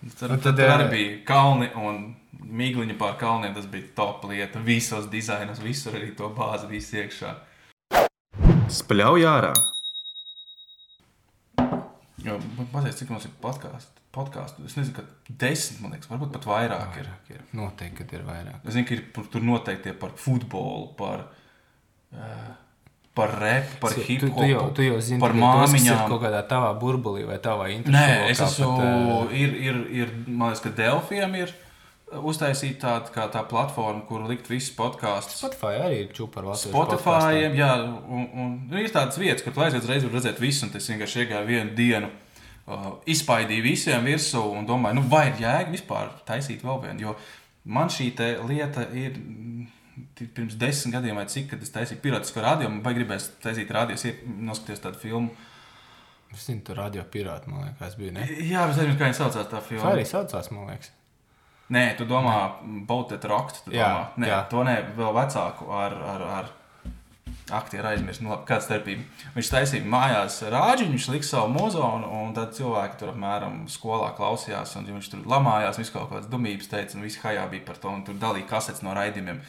Tur, 0.00 0.30
tad, 0.32 0.38
tad, 0.46 0.56
tur 0.56 0.72
arī 0.72 0.86
eh, 0.86 0.92
bija 0.94 1.16
kalni 1.28 1.68
un 1.76 2.00
mīgliņa 2.38 2.96
pār 3.00 3.16
kalniem. 3.20 3.54
Tas 3.56 3.66
bija 3.70 3.90
top 3.96 4.24
lieta. 4.30 4.62
Visos 4.64 5.08
dizainos, 5.12 5.62
visur 5.64 5.96
arī 5.98 6.12
to 6.16 6.30
bāzi 6.36 6.70
bija 6.70 7.04
iekšā. 7.04 7.34
Spļauj 8.70 9.26
ārā! 9.26 9.54
Jo, 12.20 12.36
patīk, 12.72 12.94
cik 12.98 13.10
mums 13.14 13.24
ir 13.26 13.32
podkāstu. 13.40 13.96
Podkāstu. 14.14 14.64
Es 14.66 14.74
nezinu, 14.76 14.96
ka 14.98 15.34
desmit, 15.40 15.78
man 15.84 15.94
liekas, 15.94 16.08
varbūt 16.10 16.32
pat 16.34 16.48
vairāk 16.50 16.96
ir. 17.00 17.06
Vairāk 17.06 17.30
ir. 17.36 17.44
Noteikti, 17.56 17.96
kad 18.02 18.14
ir 18.18 18.24
vairāk. 18.26 18.58
Es 18.66 18.74
zinu, 18.74 18.86
ka 18.88 18.96
ir 18.96 19.04
par- 19.14 19.28
tur 19.32 19.44
noteikti 19.46 19.94
par 19.98 20.10
futbolu, 20.18 20.90
par, 20.98 21.22
uh, 22.12 22.50
par 23.14 23.36
repu, 23.40 23.78
par 23.80 23.94
hip 23.94 24.20
tu, 24.20 24.28
tu, 24.34 24.48
jau, 24.50 24.60
hopu. 24.64 24.74
tu 24.74 24.82
jau 24.82 24.98
zini, 25.00 25.20
par 25.22 25.32
ka 25.32 25.38
tos, 25.38 25.60
kas 25.62 25.72
ir 25.72 25.78
māmiņām. 25.78 26.08
kaut 26.10 26.22
kādā 26.26 26.42
tavā 26.50 26.70
burbulī 26.82 27.24
vai 27.26 27.38
tavā 27.38 27.70
interesē. 27.70 27.94
Nē, 27.94 28.30
es 28.34 28.40
esmu. 28.40 29.30
Ir, 29.30 29.54
ir, 29.70 29.80
ir, 30.02 30.12
man 30.26 30.50
liekas, 30.50 30.64
ka 30.66 30.74
Delfiem 30.82 31.34
ir 31.40 31.54
uztaisīta 32.10 32.80
tāda 32.86 33.12
kā 33.14 33.26
tā 33.32 33.42
platforma, 33.48 34.02
kur 34.08 34.24
likt 34.28 34.48
visus 34.50 34.72
podkāstus. 34.76 35.38
Spotify 35.40 35.76
arī 35.84 36.00
ir 36.04 36.08
čūpa 36.16 36.40
ar 36.42 36.48
Latvijas 36.50 36.72
Spotify, 36.74 37.42
jā, 37.58 37.70
un, 38.10 38.24
un 38.34 38.54
nu, 38.70 38.80
ir 38.82 38.90
tādas 38.94 39.18
vietas, 39.20 39.44
kur 39.46 39.54
tu 39.54 39.62
aizies 39.64 39.86
reizē, 39.86 40.08
var 40.10 40.18
redzēt 40.18 40.40
visu, 40.42 40.66
un 40.66 40.72
tas 40.74 40.88
vienkārši 40.90 41.22
iegāja 41.24 41.46
vienu 41.48 41.74
dienu. 41.78 42.10
Uh, 42.70 42.90
izpaidīja 43.10 43.64
visiem 43.64 44.04
virsū 44.06 44.42
un 44.54 44.66
domāju, 44.68 45.00
nu, 45.00 45.04
vai 45.10 45.24
ir 45.32 45.40
jēga 45.42 45.72
vispār 45.72 46.10
taisīt 46.28 46.62
vēl 46.62 46.82
vienu. 46.84 47.00
Jo 47.08 47.14
man 47.64 47.90
šī 47.90 48.10
lieta 48.46 48.84
ir 48.94 49.16
mm, 49.16 49.64
pirms 50.36 50.54
desmit 50.60 50.94
gadiem, 50.94 51.16
vai 51.18 51.24
cik, 51.30 51.48
kad 51.54 51.62
es 51.66 51.72
taisīju 51.74 52.02
pirātisku 52.04 52.42
radio, 52.44 52.70
vai 52.84 52.92
gribēs 52.94 53.30
taisīt 53.42 53.70
radio, 53.74 53.98
es 53.98 54.06
ie- 54.06 54.14
noskaties 54.26 54.84
tādu 54.84 55.00
filmu. 55.02 55.32
Es 56.30 56.44
zinu, 56.46 56.62
tur 56.62 56.78
radio 56.78 57.02
pirāti, 57.10 57.50
man 57.50 57.64
liekas, 57.66 57.96
bija. 57.98 58.12
Ne? 58.20 58.28
Jā, 58.46 58.68
bet 58.68 58.76
es 58.76 58.82
nezinu, 58.84 58.98
kā 59.00 59.08
viņi 59.08 59.18
saucās 59.18 59.48
tā 59.50 59.56
Tā 59.56 59.64
filma. 59.66 59.90
arī 59.96 60.04
saucās, 60.06 60.50
man 60.54 60.68
liekas. 60.70 60.92
Nē, 61.70 61.84
tu 61.98 62.06
domā, 62.08 62.36
Bautet 62.86 63.24
Rokt. 63.30 63.62
tu 63.64 63.74
Jā, 63.74 63.86
domā. 63.86 64.06
Nē, 64.18 64.30
jā. 64.32 64.40
to 64.50 64.64
ne, 64.66 64.80
vēl 64.96 65.12
vecāku 65.14 65.70
ar, 65.70 65.94
ar, 66.14 66.24
ar 66.40 66.48
aktieru 67.54 67.90
aizmirst. 67.90 68.22
Nu, 68.24 68.32
labi, 68.32 68.46
kāda 68.48 68.64
starpība? 68.64 69.04
Viņš 69.36 69.50
taisīja 69.52 69.86
mājās 69.90 70.40
rāģiņu, 70.50 70.94
viņš 70.96 71.08
lika 71.14 71.28
savu 71.28 71.52
muzonu, 71.54 72.10
un 72.20 72.34
tad 72.36 72.54
cilvēki 72.58 73.00
tur 73.00 73.12
apmēram 73.12 73.64
skolā 73.70 74.10
klausījās, 74.18 74.76
un 74.78 74.90
viņš 74.90 75.10
tur 75.14 75.24
lamājās, 75.30 75.78
visu 75.82 75.94
kaut 75.94 76.10
kādas 76.12 76.30
dumības 76.30 76.70
teica, 76.70 76.98
un 76.98 77.06
visi 77.06 77.22
hajā 77.22 77.46
bija 77.52 77.66
par 77.66 77.78
to, 77.82 77.94
un 77.94 78.04
tur 78.06 78.18
dalīja 78.18 78.50
kasetes 78.50 78.84
no 78.86 78.94
raidījumiem. 78.96 79.42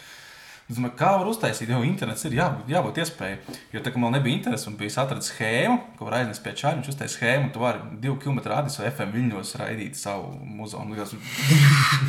Es 0.69 0.77
domāju, 0.77 0.93
kā 0.99 1.09
var 1.19 1.27
uztaisīt, 1.27 1.69
jo 1.73 1.81
internets 1.83 2.23
ir 2.27 2.35
jābūt, 2.37 2.69
jābūt 2.71 2.99
iespējai. 3.03 3.55
Jo 3.73 3.81
tā 3.83 3.91
kā 3.91 3.99
man 3.99 4.13
nebija 4.15 4.37
interesi, 4.37 4.69
un 4.69 4.77
bija 4.79 4.93
atrasts 5.03 5.33
schēmu, 5.33 5.77
ko 5.97 6.07
var 6.07 6.19
aiznest 6.21 6.43
pie 6.45 6.53
čāļa, 6.61 6.77
viņš 6.79 6.91
uztaisīja 6.93 7.15
schēmu, 7.17 7.47
un 7.47 7.51
tu 7.55 7.63
vari 7.63 7.81
divu 8.03 8.15
kilometru 8.21 8.53
radius 8.53 8.77
vai 8.79 8.87
FM 8.91 9.11
viļņos 9.17 9.51
raidīt 9.59 9.99
savu 9.99 10.29
muzonu. 10.59 10.95
Likās, 10.95 11.11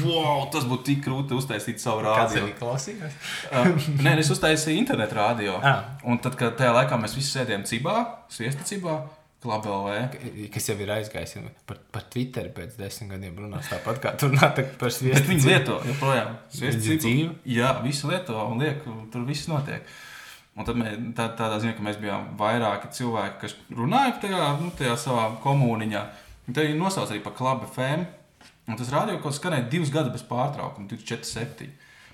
wow, 0.04 0.44
tas 0.54 0.68
būtu 0.70 0.86
tik 0.92 1.02
grūti 1.08 1.34
uztaisīt 1.38 1.82
savu 1.82 2.04
Kāds 2.06 2.36
rādio. 2.36 2.44
arī 2.46 2.54
klausījās? 2.60 3.18
Uh, 3.52 3.74
nē, 4.00 4.14
es 4.22 4.30
uztaisīju 4.32 4.80
internetu 4.80 5.16
rādio. 5.18 5.56
Ah. 5.60 5.82
Un 6.08 6.16
tad, 6.22 6.38
kad 6.40 6.54
tajā 6.56 6.72
laikā 6.72 6.96
mēs 7.00 7.16
visi 7.18 7.34
sēdējām 7.34 7.66
cibā, 7.68 7.96
sviesta 8.32 8.64
cibā, 8.64 8.94
klabelē. 9.42 9.96
Kas 10.54 10.68
jau 10.70 10.76
ir 10.80 10.92
aizgājis 10.94 11.36
par, 11.66 11.80
par 11.94 12.06
Twitter 12.12 12.48
pēc 12.54 12.76
desmit 12.78 13.10
gadiem 13.16 13.36
runās 13.42 13.68
tāpat 13.72 14.00
kā 14.04 14.14
tur 14.20 14.32
nāk 14.36 14.56
par 14.78 14.88
Bet 14.88 14.96
sviestu. 14.96 15.28
viņi 15.32 15.48
lieto 15.50 15.80
joprojām. 15.90 16.36
Cibu. 16.54 16.96
dzīvo? 17.02 17.34
Jā, 17.58 17.74
visi 17.84 18.06
lieto 18.10 18.38
un 18.46 18.62
liek, 18.62 18.86
tur 19.12 19.26
viss 19.28 19.50
notiek. 19.50 19.84
Un 20.52 20.66
tad 20.68 20.76
mēs, 20.76 20.98
tā, 21.16 21.30
tādā 21.38 21.58
ziņā, 21.62 21.76
ka 21.78 21.84
mēs 21.86 21.96
bijām 22.00 22.26
vairāki 22.36 22.90
cilvēki, 22.92 23.38
kas 23.40 23.54
runāja 23.72 24.18
tajā, 24.20 24.48
nu, 24.60 24.68
tajā 24.76 24.96
savā 25.00 25.30
komuniņā. 25.44 26.02
Un 26.48 26.56
Te 26.58 26.66
viņi 26.66 26.76
nosauc 26.76 27.08
arī 27.14 27.22
par 27.24 27.32
klubu 27.38 27.68
FM. 27.70 28.02
Un 28.68 28.76
tas 28.78 28.90
rādīja, 28.92 29.18
ka 29.22 29.32
skanēja 29.34 29.70
divus 29.72 29.90
gadus 29.90 30.12
bez 30.12 30.22
pārtraukuma, 30.28 30.86
24, 30.90 31.24
7. 31.26 31.70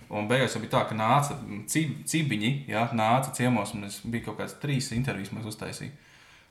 Un 0.08 0.28
beigās 0.30 0.54
jau 0.54 0.62
bija 0.62 0.72
tā, 0.78 0.84
ka 0.88 0.96
nāca 0.96 1.34
cib, 1.68 1.98
cibiņi, 2.08 2.52
jā, 2.70 2.86
nāca 2.96 3.34
ciemos, 3.36 3.74
un 3.76 3.84
es 3.90 3.98
bija 4.08 4.24
kaut 4.30 4.38
kādas 4.38 4.54
trīs 4.62 4.88
intervijas, 4.96 5.34
mēs 5.36 5.50
uztaisījām. 5.50 5.92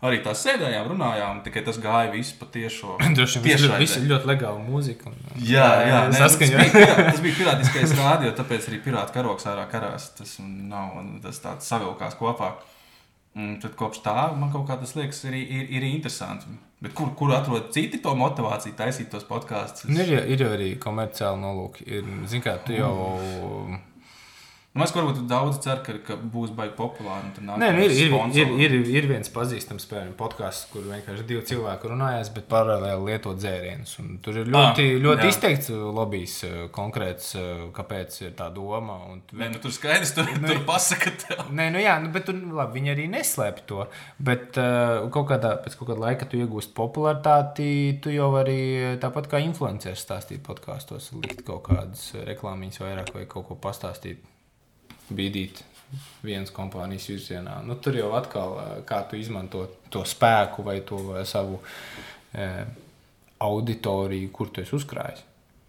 Arī 0.06 0.20
tās 0.22 0.44
sēdējām, 0.46 0.92
runājām, 0.92 1.40
tikai 1.42 1.64
tas 1.66 1.80
gāja 1.82 2.12
viss 2.14 2.36
pa 2.38 2.46
tiešo. 2.54 3.00
Droši 3.18 3.40
vien 3.42 3.64
viss 3.82 3.98
ir 3.98 4.06
ļoti 4.12 4.30
legāla 4.30 4.60
mūzika. 4.62 5.10
Un, 5.10 5.16
Jā, 5.42 5.66
jā 5.90 6.02
nē, 6.12 6.20
tas, 6.22 6.36
bija, 6.38 6.68
pirā- 6.70 6.98
tas 7.08 7.22
bija 7.24 7.38
pirātiskais 7.40 7.96
rādio, 7.98 8.34
tāpēc 8.38 8.68
arī 8.70 8.78
pirāta 8.86 9.16
karoks 9.16 9.48
ārā 9.50 9.66
karās. 9.72 10.12
Tas 10.20 10.36
nav 10.44 11.00
tas 11.24 11.42
tāds 11.42 11.70
savilkās 11.72 12.18
kopā. 12.20 12.52
Un 13.38 13.58
tad 13.62 13.74
kopš 13.78 14.00
tā 14.06 14.14
man 14.38 14.50
kaut 14.54 14.66
kā 14.70 14.78
tas 14.82 14.94
liekas, 14.98 15.24
ir, 15.30 15.36
ir, 15.42 15.66
ir 15.78 15.84
interesanti. 15.90 16.50
Bet 16.82 16.94
kur, 16.98 17.10
kur 17.18 17.34
atrod 17.34 17.72
citi 17.74 17.98
to 18.02 18.14
motivāciju 18.18 18.78
taisīt 18.78 19.10
tos 19.14 19.26
podkāstus? 19.26 19.90
Nu, 19.90 20.02
ir, 20.06 20.24
ir 20.30 20.42
jau 20.46 20.50
arī 20.54 20.72
komerciāli 20.82 21.42
nolūki. 21.42 21.86
Ir, 21.90 22.10
zin 22.30 22.42
kā, 22.46 22.60
tu 22.66 22.78
jau... 22.78 22.94
Man 24.78 24.86
liekas, 24.86 24.94
ka 24.94 25.02
varbūt 25.02 25.22
daudz 25.30 25.58
cer, 25.66 25.80
ka, 25.82 25.96
ka 26.06 26.16
būs 26.22 26.52
baigi 26.54 26.76
populāri. 26.78 27.32
Nē, 27.42 27.70
nu, 27.74 27.82
ir, 27.82 27.96
ir, 27.98 28.14
ir, 28.38 28.52
ir, 28.62 28.76
ir 29.00 29.08
viens 29.10 29.32
pazīstams 29.34 29.88
podkāsts, 30.20 30.68
kur 30.70 30.84
vienkārši 30.86 31.26
divi 31.26 31.42
cilvēki 31.50 31.90
runājas, 31.90 32.30
bet 32.36 32.46
paralēli 32.52 33.08
lieto 33.10 33.34
dzērienus. 33.34 33.96
Un 34.04 34.20
Tur 34.22 34.38
ir 34.44 34.52
ļoti, 34.54 34.86
Ah, 34.86 35.02
ļoti 35.08 35.26
jā. 35.26 35.32
izteikts 35.34 35.72
lobbyis, 35.74 36.36
eh, 36.46 36.56
konkrēts, 36.78 37.32
eh, 37.40 37.66
kāpēc 37.74 38.22
ir 38.28 38.32
tā 38.38 38.52
doma. 38.54 39.00
Un 39.10 39.22
Nē, 39.34 39.50
nu, 39.56 39.60
tur 39.64 39.72
skaidrs, 39.74 40.14
tur, 40.14 40.30
tur 40.46 40.62
pasaka 40.70 41.12
tev. 41.26 41.44
Nē, 41.50 41.72
nu 41.74 41.82
jā, 41.82 41.98
nu, 42.04 42.12
bet 42.14 42.26
tur, 42.30 42.36
labi, 42.36 42.78
viņi 42.80 42.94
arī 42.94 43.10
neslēpj 43.18 43.66
to. 43.66 43.88
Bet 44.20 44.58
uh, 44.62 45.10
kaut 45.10 45.28
kādā, 45.34 45.56
pēc 45.66 45.76
kaut 45.80 45.90
kāda 45.90 46.06
laika 46.06 46.30
tu 46.30 46.38
iegūsti 46.38 46.76
popularitāti. 46.78 48.00
Tu 48.04 48.14
jau 48.16 48.30
arī 48.40 48.98
tāpat 49.02 49.28
kā 49.32 49.42
influenceris 49.44 50.06
stāstīt 50.06 50.44
podkāstos, 50.46 51.12
likt 51.18 51.44
kaut 51.48 51.64
kādas 51.68 52.12
reklāmas 52.28 52.78
vairāk 52.82 53.14
vai 53.16 53.26
kaut 53.26 53.48
ko 53.48 53.56
pastāstīt, 53.56 54.22
bīdīt 55.14 55.64
vienas 56.26 56.52
kompānijas 56.56 57.08
virzienā. 57.12 57.62
Nu, 57.66 57.78
tur 57.80 57.96
jau 57.98 58.12
atkal 58.18 58.58
eh, 58.60 58.74
kā 58.88 59.04
tu 59.10 59.20
izmanto 59.20 59.66
to 59.94 60.04
spēku 60.08 60.66
vai 60.68 60.82
to 60.88 61.00
eh, 61.16 61.24
savu 61.28 61.62
eh, 62.34 62.66
auditoriju, 63.44 64.30
kur 64.36 64.52
tu 64.52 64.64
esi 64.64 64.76
uzkrājis. 64.78 65.24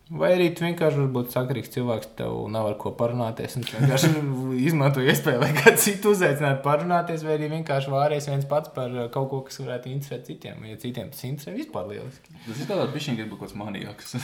Vai 0.09 0.31
arī 0.33 0.47
tu 0.57 0.65
vienkārši 0.65 0.97
vari 1.03 1.11
būt 1.13 1.35
sakarīgs 1.35 1.73
cilvēks, 1.75 2.15
tev 2.17 2.39
nav 2.49 2.71
ar 2.71 2.79
ko 2.81 2.95
parunāties. 2.97 3.59
un 3.59 3.67
tu 3.69 3.77
vienkārši 3.77 4.09
izmanto 4.71 5.05
iespēju, 5.05 5.43
lai 5.43 5.51
kāds 5.59 5.85
citu 5.85 6.15
uzaicinātu 6.17 6.65
parunāties, 6.65 7.27
vai 7.29 7.37
arī 7.37 7.51
vienkārši 7.53 7.93
vāries 7.93 8.31
viens 8.31 8.49
pats 8.49 8.73
par 8.73 8.89
uh, 8.97 9.11
kaut 9.13 9.29
ko, 9.29 9.43
kas 9.45 9.61
varētu 9.61 9.93
interesēt 9.93 10.25
citiem. 10.31 10.65
Ja 10.71 10.81
citiem 10.81 11.13
tas 11.13 11.29
interesē, 11.29 11.53
vispār 11.59 11.93
lieliski. 11.93 12.33
Tas 12.47 12.57
izskatās, 12.57 12.89
ka 12.89 12.97
viņš 12.97 13.11
ir 13.13 13.29
kaut 13.35 13.45
kāds 13.45 13.59
manijāks. 13.61 14.17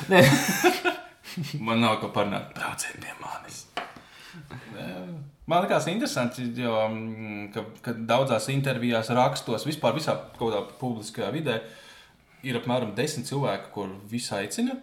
Man 1.68 1.84
nav 1.84 2.00
ko 2.00 2.14
parunāt. 2.16 2.54
Brauciet 2.56 2.96
pie 3.04 3.12
manis. 3.20 3.66
Man 5.46 5.60
liekas, 5.60 5.86
interesanti, 5.92 6.46
jo 6.56 6.72
mm, 6.88 7.48
ka, 7.52 7.66
ka 7.84 7.92
daudzās 8.08 8.48
intervijās, 8.48 9.10
rakstos, 9.12 9.66
vispār 9.68 9.92
visā 9.98 10.16
kaut 10.38 10.46
kādā 10.48 10.62
publiskajā 10.80 11.28
vidē 11.34 11.58
ir 12.44 12.56
apmēram 12.60 12.94
desmit 12.96 13.28
cilvēki, 13.28 13.68
kur 13.74 13.92
visi 14.08 14.32
aicina 14.36 14.78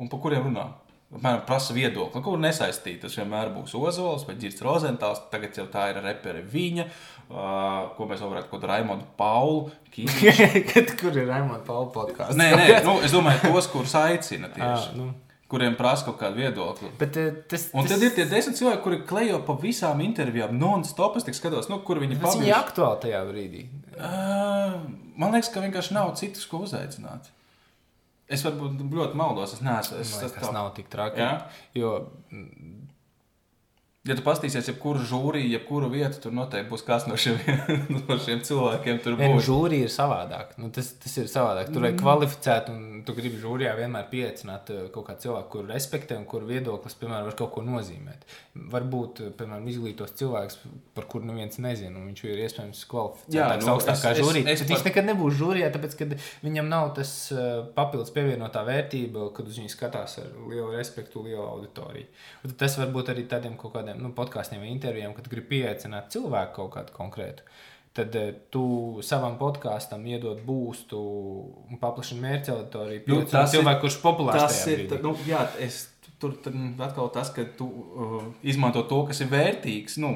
un 0.00 0.10
par 0.10 0.22
kuriem 0.22 0.48
runā. 0.48 0.66
Apmēram 1.10 1.40
prasa 1.46 1.74
viedokli, 1.74 2.22
kur 2.22 2.38
nesaistīt. 2.38 3.00
Tas 3.02 3.16
vienmēr 3.18 3.48
būs 3.50 3.72
Ozols 3.74 4.22
vai 4.28 4.36
Girts 4.38 4.62
Rozentāls. 4.62 5.24
Tagad 5.32 5.56
jau 5.58 5.64
tā 5.70 5.88
ir 5.90 5.98
repere 6.04 6.42
viņa, 6.52 6.84
uh, 6.86 7.88
ko 7.96 8.06
mēs 8.06 8.22
varētu 8.22 8.46
kaut 8.46 8.60
kādu 8.60 8.70
Raimondu 8.70 9.08
Paulu. 9.18 9.72
Kīniņš. 9.90 10.44
Kad, 10.70 10.94
kur 11.00 11.18
ir 11.18 11.26
Raimonda 11.26 11.64
Paula 11.66 11.90
podkāsts? 11.96 12.38
Nē, 12.38 12.52
nē, 12.54 12.68
nu, 12.86 13.00
es 13.02 13.14
domāju, 13.14 13.42
tos, 13.48 13.70
kurus 13.72 13.96
aicina 13.98 14.50
tieši. 14.54 14.70
Ah, 14.70 14.94
nu. 14.98 15.10
Kuriem 15.50 15.74
prasa 15.78 16.06
kaut 16.06 16.16
kādu 16.20 16.38
viedokli. 16.40 16.88
Bet 17.00 17.16
uh, 17.18 17.32
tas, 17.50 17.68
Un 17.74 17.82
tas, 17.88 17.96
tad 17.96 18.04
ir 18.06 18.14
tie 18.14 18.24
desmit 18.30 18.56
cilvēki, 18.60 18.82
kuri 18.84 19.00
klejo 19.08 19.40
pa 19.46 19.56
visām 19.60 20.00
intervijām, 20.04 20.54
non-stop. 20.60 21.18
Es 21.18 21.26
tik 21.26 21.34
skatos, 21.38 21.68
nu, 21.72 21.80
kur 21.86 21.98
viņi 22.02 22.20
tas 22.20 22.36
pabeidz. 22.36 22.46
ir 22.48 22.56
aktuāli 22.56 23.02
tajā 23.08 23.20
brīdī. 23.28 23.64
Uh, 23.98 24.78
man 25.20 25.34
liekas, 25.34 25.50
ka 25.52 25.60
vienkārši 25.66 25.96
nav 25.98 26.14
citus, 26.20 26.46
ko 26.48 26.62
uzaicināt. 26.68 27.28
Es 28.30 28.44
varbūt 28.46 28.78
ļoti 28.94 29.18
maldos. 29.18 29.56
Es 29.58 29.62
neesmu. 29.66 29.98
Es, 30.04 30.12
tas 30.22 30.30
tas 30.36 30.46
tā- 30.46 30.54
nav 30.54 30.70
tik 30.76 30.86
traki. 30.92 31.18
Jā? 31.18 31.32
Jo 31.74 31.96
Ja 34.08 34.14
tu 34.16 34.22
paskatīsies, 34.24 34.64
jebkuru 34.70 35.02
žūriju, 35.04 35.50
jebkuru 35.52 35.90
vietu, 35.92 36.16
tur 36.24 36.32
noteikti 36.32 36.70
būs 36.70 36.82
kāds 36.86 37.04
no 37.04 37.18
šiem, 37.20 37.34
no 38.08 38.14
šiem 38.16 38.38
cilvēkiem. 38.48 39.00
Tur 39.04 39.18
Nē, 39.20 39.26
nu, 39.34 39.42
žūrija 39.44 39.84
ir 39.84 39.92
savādāk. 39.92 40.54
Nu, 40.56 40.70
tas, 40.72 40.86
tas 41.02 41.18
ir 41.20 41.26
savādāk. 41.28 41.68
Tur 41.68 41.82
Mm. 41.84 41.90
ir 41.90 41.98
kvalificēti, 42.00 42.72
un 42.72 43.02
tu 43.04 43.12
gribi 43.12 43.36
žūrijā 43.42 43.74
vienmēr 43.76 44.06
pieaicināt 44.08 44.70
eh, 44.72 44.86
kaut 44.94 45.04
kādu 45.10 45.20
cilvēku, 45.26 45.50
kuru 45.52 45.68
respektē 45.74 46.16
un 46.16 46.24
kuru 46.32 46.48
viedoklis, 46.48 46.96
piemēram, 46.96 47.26
var 47.28 47.36
kaut 47.42 47.52
ko 47.58 47.64
nozīmēt. 47.66 48.24
Varbūt, 48.72 49.20
eh, 49.26 49.34
piemēram, 49.36 49.68
izglītos 49.68 50.16
cilvēks, 50.16 50.56
par 50.96 51.04
kuru 51.12 51.28
neviens 51.28 51.60
nezina, 51.60 51.92
un 52.00 52.08
viņš 52.08 52.24
ir 52.30 52.40
iespējams 52.46 52.82
kvalificētāks, 52.88 53.68
nu, 53.68 53.74
augstākā 53.74 54.14
es- 54.14 54.16
es- 54.16 54.24
žūrijā. 54.24 54.46
es 54.48 54.64
Bet 54.64 54.72
Viņš 54.72 54.80
par- 54.80 54.88
nekad 54.94 55.10
nebūs 55.12 55.36
žūrijā, 55.42 55.68
tāpēc, 55.76 55.98
ka 56.00 56.08
viņam 56.48 56.72
nav 56.72 56.94
tas 56.96 57.12
eh, 57.36 57.44
papildus 57.76 58.16
pievienotā 58.16 58.64
vērtība, 58.64 59.28
kad 59.36 59.44
uz 59.52 59.60
viņu 59.60 59.76
skatās 59.76 60.16
ar 60.24 60.32
lielu 60.48 60.72
respektu, 60.72 61.20
lielu 61.28 61.44
auditoriju. 61.44 62.08
Un 62.48 62.56
tas 62.64 62.78
var 62.80 62.88
būt 62.96 63.12
arī 63.12 63.28
tādiem 63.28 63.56
kaut 63.60 63.74
kādiem 63.76 63.88
nu, 63.98 64.12
podkāstiem 64.16 64.62
vai 64.62 64.70
intervijām, 64.72 65.14
kad 65.16 65.28
gribi 65.30 65.56
pieaicināt 65.56 66.10
cilvēku 66.14 66.56
kaut 66.60 66.72
kādu 66.76 66.96
konkrētu. 66.96 67.46
Tad 67.96 68.14
eh, 68.14 68.32
tu 68.54 68.64
savam 69.02 69.34
podkāstam 69.40 70.04
iedod 70.06 70.42
būstu 70.46 70.98
un 71.66 71.80
paplašini 71.80 72.22
mērķa 72.22 72.54
auditoriju. 72.54 73.02
Nu, 73.10 73.22
tas 73.26 73.50
ir- 73.50 73.58
cilvēku, 73.58 73.84
kurš 73.86 73.96
ir 73.98 74.04
populārs. 74.04 74.44
Tas 74.44 74.60
ir 74.70 74.84
brīdī. 74.84 75.00
nu, 75.02 75.14
jā, 75.26 75.42
es, 75.58 75.88
tur 76.22 76.36
atkal 76.86 77.10
tas, 77.10 77.32
ka 77.34 77.44
tu 77.58 77.66
uh, 77.66 78.18
izmanto 78.46 78.84
to, 78.86 79.02
kas 79.08 79.24
ir 79.24 79.32
vērtīgs. 79.32 79.98
Nu, 79.98 80.12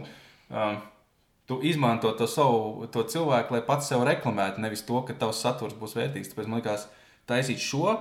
uh, 0.55 0.77
tu 1.51 1.59
izmanto 1.66 2.12
to 2.16 2.29
savu 2.31 2.87
to 2.95 3.03
cilvēku, 3.11 3.57
lai 3.57 3.64
pats 3.66 3.91
sev 3.91 4.05
reklamētu, 4.07 4.62
nevis 4.62 4.85
to, 4.87 5.03
ka 5.03 5.16
tavs 5.18 5.43
saturs 5.43 5.75
būs 5.75 5.97
vērtīgs. 5.99 6.31
Tāpēc 6.31 6.47
man 6.47 6.62
liekas, 6.62 6.87
taisīt 7.27 7.59
šo 7.59 7.99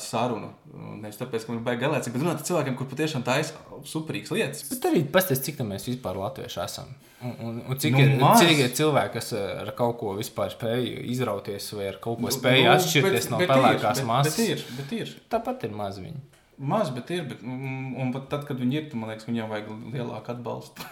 sarunu. 0.00 0.48
uh, 0.74 0.94
Nevis 1.00 1.18
tāpēc, 1.20 1.44
ka 1.46 1.52
man 1.54 1.62
baigi 1.66 1.82
galēcīgi, 1.84 2.12
bet 2.16 2.22
runāt 2.24 2.40
ar 2.42 2.46
cilvēkiem, 2.48 2.74
kur 2.78 2.88
patiešām 2.90 3.22
taisa 3.26 3.56
superīgas 3.88 4.32
lietas. 4.36 4.64
Bet 4.70 4.88
arī 4.90 5.02
pastāstiet, 5.14 5.46
cik 5.56 5.62
mēs 5.68 5.86
vispār 5.90 6.18
latvieši 6.20 6.60
esam. 6.64 6.90
Un, 7.20 7.34
un, 7.44 7.58
un 7.68 7.78
cik, 7.80 7.92
Nu, 7.92 8.00
nu, 8.00 8.04
ir, 8.06 8.14
maz. 8.22 8.40
cik 8.40 8.58
ir 8.64 8.70
cilvēki, 8.78 9.12
kas 9.18 9.32
eh, 9.36 9.46
ar 9.64 9.70
kaut 9.76 9.98
ko 10.00 10.14
vispār 10.16 10.52
spēj 10.54 10.86
izrauties 11.12 11.66
vai 11.76 11.88
ar 11.92 11.98
kaut 12.00 12.20
ko 12.22 12.30
spēj 12.32 12.62
Nu, 12.64 12.70
atšķirties 12.74 13.26
bet- 13.28 13.32
no 13.34 13.40
pelēkās 13.50 14.00
masas. 14.08 14.36
Bet 14.38 14.48
ir, 14.48 14.64
bet 14.78 14.94
ir. 15.00 15.14
Tāpat 15.32 15.66
ir 15.68 15.74
maz 15.76 15.98
viņi. 16.00 16.20
Maz, 16.60 16.90
bet 16.96 17.10
ir. 17.16 17.22
Bet, 17.28 17.42
un, 17.44 17.94
un 18.00 18.12
pat 18.12 18.28
tad, 18.32 18.46
kad 18.48 18.56
viņi 18.60 18.80
ir, 18.82 18.88
man 18.96 19.12
liekas, 19.12 19.28
viņiem 19.28 19.48
vajag 19.52 19.68
lielāku 19.96 20.32
atbalstu. 20.34 20.84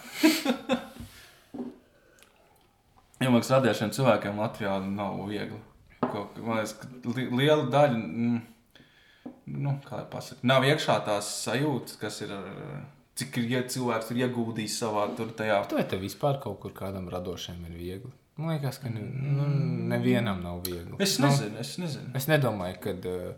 Jā, 3.18 3.26
man 3.32 3.40
liekas, 3.40 3.50
radīšana 3.56 3.94
cilvēkiem 3.96 4.36
Latvijā 4.38 4.76
nav 4.86 5.16
viegli. 5.28 5.58
Kaut, 6.04 6.36
man 6.38 6.60
liekas, 6.60 6.76
ka 6.78 6.86
li, 7.16 7.24
liela 7.40 7.64
daļa, 7.72 7.96
mm, 7.98 8.36
nu, 9.52 9.80
kā 9.88 9.96
lai 10.02 10.06
pasaka, 10.10 10.40
nav 10.42 10.62
iekšā 10.68 10.98
tās 11.06 11.28
sajūtas, 11.46 11.96
kas 12.00 12.20
ir, 12.26 12.32
cik 13.18 13.36
ir, 13.42 13.44
ja 13.56 13.62
cilvēks 13.62 14.10
ir 14.14 14.24
ieguldījis 14.26 14.78
savā 14.82 15.06
tur 15.16 15.30
tajā. 15.36 15.60
Vai 15.72 15.84
tev 15.90 16.00
vispār 16.04 16.40
kaut 16.42 16.60
kur 16.62 16.72
kādam 16.76 17.08
radošam 17.12 17.62
ir 17.70 17.76
viegli? 17.78 18.12
Man 18.38 18.52
liekas, 18.54 18.76
ka 18.78 18.88
ne, 18.92 19.00
nu, 19.02 19.46
nevienam 19.90 20.42
nav 20.44 20.60
viegli. 20.66 20.94
Es 21.02 21.16
Nu, 21.18 21.26
nezinu, 21.26 21.56
es 21.58 21.72
nezinu. 21.78 22.12
es 22.14 22.28
nedomāju, 22.30 22.76
ka 22.84 22.92
uh, 23.10 23.32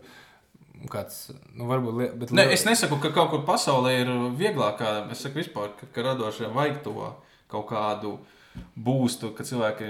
kāds, 0.93 1.31
nu, 1.57 1.65
varbūt, 1.69 1.95
li- 1.97 2.11
bet 2.21 2.31
Ne, 2.37 2.43
es 2.53 2.65
nesaku, 2.65 2.99
ka 3.01 3.09
kaut 3.15 3.31
kur 3.33 3.41
pasaulē 3.47 3.95
ir 4.01 4.11
vieglāk. 4.37 4.77
kā- 4.77 5.09
Es 5.11 5.21
saku, 5.25 5.39
vispār, 5.41 5.71
ka, 5.79 5.87
ka 5.93 6.01
radošiem 6.01 6.53
vajag 6.53 6.83
to 6.83 6.93
kaut 7.49 7.67
kādu 7.69 8.19
būstu, 8.75 9.29
ka 9.35 9.45
cilvēki. 9.47 9.87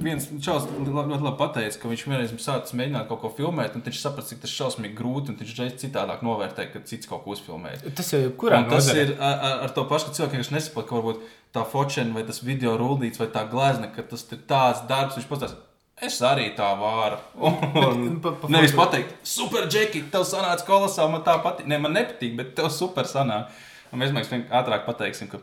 Viens 0.00 0.28
čels 0.44 0.64
ļoti 0.70 1.08
labi 1.24 1.32
pateica, 1.40 1.80
ka 1.82 1.90
viņš 1.90 2.04
vienreiz 2.08 2.32
sācis 2.40 2.76
mēģināt 2.78 3.08
kaut 3.10 3.20
ko 3.24 3.30
filmēt, 3.36 3.76
un 3.76 3.84
viņš 3.84 4.00
saprata, 4.00 4.30
cik 4.30 4.40
tas 4.44 4.54
šausmīgi 4.54 4.96
grūti, 4.96 5.32
un 5.32 5.40
viņš 5.40 5.54
reiz 5.58 5.76
citādāk 5.82 6.24
novērtēja, 6.24 6.72
ka 6.72 6.82
cits 6.88 7.10
kaut 7.10 7.24
ko 7.24 7.34
uzfilmēja. 7.36 7.82
tas 7.98 8.12
jau 8.14 8.22
kurā 8.40 8.62
Un 8.62 8.70
tas 8.70 8.88
ir 8.94 9.14
ar, 9.18 9.64
ar, 9.66 9.72
to 9.76 9.84
pašu, 9.90 10.08
ka 10.08 10.18
cilvēki 10.18 10.38
vienkārši 10.38 10.56
nesaprot, 10.56 10.88
ka 10.88 10.96
varbūt 10.98 11.24
tā 11.56 11.64
focena 11.68 12.16
vai 12.16 12.24
tas 12.28 12.42
video 12.44 12.76
rullīts 12.80 13.20
vai 13.20 13.28
tā 13.34 13.44
glezna, 13.50 13.90
ka 13.92 14.04
tas 14.08 14.24
ir 14.32 14.44
tāds 14.48 14.84
darbs, 14.88 15.18
viņš 15.18 15.28
pats. 15.32 15.56
Es 15.98 16.20
arī 16.22 16.52
tā 16.54 16.68
varu. 16.78 17.16
Un, 17.42 18.20
Pa- 18.22 18.36
pa 18.38 18.48
nevis 18.54 18.70
pateikt, 18.76 19.16
super, 19.26 19.66
Džeki, 19.66 20.04
tev 20.12 20.22
sanāca 20.28 20.62
kolosāli, 20.68 21.10
man 21.16 21.24
tā 21.26 21.34
patīk. 21.42 21.66
Ne, 21.66 21.80
man 21.82 21.96
nepatīk, 21.96 22.36
bet 22.38 22.54
tev 22.54 22.70
super 22.70 23.08
sanāk. 23.10 23.50
Un 23.90 23.98
mēs 23.98 24.12
vienkārši 24.14 24.46
ātrāk 24.54 24.84
pateiksim, 24.86 25.26
ka 25.32 25.40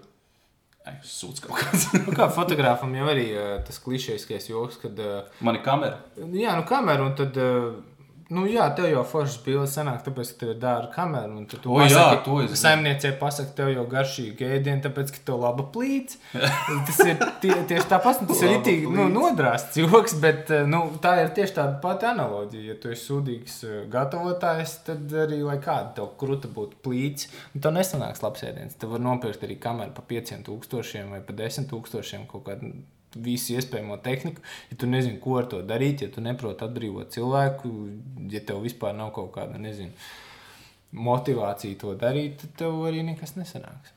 Ai, 0.86 1.00
sūdz 1.02 1.42
kaut 1.42 1.58
kāds. 1.58 1.88
Nu, 2.06 2.14
kā 2.14 2.28
fotogrāfam 2.34 2.94
jau 2.94 3.08
arī 3.10 3.26
uh, 3.34 3.56
tas 3.66 3.80
klišejiskais 3.82 4.50
joks, 4.52 4.78
kad 4.84 5.00
uh, 5.02 5.40
Man 5.46 5.58
ir 5.58 5.64
kamera. 5.66 5.98
Jā, 6.16 6.54
nu 6.60 6.66
kamera, 6.70 7.08
un 7.08 7.16
tad, 7.18 7.40
uh, 7.42 7.95
nu 8.34 8.46
jā, 8.50 8.66
tev 8.78 8.88
jau 8.90 9.04
foršas 9.06 9.38
bildes 9.46 9.76
sanāk, 9.78 10.00
tāpēc, 10.06 10.32
ka 10.34 10.40
tev 10.42 10.52
ir 10.54 10.60
dārga 10.62 10.90
kamera, 10.96 11.30
un 11.30 11.46
tad 11.50 11.62
tu 11.64 11.74
O, 11.76 11.82
jā, 11.86 12.06
to 12.26 12.40
es 12.44 12.56
saimniecei 12.62 13.12
pasaki, 13.20 13.54
tev 13.58 13.70
jau 13.74 13.84
garšīgi 13.92 14.48
ēdienu, 14.58 14.82
tāpēc, 14.86 15.12
ka 15.16 15.22
tev 15.28 15.44
laba 15.44 15.68
plīts. 15.76 16.18
Tas 16.88 17.02
ir 17.06 17.22
tie, 17.44 17.54
tieši 17.70 17.88
tāpat, 17.92 18.24
un 18.24 18.32
tas 18.32 18.42
ir 18.46 18.56
itīgi, 18.58 18.90
nu, 18.92 19.06
nodrāsts 19.14 19.78
joks, 19.82 20.18
bet, 20.24 20.50
uh, 20.54 20.66
nu, 20.70 20.82
tā 21.04 21.16
ir 21.24 21.32
tieši 21.38 21.58
tāda 21.60 21.78
pati 21.84 22.10
analoģija. 22.10 22.66
Ja 22.72 22.80
tu 22.82 22.92
esi 22.94 23.10
sūdīgs 23.10 23.60
uh, 23.68 23.78
gatavotājs, 23.92 24.80
tad 24.90 25.16
arī, 25.26 25.44
lai 25.46 25.60
kāda 25.62 25.94
tev 26.00 26.12
kruta 26.20 26.52
būtu 26.52 26.82
plīts, 26.86 27.30
un 27.54 27.66
tev 27.66 27.78
nesanāks 27.78 28.26
labs 28.26 28.46
ēdiens. 28.48 28.78
Tev 28.80 28.96
var 28.96 29.06
nopirkt 29.06 29.46
arī 29.46 29.60
kameru 29.62 29.94
pa 29.96 30.06
5000 30.10 31.14
vai 31.14 31.22
pa 31.26 31.38
10 31.46 31.70
000 31.72 32.26
kaut 32.32 32.46
kādu 32.50 32.74
visu 33.16 33.56
iespējamo 33.56 33.98
tehniku. 34.04 34.44
Ja 34.72 34.78
tu 34.82 34.90
nezini, 34.90 35.20
ko 35.24 35.40
ar 35.40 35.50
to 35.52 35.62
darīt, 35.66 36.04
ja 36.06 36.12
tu 36.12 36.24
neproti 36.24 36.66
atbrīvot 36.68 37.14
cilvēku, 37.16 37.74
ja 38.32 38.42
tev 38.46 38.64
vispār 38.66 38.96
nav 38.98 39.14
kaut 39.16 39.32
kāda 39.36 39.60
nezinu, 39.62 39.96
motivācija 40.96 41.78
to 41.82 41.94
darīt, 42.00 42.40
tad 42.42 42.56
tev 42.64 42.82
arī 42.88 43.04
nekas 43.08 43.36
nesanāks. 43.40 43.94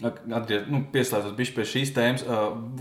Atgriezt, 0.00 0.70
nu, 0.72 0.80
pieslēdzot 0.92 1.34
bišķi 1.36 1.56
pie 1.58 1.64
šīs 1.68 1.90
tēmas, 1.96 2.22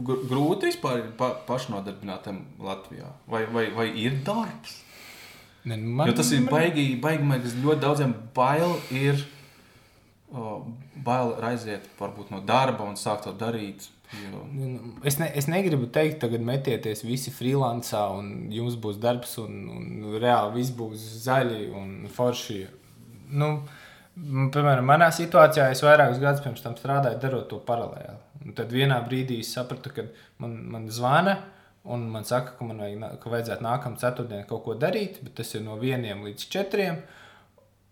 gr- 0.08 0.22
grūti 0.30 0.70
vispār 0.70 1.02
pa, 1.20 1.34
pašnodarbinātam 1.50 2.46
Latvijā. 2.64 3.10
Vai, 3.28 3.44
vai, 3.52 3.66
vai 3.76 3.90
ir 4.00 4.22
darbs? 4.24 4.78
Ne, 5.68 5.76
nu, 5.76 5.98
Man, 6.00 6.08
jo 6.08 6.16
tas 6.16 6.32
ir 6.32 6.46
baigi, 6.48 6.94
baigi 7.02 7.26
man 7.28 7.42
liekas, 7.42 7.58
ļoti 7.60 7.84
daudziem 7.84 8.14
bail 8.36 8.78
ir 8.96 9.20
uh, 10.32 10.64
bail 11.06 11.34
aiziet 11.50 11.90
varbūt 12.00 12.32
no 12.32 12.40
darba 12.46 12.88
un 12.88 12.96
sākt 13.00 13.28
to 13.28 13.34
darīt. 13.36 13.90
Jo, 14.14 14.40
Nu, 14.54 14.94
Es, 15.04 15.20
ne, 15.22 15.30
es 15.38 15.46
negribu 15.48 15.88
teikt, 15.94 16.20
tagad 16.24 16.42
metieties 16.46 17.04
visi 17.06 17.32
freelancā, 17.34 18.02
un 18.18 18.50
jums 18.54 18.78
būs 18.82 18.98
darbs, 19.02 19.38
un, 19.44 19.60
un 19.76 20.18
reāli 20.22 20.58
viss 20.58 20.74
būs 20.76 21.04
zaļi 21.26 21.68
un 21.78 21.94
forši. 22.16 22.64
Nu, 23.30 23.52
piemēram, 24.18 24.88
manā 24.90 25.12
situācijā 25.14 25.70
es 25.74 25.84
vairākus 25.86 26.20
gadus 26.24 26.44
pirms 26.44 26.66
tam 26.66 26.76
strādāju, 26.80 27.22
darot 27.22 27.48
to 27.52 27.62
paralēli. 27.68 28.18
Un 28.46 28.56
tad 28.58 28.74
vienā 28.74 28.98
brīdī 29.06 29.40
es 29.44 29.54
sapratu, 29.54 29.94
ka 29.94 30.08
man, 30.42 30.58
man 30.74 30.90
zvana. 30.92 31.38
Un 31.90 32.04
man 32.12 32.26
saka, 32.28 32.58
ka 32.58 32.66
man 32.68 32.82
vajag, 32.84 33.16
ka 33.22 33.32
vajadzētu 33.32 33.64
nākamā 33.64 34.02
ceturtdienā 34.02 34.46
kaut 34.50 34.66
ko 34.66 34.76
darīt, 34.78 35.22
bet 35.24 35.38
tas 35.40 35.54
ir 35.56 35.64
no 35.64 35.78
vieniem 35.80 36.26
līdz 36.28 36.50
četriem. 36.52 37.00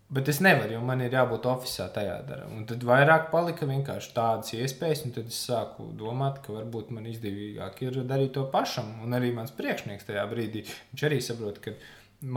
Bet 0.08 0.28
es 0.32 0.38
nevaru, 0.40 0.72
jo 0.72 0.80
man 0.88 1.02
ir 1.04 1.12
jābūt 1.12 1.44
oficiālā 1.50 1.90
tajā 1.92 2.14
dara. 2.24 2.46
Un 2.56 2.62
tad 2.68 2.84
vairāk 2.88 3.26
palika 3.28 3.66
vienkārši 3.68 4.14
tādas 4.16 4.54
iespējas, 4.56 5.02
un 5.04 5.12
tad 5.12 5.26
es 5.28 5.40
sāku 5.50 5.90
domāt, 6.00 6.38
ka 6.46 6.54
varbūt 6.54 6.94
man 6.96 7.10
izdevīgāk 7.10 7.82
ir 7.84 7.98
darīt 8.08 8.32
to 8.38 8.46
pašam. 8.48 8.94
Un 9.04 9.16
arī 9.18 9.34
mans 9.36 9.52
priekšnieks 9.58 10.08
tajā 10.08 10.24
brīdī, 10.30 10.62
viņš 10.94 11.04
arī 11.10 11.18
saprot, 11.24 11.60
ka 11.60 11.74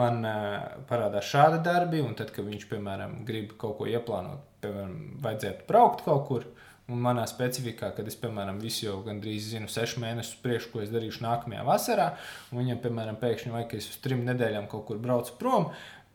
man 0.02 0.20
uh, 0.28 0.66
parādās 0.90 1.30
šādi 1.32 1.62
darbi, 1.64 2.02
un 2.04 2.18
tad, 2.20 2.34
kad 2.36 2.44
viņš, 2.50 2.66
piemēram, 2.74 3.22
grib 3.30 3.56
kaut 3.62 3.78
ko 3.80 3.88
ieplānot, 3.88 4.44
piemēram, 4.66 5.00
vajadzētu 5.24 5.66
braukt 5.72 6.04
kaut 6.10 6.28
kur. 6.28 6.50
Un 6.92 7.00
manā 7.00 7.24
specifikā, 7.30 7.94
kad 7.96 8.08
es, 8.10 8.18
piemēram, 8.20 8.58
visu 8.60 8.82
jau 8.84 8.98
gandrīz 9.06 9.46
zinu, 9.54 9.70
sešu 9.72 10.02
mēnešus 10.04 10.42
priekš, 10.44 10.66
ko 10.74 10.82
es 10.84 10.90
darīšu 10.92 11.22
nākamajā 11.24 11.62
vasarā, 11.64 12.08
un 12.52 12.60
viņam, 12.60 12.82
piemēram, 12.84 13.20
pēkšņi 13.22 13.54
vajag, 13.54 13.70
ka 13.72 13.80
es 13.80 13.88
uz 13.94 14.00
trim 14.04 14.26
nedēļām 14.28 14.68
kaut 14.68 14.90
kur 14.90 15.00
braucu 15.00 15.38
prom, 15.40 15.70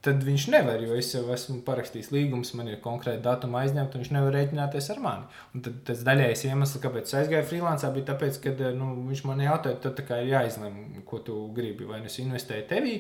tad 0.07 0.23
viņš 0.25 0.47
nevar, 0.55 0.83
jo 0.83 0.97
es 0.99 1.11
jau 1.15 1.25
esmu 1.35 1.59
parakstījis 1.67 2.13
līgumus, 2.15 2.53
man 2.59 2.71
ir 2.71 2.81
konkrēti 2.85 3.25
datumi 3.25 3.59
aizņemti, 3.63 3.99
un 3.99 4.05
viņš 4.05 4.13
nevar 4.15 4.37
rēķināties 4.39 4.91
ar 4.95 5.01
mani. 5.03 5.31
Un 5.55 5.65
tad 5.67 5.81
tas 5.89 6.05
daļais 6.07 6.45
iemesls, 6.49 6.83
kāpēc 6.83 7.11
es 7.11 7.17
aizgāju 7.21 7.49
freelancā, 7.51 7.91
bija 7.95 8.15
tas, 8.15 8.39
ka 8.43 8.55
nu, 8.79 8.93
viņš 9.11 9.25
man 9.29 9.43
jautāja, 9.45 9.81
tad 9.85 10.03
ir 10.07 10.31
jāizlem, 10.31 10.79
ko 11.09 11.23
tu 11.27 11.41
gribi. 11.57 11.89
Vai 11.89 12.03
nu 12.03 12.11
es 12.11 12.21
investēju 12.23 12.69
tevī, 12.71 12.97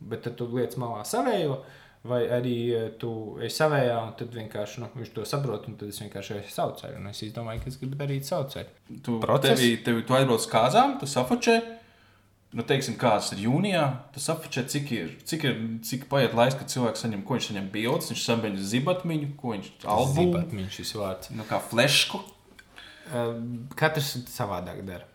bet 0.00 0.26
tu 0.36 0.50
liec 0.56 0.76
malā 0.80 1.04
savējo. 1.06 1.60
Vai 2.10 2.22
arī 2.32 2.54
eh, 2.72 2.84
tu 2.96 3.10
esi 3.44 3.58
savējā, 3.60 3.96
un 4.08 4.14
tad 4.16 4.30
vienkārši 4.32 4.80
nu, 4.80 4.86
viņš 4.96 5.10
to 5.12 5.24
saprot, 5.28 5.66
un 5.68 5.74
tad 5.76 5.90
es 5.92 5.98
vienkārši 6.00 6.38
esmu 6.38 6.54
saucēju. 6.54 6.96
Un 6.96 7.10
es 7.10 7.20
izdomāju, 7.26 7.60
ka 7.60 7.68
es 7.68 7.76
gribu 7.76 7.98
darīt 8.00 8.24
saucēju. 8.24 8.70
tu, 9.04 9.18
Process? 9.20 9.60
tevi, 9.60 9.74
tevi, 9.84 10.06
tu 10.08 10.16
aizbrauc 10.16 10.40
uz 10.40 10.48
kāzām, 10.48 10.96
tu 11.02 11.08
safočē. 11.10 11.58
Nu, 12.50 12.64
teiksim, 12.66 12.96
kāds 12.98 13.28
ir 13.30 13.44
jūnijā, 13.44 13.84
tas 14.10 14.24
apfočē, 14.32 14.64
cik 14.72 14.88
ir, 14.96 15.10
cik 15.28 15.44
ir, 15.46 15.58
cik 15.86 16.08
paiet 16.10 16.32
laiks, 16.34 16.56
kad 16.58 16.72
cilvēks 16.72 17.04
saņem, 17.04 17.22
ko 17.26 17.36
viņš 17.36 17.46
saņem 17.52 17.68
bildes, 17.70 18.10
viņš 18.10 18.24
saņem 18.26 18.56
zibatmiņu, 18.72 19.28
ko 19.38 19.54
viņš 19.54 19.68
albumu, 19.86 20.42
Viņš 20.50 20.80
ir 20.82 20.90
vārds. 20.98 21.30
nu, 21.38 21.46
kā 21.46 21.60
flešku. 21.62 22.18
Katrs 23.78 24.10
savādāk 24.30 24.82
dara. 24.86 25.06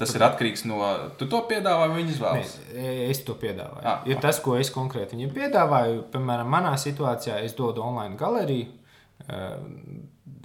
Tas 0.00 0.12
ir 0.16 0.24
atkarīgs 0.24 0.66
no, 0.68 0.78
tu 1.20 1.28
to 1.32 1.40
piedāvā, 1.48 1.88
vai 1.88 1.98
viņi 2.02 2.14
izvēlas. 2.14 2.54
Nē, 2.76 2.94
es 3.08 3.20
to 3.24 3.36
piedāvāju. 3.40 3.84
Ah, 3.88 4.04
ir 4.08 4.18
ah. 4.18 4.22
tas, 4.24 4.40
ko 4.44 4.56
es 4.60 4.72
konkrēti 4.72 5.16
viņiem 5.16 5.32
piedāvāju. 5.36 6.06
Piemēram, 6.12 6.48
manā 6.52 6.72
situācijā 6.80 7.40
es 7.44 7.56
dodu 7.56 7.84
online 7.84 8.16
galeriju. 8.20 8.68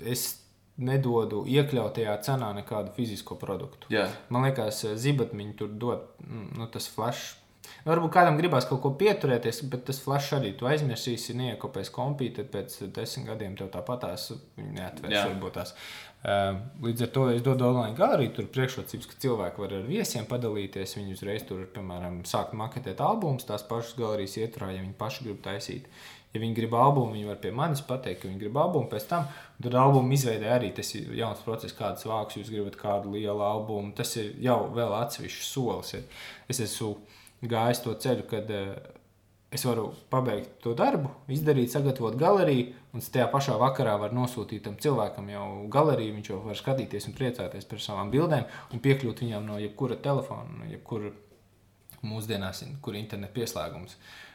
Es 0.04 0.30
nedodu 0.78 1.44
iekļautajā 1.50 2.16
cenā 2.26 2.52
nekādu 2.60 2.94
fizisko 2.96 3.38
produktu. 3.42 3.90
Jā. 3.94 4.08
Man 4.30 4.48
liekas, 4.48 4.84
zibatmiņi 5.00 5.58
tur 5.60 5.74
dod 5.74 6.08
mm, 6.24 6.48
nu, 6.60 6.70
tas 6.74 6.90
flash. 6.94 7.36
Varbūt 7.88 8.14
kādam 8.16 8.38
gribās 8.40 8.66
kaut 8.68 8.80
ko 8.84 8.94
pieturēties, 9.00 9.62
bet 9.72 9.86
tas 9.90 10.00
flash 10.04 10.36
arī 10.38 10.54
tu 10.60 10.68
aizmirsīsi, 10.70 11.36
neiekopēs 11.40 11.92
kompī, 11.94 12.30
tad 12.36 12.52
pēc 12.54 12.80
desmit 12.96 13.28
gadiem 13.32 13.58
tev 13.60 13.72
tāpatās 13.74 14.30
neatvērs 14.60 15.18
Jā. 15.18 15.26
varbūt 15.32 15.58
tās. 15.60 15.74
Uh, 15.76 16.08
Līdz 16.82 17.04
ar 17.06 17.10
to 17.14 17.24
es 17.30 17.44
dodu 17.46 17.68
online 17.70 17.96
galeriju, 17.96 18.32
tur 18.36 18.48
priekšrocības, 18.52 19.08
ka 19.08 19.20
cilvēki 19.22 19.62
var 19.62 19.76
ar 19.78 19.84
viesiem 19.86 20.26
padalīties. 20.28 20.96
Viņi 20.98 21.14
uzreiz 21.14 21.46
tur, 21.48 21.62
piemēram, 21.72 22.24
sākt 22.28 22.56
maketēt 22.58 23.04
albumus, 23.06 23.46
tās 23.48 23.64
pašas 23.68 23.94
galerijas 24.00 24.36
ietvarā, 24.42 24.74
ja 24.74 24.82
viņi 24.82 24.96
paši 24.98 25.28
grib 25.28 25.44
taisīt. 25.46 25.86
Ja 26.36 26.42
viņi 26.44 26.58
grib 26.58 26.74
albumu, 26.76 27.16
viņi 27.16 27.30
var 27.30 27.38
pie 27.42 27.52
manis 27.56 27.82
pateikt, 27.88 28.22
ka 28.22 28.28
viņi 28.28 28.42
grib 28.42 28.58
albumu. 28.60 28.90
Pēc 28.92 29.08
tam 29.10 29.30
tur 29.64 29.78
albumu 29.80 30.12
izveidē 30.14 30.52
arī 30.58 30.74
tas 30.76 30.92
jauns 30.94 31.40
process, 31.46 31.76
kādas 31.78 32.06
vāks 32.06 32.38
jūs 32.38 32.52
gribat, 32.52 32.76
kādu 32.78 33.16
lielu 33.16 33.42
albumu. 33.42 33.94
Tas 33.98 34.12
ir 34.20 34.34
jau 34.44 34.60
vēl 34.76 34.94
atsevišķs 35.00 35.54
solis. 35.56 35.94
Ir. 35.98 36.22
Es 36.52 36.60
esmu 36.66 36.94
gājis 37.48 37.82
to 37.86 37.96
ceļu, 38.04 38.28
kad 38.30 38.52
uh, 38.54 38.76
es 39.56 39.64
varu 39.66 39.88
pabeigt 40.12 40.60
to 40.66 40.76
darbu, 40.78 41.14
izdarīt, 41.32 41.72
sagatavot 41.72 42.20
galeriju, 42.20 42.76
un 42.92 43.08
tajā 43.16 43.30
pašā 43.32 43.56
vakarā 43.62 43.96
varu 44.04 44.20
nosūtīt 44.20 44.68
tam 44.68 44.78
cilvēkam 44.84 45.32
jau 45.32 45.48
galeriju. 45.74 46.20
Viņš 46.20 46.32
jau 46.34 46.44
var 46.44 46.60
skatīties 46.60 47.08
un 47.08 47.18
priecāties 47.18 47.72
par 47.72 47.82
savām 47.84 48.12
bildēm 48.14 48.46
un 48.76 48.84
piekļūt 48.84 49.24
viņam 49.24 49.48
no 49.48 49.62
jebkura 49.64 49.98
telefona, 50.04 50.60
no 50.60 50.70
jebkura 50.70 51.16
mūsdienās, 52.06 52.66
kur 52.84 52.94
ir 52.94 53.06
interneta 53.06 53.34
pieslēgums. 53.40 53.96
Um, 53.96 54.27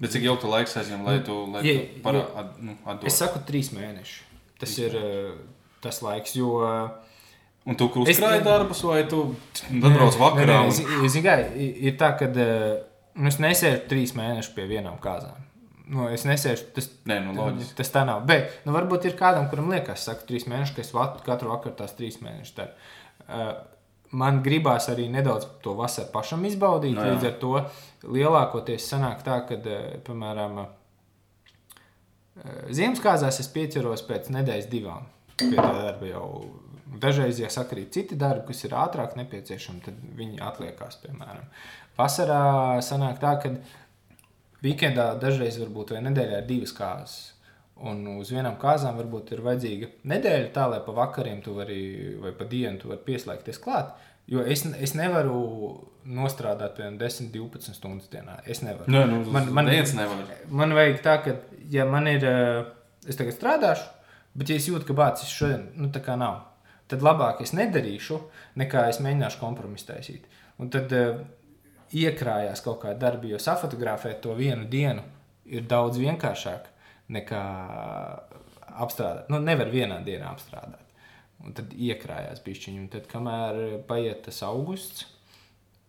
Bet 0.00 0.10
cik 0.14 0.22
ilgi 0.24 0.48
laiks 0.48 0.76
aizņem, 0.80 1.02
lai 1.04 1.18
tu, 1.26 1.34
lai 1.52 1.60
Ja- 1.66 1.80
tu 1.80 2.00
parā, 2.02 2.22
ja- 2.22 2.40
at, 2.40 2.60
nu, 2.62 2.76
atdod? 2.86 3.04
es 3.10 3.18
saku, 3.20 3.38
trīs 3.46 3.70
mēneši. 3.76 4.20
Tas 4.58 4.70
Trīs 4.70 4.78
ir 4.86 4.96
uh, 4.96 5.34
tas 5.84 6.00
laiks, 6.02 6.34
jo. 6.36 6.54
Uh, 6.64 6.88
Un 7.66 7.76
tu 7.80 7.86
Es- 7.86 7.92
krustkrāji 7.94 8.42
darbus, 8.44 8.82
vai 8.84 9.06
tu 9.08 9.34
atbrauc 9.72 10.16
vakarā? 10.20 10.58
Nē, 10.60 10.66
un- 10.66 10.70
nē, 10.70 11.04
es- 11.06 11.12
Zini, 11.12 11.24
kā 11.26 11.36
ir 11.56 11.96
tā, 11.96 12.10
ka 12.18 12.26
nu, 13.14 13.26
es 13.28 13.38
nesēžu 13.40 13.86
trīs 13.88 14.12
mēnešus 14.16 14.54
pie 14.54 14.66
vienām 14.68 14.98
kāzām. 15.00 15.40
Nu, 15.88 16.08
es 16.08 16.24
nesēžu, 16.24 16.72
tas, 16.74 16.88
Nē, 17.06 17.20
nu, 17.24 17.32
loģiski. 17.36 17.74
tas 17.76 17.90
tā 17.90 18.04
nav. 18.06 18.26
Bet 18.26 18.50
nu, 18.66 18.72
varbūt 18.72 19.04
ir 19.04 19.12
kādam, 19.16 19.48
kuram 19.50 19.68
liekas, 19.70 20.04
ka 20.06 20.26
trīs 20.26 20.44
mēnešus, 20.48 20.74
ka 20.74 20.80
es 20.82 20.92
katru 21.24 21.48
vakaru 21.52 21.74
tās 21.76 21.92
trīs 21.96 22.18
mēnešus 22.20 22.54
daru. 22.54 22.70
Uh, 23.28 23.54
man 24.14 24.40
gribās 24.44 24.88
arī 24.92 25.08
nedaudz 25.12 25.46
to 25.64 25.74
vasaru 25.78 26.10
pašam 26.12 26.44
izbaudīt. 26.48 26.94
No, 26.96 27.04
jā. 27.04 27.14
līdz 27.14 27.28
ar 27.30 27.36
to 27.42 27.52
lielākoties 28.14 28.88
sanāk 28.92 29.24
tā, 29.26 29.40
ka, 29.48 29.58
piemēram, 30.06 30.62
eh, 30.64 30.68
Ziemassvētkās 32.70 33.40
es 33.42 33.50
pieķeros 33.54 34.06
pēc 34.08 34.30
nedēļas 34.34 34.70
divām. 34.70 35.10
Pie 35.38 35.56
tā 35.56 35.70
darba 35.74 36.06
jau 36.06 36.26
dažreiz, 37.00 37.40
ja 37.42 37.50
sakrīt 37.50 37.94
citi 37.94 38.18
darbi, 38.18 38.46
kas 38.52 38.64
ir 38.66 38.76
ātrāk 38.78 39.16
nepieciešami, 39.18 39.82
tad 39.84 40.02
viņi 40.18 40.42
atliekās. 40.46 41.00
Piemēram. 41.02 41.46
Vasarā 41.98 42.80
sanāk 42.82 43.20
tā, 43.22 43.34
ka 43.42 43.54
weekendā 44.64 45.14
dažreiz 45.20 45.58
varbūt 45.62 45.94
vai 45.94 46.04
nedēļā 46.06 46.42
ir 46.42 46.50
divas 46.50 46.74
kārtas. 46.76 47.33
Un 47.84 48.00
uz 48.14 48.30
vienām 48.32 48.56
kāzām 48.60 48.96
varbūt 48.96 49.34
ir 49.34 49.42
vajadzīga 49.44 49.90
nedēļa, 50.08 50.50
tā 50.54 50.68
lai 50.72 50.80
pa 50.86 50.94
vakariem 50.96 51.42
tu 51.44 51.56
vari, 51.58 51.80
vai 52.22 52.32
pa 52.36 52.46
dienu 52.48 52.80
tu 52.80 52.88
vari 52.92 53.04
pieslēgties 53.04 53.60
klāt. 53.60 53.92
Jo 54.30 54.40
es, 54.48 54.62
es 54.80 54.94
nevaru 54.96 55.40
nostrādāt 56.08 56.78
piemēram 56.78 56.96
10, 57.00 57.28
12 57.34 57.76
stundas 57.76 58.08
dienā. 58.12 58.38
Es 58.48 58.62
nevaru. 58.64 58.88
Nē, 58.92 59.04
nu, 59.10 59.20
man, 59.34 59.50
man, 59.52 59.68
nevar. 59.68 60.24
man 60.48 60.72
vajag 60.76 61.02
tā, 61.04 61.18
ka, 61.26 61.36
ja 61.72 61.84
man 61.88 62.08
ir, 62.08 62.24
eh, 62.24 62.62
es 63.08 63.20
tagad 63.20 63.36
strādāšu, 63.36 63.86
bet 64.40 64.52
ja 64.52 64.56
es 64.60 64.68
jūtu, 64.70 64.88
ka 64.88 64.96
bācis 64.96 65.32
šodien, 65.32 65.68
nu 65.76 65.92
tā 65.92 66.00
kā 66.04 66.16
nav, 66.20 66.40
tad 66.88 67.04
labāk 67.04 67.44
es 67.44 67.52
nedarīšu, 67.56 68.20
nekā 68.60 68.88
es 68.92 69.00
mēģināšu 69.04 69.40
kompromisu 69.40 69.90
taisīt. 69.92 70.28
Un 70.60 70.70
tad 70.72 70.92
uh, 70.94 71.20
iekrājās 71.94 72.62
kaut 72.64 72.80
kāda 72.84 72.98
darba, 73.08 73.28
jo 73.28 73.40
safotografēt 73.42 74.20
to 74.24 74.34
vienu 74.38 74.68
dienu 74.70 75.02
ir 75.44 75.66
daudz 75.68 75.98
vienkāršāk 76.00 76.70
nekā 77.12 77.42
apstrādāt. 78.84 79.28
Nu, 79.32 79.40
nevar 79.42 79.70
vienā 79.72 80.00
dienā 80.04 80.30
apstrādāt. 80.32 80.80
Un 81.44 81.52
tad 81.56 81.74
iekrājās 81.76 82.40
pišķiņi, 82.44 82.80
un 82.80 82.86
tad, 82.92 83.08
kamēr 83.10 83.58
paiet 83.88 84.22
tas 84.24 84.40
augusts, 84.46 85.04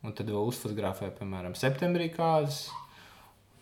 un 0.03 0.16
tad 0.18 0.28
vēl 0.30 0.49
uzfotografē, 0.51 1.11
piemēram, 1.16 1.55
septembrī 1.57 2.09
kāzas, 2.13 2.66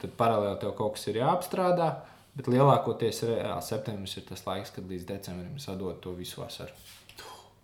tad 0.01 0.15
paralēli 0.19 0.59
tev 0.63 0.73
kaut 0.79 0.97
kas 0.97 1.05
ir 1.11 1.21
jāapstrādā. 1.21 1.91
Bet 2.33 2.49
lielākoties 2.49 3.19
reāli 3.29 3.61
septembris 3.61 4.15
ir 4.17 4.25
tas 4.25 4.41
laiks, 4.47 4.71
kad 4.73 4.87
līdz 4.89 5.05
decembrim 5.05 5.59
sadod 5.61 5.99
to 6.01 6.15
visu 6.17 6.41
vasaru. 6.41 6.73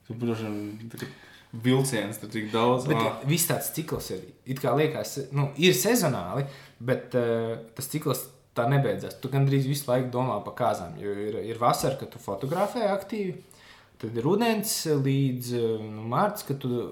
Tu, 0.05 0.13
protams, 0.13 1.07
vilciens, 1.65 2.19
tur 2.21 2.29
tik 2.29 2.51
daudz. 2.53 2.85
Bet 2.89 2.99
ā. 3.01 3.07
viss 3.25 3.49
tāds 3.49 3.71
cikls 3.73 4.11
ir. 4.13 4.27
It 4.45 4.61
kā 4.61 4.75
liekas, 4.77 5.15
nu, 5.33 5.47
ir 5.57 5.73
sezonāli, 5.73 6.45
bet 6.85 7.17
uh, 7.17 7.55
tas 7.73 7.89
cikls 7.89 8.27
tā 8.59 8.67
nebeidzas. 8.69 9.17
Tu 9.23 9.31
gandrīz 9.31 9.67
visu 9.69 9.89
laiku 9.89 10.11
domā 10.13 10.39
par 10.45 10.57
kāzām. 10.59 10.99
Jo 11.01 11.15
ir, 11.27 11.39
ir 11.49 11.61
vasara, 11.61 11.97
kad 11.99 12.11
tu 12.13 12.21
fotografē 12.21 12.85
aktīvi. 12.91 13.37
Tad 13.99 14.15
rudens 14.23 14.73
līdz 14.87 15.53
eh, 15.59 15.71
nu, 15.83 16.05
mārciņam, 16.07 16.47
kad 16.47 16.59
tu 16.63 16.83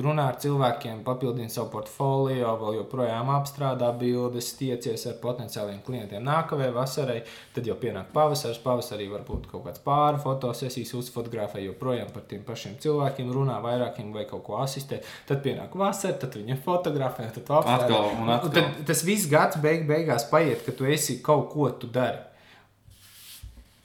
runā 0.00 0.30
ar 0.30 0.36
cilvēkiem, 0.40 1.02
papildini 1.04 1.52
savu 1.52 1.68
portfolio, 1.74 2.54
vēl 2.60 2.78
joprojām 2.78 3.28
apstrādā 3.34 3.90
bildes, 3.98 4.48
tiecies 4.56 5.04
ar 5.10 5.18
potenciāliem 5.20 5.82
klientiem 5.84 6.24
nākamajai 6.24 6.72
vasarai. 6.72 7.16
Tad 7.52 7.68
jau 7.68 7.76
pienāk 7.80 8.08
pavasaris, 8.14 8.60
pavasarī 8.64 9.08
varbūt 9.12 9.50
kaut 9.50 9.66
kāds 9.66 9.82
pāri 9.84 10.20
fotosesijas 10.22 10.94
uzfotografē, 10.96 11.60
joprojām 11.64 12.08
par 12.14 12.24
tiem 12.30 12.44
pašiem 12.46 12.78
cilvēkiem 12.80 13.32
runā, 13.36 13.58
vairākiem 13.64 14.14
vai 14.16 14.24
kaut 14.30 14.46
ko 14.46 14.56
asistē. 14.62 15.02
Tad 15.28 15.42
pienāk 15.44 15.76
vasara, 15.76 16.16
tad 16.22 16.38
viņi 16.40 16.56
fotografē, 16.64 17.28
tad 17.36 17.52
apstrādā. 17.58 17.90
Atkal 17.90 18.08
un 18.14 18.32
atkal. 18.38 18.54
Tad 18.56 18.80
tas 18.88 19.04
viss 19.04 19.28
gads 19.28 19.60
beig, 19.60 19.84
beigās 19.88 20.24
paiet, 20.32 20.64
ka 20.64 20.72
tu 20.76 20.88
esi 20.88 21.20
kaut 21.24 21.50
ko 21.52 21.68
tu 21.76 21.92
dari. 21.92 22.24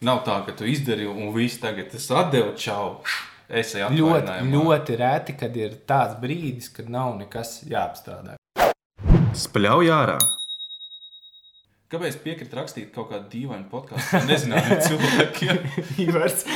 Nav 0.01 0.23
tā, 0.25 0.39
ka 0.47 0.53
tu 0.57 0.65
izdarīji 0.65 1.11
un 1.13 1.27
viss 1.35 1.59
tagad 1.61 1.91
es 1.93 2.07
atdevu 2.09 2.55
čau. 2.57 3.03
Es 3.51 3.75
Ļoti, 3.75 4.37
ļoti 4.49 4.95
reti, 4.97 5.35
kad 5.37 5.57
ir 5.59 5.75
tāds 5.85 6.15
brīdis, 6.17 6.71
kad 6.73 6.87
nav 6.89 7.19
nekas 7.19 7.59
jāapstrādā. 7.69 8.37
Spļauj 9.37 9.91
ārā! 9.93 10.15
Kāpēc 11.91 12.17
piekrīt 12.23 12.55
rakstīt 12.57 12.89
kaut 12.95 13.11
kādu 13.11 13.29
dīvainu 13.29 13.67
podkāstu? 13.69 14.23
Nezinām, 14.25 14.71
cilvēkiem. 14.87 15.61
Ivars. 16.07 16.47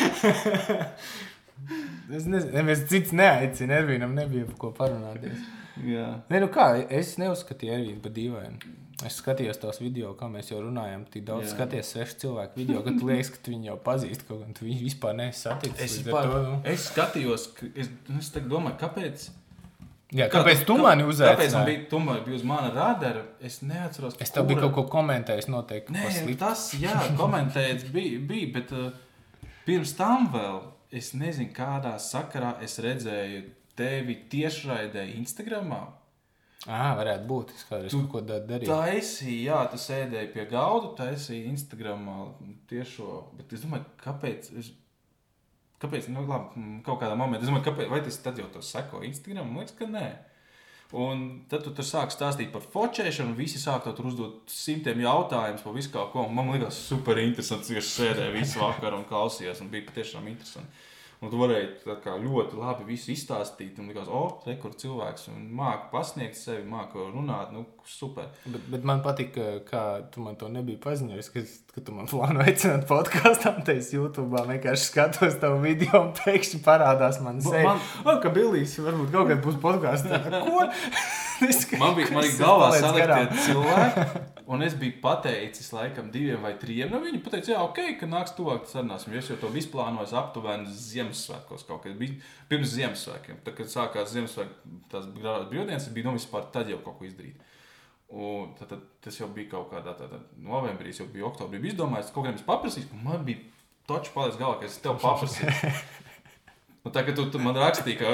es 2.09 2.25
nezinu, 2.25 2.49
neviens 2.55 2.85
cits 2.89 3.13
neaicina. 3.13 3.83
Ervīnam 3.83 4.17
nebija 4.17 4.47
par 4.49 4.57
ko 4.63 4.73
parunāties. 4.79 5.37
Ne, 5.75 6.39
nu 6.39 6.47
kā, 6.53 6.69
es 6.87 7.17
neuzskatīju 7.19 7.73
Ervīnu 7.75 8.01
par 8.03 8.13
dīvainu. 8.15 8.73
Es 9.03 9.17
skatījos 9.19 9.57
tos 9.59 9.81
video, 9.83 10.13
kā 10.15 10.29
mēs 10.31 10.53
jau 10.53 10.61
runājam. 10.63 11.01
Tik 11.11 11.25
daudz 11.27 11.49
Jā. 11.49 11.55
skaties 11.57 11.89
svešu 11.91 12.19
cilvēku 12.21 12.61
video, 12.61 12.83
ka 12.85 12.93
tu 12.95 13.09
liekas, 13.09 13.31
ka 13.33 13.41
tu 13.43 13.51
viņu 13.51 13.67
jau 13.67 13.75
pazīsti. 13.83 14.27
Kaut 14.29 14.45
gan 14.45 14.53
tu 14.55 14.67
viņu 14.67 14.85
vispār 14.85 15.17
neesi 15.17 15.41
saticis. 15.43 15.81
Es, 15.83 15.97
līdz 15.97 16.05
ar 16.07 16.13
vispār, 16.13 16.29
to, 16.29 16.43
nu. 16.45 16.59
es 16.71 16.85
skatījos, 16.91 17.47
ka 17.57 17.67
es, 17.75 17.89
es 18.21 18.29
domāju, 18.45 18.77
kāpēc. 18.79 19.25
Jā, 20.15 20.29
kāpēc 20.31 20.63
tu 20.63 20.77
mani 20.79 21.03
Kāpēc 21.03 21.09
man 21.09 21.11
uzaicināji? 21.11 21.65
bija, 21.67 21.83
tu 21.91 21.99
man 21.99 22.21
biji 22.23 22.37
uz 22.37 22.43
mana 22.47 22.69
radara? 22.71 23.25
Es 23.43 23.59
neatceros. 23.65 24.15
Es 24.23 24.31
tev 24.31 24.47
biju 24.47 24.61
kura- 24.61 24.69
kaut 24.69 24.77
ko 24.77 24.99
komentējis, 24.99 25.49
noteikti. 25.51 25.91
Nē, 25.91 26.05
ko 26.29 26.37
tas, 26.45 26.69
jā, 26.79 26.95
komentēts 27.19 27.89
bija, 27.91 28.21
bija 28.29 28.53
bet 28.55 28.71
uh, 28.71 28.93
pirms 29.67 29.91
tam 29.97 30.29
vēl 30.31 30.61
es 30.95 31.11
nezinu, 31.17 31.51
kādā 31.51 31.97
sakarā 31.99 32.55
es 32.63 32.79
redzēju 32.85 33.43
tevi 33.75 34.15
tiešraidē 34.31 35.03
Instagramā. 35.17 35.83
Ah, 36.67 36.95
varētu 36.97 37.27
būt. 37.29 37.51
Es 37.53 37.65
kādreiz 37.69 37.91
Tu 37.93 37.99
kaut 38.01 38.11
ko 38.11 38.21
da- 38.21 38.39
darīju. 38.39 38.67
Tā 38.71 38.95
esi, 38.97 39.43
jā, 39.45 39.59
tu 39.69 39.77
sēdēji 39.77 40.31
pie 40.33 40.45
galda, 40.49 41.11
esi 41.13 41.43
Instagramā 41.51 42.33
tiešo. 42.67 43.35
Bet 43.37 43.53
es 43.53 43.61
domāju, 43.61 43.85
kāpēc? 44.01 44.49
Es, 44.57 44.71
kāpēc? 45.79 46.07
Nu, 46.09 46.25
labi, 46.25 46.55
mm, 46.57 46.79
kaut 46.87 46.99
kādā 47.01 47.15
momentā. 47.19 47.43
Es 47.43 47.49
domāju, 47.49 47.65
kāpēc? 47.69 47.89
Vai 47.91 48.01
tas 48.01 48.17
tad 48.17 48.37
jau 48.41 48.47
to 48.51 48.59
seko 48.65 49.03
Instagram? 49.05 49.51
Man 49.53 49.63
liekas, 49.65 49.77
ka 49.77 49.85
nē. 49.85 50.07
Un 50.93 51.45
tad 51.49 51.63
tu 51.65 51.71
tur 51.75 51.83
sāki 51.83 52.13
stāstīt 52.13 52.51
par 52.53 52.61
focēšanu, 52.61 53.33
un 53.33 53.35
visi 53.35 53.57
sāk 53.59 53.83
tur 53.95 54.05
uzdot 54.05 54.47
simtiem 54.47 55.01
jautājumus 55.01 55.63
par 55.65 55.73
visu 55.73 55.91
kaut 55.91 56.11
ko. 56.13 56.27
Man 56.29 56.47
liekas, 56.53 56.73
super 56.77 57.17
interesanti, 57.17 57.73
ka 57.73 57.81
es 57.81 57.89
sēdēju 57.99 58.33
visu 58.39 58.59
vakaru 58.61 58.99
un 59.01 59.05
klausījos, 59.09 59.61
un 59.61 59.69
bija 59.69 59.85
patiešām 59.89 60.27
interesanti. 60.29 60.69
Un 61.23 61.29
tu 61.31 61.37
varēji 61.39 61.95
kā 62.03 62.17
ļoti 62.19 62.57
labi 62.59 62.83
visu 62.89 63.13
izstāstīt, 63.13 63.77
un 63.79 63.87
likās, 63.89 64.09
oh, 64.11 64.41
re, 64.45 64.57
kur 64.61 64.73
cilvēks 64.77 65.29
un 65.31 65.45
māca 65.57 65.87
pasniegt 65.93 66.35
sevi, 66.37 66.65
māca 66.69 67.05
runāt, 67.13 67.53
nu, 67.55 67.63
super. 67.87 68.27
Bet, 68.45 68.65
bet 68.73 68.83
man 68.85 69.01
patīk, 69.05 69.37
kā 69.69 69.83
tu 70.11 70.21
man 70.25 70.35
to 70.35 70.49
nebija 70.51 70.77
paziņojis, 70.83 71.29
ka, 71.33 71.45
ka 71.73 71.85
tu 71.87 71.95
man 71.95 72.09
plāno 72.11 72.43
aicināt 72.43 72.83
podkāstā. 72.89 73.55
Tad 73.63 73.71
es 73.77 73.93
YouTube 73.95 74.43
vienkārši 74.51 74.89
skatos 74.91 75.39
tavu 75.41 75.61
video, 75.63 76.03
un 76.03 76.11
pēkšņi 76.19 76.61
parādās 76.67 77.21
man 77.23 77.39
seja. 77.41 77.63
man- 77.71 77.81
oh, 78.05 78.19
ka 78.21 78.29
Billijs 78.35 78.75
varbūt 78.83 79.15
kaut 79.15 79.31
kad 79.31 79.41
būs 79.47 79.61
podkāstā. 79.63 80.21
Man 81.79 81.95
bija, 81.95 82.07
man 82.13 82.23
bija 82.23 82.37
galvā 82.39 82.69
saliktie 82.75 83.39
cilvēki, 83.45 84.21
un 84.51 84.63
es 84.65 84.75
biju 84.79 84.99
pateicis 85.03 85.71
laikam 85.75 86.11
diviem 86.13 86.43
vai 86.45 86.53
trim. 86.61 86.91
Nu, 86.91 87.01
viņi 87.03 87.21
teica, 87.25 87.51
jā, 87.53 87.63
ok, 87.65 87.81
ka 87.99 88.09
nāks 88.09 88.35
tuvāk 88.37 88.69
sarunāsim. 88.69 89.15
Es 89.19 89.31
jau 89.31 89.37
to 89.41 89.49
visu 89.53 89.71
plānoju 89.73 90.15
aptuveni 90.19 90.71
Ziemassvētkos 90.71 91.65
kaut 91.67 91.83
kad. 91.83 91.97
Bija 91.99 92.19
pirms 92.51 92.75
Ziemassvētkiem. 92.75 93.41
Tad, 93.45 93.57
kad 93.57 93.73
sākās 93.73 94.13
Ziemassvētku 94.13 94.77
tās 94.93 95.09
brīvdienas, 95.17 95.89
bija 95.95 96.09
nu 96.09 96.15
vispār 96.19 96.47
tad 96.53 96.71
jau 96.71 96.79
kaut 96.85 96.99
ko 97.01 97.09
izdarīt. 97.09 97.41
Un 98.15 98.53
tad, 98.59 98.69
tad, 98.69 98.85
tas 99.03 99.17
jau 99.19 99.27
bija 99.33 99.55
kaut 99.57 99.71
kādā 99.73 99.95
tādā 99.97 100.21
novembrī, 100.37 100.93
jau 100.95 101.09
bija 101.11 101.27
oktobrī. 101.27 101.59
Bija 101.63 101.73
izdomājis, 101.73 102.13
kaut 102.15 102.27
kādiem 102.27 102.39
es 102.39 102.47
paprasīju, 102.47 102.91
un 102.93 103.05
man 103.09 103.25
bija 103.27 103.43
točs 103.89 104.13
palicis 104.13 104.39
galvā, 104.39 104.61
ka 104.61 104.69
es 104.69 104.79
tev 104.83 104.99
paprasīju. 105.03 105.75
Nu, 106.85 106.91
tā 106.93 107.01
kā 107.01 107.15
tu, 107.17 107.23
tu 107.33 107.39
man 107.41 107.57
rakstīji, 107.57 107.95
ka 107.97 108.09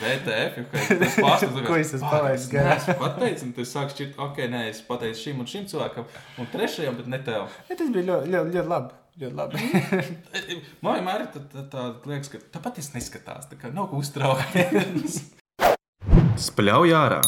VTF 0.00 0.58
kaut 0.72 0.72
kas 0.72 1.16
pārspīlējis. 1.20 1.66
Ko 1.68 1.78
es 1.78 1.92
esmu 1.98 2.10
palaidis 2.10 2.48
garām? 2.52 2.74
Es 2.78 3.00
pateicu, 3.00 3.46
un 3.46 3.54
tas 3.58 3.72
sāk 3.76 3.92
šķirt, 3.92 4.18
ok, 4.26 4.40
nē, 4.52 4.62
es 4.72 4.82
pateicu 4.88 5.20
šim 5.20 5.42
un 5.44 5.48
šim 5.50 5.68
cilvēkam, 5.70 6.08
un 6.40 6.50
trešajam, 6.52 6.98
bet 7.00 7.10
ne 7.12 7.20
tev. 7.26 7.46
Ja, 7.68 7.78
tas 7.78 7.92
bija 7.94 8.08
ļoti, 8.10 8.34
ļoti, 8.34 8.56
ļoti 8.58 8.72
labi. 8.74 9.00
Ļoti 9.22 9.38
labi. 9.38 9.62
Man 10.82 10.98
vienmēr 10.98 11.26
ir 11.26 11.30
tā, 11.36 11.44
tā, 11.52 11.64
tā 11.70 11.86
liekas, 12.10 12.32
ka 12.32 12.42
tāpat 12.56 12.80
es 12.82 12.90
neskatās, 12.96 13.46
tā 13.52 13.60
kā 13.60 13.70
nav 13.74 13.90
ko 13.92 14.02
uztraukties. 14.02 15.20
Spļauj 16.48 16.94
ārā! 16.98 17.22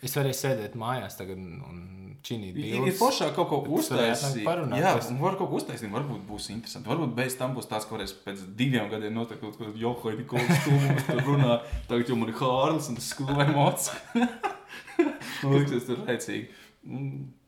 Es 0.00 0.16
varēju 0.16 0.38
sēdēt 0.38 0.78
mājās 0.80 1.18
tagad 1.18 1.36
un 1.36 1.99
činīt 2.26 2.56
Ir, 2.60 2.86
ir 2.90 2.94
foršāk 2.98 3.34
kaut 3.36 3.48
ko 3.48 3.58
uztaisīt. 3.78 4.44
parunāt, 4.44 4.80
Jā, 4.82 4.94
kas- 4.98 5.10
var 5.20 5.36
kaut 5.40 5.50
ko 5.50 5.56
uztaisīt, 5.60 5.90
varbūt 5.92 6.22
būs 6.28 6.50
interesanti. 6.54 6.88
Varbūt 6.88 7.14
bez 7.16 7.36
tam 7.40 7.54
būs 7.56 7.68
tāds, 7.70 7.86
ka 7.88 7.96
varēs 7.96 8.14
pēc 8.24 8.44
diviem 8.56 8.90
gadiem 8.92 9.14
notikt 9.14 9.40
kaut 9.40 9.56
kāda 9.58 9.76
jokoidi, 9.80 10.26
ko 10.28 10.36
stūmums 10.38 11.06
tur 11.06 11.22
runā. 11.28 11.60
Tagad 11.88 12.08
jau 12.12 12.16
man 12.20 12.28
ir 12.28 12.34
Hārlis 12.40 12.90
un 12.92 13.54
mocs. 13.54 13.90
Man 15.42 15.54
liekas, 15.56 15.86
tas 15.86 15.88
ir 15.94 16.02
rēcīgi. 16.04 16.48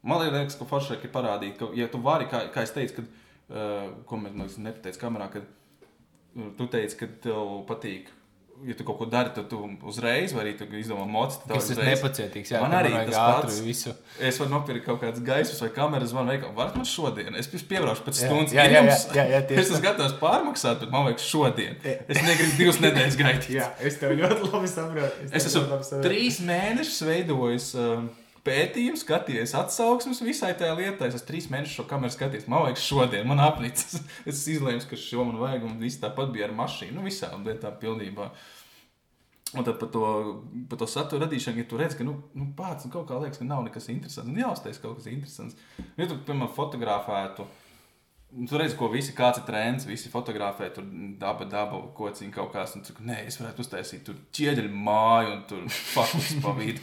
Man 0.03 0.23
liekas, 0.23 0.57
ka 0.57 0.65
foršāk 0.69 1.05
ir 1.05 1.13
parādīt, 1.13 1.59
ka, 1.61 1.69
ja 1.77 1.87
tu 1.93 2.01
vari, 2.05 2.25
kā, 2.31 2.47
kā 2.55 2.65
es 2.65 2.73
teicu, 2.73 3.01
kad, 3.01 3.11
uh, 3.53 3.91
ko 4.09 4.17
mēs, 4.17 4.33
man 4.33 4.47
liekas, 4.47 4.59
nepateicu 4.65 5.01
kamerā, 5.03 5.29
kad 5.33 5.45
tu 6.57 6.67
teici, 6.73 6.97
ka 6.97 7.09
tev 7.27 7.53
patīk. 7.69 8.09
Ja 8.65 8.75
tu 8.79 8.85
kaut 8.87 8.99
ko 9.01 9.07
dari, 9.11 9.31
tad 9.35 9.49
tu 9.51 9.59
uzreiz, 9.91 10.31
vai 10.33 10.45
arī 10.45 10.53
tu 10.59 10.65
izdomā 10.79 11.03
mocu. 11.11 11.41
Es 11.51 11.65
esmu 11.65 11.75
uzreiz- 11.83 11.89
nepacietīgs. 11.99 12.53
Jā, 12.55 12.61
Man 12.63 12.71
arī 12.79 12.93
vajag 12.95 13.09
tas 13.11 13.43
pats. 13.43 13.59
Visu. 13.67 13.95
Es 14.21 14.39
varu 14.39 14.51
nopirkt 14.53 14.85
kaut 14.87 15.01
kādas 15.03 15.19
gaismas 15.27 15.61
vai 15.65 15.69
kameras, 15.75 16.13
vai 16.15 16.25
veikalu. 16.31 16.55
Varat 16.55 16.77
man 16.77 16.85
šodien? 16.87 17.35
Es 17.37 17.49
piebraucu 17.49 18.05
pēc 18.07 18.21
Jā, 18.23 18.29
stundas. 18.29 18.53
jā, 18.55 18.65
Ir 18.65 18.71
jā, 18.77 18.83
jums- 18.87 19.07
jā, 19.19 19.25
jā, 19.33 19.41
tieši 19.49 19.59
Es 19.65 19.71
esmu 19.73 19.83
gatavs 19.83 20.15
pārmaksāt, 20.23 20.81
bet 20.81 20.91
man 20.95 21.07
vajag 21.09 21.19
šodien. 21.27 21.77
Jā. 21.83 21.97
Es 22.09 22.23
negribu 22.23 22.57
divas 22.63 22.79
nedēļas 22.87 23.17
gaidīt. 23.23 23.51
Jā, 23.59 23.69
es 23.81 23.99
tev 23.99 24.15
ļoti 24.23 24.53
labi 24.53 24.69
saprotu. 24.71 25.29
Es 25.33 25.47
esmu 25.51 26.03
trīs 26.07 26.39
mēnešus 26.47 27.03
veidojis 27.11 27.75
uh, 27.75 28.03
pētījumu, 28.47 28.99
skatījies 28.99 29.55
atsauksmes 29.59 30.23
visai 30.25 30.53
tajā 30.59 30.75
lietā. 30.79 31.07
Es 31.07 31.19
esmu 31.19 31.29
trīs 31.29 31.47
mēnešus 31.53 31.79
šo 31.79 31.85
kameru 31.91 32.15
skatījies. 32.15 32.49
Man 32.51 32.67
vajag 32.67 32.81
šodien, 32.83 33.29
man 33.29 33.43
apnicis. 33.45 34.01
Es 34.29 34.43
izlēmis, 34.51 34.89
ka 34.89 34.99
šo 34.99 35.27
man 35.29 35.39
vajag, 35.43 35.69
un 35.69 35.79
viss 35.83 36.03
tāpat 36.03 36.33
bija 36.35 36.49
ar 36.49 36.57
mašīnu. 36.59 36.97
Nu, 36.99 37.07
visām 37.07 37.47
lietām 37.47 37.79
pilnībā. 37.83 38.31
Un 39.53 39.67
tad 39.67 39.77
par 39.77 39.91
to, 39.93 40.07
par 40.71 40.81
to 40.81 40.89
satura 40.89 41.27
radīšanu, 41.27 41.61
ja 41.61 41.69
tu 41.69 41.77
redz, 41.77 41.97
ka 41.99 42.07
nu, 42.09 42.15
nu, 42.39 42.47
pats 42.57 42.87
nu, 42.87 42.93
kaut 42.95 43.05
kā 43.11 43.19
liekas, 43.21 43.37
ka 43.37 43.45
nav 43.45 43.67
nekas 43.67 43.91
interesants, 43.93 44.31
un 44.31 44.39
jāuztais 44.41 44.81
kaut 44.81 44.97
kas 44.97 45.11
interesants. 45.13 45.59
Ja 45.99 46.07
tu, 46.09 46.17
piemēram, 46.25 46.49
fotografētu, 46.57 47.45
tu 48.49 48.61
redz, 48.61 48.73
ko 48.79 48.89
visi, 48.89 49.13
kāds 49.17 49.43
ir 49.43 49.45
trends, 49.45 49.85
visi 49.85 50.09
fotografē, 50.13 50.71
tur 50.73 50.87
daba, 51.21 51.45
daba, 51.53 51.83
kociņa 51.99 52.33
kaut 52.33 52.55
kāds, 52.55 52.79
un 52.79 52.87
tu, 52.87 52.97
nē, 53.05 53.27
es 53.29 53.37
varētu 53.43 53.67
uztaisīt 53.67 54.07
tur 54.09 54.17
ķieģeļu 54.33 54.73
māju 54.89 55.35
un 55.35 55.45
tur 55.51 55.67
fakus 55.95 56.33
pavīt. 56.41 56.81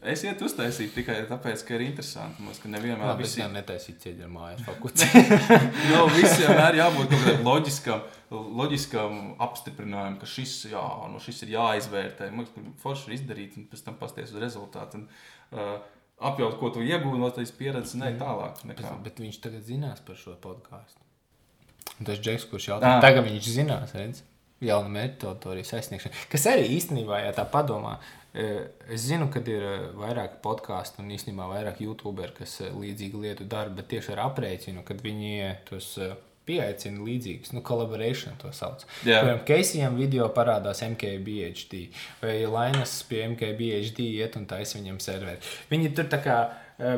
Es 0.00 0.22
iet 0.24 0.40
uztaisīt 0.40 0.94
tikai 0.96 1.18
tāpēc, 1.28 1.62
ka 1.68 1.74
ir 1.76 1.82
interesanti. 1.90 2.40
Liekas, 2.40 2.60
ka 2.62 2.70
nevienmēr 2.72 3.10
Labi, 3.10 3.26
es 3.26 3.34
visi, 3.34 3.42
jau 3.42 3.50
netaisīju 3.52 3.98
ceļu 4.00 4.28
mājās. 4.32 4.62
Fakultē. 4.64 5.08
nu, 5.90 6.06
visiem 6.14 6.52
ir 6.56 6.78
jābūt 6.78 7.10
kaut 7.12 7.24
kādam 7.26 7.44
loģiskam, 7.50 8.06
loģiskam 8.62 9.18
apstiprinājumam, 9.44 10.16
ka 10.22 10.28
šis, 10.30 10.54
jā, 10.72 10.84
nu, 11.12 11.20
šis 11.20 11.44
ir 11.44 11.52
jāizvērtē. 11.58 12.30
Ka 12.32 12.64
forši 12.80 13.10
ir 13.10 13.16
izdarīt 13.18 13.58
un 13.60 13.68
pēc 13.68 13.84
tam 13.90 14.00
pasties 14.00 14.32
uz 14.32 14.40
rezultātu. 14.40 15.02
Un, 15.02 15.04
uh, 15.52 16.00
apjaut, 16.30 16.56
ko 16.62 16.72
tu 16.72 16.86
iegūsi 16.86 17.20
no 17.20 17.28
tās 17.36 17.52
pieredzes, 17.56 17.98
ne 18.00 18.14
tālāk. 18.20 18.64
bet, 18.64 18.80
Nekā. 18.80 18.96
bet 19.04 19.20
viņš 19.20 19.40
tagad 19.44 19.68
zinās 19.68 20.00
par 20.06 20.16
šo 20.20 20.36
podkāstu. 20.40 21.04
Tas 22.00 22.20
Džeks, 22.20 22.48
kurš 22.48 22.70
jautā, 22.72 22.96
Ā. 22.96 23.00
tagad 23.04 23.26
viņš 23.28 23.52
zinās, 23.52 23.92
redz, 23.96 24.22
jauna 24.64 24.92
metode 24.92 25.52
arī 25.52 25.64
sasniegšana. 25.66 26.26
Kas 26.32 26.46
arī 26.48 26.68
īstenībā, 26.76 27.22
ja 27.24 27.32
tā 27.36 27.44
padomā, 27.48 27.96
eh, 27.98 28.19
es 28.34 29.06
zinu, 29.08 29.26
ka 29.32 29.42
ir 29.42 29.64
eh, 29.66 29.86
vairāk 29.98 30.38
podkāstu 30.44 31.02
un 31.02 31.10
īstenībā 31.16 31.48
vairāk 31.50 31.80
youtuberi, 31.82 32.34
kas 32.38 32.60
eh, 32.62 32.74
līdzīgu 32.74 33.22
lietu 33.24 33.46
dara, 33.50 33.72
bet 33.74 33.90
tieši 33.90 34.14
ar 34.14 34.26
aprēķinu, 34.28 34.84
kad 34.86 35.02
viņi 35.02 35.54
tos 35.70 35.96
pieaicina 36.50 37.04
līdzīgus, 37.04 37.52
nu, 37.54 37.62
collaboration 37.66 38.38
to 38.40 38.50
sauc. 38.54 38.82
Jā. 39.04 39.20
Piemēram, 39.20 39.42
Keisijam 39.46 39.98
video 39.98 40.26
parādās 40.34 40.82
MKBHD, 40.86 41.84
vai 42.22 42.38
Lainas 42.50 42.96
pie 43.06 43.22
MKBHD 43.28 44.08
iet 44.16 44.38
un 44.40 44.48
taisa 44.50 44.78
viņam 44.78 44.98
serveri. 45.02 45.52
Viņi 45.70 45.92
tur 45.98 46.10
tā 46.10 46.22
kā 46.24 46.40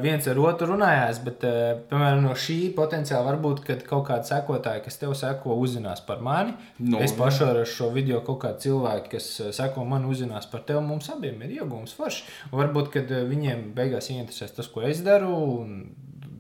viens 0.03 0.27
ar 0.31 0.39
otru 0.39 0.69
runājās, 0.73 1.19
bet, 1.25 1.45
eh, 1.45 1.75
piemēram, 1.91 2.23
no 2.23 2.35
šī 2.39 2.75
potenciāli 2.77 3.27
varbūt, 3.27 3.65
kad 3.67 3.83
kaut 3.87 4.07
kādi 4.09 4.29
sekotāji, 4.31 4.85
kas 4.85 4.99
tev 5.01 5.15
seko, 5.19 5.57
uzzinās 5.59 6.05
par 6.07 6.21
mani. 6.21 6.55
Nu, 6.79 7.01
es 7.03 7.13
pašu 7.13 7.49
ar 7.49 7.65
šo 7.67 7.91
video 7.93 8.21
kaut 8.21 8.41
kādu 8.45 8.63
cilvēku, 8.67 9.11
kas 9.17 9.41
eh, 9.41 9.51
seko 9.53 9.85
man, 9.85 10.07
uzzinās 10.07 10.47
par 10.51 10.63
tevi. 10.69 10.85
Mums 10.87 11.11
abiem 11.11 11.43
ir 11.43 11.59
iegūms 11.59 11.97
forši. 11.99 12.25
Varbūt, 12.53 12.93
kad 12.95 13.11
eh, 13.11 13.25
viņiem 13.27 13.73
beigās 13.75 14.11
ieinteresēs 14.11 14.55
tas, 14.55 14.69
ko 14.69 14.87
es 14.87 15.03
daru, 15.03 15.33
un 15.63 15.83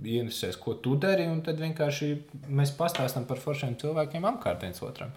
ieinteresēs, 0.02 0.58
ko 0.62 0.74
tu 0.74 0.96
dari, 0.96 1.26
un 1.26 1.42
tad 1.42 1.58
vienkārši 1.62 2.12
mēs 2.48 2.74
pastāstām 2.78 3.26
par 3.26 3.42
foršiem 3.42 3.76
cilvēkiem 3.78 4.24
apkārt 4.34 4.62
viens 4.62 4.82
otram. 4.82 5.14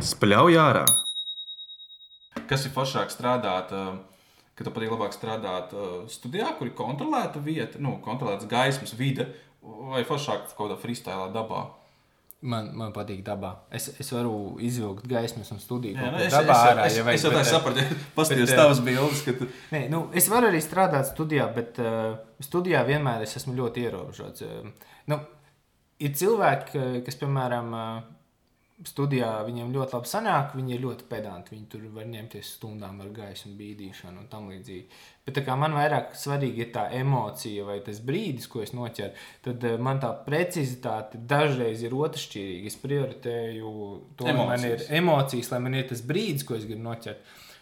Spļauj 0.00 0.56
ārā! 0.56 0.86
Kas 2.48 2.64
ir 2.64 2.72
foršāk 2.72 3.12
strādāt? 3.12 3.72
ā, 3.76 3.98
Ka 4.60 4.66
tev 4.66 4.74
patīk 4.76 4.90
labāk 4.92 5.14
strādāt 5.16 5.70
ā, 5.72 5.84
studijā, 6.12 6.50
kur 6.58 6.68
ir 6.68 6.74
kontrolēta 6.76 7.40
vieta, 7.40 7.80
nu, 7.80 7.94
kontrolēts 8.04 8.44
gaismas 8.44 8.92
vide, 8.98 9.24
vai 9.62 10.02
foršāk 10.04 10.50
kaut 10.50 10.66
kādā 10.66 10.76
freestyle 10.82 11.30
dabā? 11.32 11.62
Man, 12.40 12.68
man 12.76 12.92
patīk 12.92 13.22
dabā. 13.24 13.54
Es, 13.72 13.86
es 14.00 14.12
varu 14.12 14.58
izvilkt 14.64 15.08
gaismas 15.08 15.48
un 15.52 15.58
studiju. 15.60 15.96
Jā, 15.96 16.12
nu, 16.12 16.20
es, 16.24 16.36
dabā 16.36 16.52
es, 16.52 16.68
ārā, 16.74 16.84
es, 16.84 16.94
ja 16.98 17.00
es, 17.00 17.08
vajag, 17.08 17.16
es 17.16 17.24
jau 17.24 17.32
tā 17.32 17.40
eh, 17.40 17.48
sapratu, 17.48 17.98
paskatījos 18.20 18.52
eh, 18.52 18.60
tavas 18.60 18.84
bildes, 18.84 19.24
ka 19.24 19.48
Nē, 19.72 19.82
nu, 19.92 20.02
es 20.16 20.28
varu 20.32 20.48
arī 20.52 20.60
strādāt 20.64 21.08
studijā, 21.08 21.48
bet 21.56 21.80
uh, 21.80 22.14
studijā 22.44 22.84
vienmēr 22.88 23.24
es 23.24 23.36
esmu 23.40 23.56
ļoti 23.58 23.84
ierobežots. 23.88 24.44
Uh, 24.44 24.94
nu, 25.12 25.20
ir 26.04 26.16
cilvēki, 26.20 26.72
ka- 26.76 27.02
kas, 27.08 27.20
piemēram, 27.24 27.76
uh, 27.76 28.19
studijā 28.88 29.30
viņiem 29.44 29.72
ļoti 29.74 29.92
labi 29.96 30.08
sanāk, 30.08 30.54
viņi 30.56 30.72
ir 30.76 30.80
ļoti 30.84 31.04
pedanti. 31.10 31.52
Viņi 31.54 31.66
tur 31.72 31.82
var 31.92 32.06
ņemties 32.08 32.52
stundām 32.56 33.00
ar 33.04 33.10
gaismu, 33.16 33.52
bīdīšanu 33.58 34.22
un 34.22 34.28
tam 34.32 34.48
līdzīgi. 34.48 34.86
Bet 35.26 35.36
tā 35.36 35.42
kā 35.44 35.56
man 35.60 35.74
vairāk 35.76 36.14
svarīgi 36.16 36.64
ir 36.64 36.70
tā 36.74 36.86
emocija 36.96 37.64
vai 37.68 37.80
tas 37.84 38.00
brīdis, 38.00 38.48
ko 38.48 38.62
es 38.64 38.72
noķeru, 38.72 39.12
tad 39.44 39.66
uh, 39.68 39.76
man 39.78 40.00
tā 40.00 40.14
precizitāte 40.24 41.20
dažreiz 41.28 41.82
ir 41.84 41.92
otršķirīga. 41.94 42.66
Es 42.72 42.78
prioritēju 42.80 43.74
to, 44.16 44.24
lai 44.24 44.34
man 44.48 44.64
ir 44.64 44.82
Emocijas. 44.88 45.52
lai 45.52 45.60
man 45.60 45.74
ir 45.74 45.86
tas 45.92 46.00
brīdis, 46.02 46.46
ko 46.48 46.56
es 46.56 46.64
gribu 46.64 46.82
noķert. 46.88 47.20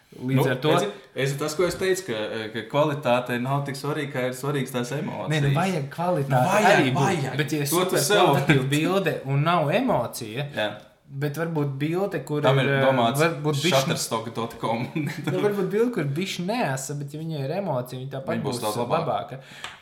Līdz 0.08 0.38
Nu, 0.38 0.44
ar 0.48 0.56
to. 0.56 0.70
redzi, 0.72 0.86
Es, 1.20 1.34
tas, 1.36 1.52
ko 1.54 1.66
es 1.66 1.74
teicu, 1.76 2.06
ka, 2.06 2.20
ka 2.54 2.62
kvalitāte 2.70 3.36
nav 3.44 3.66
tik 3.66 3.76
svarīga, 3.76 4.12
kā 4.14 4.22
ir 4.30 4.36
svarīgas 4.38 4.72
tās 4.72 4.92
emocijas. 4.96 5.28
Nē, 5.34 5.40
nu 5.44 5.50
vajag 5.52 5.90
kvalitāti. 5.92 6.32
Nu, 6.32 6.38
vajag, 6.48 6.70
arī 6.78 6.92
būt. 6.94 7.02
vajag. 7.02 7.36
Bet, 7.42 7.52
ja 7.52 7.58
ir 7.58 7.68
To 7.68 7.98
sev- 8.00 8.22
kvalitatīva 8.22 8.68
bilde 8.70 9.14
un 9.28 9.42
nav 9.44 9.68
emocija, 9.76 10.46
Jā, 10.56 10.68
bet 11.08 11.38
varbūt 11.40 11.70
bilde, 11.80 12.18
kur 12.28 12.42
tam 12.44 12.58
ir 12.60 12.68
eh, 12.68 12.82
domāts 12.84 13.20
varbūt 13.22 13.56
bišķi- 13.62 13.70
shutterstock.com. 13.82 14.86
Nu, 14.94 15.40
varbūt 15.40 15.70
bilde, 15.72 15.90
kur 15.94 16.08
bija 16.18 16.44
neasa, 16.44 16.94
bet 17.00 17.14
ja 17.16 17.20
viņai 17.22 17.42
ir 17.46 17.54
emocija, 17.62 17.98
viņa 18.00 18.12
tāpat 18.18 18.42
būs 18.44 18.60
būs 18.60 18.76
labāka. 18.82 18.98
labāka. 19.38 19.38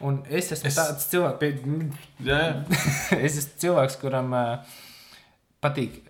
Un 0.06 0.20
es 0.30 0.52
esmu 0.54 0.70
Es- 0.70 0.78
tāds 0.78 1.08
cilvēks, 1.10 1.38
pie... 1.42 1.52
jā, 2.30 2.38
jā. 2.46 2.82
es 3.26 3.40
esmu 3.42 3.58
cilvēks, 3.64 3.98
kuram 4.04 4.30
uh, 4.38 4.76
patīk, 5.64 6.02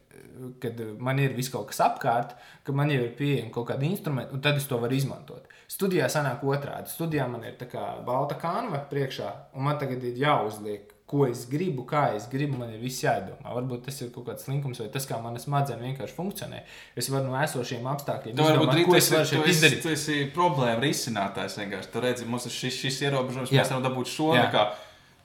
kad 0.60 0.80
man 1.00 1.18
ir 1.22 1.32
viss 1.32 1.48
kaut 1.52 1.70
kas 1.70 1.80
apkārt, 1.80 2.34
ka 2.66 2.72
man 2.76 2.90
jau 2.92 3.00
ir 3.06 3.14
pieejami 3.16 3.48
kaut 3.54 3.70
kādi 3.70 3.88
instrumenti, 3.88 4.34
un 4.36 4.42
tad 4.44 4.58
es 4.60 4.66
to 4.68 4.76
varu 4.82 4.92
izmantot. 4.98 5.46
Studijā 5.72 6.10
sanāk 6.12 6.44
otrādi. 6.44 6.92
Studijā 6.92 7.24
man 7.30 7.46
ir 7.48 7.56
tā 7.56 7.66
kā 7.72 7.86
balta 8.04 8.36
kanva 8.38 8.82
priekšā, 8.90 9.30
un 9.56 9.64
man 9.70 9.78
tagad 9.80 10.04
ir 10.04 10.20
jāuzliek. 10.20 10.92
Ko 11.06 11.22
es 11.28 11.44
gribu, 11.46 11.84
kā 11.86 12.16
es 12.16 12.24
gribu, 12.26 12.56
man 12.58 12.72
ir 12.74 12.80
viss 12.82 13.04
jādomā. 13.04 13.52
Varbūt 13.54 13.84
tas 13.86 14.00
ir 14.02 14.08
kaut 14.14 14.24
kāds 14.26 14.42
slinkums, 14.42 14.80
vai 14.82 14.88
tas, 14.90 15.04
kā 15.06 15.20
manas 15.22 15.44
smadzenes 15.46 15.84
vienkārši 15.86 16.16
funkcionē. 16.16 16.64
Es 16.98 17.06
varu 17.12 17.30
no 17.30 17.36
esošiem 17.38 17.86
apstākļiem 17.92 18.34
izdomāt, 18.34 18.80
ko 18.88 18.96
es 18.98 19.10
varu 19.14 19.28
šeit 19.30 19.46
izdarīt. 19.52 19.84
tu 19.84 19.92
esi 19.94 20.16
problēma 20.34 20.82
risinātājs. 20.82 21.60
vienkārši. 21.62 21.92
Tu 21.92 22.02
redzi, 22.02 22.26
mums 22.26 22.48
ir 22.50 22.56
šis, 22.56 22.80
šis 22.82 22.98
ierobežojums, 23.06 23.54
mēs 23.54 23.70
varam 23.70 23.86
dabūt 23.86 24.10
šo. 24.10 24.32
Jā. 24.34 24.48
nekā. 24.48 24.66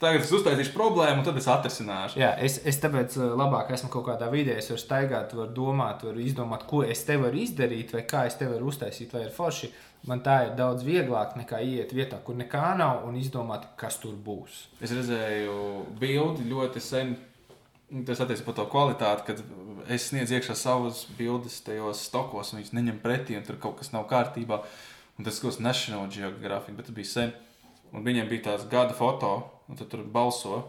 Tagad 0.01 0.23
es 0.23 0.31
uztaisīšu 0.33 0.71
problēmu, 0.73 1.19
un 1.21 1.25
tad 1.27 1.35
es 1.37 1.45
atrisināšu. 1.51 2.17
Jā, 2.17 2.31
es, 2.41 2.55
es 2.65 2.79
tāpēc 2.81 3.19
uh, 3.19 3.35
labāk 3.37 3.69
esmu 3.75 3.91
kaut 3.93 4.07
kādā 4.07 4.31
vidē, 4.33 4.55
es 4.57 4.71
varu 4.71 4.81
staigāt, 4.81 5.35
varu 5.37 5.53
domāt, 5.53 6.01
varu 6.07 6.23
izdomāt, 6.23 6.65
ko 6.69 6.81
es 6.81 7.03
te 7.05 7.19
varu 7.21 7.37
izdarīt, 7.37 7.93
vai 7.93 8.01
kā 8.09 8.23
es 8.25 8.39
te 8.39 8.47
varu 8.49 8.71
uztaisīt, 8.71 9.13
vai 9.13 9.27
ir 9.27 9.35
forši. 9.35 9.69
Man 10.09 10.23
tā 10.25 10.39
ir 10.47 10.55
daudz 10.57 10.81
vieglāk 10.87 11.35
nekā 11.37 11.59
iet 11.61 11.93
vietā, 11.93 12.17
kur 12.25 12.33
nekā 12.39 12.71
nav 12.79 13.05
un 13.05 13.19
izdomāt, 13.21 13.69
kas 13.77 13.99
tur 14.01 14.17
būs. 14.17 14.63
Es 14.81 14.95
redzēju 14.97 15.59
bildi 16.01 16.49
ļoti 16.49 16.81
sen. 16.81 17.13
Tas 18.07 18.23
attiecas 18.23 18.41
par 18.47 18.57
to 18.57 18.65
kvalitāti, 18.71 19.27
kad 19.27 19.45
es 19.91 20.09
sniedzu 20.09 20.39
iekšā 20.39 20.57
savas 20.57 21.03
bildes 21.17 21.61
tajos 21.61 22.01
stokos, 22.07 22.55
un 22.55 22.63
viņas 22.63 22.73
neņem 22.73 23.01
pretī, 23.03 23.37
un 23.37 23.45
tur 23.45 23.61
kaut 23.61 23.77
kas 23.83 23.93
nav 23.93 24.09
kārtībā. 24.09 24.63
Un 25.19 25.27
tas 25.27 25.37
kaut 25.37 25.53
kas 25.53 25.61
National 25.61 26.09
Geographic, 26.09 26.73
bet 26.73 26.89
tas 26.89 26.97
bija 26.97 27.13
sen. 27.13 27.33
Un 27.93 28.07
viņiem 28.07 28.31
bija 28.31 28.47
tāds 28.49 28.65
gada 28.71 28.95
foto, 28.97 29.35
un 29.71 29.79
tad 29.79 29.89
tur 29.91 30.05
balso. 30.05 30.61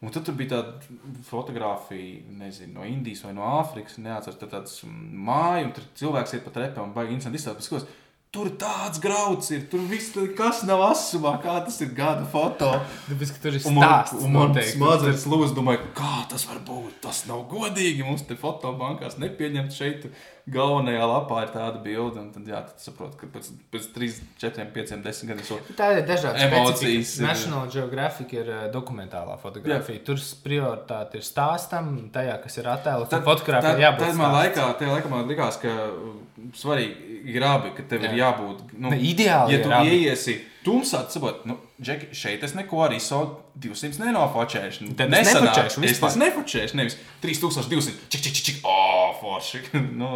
Un 0.00 0.12
tad 0.14 0.24
tur 0.24 0.36
bija 0.38 0.54
tāda 0.54 1.18
fotografija, 1.28 2.22
nezinu, 2.40 2.78
no 2.78 2.86
Indijas 2.88 3.20
vai 3.26 3.34
no 3.36 3.44
Āfrikas. 3.58 3.98
Neatceros, 4.00 4.38
tad 4.40 4.54
tāds 4.54 4.78
māja, 4.86 5.66
un 5.66 5.74
tur 5.76 5.84
cilvēks 6.00 6.38
iet 6.38 6.46
pa 6.46 6.54
trepēm 6.54 6.86
un 6.86 6.94
baigi 6.96 7.18
interesanti 7.18 7.42
izstāstīt. 7.42 7.90
Tur 8.30 8.46
tāds 8.54 9.00
grauds 9.02 9.48
ir, 9.50 9.64
tur 9.66 9.80
viss, 9.90 10.12
tur 10.14 10.28
kas 10.38 10.60
nav 10.62 10.84
asumā, 10.92 11.32
kā 11.42 11.56
tas 11.66 11.80
ir 11.82 11.88
gada 11.96 12.22
foto. 12.30 12.68
Tāpēc, 13.08 13.32
ka 13.34 13.40
tur 13.42 13.56
ir 13.58 13.64
Un 13.66 13.74
man, 13.74 13.88
stāsts, 13.88 14.20
un 14.22 14.36
man 14.36 14.54
smadzenes 14.54 15.24
lūdzu, 15.26 15.56
domāju, 15.56 15.88
kā 15.98 16.12
tas 16.30 16.44
var 16.46 16.60
būt. 16.62 17.00
Tas 17.02 17.24
nav 17.26 17.42
godīgi. 17.50 18.04
Mums 18.06 18.22
te 18.28 18.36
fotobankās 18.38 19.18
nepieņemt 19.18 19.74
šeit. 19.74 20.06
Galvenajā 20.50 21.02
lapā 21.06 21.42
ir 21.44 21.50
tāda 21.54 21.78
bilde, 21.82 22.22
un 22.22 22.30
tad, 22.34 22.46
jā, 22.48 22.60
tad 22.70 22.80
saprot, 22.82 23.12
ka 23.18 23.26
pēc, 23.30 23.50
pēc 23.70 23.84
3, 23.94 24.14
4, 24.40 24.64
5, 24.74 24.94
10 25.04 25.28
gadiem 25.30 25.44
šo 25.46 25.58
Tā 25.78 25.90
ir 25.98 26.06
dažādas 26.08 26.42
Emocijas 26.46 27.12
ir- 27.18 27.26
National 27.26 27.68
Geographic 27.70 28.32
ir 28.34 28.48
uh, 28.50 28.62
dokumentālā 28.74 29.36
fotografija. 29.42 30.00
Jā. 30.00 30.04
Tur 30.08 30.22
prioritāte 30.46 31.20
ir 31.20 31.26
stāstam, 31.26 31.92
tajā, 32.14 32.38
kas 32.42 32.58
ir 32.62 32.70
attēlots. 32.72 33.12
Tad, 33.12 33.22
fotografija 33.28 33.76
tad, 33.76 33.84
jābūt 33.84 34.06
tad 34.06 34.18
man 34.18 34.34
stāsts. 34.34 34.40
laikā, 34.40 34.66
tajā 34.80 34.96
laikā 34.96 35.12
man 35.12 35.30
likās, 35.30 35.60
ka 35.62 35.76
uh, 35.92 36.18
svarīgi 36.58 37.09
ir 37.38 37.44
abi, 37.44 37.70
ka 37.76 37.82
tev 37.88 38.02
jā. 38.02 38.10
ir 38.10 38.18
Jā. 38.18 38.30
jābūt. 38.30 38.72
Nu, 38.78 38.90
Ne, 38.90 38.96
ideāli 38.98 39.54
ja 39.58 39.62
tu 39.64 39.70
abi. 39.72 39.90
ieiesi 40.00 40.38
tumsā, 40.64 41.04
tad 41.06 41.12
saproti, 41.14 41.48
nu, 41.48 41.56
Džeki, 41.80 42.10
šeit 42.12 42.42
es 42.44 42.52
neko 42.52 42.82
ar 42.84 42.92
ISO 42.92 43.20
200 43.56 44.02
nenofočēšu. 44.02 44.90
Tad 44.98 45.14
es 45.16 45.30
nefočēšu 45.32 45.78
Es 45.80 45.94
vispār. 45.94 46.10
tas 46.10 46.16
nefočēšu, 46.20 46.76
nevis 46.76 46.96
3200. 47.22 47.94
Čik, 48.12 48.20
čik, 48.20 48.34
čik, 48.36 48.44
čik. 48.44 48.58
Oh, 48.68 49.14
forši. 49.20 49.62
nu, 50.00 50.10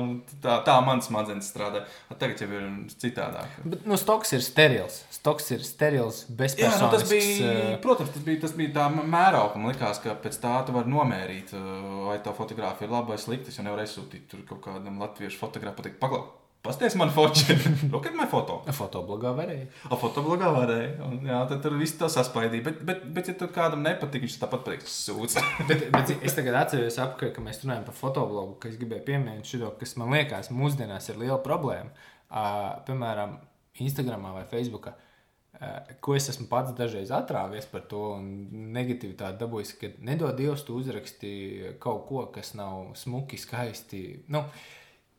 tā, 0.45 0.59
tā 0.67 0.75
mans 0.85 1.09
smadzenes 1.09 1.49
strādā. 1.49 1.87
A 2.13 2.19
Tagad 2.21 2.43
jau 2.45 2.51
ir 2.53 2.67
citādāk. 3.01 3.57
Bet, 3.65 3.87
nu, 3.89 3.97
stoks 3.97 4.35
ir 4.37 4.45
sterils. 4.45 5.01
Stoks 5.17 5.49
ir 5.57 5.65
sterils, 5.65 6.27
Jā, 6.29 6.75
nu, 6.83 6.91
tas 6.93 7.09
bija, 7.09 7.49
eh, 7.49 7.75
protams, 7.81 8.13
tas 8.13 8.23
bija, 8.29 8.43
tas 8.45 8.53
bija 8.53 8.75
tā 8.77 8.91
mērauga. 8.93 9.57
Man 9.57 9.73
liekas, 9.73 10.03
ka 10.05 10.13
pēc 10.21 10.37
tā 10.45 10.53
tu 10.69 10.77
vari 10.77 10.93
nomērīt, 10.93 11.57
uh, 11.57 12.05
vai 12.11 12.19
tā 12.21 12.37
fotografija 12.37 12.85
ir 12.91 12.93
laba 12.93 13.15
vai 13.15 13.21
slikta. 13.25 13.49
Es 13.49 13.57
jau 13.57 13.65
nevaru 13.65 13.87
aizsūtīt 13.87 14.29
tur 14.29 14.45
kaut 14.49 14.61
kādam 14.69 15.01
latviešu 15.01 15.41
fotogrāfam, 15.41 15.81
pateikt, 15.81 16.01
paklaus. 16.05 16.29
Pasties 16.65 16.95
man. 16.97 17.11
Look 17.93 18.07
at 18.07 18.15
my 18.17 18.25
foto. 18.25 18.63
Fotoblogā 18.73 19.35
varēja. 19.37 19.67
A 19.93 19.99
fotoblogā 20.01 20.49
varēja. 20.49 20.95
Un, 21.05 21.19
jā, 21.29 21.43
tad 21.51 21.61
tur 21.61 21.77
viss 21.77 21.99
tas 22.01 22.17
saspaidīja. 22.17 22.65
Bet, 22.65 22.81
bet, 22.89 23.03
bet, 23.19 23.29
ja 23.29 23.35
tur 23.37 23.51
kādam 23.53 23.85
nepatīk, 23.85 24.25
viņš 24.25 24.39
tāpat 24.41 24.65
pateiks, 24.65 24.95
sūdz. 25.11 25.37
Bet, 25.69 25.85
bet 25.93 26.15
es 26.25 26.37
tagad 26.37 26.57
atceros, 26.63 26.97
apkārt, 27.05 27.35
ka 27.37 27.45
mēs 27.45 27.61
runājam 27.67 27.85
par 27.85 27.99
fotoblogu, 27.99 28.57
ka 28.63 28.73
es 28.73 28.81
gribēju 28.81 29.05
pieminēt 29.11 29.53
šo, 29.53 29.75
kas 29.77 29.93
man 30.01 30.17
liekas, 30.17 30.49
mūsdienās 30.57 31.11
ir 31.13 31.21
liela 31.21 31.39
problēma. 31.45 31.93
Uh, 32.33 32.81
piemēram, 32.89 33.37
Instagram 33.85 34.31
vai 34.33 34.49
Facebook. 34.49 34.89
Uh, 34.89 35.95
ko 36.01 36.17
es 36.17 36.33
esmu 36.33 36.49
pats 36.49 36.73
dažreiz 36.79 37.13
atrāvies 37.13 37.69
par 37.69 37.85
to, 37.91 38.07
un 38.17 38.71
negativitāti 38.73 39.43
dabūjis, 39.45 39.77
ka 39.83 39.93
nedod 40.01 40.33
Dievs, 40.41 40.65
tu 40.65 40.81
uzraksti 40.81 41.35
kaut 41.83 42.07
ko, 42.09 42.25
kas 42.33 42.57
nav 42.57 42.95
smuki, 42.99 43.37
skaisti. 43.41 44.07
Nu, 44.33 44.47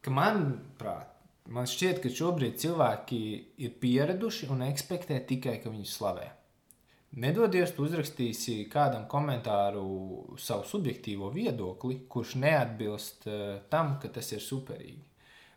ka 0.02 0.14
man, 0.14 0.48
prāt, 0.82 1.15
man 1.52 1.70
šķiet, 1.70 2.02
ka 2.04 2.12
šobrīd 2.12 2.58
cilvēki 2.62 3.22
ir 3.66 3.78
pieraduši 3.82 4.50
un 4.54 4.66
ekspektē 4.68 5.20
tikai, 5.30 5.60
ka 5.64 5.74
viņus 5.74 5.96
slavē. 6.00 6.30
Nedodies, 7.16 7.72
tu 7.72 7.86
uzrakstīsi 7.86 8.66
kādam 8.72 9.06
komentāru 9.08 10.36
savu 10.42 10.66
subjektīvo 10.68 11.30
viedokli, 11.32 12.02
kurš 12.12 12.36
neatbilst 12.44 13.28
uh, 13.30 13.44
tam, 13.72 13.96
ka 14.02 14.12
tas 14.12 14.34
ir 14.36 14.44
superīgi. 14.44 15.00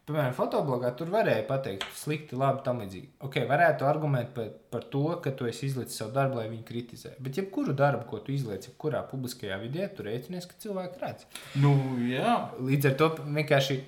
Piemēram, 0.09 0.33
fotoblogā 0.33 0.95
tur 0.97 1.11
varēja 1.13 1.43
pateikt, 1.45 1.85
slikti, 1.99 2.37
labi, 2.39 2.63
tam 2.65 2.79
līdzīgi. 2.81 3.11
Ok, 3.27 3.43
varētu 3.51 3.85
argumentēt 3.85 4.31
par, 4.39 4.47
par 4.73 4.87
to, 4.95 5.03
ka 5.25 5.35
tu 5.37 5.51
esi 5.51 5.67
izlicis 5.69 5.99
savu 6.01 6.15
darbu, 6.15 6.39
lai 6.39 6.47
viņi 6.49 6.65
kritizē. 6.71 7.13
Bet 7.21 7.37
jebkuru 7.37 7.75
darbu, 7.77 8.07
ko 8.09 8.23
tu 8.25 8.33
izlieci, 8.33 8.71
jebkurā 8.71 9.03
publiskajā 9.11 9.59
vidē, 9.61 9.91
tu 9.93 10.07
rēķinies, 10.07 10.49
ka 10.49 10.57
cilvēki 10.65 11.03
redz. 11.03 11.29
nu, 11.61 11.75
jā. 12.09 12.39
Līdz 12.71 12.89
ar 12.89 12.97
to 13.03 13.11
vienkārši 13.27 13.83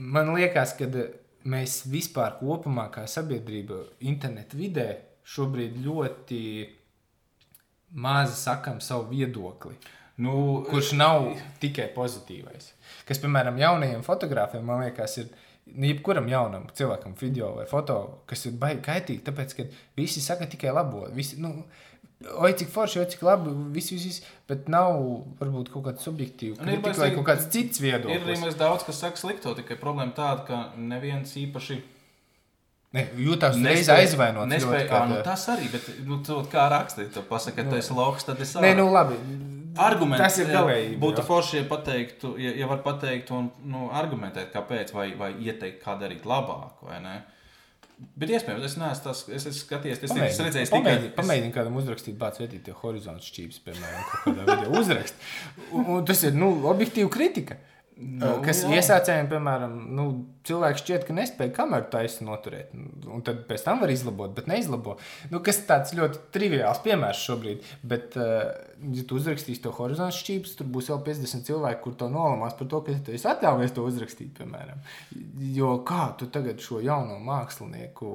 man 0.00 0.34
liekas, 0.34 0.74
ka 0.78 0.88
mēs 1.48 1.84
vispār 1.90 2.36
kopumā, 2.40 2.88
kā 2.92 3.06
sabiedrība, 3.08 3.80
internetu 4.08 4.58
vidē, 4.60 4.88
šobrīd 5.24 5.78
ļoti 5.84 6.42
maz 8.00 8.36
sakam 8.42 8.80
savu 8.80 9.10
viedokli. 9.10 9.76
Nu, 10.20 10.64
Kurš 10.68 10.92
nav 10.98 11.30
tikai 11.62 11.88
pozitīvais. 11.94 12.74
Kas, 13.08 13.20
piemēram, 13.22 13.56
jaunajiem 13.60 14.02
fotogrāfiem, 14.04 14.66
man 14.66 14.82
liekas, 14.84 15.16
ir, 15.22 15.30
nu, 15.70 15.86
jebkuram 15.88 16.28
jaunam 16.28 16.66
cilvēkam, 16.76 17.14
video 17.20 17.54
vai 17.56 17.64
foto, 17.70 17.96
kas 18.28 18.44
ir 18.46 18.58
baigi 18.60 18.84
kaitīgi, 18.84 19.24
tāpēc, 19.24 19.54
ka 19.56 19.66
visi 19.96 20.20
saka 20.20 20.48
tikai 20.50 20.74
labo. 20.76 21.06
Visi, 21.16 21.40
nu, 21.40 21.64
Oi, 22.20 22.52
cik 22.52 22.68
forši, 22.68 22.98
oi, 23.00 23.06
cik 23.08 23.22
labi, 23.24 23.50
viss, 23.72 23.90
viss, 23.94 24.04
viss, 24.04 24.24
bet 24.48 24.66
nav 24.68 24.98
varbūt 25.40 25.70
kaut 25.72 25.86
kāda 25.86 26.02
subjektīva 26.04 26.58
kritika 26.60 26.92
vai 26.92 27.08
baigi- 27.08 27.14
kaut 27.16 27.26
kāds 27.30 27.46
cits 27.54 27.80
Ir 27.80 27.94
arī 27.96 28.18
viedoklis. 28.20 28.56
daudz, 28.60 28.84
kas 28.84 28.98
saka 29.00 29.16
slikto, 29.16 29.54
tikai 29.56 29.78
problēma 29.80 30.12
tāda, 30.14 30.44
ka 30.46 30.72
neviens 30.76 31.32
īpaši 31.36 31.80
Ne, 32.92 33.06
jūtās 33.16 33.54
uzreiz 33.56 33.86
nespēja- 33.86 34.02
aizvainots. 34.04 34.50
Nespēja, 34.52 34.84
ļoti, 34.84 34.88
ā, 34.88 34.98
kad, 34.98 35.08
nu, 35.08 35.22
tas 35.22 35.46
arī, 35.48 35.70
bet 35.72 35.88
nu, 36.06 36.18
tu 36.22 36.42
kā 36.52 36.68
raksti, 36.70 37.08
tu 37.14 37.22
pasaki, 37.22 37.56
ka 37.56 37.62
tu 37.70 37.76
esi 37.76 37.94
loks, 37.94 38.24
tad 38.24 38.40
es 38.40 38.54
Nē, 38.54 38.76
nu 38.76 38.90
labi. 38.92 39.14
Argumenti, 39.78 40.18
Tas 40.22 40.36
ir 40.38 40.46
galējība, 40.48 40.98
Būtu 40.98 41.22
jā. 41.22 41.24
forši, 41.24 41.54
ja 41.56 41.64
pateiktu, 41.64 42.36
ja, 42.38 42.50
ja 42.50 42.66
var 42.66 42.78
pateikt 42.82 43.30
un 43.30 43.50
nu, 43.64 43.88
argumentēt, 43.94 44.50
kāpēc, 44.52 44.92
vai, 44.92 45.14
vai 45.14 45.32
ieteikt, 45.34 45.80
kā 45.84 45.94
darīt 45.98 46.22
labāk, 46.26 46.72
vai 46.82 46.98
ne. 47.00 47.22
Bet 48.20 48.30
iespējams, 48.32 48.64
es 48.64 48.76
neesmu 48.80 49.04
tas, 49.04 49.22
es 49.28 49.46
esmu 49.50 49.58
skatījies, 49.58 49.98
es, 50.04 50.12
es 50.12 50.38
redzēju, 50.40 50.68
tikai 50.68 50.80
Pamēģini, 50.80 51.10
pamēģini 51.16 51.52
kādam 51.52 51.76
uzrakstīt, 51.80 52.16
bāc, 52.20 52.38
vietī 52.40 52.60
tie 52.64 52.72
horizontu 52.76 53.26
šķības, 53.26 53.58
piemēram, 53.66 54.06
kādā 54.24 54.46
video 54.48 54.76
uzrakst. 54.80 55.26
Un, 55.68 55.84
un 55.96 56.06
tas 56.08 56.22
ir, 56.24 56.36
nu, 56.36 56.48
objektīva 56.70 57.12
kritika. 57.12 57.58
Nu, 58.00 58.38
kas 58.44 58.62
jā. 58.64 58.72
iesācējiem, 58.78 59.28
piemēram, 59.28 59.74
nu, 59.96 60.06
cilvēks 60.48 60.82
šķiet, 60.84 61.04
ka 61.06 61.16
nespēja 61.16 61.52
kameru 61.56 61.88
taisni 61.92 62.26
noturēt. 62.28 62.72
Un 63.10 63.24
tad 63.26 63.44
pēc 63.48 63.64
tam 63.66 63.82
var 63.82 63.92
izlabot, 63.92 64.32
bet 64.36 64.48
neizlabo. 64.50 64.96
Nu, 65.32 65.42
kas 65.44 65.60
tāds 65.68 65.92
ļoti 65.96 66.22
triviāls 66.34 66.80
piemērs 66.84 67.20
šobrīd. 67.26 67.66
Bet, 67.86 68.16
uh, 68.16 68.48
ja 68.96 69.04
tu 69.08 69.18
uzrakstīsi 69.20 69.62
to 69.64 69.72
horizontu 69.76 70.16
šķības, 70.16 70.54
tur 70.58 70.70
būs 70.72 70.88
vēl 70.92 71.02
50 71.10 71.46
cilvēki, 71.48 71.82
kur 71.84 71.96
to 72.00 72.08
nolamās 72.12 72.56
par 72.56 72.70
to, 72.72 72.80
ka 72.86 72.96
tu 73.04 73.14
esi 73.16 73.28
atļāvies 73.28 73.76
to 73.76 73.84
uzrakstīt, 73.84 74.32
piemēram. 74.38 74.80
Jo 75.52 75.74
kā 75.86 76.08
tu 76.20 76.30
tagad 76.32 76.62
šo 76.64 76.80
jauno 76.84 77.18
mākslinieku 77.26 78.10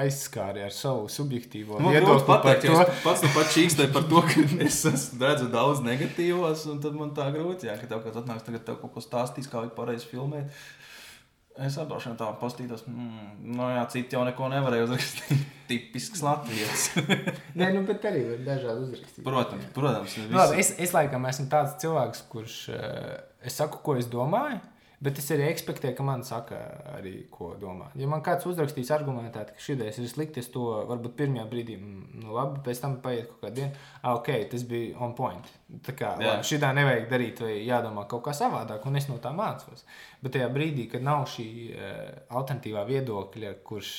aizskāri 0.00 0.64
ar 0.64 0.74
savu 0.74 1.08
subjektīvo 1.12 1.80
grūti 1.80 2.00
viedokli 2.00 2.26
par 2.28 2.60
to, 2.64 2.76
pats 3.06 3.24
nu 3.24 3.32
pats 3.36 3.54
čīkstēju 3.56 3.94
par 3.94 4.08
to, 4.10 4.24
ka 4.26 4.46
es 4.64 4.82
redzu 5.20 5.48
daudz 5.52 5.84
negatīvos, 5.84 6.66
un 6.72 6.80
tad 6.82 6.96
man 6.96 7.14
tā 7.16 7.28
grūti, 7.34 7.68
jā, 7.68 7.76
ka 7.80 7.90
tev 7.90 8.04
kāds 8.06 8.20
atnāks 8.22 8.46
tagad 8.46 8.66
tev 8.66 8.80
kaut 8.82 8.96
ko 8.96 9.04
stāstīs, 9.04 9.50
kā 9.50 9.62
vajag 9.62 9.74
pareizi 9.76 10.08
filmēt. 10.10 10.52
Es 11.60 11.76
atdošu 11.76 12.14
tā 12.16 12.30
pastītos, 12.40 12.86
mm, 12.88 13.32
no 13.56 13.66
jā, 13.68 13.82
citi 13.92 14.16
jau 14.16 14.22
neko 14.24 14.48
nevarēja 14.48 14.86
uzrakstīt. 14.86 15.42
Tipisks 15.68 16.22
Latvijas. 16.24 16.86
Nē, 17.58 17.68
nu, 17.76 17.82
bet 17.88 18.06
arī 18.08 18.22
var 18.30 18.40
dažādi 18.46 18.86
uzrakstīt. 18.86 19.24
protams, 19.26 19.66
protams. 19.76 20.16
Nu, 20.24 20.38
Labi, 20.40 20.56
es, 20.62 20.72
es 20.80 20.94
laikam 20.96 21.28
esmu 21.28 21.46
tāds 21.52 21.76
cilvēks, 21.82 22.24
kurš 22.32 22.56
uh, 22.72 23.18
es 23.44 23.60
saku, 23.60 23.82
ko 23.84 23.98
es 24.00 24.08
domāju, 24.10 24.58
bet 25.00 25.18
es 25.20 25.30
arī 25.32 25.46
ekspektēju, 25.48 25.96
ka 25.96 26.04
man 26.04 26.22
saka, 26.26 26.58
arī, 26.96 27.14
ko 27.32 27.54
domā. 27.60 27.88
Ja 27.98 28.08
man 28.10 28.22
kāds 28.24 28.46
uzrakstīs 28.48 28.92
argumentēt, 28.94 29.54
ka 29.56 29.64
šī 29.64 29.78
ideja 29.78 29.94
ir 30.02 30.10
slikta, 30.12 30.42
es 30.42 30.50
to 30.52 30.66
varbūt 30.90 31.16
pirmajā 31.18 31.46
brīdī, 31.50 31.76
mm, 31.80 32.22
nu, 32.22 32.34
labi, 32.36 32.60
pēc 32.66 32.82
tam 32.82 32.98
paiet 33.04 33.30
kaut 33.30 33.44
kāda 33.46 33.56
diena, 33.56 33.84
ah, 34.02 34.18
ok, 34.18 34.30
tas 34.52 34.64
bija 34.68 34.98
on 35.00 35.14
point. 35.18 35.52
Tā 35.86 35.96
kā 35.96 36.14
šī 36.46 36.60
tā 36.62 36.72
nevajag 36.76 37.08
darīt, 37.12 37.44
vai 37.46 37.58
jādomā 37.64 38.06
kaut 38.10 38.26
kā 38.28 38.36
savādāk, 38.36 38.84
un 38.86 39.00
es 39.00 39.08
no 39.08 39.16
tā 39.22 39.32
mācos. 39.36 39.86
Bet 40.20 40.36
tajā 40.36 40.50
brīdī, 40.52 40.88
kad 40.92 41.06
nav 41.06 41.24
šī 41.32 41.48
uh, 41.70 42.02
alternatīvā 42.40 42.84
viedokļa, 42.90 43.54
kurš 43.64 43.94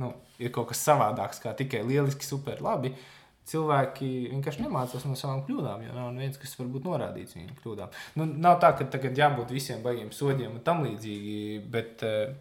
nu, 0.00 0.12
ir 0.42 0.52
kaut 0.54 0.72
kas 0.72 0.82
savādāks, 0.84 1.40
kā 1.42 1.54
tikai 1.56 1.84
lieliski, 1.86 2.26
super 2.26 2.62
labi. 2.64 2.92
Cilvēki 3.44 4.10
vienkārši 4.30 4.64
nemācās 4.64 5.04
no 5.04 5.18
savām 5.20 5.42
kļūdām, 5.44 5.82
jo 5.84 5.92
nav 5.92 6.14
viens, 6.16 6.38
kas 6.40 6.56
varbūt 6.56 6.86
norādīts 6.88 7.36
viņu 7.36 7.58
kļūdām. 7.58 7.98
Nu, 8.16 8.28
nav 8.46 8.56
tā, 8.62 8.72
ka 8.78 8.86
tagad 8.88 9.20
jābūt 9.20 9.52
visiem 9.52 9.84
baigiem 9.84 10.14
sodiem 10.16 10.56
un 10.56 10.62
tam 10.64 10.80
līdzīgi, 10.86 11.58
bet 11.74 12.06
uh, 12.08 12.32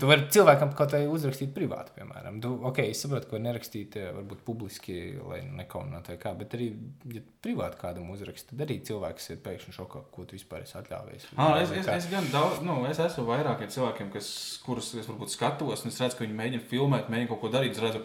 tu 0.00 0.08
vari 0.08 0.24
cilvēkam 0.32 0.72
kaut 0.76 0.92
kā 0.94 1.00
uzrakstīt 1.10 1.52
privāti, 1.54 1.92
piemēram. 1.98 2.38
Tu, 2.42 2.50
ok, 2.70 2.80
es 2.86 3.02
saprotu, 3.04 3.30
var 3.34 3.42
nerakstīt 3.44 3.98
eh, 4.00 4.08
varbūt 4.16 4.42
publiski, 4.46 4.96
lai 5.20 5.40
nekauninātu 5.44 6.14
vai 6.14 6.18
kā, 6.22 6.32
bet 6.38 6.56
arī, 6.56 6.70
ja 7.12 7.22
privāti 7.44 7.80
kādam 7.80 8.10
uzrakst, 8.14 8.50
tad 8.50 8.64
arī 8.66 8.78
cilvēks 8.88 9.30
ir 9.34 9.40
pēkšņi 9.44 9.76
šokā, 9.76 10.04
ko 10.14 10.26
tu 10.28 10.38
vispār 10.38 10.64
esi 10.64 10.78
atļāvies. 10.80 11.28
Ah, 11.36 11.58
es, 11.60 11.74
es, 11.76 11.90
es 11.98 12.10
gan 12.12 12.28
daudz, 12.32 12.62
nu, 12.66 12.80
es 12.90 13.00
esmu 13.04 13.26
vairākiem 13.28 13.70
cilvēkiem, 13.76 14.12
kas, 14.14 14.28
kurus 14.64 14.92
es 14.96 15.08
varbūt 15.10 15.34
skatos, 15.34 15.84
un 15.84 15.92
es 15.92 16.00
redzu, 16.02 16.18
ka 16.18 16.26
viņi 16.26 16.38
mēģina 16.40 16.68
filmēt, 16.72 17.10
mēģina 17.12 17.32
kaut 17.32 17.44
ko 17.44 17.52
darīt. 17.54 17.80
Redzu, 17.84 18.04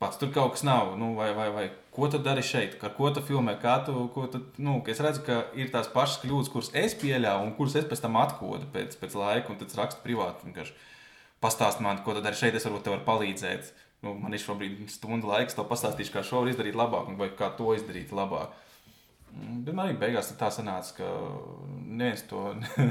pats 0.00 0.18
tur 0.20 0.32
kaut 0.34 0.54
kas 0.56 0.64
nav. 0.66 0.94
Nu, 0.98 1.12
vai, 1.18 1.30
vai, 1.36 1.48
vai 1.54 1.66
ko 1.94 2.08
tu 2.10 2.18
dari 2.22 2.42
šeit, 2.46 2.78
ar 2.82 2.94
ko 2.96 3.10
tu 3.14 3.22
filmē, 3.24 3.56
kā 3.60 3.76
tu. 3.86 4.06
Tu, 4.32 4.40
nu, 4.64 4.78
es 4.88 5.02
redzu, 5.04 5.24
ka 5.26 5.42
ir 5.58 5.72
tās 5.74 5.90
pašas 5.92 6.22
kļūdas, 6.24 6.52
kuras 6.52 6.72
es 6.76 6.96
pieļāvu, 7.00 7.46
un 7.46 7.52
kuras 7.58 7.76
es 7.80 7.88
pēc 7.90 8.02
tam 8.06 8.16
atkodu 8.20 8.70
pēc, 8.74 8.96
pēc 9.00 9.18
laika, 9.20 9.52
un 9.52 9.60
tad 9.60 9.76
rakstu 9.78 10.02
privāti. 10.06 10.48
vienkārši 10.48 10.78
Pastāst 11.40 11.80
man, 11.80 12.02
ko 12.04 12.12
tu 12.12 12.20
dari 12.20 12.36
šeit, 12.36 12.56
es 12.56 12.66
varbūt 12.68 12.82
tev 12.84 12.98
varu 12.98 13.06
palīdzēt. 13.06 13.70
Nu, 14.04 14.12
man 14.16 14.32
ir 14.36 14.42
šobrīd 14.42 14.82
stunda 14.92 15.28
laiks, 15.28 15.56
to 15.56 15.64
pastāstīšu, 15.68 16.12
kā 16.12 16.22
šo 16.24 16.42
var 16.42 16.50
izdarīt 16.52 16.76
labāk, 16.76 17.08
vai 17.16 17.30
kā 17.36 17.48
to 17.56 17.72
izdarīt 17.76 18.12
labāk. 18.16 18.52
Mm, 19.30 19.60
Bet 19.64 19.76
man 19.76 19.88
arī 19.88 19.96
beigās 20.00 20.28
tā 20.38 20.48
sanāca, 20.52 20.94
ka 20.96 21.08
neviens 21.86 22.22
to 22.30 22.40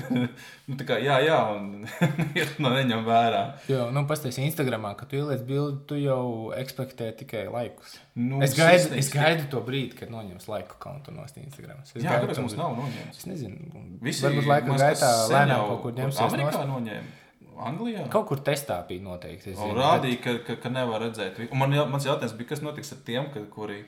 nu, 0.67 0.75
tā 0.79 0.85
kā, 0.87 0.97
jā, 1.03 1.17
jā, 1.25 1.37
un 1.55 1.85
no 2.63 2.71
neņem 2.73 3.03
vērā. 3.07 3.41
Jo, 3.71 3.89
nu, 3.95 4.05
pastāstiet, 4.09 4.45
Instagramā, 4.47 4.93
kad 4.99 5.11
tu 5.11 5.19
ieliec 5.19 5.43
bildi, 5.47 5.81
tu 5.89 5.99
jau 5.99 6.23
ekspektē 6.55 7.11
tikai 7.19 7.45
laikus. 7.51 7.97
Nu, 8.15 8.41
Es 8.45 8.55
gaidu, 8.57 8.93
es 8.99 9.11
gaidu 9.13 9.49
to 9.51 9.61
brīdi, 9.65 9.97
kad 9.99 10.13
noņems 10.13 10.47
laiku 10.51 10.79
kontu 10.83 11.13
no 11.15 11.27
Instagram. 11.27 11.83
Es 11.85 11.95
Jā, 11.97 12.19
kāpēc 12.19 12.41
mums 12.41 12.55
brīdi. 12.55 12.63
nav 12.63 12.77
noņemts? 12.79 13.21
Es 13.23 13.29
nezinu, 13.29 13.85
Visi, 14.03 14.25
varbūt 14.25 14.49
laika 14.49 14.79
gaitā 14.83 15.13
lēnām 15.33 15.65
kaut 15.73 15.81
kur 15.85 15.97
ņemsies. 15.99 16.25
Amerikā 16.27 16.55
nost. 16.63 16.73
noņēma. 16.75 17.15
Anglijā? 17.59 18.05
Kaut 18.11 18.29
kur 18.29 18.39
testā 18.39 18.79
bija 18.87 19.03
noteikti. 19.03 19.51
rādīja, 19.75 20.19
ka, 20.23 20.35
ka, 20.47 20.55
ka 20.63 20.69
nevar 20.71 21.01
redzēt. 21.03 21.41
Un 21.51 21.59
man, 21.59 21.75
mans 21.91 22.05
jautājums 22.07 22.37
bija, 22.39 22.53
kas 22.53 22.61
notiks 22.63 22.93
ar 22.95 23.01
tiem, 23.03 23.27
ka, 23.33 23.43
kuri. 23.51 23.81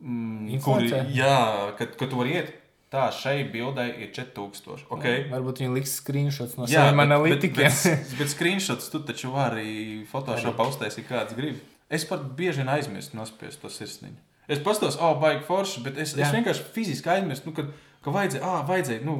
Mm, 0.00 0.60
kuri 0.64 0.90
jā, 1.14 1.36
kad, 1.78 1.94
kad 2.00 2.10
tu 2.10 2.20
vari 2.20 2.38
iet. 2.38 2.56
Tā 2.90 3.04
šeit 3.14 3.52
bildē 3.52 3.84
ir 4.02 4.08
4000. 4.10 4.88
Okay? 4.90 5.20
bet 5.22 5.28
Varbūt 5.30 5.60
viņi 5.62 5.74
liks 5.76 5.92
screenshots 6.00 6.56
no 6.58 6.66
Jā, 6.66 6.88
saviem 6.88 6.98
bet- 6.98 7.06
analītikiem. 7.06 7.68
Bet, 7.68 7.84
bet, 7.86 8.16
bet 8.18 8.32
screenshots 8.32 8.90
tu 8.90 8.98
taču 9.06 9.30
vari 9.30 10.00
Photoshopā 10.10 10.66
uztaisīt, 10.72 11.06
kāds 11.06 11.36
grib. 11.38 11.60
Es 11.90 12.02
pat 12.08 12.24
bieži 12.34 12.64
vien 12.64 12.72
aizmirstu 12.74 13.14
nospiest 13.18 13.62
to 13.62 13.70
sirsniņu. 13.70 14.18
Es 14.50 14.58
pastos, 14.58 14.96
oh, 14.98 15.14
baigi 15.22 15.44
forši, 15.46 15.84
bet 15.86 16.00
es, 16.02 16.16
es 16.16 16.24
Jā. 16.24 16.32
vienkārši 16.34 16.66
fiziski 16.74 17.12
aizmirstu, 17.14 17.52
nu, 17.52 17.54
ka, 17.54 17.68
ka 18.02 18.14
vajadzēja, 18.16 18.42
ah, 18.42 18.64
vajadzēja, 18.66 19.04
nu, 19.06 19.14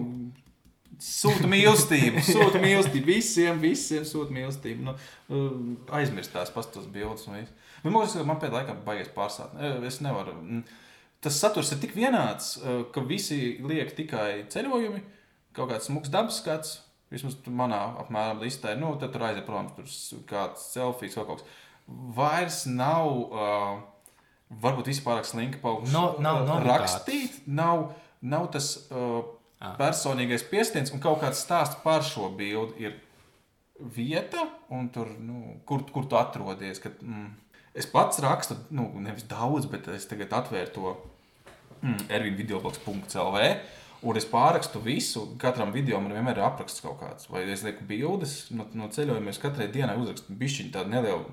sūta 1.01 1.47
mīlestību, 1.51 2.23
sūta 2.27 2.59
mīlestību 2.63 3.07
visiem, 3.07 3.61
visiem 3.63 4.03
sūta 4.09 4.35
mīlestību. 4.35 4.89
Nu, 4.89 4.97
uh, 5.31 5.53
aizmirst 6.01 6.35
tās 6.35 6.51
pastos 6.55 6.91
bildes 6.91 7.29
Bet 7.83 7.93
man, 7.93 8.03
liekas, 8.03 8.25
man 8.29 8.39
pēc 8.43 8.53
laikam 8.53 8.83
baigies 8.85 9.09
pārsāt. 9.15 9.55
Eh, 9.61 9.87
Es 9.87 10.01
nevaru. 10.01 10.35
mm, 10.43 10.65
Tas 11.21 11.37
saturs 11.37 11.71
ir 11.73 11.79
tik 11.83 11.93
vienāds, 11.93 12.55
uh, 12.65 12.85
ka 12.93 13.01
visi 13.05 13.59
liek 13.61 13.91
tikai 13.95 14.47
ceļojumi, 14.49 15.03
kaut 15.53 15.69
kāds 15.69 15.85
smags 15.91 16.09
dabas 16.09 16.39
skats. 16.41 16.79
Vismaz 17.11 17.35
manā 17.45 17.81
apmēram 18.01 18.41
listē, 18.41 18.73
nu, 18.79 18.95
tad 18.97 19.13
tur 19.13 19.27
aiziet, 19.27 19.45
protams, 19.45 19.75
tur 20.09 20.21
kāds 20.31 20.63
selfijas 20.73 21.17
vai 21.19 21.25
kaut 21.27 21.43
kas. 21.43 21.47
Vairs 22.17 22.61
nav, 22.67 23.11
uh, 23.35 23.83
varbūt 24.63 24.87
vispār 24.89 25.21
slinki 25.29 25.61
paugsts. 25.61 25.93
No- 25.93 26.17
nav 26.25 26.47
novitātes. 26.47 26.71
rakstīt, 26.71 27.37
nav, 27.47 27.93
nav 28.23 28.49
tas 28.53 28.71
uh, 28.91 29.21
personīgais 29.77 30.45
piestiens 30.49 30.91
un 30.95 31.01
kaut 31.05 31.21
kāds 31.21 31.45
stāsts 31.45 31.77
par 31.85 32.01
šo 32.03 32.31
bildi. 32.35 32.81
Ir 32.81 32.97
vieta, 33.81 34.49
un 34.71 34.89
tur, 34.89 35.09
nu, 35.21 35.61
kur, 35.67 35.85
kur 35.93 36.07
tu 36.09 36.17
atrodies. 36.17 36.81
Kad, 36.81 36.97
mm, 37.03 37.29
es 37.75 37.87
pats 37.91 38.21
rakstu, 38.23 38.57
nu, 38.75 38.89
nevis 39.03 39.27
daudz, 39.31 39.69
bet 39.71 39.89
es 39.95 40.09
tagad 40.11 40.33
atvēru 40.41 40.73
to 40.75 40.95
mm, 41.83 42.09
ervinvideoblogs.clv. 42.09 43.45
Un 44.01 44.17
es 44.17 44.25
pārakstu 44.25 44.81
visu, 44.81 45.27
katram 45.41 45.75
video 45.75 45.99
man 46.01 46.15
vienmēr 46.17 46.39
ir 46.39 46.47
apraksts 46.47 46.81
kaut 46.81 46.97
kāds. 47.03 47.29
Vai 47.29 47.45
es 47.53 47.65
lieku 47.67 47.85
bildes 47.89 48.47
no, 48.57 48.65
no 48.73 48.89
ceļojuma, 48.89 49.29
es 49.33 49.41
katrai 49.43 49.69
dienai 49.73 49.99
uzrakstu 50.01 50.37
bišķiņu 50.41 50.73
tādu 50.73 50.95
nelielu, 50.95 51.27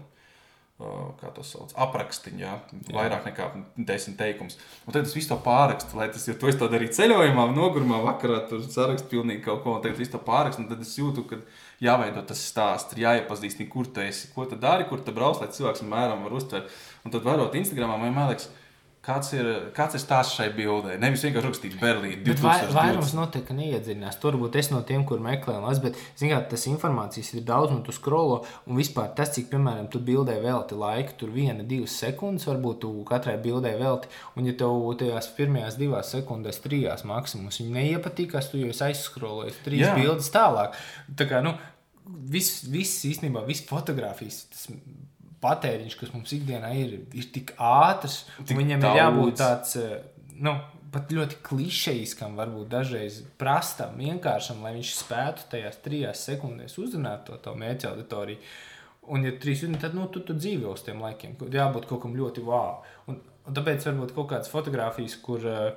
kā 0.78 1.32
to 1.34 1.42
sauc, 1.42 1.72
aprakstiņu, 1.74 2.42
jā, 2.44 2.52
vairāk 2.94 3.24
nekā 3.26 3.48
desmit 3.88 4.20
teikumus. 4.20 4.60
Un 4.86 4.94
tad 4.94 5.08
es 5.08 5.16
visu 5.18 5.32
to 5.32 5.38
pārakstu, 5.42 5.98
lai 5.98 6.06
tas, 6.14 6.28
jo 6.30 6.36
to 6.38 6.52
es 6.52 6.60
to 6.60 6.68
darīju 6.70 6.94
ceļojumā, 7.00 7.48
nogurumā, 7.56 7.98
vakarā 8.06 8.44
tur 8.50 8.62
sarakstu 8.62 9.10
pilnīgi 9.16 9.42
kaut 9.48 9.64
ko, 9.64 9.74
un 9.80 9.82
tagad 9.82 9.98
visu 9.98 10.14
to 10.14 10.22
pārakstu, 10.28 10.62
un 10.62 10.70
tad 10.70 10.84
es 10.86 10.94
jūtu, 11.00 11.26
ka 11.32 11.42
jāveido 11.82 12.22
tas 12.30 12.46
stāsts, 12.52 12.94
ir 12.94 13.08
jāiepazīst, 13.08 13.66
kur 13.74 13.90
tu 13.90 14.06
esi, 14.06 14.30
ko 14.36 14.46
tu 14.46 14.60
dari, 14.62 14.86
kur 14.86 15.02
tu 15.02 15.16
brauc, 15.18 15.42
lai 15.42 15.50
cilvēks 15.50 15.82
mēram 15.82 16.22
var 16.28 16.38
uztvert. 16.38 16.70
Un 17.02 17.16
tad 17.16 17.26
varot 17.26 17.58
Instagramā, 17.58 17.98
man 17.98 18.30
liekas, 18.30 18.52
kāds 19.08 19.32
ir, 19.36 19.48
kāds 19.76 19.96
ir 19.96 20.02
stāsts 20.04 20.36
šai 20.36 20.50
bildē. 20.56 20.98
Nevis 21.00 21.24
vienkārši 21.24 21.48
rakstīt 21.48 21.78
Berlīnu. 21.80 22.24
Bet 22.26 22.42
vai, 22.44 22.58
vairums 22.76 23.14
2020. 23.14 23.20
noteikti 23.22 23.56
neiedziļinās. 23.58 24.18
Tur 24.22 24.36
varbūt 24.36 24.58
es 24.60 24.70
no 24.74 24.82
tiem, 24.88 25.06
kur 25.08 25.22
meklē 25.24 25.58
un 25.60 25.68
lasu, 25.68 25.86
bet 25.86 26.00
mērā 26.22 26.42
tas 26.52 26.68
informācijas 26.70 27.32
ir 27.38 27.46
daudz, 27.48 27.72
un 27.76 27.84
tu 27.88 27.96
skrolo. 27.96 28.42
Un 28.68 28.80
vispār 28.80 29.14
tas, 29.18 29.32
cik, 29.36 29.50
piemēram, 29.54 29.88
tu 29.94 30.02
bildē 30.04 30.38
velti 30.44 30.78
laiku, 30.78 31.16
tur 31.22 31.32
viena, 31.36 31.64
divas 31.68 31.96
sekundes, 32.02 32.48
varbūt 32.50 32.84
tu 32.84 32.92
katrai 33.08 33.38
bildē 33.42 33.74
velti. 33.80 34.12
Un, 34.36 34.50
ja 34.50 34.58
tev 34.60 34.84
tajās 35.00 35.32
pirmajās 35.40 35.80
divās 35.80 36.12
sekundēs, 36.16 36.62
trijās 36.66 37.08
maksimums, 37.08 37.62
viņi 37.64 37.76
neiepatīkās, 37.80 38.52
tu 38.52 38.62
jau 38.62 38.74
esi 38.74 38.88
aizskrolojis 38.90 39.64
trīs 39.66 39.88
Jā. 39.88 39.96
bildes 39.98 40.32
tālāk. 40.34 40.76
Tā 41.18 41.30
kā, 41.30 41.42
nu, 41.46 41.56
viss, 42.08 42.66
viss 42.72 43.06
īstenībā, 43.08 43.46
viss 43.48 43.66
fotografijas. 43.68 44.46
Tas, 44.52 44.68
Patēriņš, 45.44 45.96
kas 46.00 46.14
mums 46.16 46.34
ikdienā 46.34 46.72
ir, 46.80 46.96
ir 47.14 47.28
tik 47.34 47.54
ātrs, 47.62 48.24
Tik 48.42 48.58
viņam 48.58 48.82
daudz. 48.82 48.96
ir 48.96 49.02
jābūt 49.04 49.38
tāds, 49.42 49.76
eh, 49.78 50.02
nu, 50.42 50.56
pat 50.92 51.12
ļoti 51.14 51.42
klišejiskam, 51.46 52.38
varbūt 52.40 52.72
dažreiz 52.72 53.20
prastam, 53.38 53.98
vienkāršam, 54.02 54.64
lai 54.66 54.74
viņš 54.78 54.94
spētu 55.02 55.50
tajās 55.52 55.78
trijās 55.86 56.24
sekundēs 56.30 56.78
uzrunāt 56.82 57.28
to, 57.28 57.38
to 57.44 57.54
mērķa 57.54 57.92
auditoriju. 57.92 58.40
Un, 59.08 59.24
ja 59.24 59.32
trīs 59.40 59.62
minūtes, 59.64 59.86
tad 59.86 59.94
nu, 59.96 60.08
tu, 60.12 60.20
tu 60.26 60.34
dzīvo 60.36 60.74
uz 60.74 60.82
tiem 60.84 61.00
laikiem. 61.04 61.38
Jābūt 61.54 61.86
kaut 61.88 62.02
kam 62.04 62.16
ļoti 62.18 62.44
wow. 62.44 62.82
Un, 63.08 63.22
un 63.48 63.56
tāpēc 63.56 63.86
varbūt 63.88 64.16
kaut 64.16 64.32
kādas 64.34 64.52
fotogrāfijas, 64.52 65.16
kur 65.24 65.46
uh, 65.48 65.70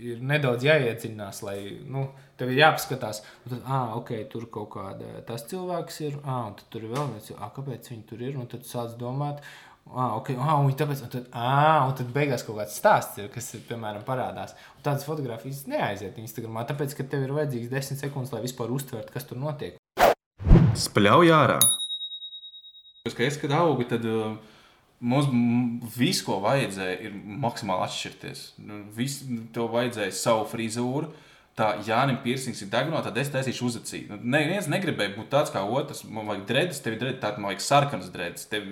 ir 0.00 0.20
nedaudz 0.24 0.64
jāiedziļinās, 0.66 1.40
lai 1.46 1.56
nu, 1.88 2.06
tev 2.40 2.52
ir 2.52 2.62
jāpaskatās, 2.62 3.22
tad, 3.46 3.58
ah, 3.64 3.96
ok, 3.98 4.14
tur 4.32 4.46
kaut 4.52 4.70
kāda 4.76 5.24
tas 5.28 5.44
cilvēks 5.50 6.00
ir, 6.06 6.20
ah, 6.24 6.46
un 6.50 6.56
tad 6.58 6.68
tur 6.72 6.86
ir 6.86 6.94
vēl 6.94 7.10
viens, 7.14 7.32
ah, 7.36 7.50
kāpēc 7.56 7.90
viņi 7.92 8.06
tur 8.08 8.22
ir, 8.24 8.38
un 8.40 8.48
tad 8.50 8.64
tu 8.64 8.72
sāc 8.72 8.96
domāt. 9.00 9.42
Ah, 9.90 10.14
okay. 10.14 10.36
ah, 10.38 10.60
un 10.60 10.70
tāpēc, 10.76 11.00
un 11.02 11.10
tad, 11.10 11.26
ah, 11.34 11.88
un 11.88 11.96
tad 11.98 12.12
beigās 12.14 12.44
kaut 12.46 12.60
kāds 12.60 12.76
stāsts 12.78 13.18
ir, 13.18 13.30
kas, 13.34 13.48
piemēram, 13.66 14.04
parādās. 14.06 14.54
Un 14.76 14.84
tādas 14.86 15.06
fotogrāfijas 15.08 15.64
neaiziet 15.70 16.20
Instagramā, 16.20 16.62
tāpēc, 16.68 16.94
ka 16.94 17.08
tev 17.10 17.26
ir 17.26 17.34
vajadzīgs 17.34 17.72
desmit 17.72 18.04
sekundes, 18.04 18.30
lai 18.34 18.44
vispār 18.44 18.70
uztvertu, 18.70 19.10
kas 19.16 19.26
tur 19.26 19.40
notiek. 19.42 19.80
Spļauj 20.78 21.34
ārā! 21.34 21.58
Es 23.08 23.16
kad 23.40 23.50
augu, 23.56 23.88
tad 23.88 24.04
uh, 24.06 24.36
mums 25.00 25.96
viss, 25.96 26.22
ko 26.24 26.38
vajadzēja, 26.44 26.98
ir 27.06 27.16
maksimāli 27.40 27.86
atšķirties. 27.86 28.44
Nu, 28.66 28.82
Viss, 28.96 29.24
tev 29.54 29.70
vajadzēja 29.74 30.16
savu 30.16 30.46
frizūru. 30.50 31.10
Tā 31.58 31.72
Jānis 31.84 32.20
Pirsings 32.24 32.60
ir 32.62 32.70
degunā, 32.72 33.00
tad 33.04 33.16
es 33.20 33.32
taisīšu 33.32 33.66
uzacīt. 33.66 34.12
Nu, 34.12 34.20
Neviens 34.36 34.68
negribēja 34.70 35.16
būt 35.16 35.32
tāds 35.32 35.52
kā 35.52 35.64
otrs. 35.64 36.04
Man 36.08 36.28
vajag 36.28 36.46
drēbes, 36.48 36.82
tev 36.84 36.94
ir 36.94 37.02
drēbes, 37.02 37.20
tad 37.24 37.40
man 37.40 37.50
vajag 37.50 37.66
sarkanas 37.66 38.12
drēbes. 38.14 38.46
Tev... 38.52 38.70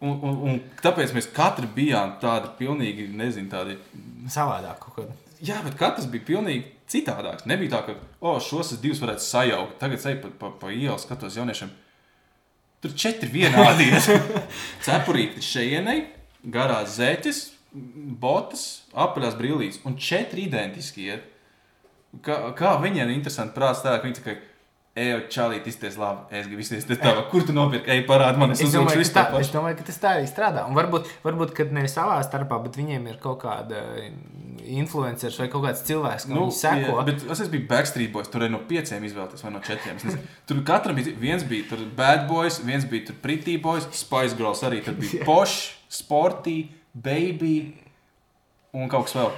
Un, 0.00 0.14
un, 0.14 0.36
un 0.48 0.60
tāpēc 0.80 1.12
mēs 1.12 1.28
katrs 1.34 1.68
bijām 1.76 2.14
tādi 2.22 2.48
pilnīgi, 2.56 3.10
nezinu, 3.12 3.50
tādi. 3.52 3.76
Savādāk 4.32 4.78
kaut 4.80 4.96
kādā. 4.96 5.16
Jā, 5.44 5.58
bet 5.64 5.76
katrs 5.76 6.06
bija 6.08 6.24
pilnīgi 6.24 6.70
citādāks. 6.88 7.44
Nebija 7.48 7.74
tā, 7.74 7.82
ka, 7.88 8.12
oh, 8.24 8.38
šos 8.40 8.72
divus 8.80 9.02
varētu 9.02 9.24
sajaukt. 9.26 9.76
Tagad 9.82 10.06
eju 10.08 10.22
pa, 10.22 10.30
pa, 10.40 10.52
pa 10.62 10.72
ielu, 10.72 10.96
skatos 11.02 11.36
jauniešiem. 11.36 11.72
Tur 12.84 12.92
četri 13.00 13.30
vienādi. 13.32 13.86
Cepurīti 14.84 15.40
šejienei, 15.40 16.02
garās 16.52 16.98
zeķes, 16.98 17.38
botas, 18.20 18.64
apaļās 18.92 19.38
brīvības 19.38 19.78
un 19.88 19.96
četri 19.96 20.44
identiski 20.50 21.08
iet. 21.08 21.30
Kā, 22.24 22.52
kā 22.54 22.74
viņiem 22.82 23.08
ir 23.08 23.16
interesanti 23.16 23.56
prāts 23.56 23.80
tā, 23.82 23.96
ka 23.96 24.04
viņi 24.04 24.18
tikai 24.20 24.36
Ej, 24.94 25.24
čalīt, 25.34 25.64
izties 25.66 25.96
labi. 25.98 26.28
Es 26.38 26.46
gribu 26.46 26.62
izties 26.62 26.84
tā, 26.86 27.10
kur 27.32 27.42
tu 27.42 27.50
nopirki, 27.56 27.90
ej, 27.90 28.04
parādi 28.06 28.38
man, 28.38 28.52
es 28.54 28.60
Es 28.62 28.70
domāju, 28.70 29.00
visu 29.00 29.10
tā, 29.16 29.24
to 29.26 29.40
es 29.40 29.48
pašu. 29.48 29.56
domāju, 29.56 29.78
ka 29.80 29.86
tas 29.88 29.96
tā 29.98 30.12
arī 30.20 30.28
strādā. 30.30 30.62
Un 30.68 30.76
varbūt, 30.78 31.08
varbūt 31.24 31.54
kad 31.56 31.72
ne 31.74 31.82
savā 31.90 32.20
starpā, 32.22 32.60
bet 32.62 32.78
viņiem 32.78 33.08
ir 33.10 33.16
kaut 33.18 33.40
kāda 33.42 33.80
influenceris 34.62 35.40
vai 35.42 35.48
kaut 35.50 35.64
kāds 35.66 35.82
cilvēks, 35.88 36.28
kas 36.28 36.30
Nu, 36.30 36.44
nu, 36.46 36.54
seko. 36.54 36.94
jā, 37.00 37.06
bet 37.08 37.24
es 37.26 37.50
bijis 37.50 37.66
Backstreet 37.72 38.12
Boys. 38.14 38.30
Tur 38.30 38.46
no 38.48 38.60
pieciem 38.68 39.02
izvēlēties, 39.08 39.42
vai 39.42 39.52
no 39.56 39.64
četriem. 39.66 39.98
Tur 40.46 40.62
katram 40.70 40.94
bija 40.94 41.16
viens 41.18 41.42
bija 41.42 41.66
tur 41.72 41.82
Bad 41.98 42.28
Boys, 42.30 42.60
viens 42.62 42.86
bija 42.86 43.08
tur 43.10 43.18
Pretty 43.24 43.58
Boys, 43.58 43.88
Spice 43.90 44.38
Girls 44.38 44.62
arī 44.62 44.78
tur 44.86 44.94
bija 44.94 45.24
Posh, 45.26 45.74
Sporty, 45.90 46.68
Baby 46.94 47.74
un 48.74 48.86
kaut 48.88 49.08
kas 49.10 49.18
vēl. 49.18 49.34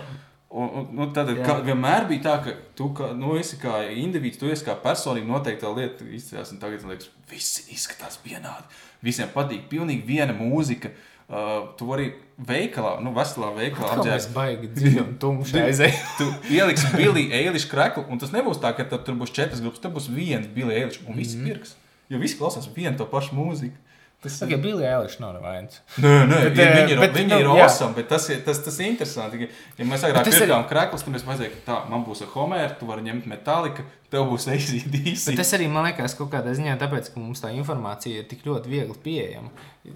Un, 0.57 0.69
un, 0.73 0.85
nu, 0.97 1.07
tad 1.13 1.29
kā, 1.45 1.59
vienmēr 1.67 2.07
bija 2.09 2.23
tā, 2.25 2.35
ka 2.47 2.53
tu 2.79 2.87
kā, 2.97 3.11
nu, 3.13 3.35
esi 3.37 3.59
kā 3.61 3.83
indivīds, 3.93 4.39
tu 4.41 4.49
esi 4.49 4.65
kā 4.65 4.73
personīgi 4.81 5.29
noteikta 5.29 5.69
lieta 5.77 6.07
izcēlās. 6.17 6.55
un 6.55 6.63
Tagad 6.63 6.87
man 6.87 6.95
liekas, 6.95 7.11
visi 7.29 7.67
izskatās 7.75 8.17
vienādi. 8.25 8.65
Visiem 9.05 9.29
patīk 9.35 9.67
pilnīgi 9.73 10.07
viena 10.09 10.37
mūzika. 10.37 10.95
Uh, 11.27 11.73
tu 11.75 11.89
vari 11.89 12.13
veikalā, 12.49 13.01
nu, 13.03 13.11
veselā 13.11 13.49
veikalā 13.57 13.97
apģērbties. 13.97 14.29
baigi 14.31 14.69
dziļi 14.77 15.01
un 15.03 15.15
tumši 15.21 15.59
aizējām. 15.65 16.05
Tu 16.21 16.55
ieliksi 16.55 16.93
Billy 16.95 17.25
Eilish 17.35 17.67
kreklu, 17.67 18.05
un 18.15 18.23
tas 18.23 18.31
nebūs 18.31 18.61
tā, 18.63 18.71
ka 18.79 18.87
tur 18.95 19.19
būs 19.19 19.35
četras 19.35 19.61
grupas, 19.65 19.83
tur 19.83 19.91
būs 19.97 20.07
viens 20.07 20.47
Billy 20.55 20.77
Eilish, 20.79 21.03
un 21.03 21.19
visi 21.19 21.41
pirks. 21.43 21.75
Jo 22.09 22.23
visi 22.23 22.39
klausās 22.39 22.71
vienu 22.77 22.95
to 23.01 23.09
pašu 23.11 23.35
mūziku. 23.35 23.75
Tas 24.25 24.39
Tikai 24.41 24.57
Billy 24.59 24.83
Eilish 24.89 25.19
nav 25.21 25.35
nevainas. 25.37 25.77
Nē, 26.01 26.13
nē, 26.27 26.39
Bet, 26.49 26.59
eh, 26.59 26.71
viņi 26.77 26.93
ir, 26.95 27.01
bet, 27.03 27.13
viņi 27.15 27.29
nu, 27.31 27.39
ir 27.43 27.47
jā. 27.47 27.65
awesome, 27.67 27.95
bet 27.95 28.09
tas 28.09 28.25
ir, 28.33 28.41
tas, 28.47 28.59
tas 28.65 28.79
ir 28.81 28.87
interesanti. 28.89 29.39
ka, 29.39 29.53
Ja 29.79 29.85
mēs 29.85 30.03
agrāk 30.09 30.25
tas 30.25 30.35
ir- 30.35 30.47
pirkām 30.49 30.65
krāklus, 30.71 31.05
tad 31.05 31.15
mēs 31.15 31.27
vajadzēja, 31.29 31.51
ka 31.53 31.61
tā, 31.69 31.77
man 31.91 32.03
būs 32.05 32.23
ar 32.25 32.29
Homeru, 32.33 32.79
tu 32.81 32.87
vari 32.89 33.03
ņemt 33.07 33.29
metāliku, 33.29 33.85
tev 34.11 34.25
būs 34.33 34.49
ACDC. 34.49 35.27
Bet 35.29 35.37
tas 35.37 35.53
arī 35.53 35.69
man 35.71 35.85
liekas 35.85 36.17
kaut 36.17 36.31
kādā 36.33 36.57
ziņā, 36.57 36.79
tāpēc, 36.81 37.13
ka 37.13 37.21
mums 37.21 37.41
tā 37.45 37.53
informācija 37.55 38.19
ir 38.19 38.25
tik 38.25 38.43
ļoti 38.49 38.67
viegli 38.73 38.97
pieejama. 39.05 39.51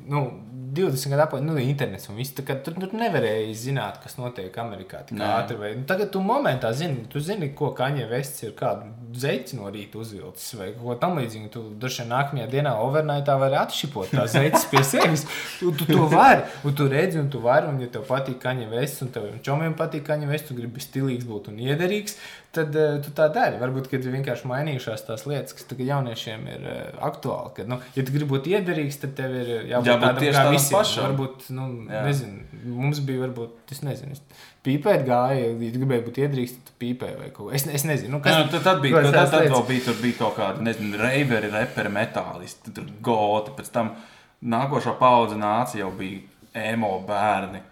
Nu, 0.09 0.31
20 0.71 1.11
gadu 1.11 1.23
atpakaļ, 1.25 1.43
nu, 1.43 1.57
internets 1.59 2.07
un 2.09 2.15
viss. 2.21 2.31
kā 2.47 2.55
Tur, 2.62 2.75
tur 2.79 2.93
nevarēja 2.95 3.51
zināt, 3.59 3.97
kas 4.05 4.15
notiek 4.21 4.55
Amerikā. 4.62 5.01
ātri 5.11 5.57
vai- 5.59 5.75
Nu, 5.75 5.83
tagad 5.85 6.12
tu 6.12 6.21
momentā 6.21 6.71
zini, 6.73 7.09
tu 7.11 7.19
zini, 7.19 7.49
ko 7.55 7.73
Kaņē 7.75 8.09
vests 8.09 8.45
ir 8.45 8.53
kādu 8.53 8.87
zeķi 9.12 9.55
no 9.59 9.65
rīta 9.71 9.99
uzvilcis 9.99 10.55
vai 10.55 10.69
ko 10.81 10.95
tamlīdzīgu. 10.95 11.51
Tu 11.51 11.62
droši 11.79 12.05
vien 12.05 12.12
nākamajā 12.12 12.47
dienā 12.53 12.75
overnightā 12.79 13.35
vari 13.41 13.59
atšķipot 13.59 14.11
tās 14.15 14.31
zeķes 14.37 14.69
pie 14.71 14.83
sevis. 14.85 15.27
Tu, 15.59 15.73
tu 15.73 15.85
to 15.91 16.07
vari, 16.07 16.43
un 16.65 16.73
tu 16.75 16.87
redzi, 16.89 17.19
un 17.19 17.29
tu 17.29 17.41
vari, 17.41 17.67
un 17.67 17.81
ja 17.81 17.89
tev 17.89 18.07
patīk 18.07 18.39
Kaņē 18.39 18.71
vests, 18.71 19.03
un 19.03 19.09
tev 19.11 19.27
čomiem 19.43 19.75
patīk 19.75 20.07
Kaņē 20.07 20.29
vests, 20.29 20.49
tu 20.49 20.55
gribi 20.55 20.79
stilīgs 20.79 21.25
būt 21.27 21.49
un 21.49 21.57
iederīgs, 21.59 22.15
tad 22.56 22.74
uh, 22.77 22.98
tu 23.05 23.12
tā 23.16 23.28
dari. 23.35 23.59
Varbūt, 23.60 23.89
kad 23.93 24.05
ir 24.05 24.14
vienkārši 24.16 24.48
mainījušās 24.51 25.05
tās 25.06 25.24
lietas, 25.31 25.55
kas 25.56 25.68
tagad 25.70 25.89
jauniešiem 25.90 26.47
ir 26.51 26.64
uh, 26.66 26.78
aktuāli. 27.06 27.52
Kad, 27.59 27.70
nu, 27.70 27.78
ja 27.97 28.05
tu 28.06 28.14
gribi 28.14 28.31
būt 28.32 28.48
iederīgs, 28.51 28.98
tad 29.05 29.14
tev 29.18 29.36
ir 29.39 29.52
uh, 29.55 29.64
jābūt 29.70 29.90
Jābūt 29.93 30.06
tādam 30.06 30.36
kā 30.39 30.44
visiem. 30.56 30.77
pašam. 30.78 31.06
Varbūt, 31.09 31.48
nu, 31.56 31.68
Jā. 31.90 32.02
nezinu, 32.09 32.62
mums 32.81 33.02
bija, 33.06 33.22
varbūt, 33.27 33.74
es 33.77 33.82
nezinu, 33.86 34.18
es 34.18 34.47
pīpēt 34.66 35.06
gāja, 35.09 35.47
ja 35.55 35.70
gribēji 35.77 36.06
būt 36.09 36.20
iederīgs, 36.24 36.56
tad 36.59 36.74
pīpēji 36.82 37.18
vai 37.22 37.31
kaut 37.31 37.47
ko. 37.47 37.51
Es, 37.56 37.64
es 37.70 37.86
nezinu, 37.89 38.16
nu, 38.16 38.22
Kas, 38.24 38.36
nu, 38.43 38.51
tad, 38.52 38.66
tad 38.66 38.82
bija, 38.85 39.05
tad, 39.06 39.14
tad, 39.16 39.32
tad 39.36 39.47
vēl 39.55 39.66
bija, 39.70 39.86
tur 39.86 40.01
bija 40.02 40.18
kaut 40.18 40.36
kāda, 40.40 40.66
nezinu, 40.66 40.98
reiveri, 41.01 41.52
reperi, 41.55 41.93
metālisti, 41.94 42.74
tur 42.77 42.90
goti. 43.06 43.55
Pēc 43.56 43.72
tam 43.72 43.94
nākošā 44.43 44.98
paudze 45.01 45.39
nāca 45.40 45.78
jau 45.81 45.90
bija 45.97 46.27
emo 46.72 46.97
bērni. 47.09 47.62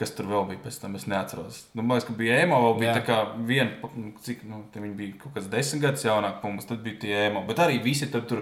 Kas 0.00 0.14
tur 0.16 0.24
vēl 0.30 0.46
bija 0.48 0.62
pēc 0.64 0.78
tam, 0.80 0.94
es 0.96 1.04
neatceros. 1.10 1.58
Nu, 1.76 1.82
man 1.84 1.98
liekas, 1.98 2.06
ka 2.08 2.14
bija 2.16 2.38
emo, 2.46 2.56
vēl 2.64 2.78
bija 2.80 2.90
Jā. 2.94 2.96
tā 2.96 3.02
kā 3.04 3.16
viena, 3.44 3.90
cik, 4.24 4.46
nu, 4.48 4.62
viņi 4.72 4.94
bija 4.96 5.18
kaut 5.20 5.34
kāds 5.36 5.50
desmit 5.52 5.82
gadus 5.84 6.06
jaunāk 6.08 6.38
par 6.40 6.54
mums, 6.54 6.64
tad 6.70 6.80
bija 6.86 6.96
tie 7.02 7.16
emo. 7.26 7.42
Bet 7.44 7.60
arī 7.60 7.76
visi 7.84 8.08
tur, 8.08 8.24
tur 8.30 8.40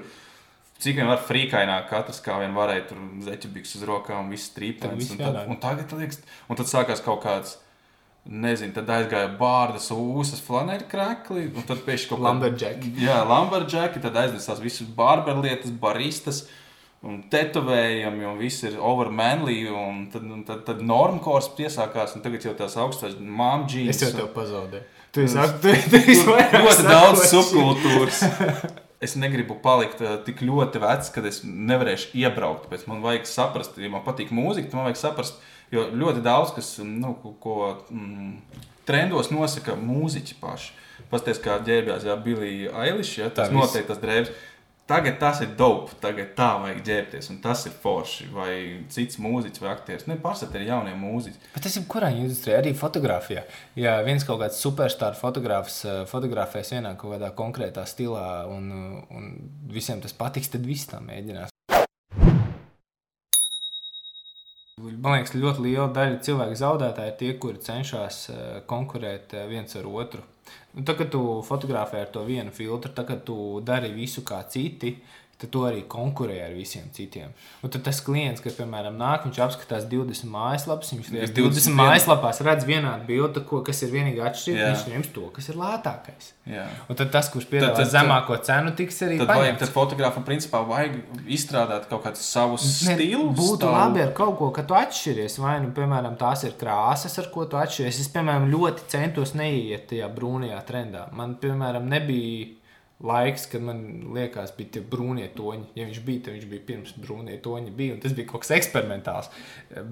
cik 0.78 1.01
vien 1.01 1.10
var 1.10 1.18
frīkaināk, 1.26 1.89
katrs 1.90 2.20
kā 2.22 2.36
vien 2.39 2.55
varēja 2.55 2.85
tur 2.93 3.01
zeķebiks 3.26 3.74
uz 3.80 3.82
rokām, 3.90 4.30
viss 4.30 4.52
Tad 4.52 4.60
trīpēns. 4.62 5.01
viss 5.01 5.16
Un, 5.16 5.18
tad- 5.24 5.48
un 5.51 5.59
tagad, 5.66 5.97
liekas, 5.98 6.20
un 6.48 6.60
tad 6.62 6.70
sākās 6.70 7.02
kaut 7.02 7.24
kāds. 7.26 7.56
Nezinu, 8.28 8.74
tad 8.76 8.90
aizgāja 8.93 9.30
bārdas, 9.40 9.86
ūsas, 9.94 10.43
flanēra 10.44 10.85
krākli, 10.90 11.47
un 11.56 11.62
tad 11.64 11.78
pēkšņi 11.86 12.09
kaut 12.10 12.18
kāda 12.20 12.32
Lumberjacki. 12.35 12.90
Jā, 13.01 13.22
Lamberģēki, 13.24 14.02
tad 14.05 14.18
aiznesās 14.20 14.60
visas 14.60 14.86
barberlietas, 14.98 15.70
baristas. 15.80 16.43
Un 17.06 17.20
tetovējami, 17.30 18.24
un 18.26 18.38
viss 18.40 18.64
ir 18.66 18.78
overmanly. 18.82 19.60
un 19.70 20.08
Tad, 20.10 20.24
un 20.26 20.42
tad, 20.46 20.64
tad 20.66 20.82
normkors 20.82 21.46
piesākās, 21.54 22.16
un 22.16 22.24
tagad 22.24 22.48
jau 22.48 22.56
tās 22.58 22.74
augstās 22.80 23.14
māmu 23.18 23.68
džīnas. 23.70 23.94
Es 23.94 24.08
jau 24.08 24.16
tev 24.16 24.32
pazaudēju. 24.34 24.86
Tu 25.14 25.24
esi 25.24 26.26
vairāk 26.26 26.58
ļoti 26.64 26.88
daudz 26.88 27.24
subkultūras. 27.30 28.22
Es 28.98 29.12
negribu 29.14 29.54
palikt 29.62 30.00
uh, 30.02 30.16
tik 30.26 30.40
ļoti 30.42 30.80
vecs, 30.82 31.12
ka 31.14 31.22
es 31.28 31.44
nevarēšu 31.46 32.16
iebraukt. 32.18 32.64
Pēc 32.66 32.88
man 32.90 32.98
vajag 33.04 33.28
saprast, 33.30 33.76
ja 33.78 33.90
man 33.92 34.02
patīk 34.02 34.32
mūzika, 34.34 34.72
tad 34.72 34.74
man 34.74 34.88
vajag 34.88 34.98
saprast, 34.98 35.36
jo 35.70 35.84
ļoti 36.00 36.24
daudz 36.24 36.50
kas, 36.56 36.72
nu, 36.82 37.12
ko, 37.22 37.30
ko 37.38 37.58
mm, 37.94 38.32
trendos 38.90 39.30
nosaka 39.30 39.76
mūziķi 39.78 40.40
paši. 40.40 40.74
Pastāstiet, 41.12 41.44
kā 41.44 41.60
ģērbjās, 41.62 42.08
ja 42.10 42.18
Billy 42.18 42.66
Eilish, 42.66 43.20
ja, 43.20 43.30
tas 43.30 43.54
noteikti 43.54 43.86
tas 43.92 44.02
drēbes. 44.02 44.34
Tagad 44.89 45.19
tas 45.20 45.43
ir 45.44 45.51
dope, 45.52 45.93
tagad 46.01 46.31
tā 46.32 46.47
vajag 46.62 46.78
ģērbties, 46.86 47.27
un 47.35 47.43
tas 47.44 47.66
ir 47.69 47.74
forši. 47.77 48.31
Vai 48.32 48.52
cits 48.89 49.19
mūziķis 49.20 49.60
vai 49.60 49.69
aktieris. 49.74 50.06
Nu, 50.09 50.16
Pārsvarā 50.23 50.62
ir 50.62 50.70
jaunie 50.70 50.94
mūziķi. 50.97 51.51
Bet 51.52 51.66
tas 51.66 51.77
ir 51.77 51.85
kurā 51.93 52.09
industrijā, 52.16 52.62
arī 52.62 52.73
fotografijā. 52.73 53.43
Ja 53.77 53.98
viens 54.06 54.24
kaut 54.24 54.40
kāds 54.40 54.62
superstarp 54.65 55.20
fotogrāfs 55.20 55.82
eh, 55.85 56.01
fotografēs 56.09 56.73
vienā 56.73 56.94
kaut 56.97 57.19
kādā 57.19 57.28
konkrētā 57.36 57.85
stilā, 57.85 58.24
un, 58.48 58.73
eh, 58.73 59.12
un 59.12 59.28
visiem 59.77 60.01
tas 60.01 60.16
patiks, 60.16 60.48
tad 60.56 60.65
visi 60.65 60.89
tā 60.89 61.05
mēģinās. 61.05 61.52
man 64.78 65.19
liekas, 65.19 65.35
ļoti 65.36 65.65
liela 65.65 65.89
daļa 65.93 66.20
cilvēku 66.24 66.59
zaudētāji 66.59 67.12
ir 67.12 67.16
tie, 67.20 67.31
kuri 67.43 67.60
cenšas 67.62 68.19
uh, 68.32 68.40
konkurēt 68.70 69.35
uh, 69.36 69.47
viens 69.51 69.77
ar 69.77 69.89
otru. 69.90 70.24
Tad, 70.78 70.94
kad 70.94 71.09
tu 71.10 71.20
fotografē 71.42 72.05
ar 72.05 72.10
to 72.14 72.22
vienu 72.26 72.52
filtru, 72.55 72.92
tad, 72.94 73.09
kad 73.09 73.24
tu 73.26 73.59
dari 73.66 73.90
visu 73.90 74.22
kā 74.26 74.44
citi, 74.46 74.92
tad 75.39 75.51
tu 75.55 75.60
arī 75.62 75.85
konkurē 75.86 76.40
ar 76.48 76.52
visiem 76.56 76.89
citiem. 76.93 77.28
Un 77.62 77.70
tad 77.70 77.85
tas 77.86 78.01
klients, 78.02 78.40
kas, 78.43 78.56
piemēram, 78.59 78.97
nāk, 78.98 79.23
viņš 79.28 79.36
apskatās 79.44 79.85
20 79.86 80.27
mājaslapas, 80.32 80.90
viņš 80.97 81.10
liekas, 81.15 81.31
20 81.36 81.69
21. 81.70 81.77
mājaslapās 81.78 82.40
redz 82.43 82.65
vienādu 82.66 83.06
bildi, 83.06 83.44
ko, 83.47 83.60
kas 83.62 83.82
ir 83.86 83.93
vienīgi 83.93 84.19
atšķirīgs, 84.19 84.66
viņš 84.73 84.89
ņems 84.94 85.12
to, 85.15 85.28
kas 85.36 85.48
ir 85.52 85.55
lētākais. 85.60 86.32
Jā. 86.48 86.65
Un 86.90 86.97
tad 86.98 87.12
tas, 87.15 87.28
kurš 87.31 87.47
piedāvā 87.52 87.77
Tad- 87.77 87.85
tad- 87.85 87.93
zemāko 87.94 88.39
cenu, 88.43 88.74
tiks 88.74 88.98
arī 89.06 89.19
Tad, 89.20 89.28
vajag, 89.28 89.44
paņemts. 89.44 89.59
tad 89.62 89.69
fotogrāfam 89.77 90.24
principā 90.27 90.65
vajag 90.66 90.98
izstrādāt 91.28 91.86
kaut 91.89 92.02
kādu 92.09 92.16
savu 92.16 92.59
Ne, 92.59 92.97
stilu. 92.97 93.31
Būtu 93.36 93.60
savu- 93.60 93.73
labi 93.78 94.02
ar 94.02 94.12
kaut 94.12 94.39
ko, 94.39 94.51
ka 94.51 94.62
tu 94.62 94.74
atšķiries. 94.74 95.39
Vai 95.39 95.60
nu, 95.60 95.70
piemēram, 95.70 96.16
tās 96.19 96.43
ir 96.44 96.52
krāsas, 96.59 97.19
ar 97.19 97.31
ko 97.31 97.44
tu 97.44 97.56
atšķiries. 97.56 98.01
Es, 98.01 98.09
piemēram, 98.09 98.51
ļoti 98.51 98.89
centos 98.89 99.35
neiet 99.39 99.86
tajā 99.89 100.09
brūnajā 100.15 100.65
trendā. 100.66 101.12
Man, 101.12 101.36
piemēram, 101.36 101.85
nebija 101.86 102.47
laiks, 103.04 103.46
kad 103.46 103.62
man 103.62 103.82
liekas, 104.14 104.50
bija 104.56 104.72
tie 104.76 104.80
brūnie 104.82 105.28
toņi. 105.36 105.68
Ja 105.78 105.86
viņš 105.86 105.98
bija, 106.06 106.24
tad 106.26 106.34
viņš 106.34 106.46
bija 106.50 106.64
pirms 106.66 106.94
brūnie 106.98 107.36
toņi. 107.42 107.74
Bija, 107.78 107.98
tas 108.02 108.14
bija 108.16 108.26
kaut 108.30 108.42
kas 108.42 108.56
eksperimentāls. 108.56 109.30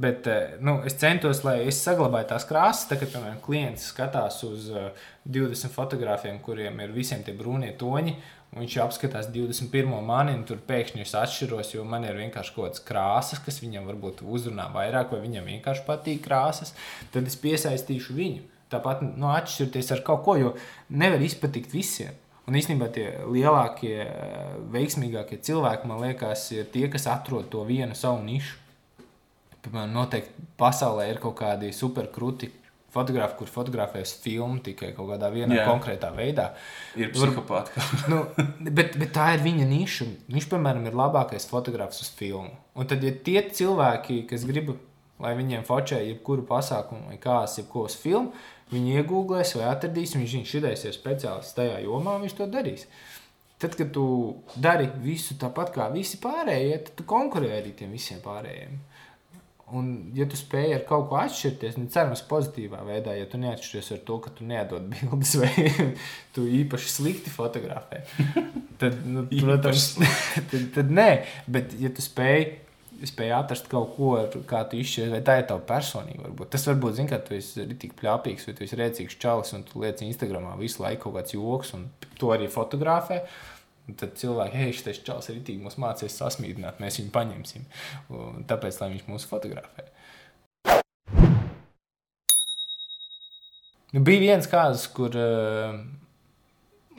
Bet 0.03 0.27
eh, 0.31 0.57
nu, 0.59 0.81
es 0.87 0.99
centos, 0.99 1.45
lai 1.47 1.61
es 1.71 1.79
saglabāju 1.87 2.33
tās 2.33 2.49
krāsas. 2.49 2.89
Tad, 2.91 3.05
kad 3.05 3.13
piemēram, 3.15 3.39
klients 3.45 3.93
skatās 3.93 4.41
uz 4.49 4.67
eh, 4.75 5.07
20 5.39 5.71
fotogrāfiem, 5.77 6.41
kuriem 6.43 6.83
ir 6.83 6.97
visiem 6.97 7.23
tie 7.27 7.37
brūnie 7.37 7.71
toņi, 7.79 8.17
viņš 8.57 8.77
apskatās 8.83 9.31
21. 9.31 9.95
mani, 10.07 10.35
un 10.35 10.43
tur 10.49 10.59
pēkšņi 10.67 11.07
es 11.07 11.15
atšķiros, 11.19 11.73
jo 11.77 11.87
man 11.87 12.07
ir 12.09 12.19
vienkārši 12.19 12.55
kaut 12.57 12.71
kādas 12.71 12.85
krāsas, 12.91 13.43
kas 13.47 13.63
viņam 13.63 13.87
varbūt 13.93 14.27
uzrunā 14.27 14.67
vairāk, 14.75 15.15
vai 15.15 15.23
viņam 15.29 15.51
vienkārši 15.55 15.87
patīk 15.87 16.23
krāsas. 16.27 16.75
Tad 17.15 17.31
es 17.31 17.39
piesaistīšu 17.39 18.19
viņu. 18.19 18.47
Tāpat 18.73 19.05
nu, 19.07 19.31
atšķirties 19.31 19.93
ar 19.95 20.07
kaut 20.07 20.25
ko, 20.27 20.41
jo 20.41 20.57
nevar 20.91 21.23
izpatikt 21.23 21.75
visiem. 21.75 22.17
Un 22.47 22.55
īstenībā 22.55 22.87
tie 22.95 23.09
lielākie, 23.27 23.97
eh, 24.07 24.53
veiksmīgākie 24.71 25.41
cilvēki, 25.43 25.89
man 25.91 26.05
liekas, 26.05 26.53
ir 26.55 26.69
tie, 26.71 26.87
kas 26.89 27.09
atrod 27.11 27.51
to 27.51 27.65
vienu 27.67 27.95
savu 27.95 28.23
nišu. 28.23 28.55
Piemēram, 29.65 29.91
noteikti 29.91 30.47
pasaulē 30.59 31.09
ir 31.11 31.19
kaut 31.19 31.35
kādi 31.41 31.73
superkrūti 31.75 32.53
fotografi, 32.97 33.37
kur 33.41 33.51
fotografēs 33.51 34.15
filmu 34.23 34.61
tikai 34.65 34.93
kaut 34.97 35.11
kādā 35.11 35.31
vienā 35.33 35.59
Jā. 35.59 35.67
konkrētā 35.69 36.13
veidā. 36.17 36.53
Ir 36.95 37.11
psihopāti. 37.15 37.75
nu, 38.13 38.23
bet, 38.71 38.97
bet 38.97 39.13
tā 39.17 39.33
ir 39.35 39.45
viņa 39.45 39.67
niša. 39.73 40.09
Viņš, 40.33 40.49
piemēram, 40.53 40.87
ir 40.89 40.97
labākais 40.97 41.49
fotografs 41.51 42.05
uz 42.05 42.13
filmu. 42.17 42.55
Un 42.77 42.89
tad, 42.89 43.05
ja 43.05 43.11
tie 43.11 43.43
cilvēki, 43.43 44.23
kas 44.31 44.47
grib, 44.49 44.77
lai 45.23 45.35
viņiem 45.39 45.65
focē 45.67 46.01
jebkuru 46.05 46.47
pasākumu 46.49 47.11
vai 47.11 47.19
kāds, 47.21 47.59
jebko 47.61 47.87
uz 47.91 47.97
filmu, 48.01 48.33
viņi 48.73 48.97
iegūlēs 49.01 49.55
vai 49.59 49.69
atradīs, 49.71 50.17
viņš, 50.19 50.35
viņš 50.41 50.55
ir 50.59 50.97
speciālists 50.97 51.57
tajā 51.57 51.79
jomā, 51.85 52.19
viņš 52.23 52.37
to 52.39 52.49
darīs. 52.51 52.87
Tad, 53.57 53.73
kad 53.79 53.89
tu 53.95 54.07
dari 54.61 54.91
visu 55.01 55.39
tāpat 55.41 55.73
kā 55.73 55.87
visi 55.93 56.19
pārējie, 56.21 56.83
tad 56.89 56.99
tu 56.99 57.07
konkurē 57.09 57.55
arī 57.57 57.73
tiem 57.79 57.95
visiem 57.97 58.21
pārējiem. 58.25 58.77
Un, 59.75 59.87
ja 60.15 60.29
tu 60.31 60.39
spēj 60.39 60.77
ar 60.77 60.83
kaut 60.87 61.09
ko 61.11 61.17
atšķirties, 61.19 61.79
nu, 61.81 61.89
cerams, 61.91 62.21
pozitīvā 62.29 62.85
veidā, 62.87 63.17
ja 63.19 63.25
tu 63.27 63.41
neatšķiries 63.43 63.89
ar 63.97 64.03
to, 64.07 64.19
ka 64.23 64.31
tu 64.37 64.47
neatdod 64.47 64.85
bildes 64.93 65.33
vai 65.41 65.73
tu 66.37 66.45
īpaši 66.61 66.93
slikti 66.93 67.33
fotografē, 67.35 68.05
tad, 68.83 69.01
nu, 69.11 69.25
protams, 69.33 69.89
tad, 70.53 70.69
tad 70.77 70.95
nē. 70.95 71.09
Bet, 71.51 71.75
ja 71.83 71.91
tu 71.91 72.05
spēj, 72.05 72.47
spēj 73.05 73.33
atrast 73.37 73.69
kaut 73.71 73.97
ko, 73.97 74.13
kā 74.49 74.63
tu 74.71 74.79
izšķiries, 74.81 75.13
vai 75.13 75.21
tā 75.27 75.39
ir 75.41 75.49
tava 75.51 75.63
personība, 75.69 76.29
varbūt 76.29 76.53
tas 76.55 76.65
varbūt, 76.69 76.97
zini, 76.99 77.11
ka 77.11 77.19
tu 77.25 77.37
esi 77.37 77.67
tik 77.81 77.97
pļāpīgs, 77.99 78.47
vai 78.49 78.55
tu 78.57 78.65
esi 78.65 78.79
rēcīgs 78.81 79.19
čalis, 79.23 79.53
un 79.57 79.67
tu 79.69 79.83
liec 79.83 80.01
Instagramā 80.07 80.55
visu 80.61 80.83
laiku 80.85 81.07
kaut 81.07 81.19
kāds 81.19 81.37
joks, 81.37 81.75
un 81.77 81.91
to 82.21 82.33
arī 82.35 82.49
fotografē. 82.53 83.23
Un 83.87 83.95
Tad 83.95 84.17
cilvēki, 84.19 84.59
hei, 84.59 84.73
šis 84.75 85.05
čels 85.07 85.29
ir 85.31 85.37
itī, 85.39 85.55
mums 85.63 85.77
mācīs 85.79 86.17
sasmīdināt, 86.19 86.81
mēs 86.83 86.99
viņu 86.99 87.13
paņemsim. 87.15 87.69
Un 88.11 88.43
tāpēc, 88.49 88.81
lai 88.81 88.89
viņš 88.97 89.05
mūs 89.07 89.29
fotografē. 89.31 89.87
Nu, 93.95 94.03
bija 94.03 94.25
viens 94.25 94.49
kāds, 94.51 94.89
kur 94.91 95.15
uh, 95.15 95.79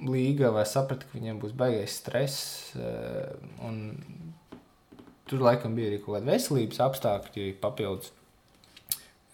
līga 0.07 0.53
vai 0.55 0.63
saprata, 0.69 1.05
ka 1.09 1.17
viņiem 1.17 1.41
būs 1.41 1.57
baigais 1.59 1.99
stress. 1.99 2.71
Uh, 2.79 3.35
un 3.67 3.81
tur 5.29 5.43
laikam 5.45 5.75
bija 5.77 5.91
arī 5.91 5.99
kaut 6.03 6.17
kāda 6.17 6.31
veselības 6.33 6.83
apstākļi 6.87 7.49
papildus. 7.61 8.13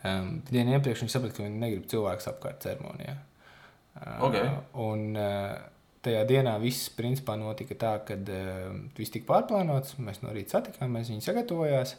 Um, 0.04 0.42
dienu 0.50 0.76
iepriekš 0.76 1.06
viņi 1.06 1.14
saprata, 1.14 1.38
ka 1.38 1.46
viņi 1.46 1.62
negrib 1.62 1.86
cilvēku 1.92 2.28
apkārt 2.34 2.66
ceremonijā. 2.66 3.14
Uh, 3.16 3.30
Ok. 4.28 4.36
Un 4.84 5.14
uh, 5.16 5.54
tajā 6.04 6.26
dienā 6.28 6.58
viss 6.62 6.90
principā 6.98 7.38
notika 7.40 7.78
tā, 7.80 7.94
ka 8.08 8.18
uh, 8.18 8.76
viss 8.98 9.14
tika 9.14 9.30
pārplānots. 9.30 9.98
Mēs 10.04 10.24
no 10.24 10.34
rīta 10.36 10.58
satikāmies, 10.58 11.12
viņi 11.14 11.26
sagatavojās. 11.28 11.96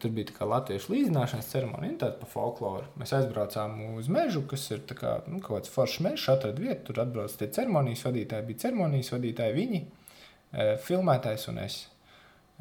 Tur 0.00 0.14
bija 0.16 0.30
tā 0.30 0.34
kā 0.38 0.46
latviešu 0.48 0.94
līdzināšanas 0.94 1.50
ceremonija, 1.50 1.92
nu, 1.92 1.98
tāda 2.00 2.16
pa 2.16 2.26
folkloru. 2.28 2.86
Mēs 2.96 3.10
aizbraucām 3.18 3.74
uz 3.98 4.06
mežu, 4.08 4.40
kas 4.48 4.64
ir 4.72 4.80
kā, 4.88 5.18
nu, 5.28 5.42
kaut 5.44 5.58
kāds 5.58 5.72
foršs 5.74 6.00
mežs, 6.06 6.24
atrada 6.32 6.56
vietu. 6.56 6.86
Tur 6.88 7.02
atbrauc 7.02 7.34
tie 7.36 7.50
ceremonijas 7.52 8.06
vadītāji, 8.06 8.46
bija 8.48 8.62
ceremonijas 8.62 9.12
vadītāji, 9.12 9.56
viņi, 9.58 9.82
eh, 10.56 10.70
filmētājs 10.86 11.44
un 11.52 11.60
es. 11.66 11.76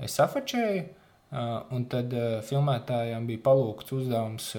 Es 0.02 0.15
safačēju, 0.18 0.84
eh, 0.84 1.60
un 1.72 1.86
tad 1.86 2.10
filmētājiem 2.49 3.28
bija 3.30 3.44
palūgts 3.45 3.94
uzdevums, 3.94 4.56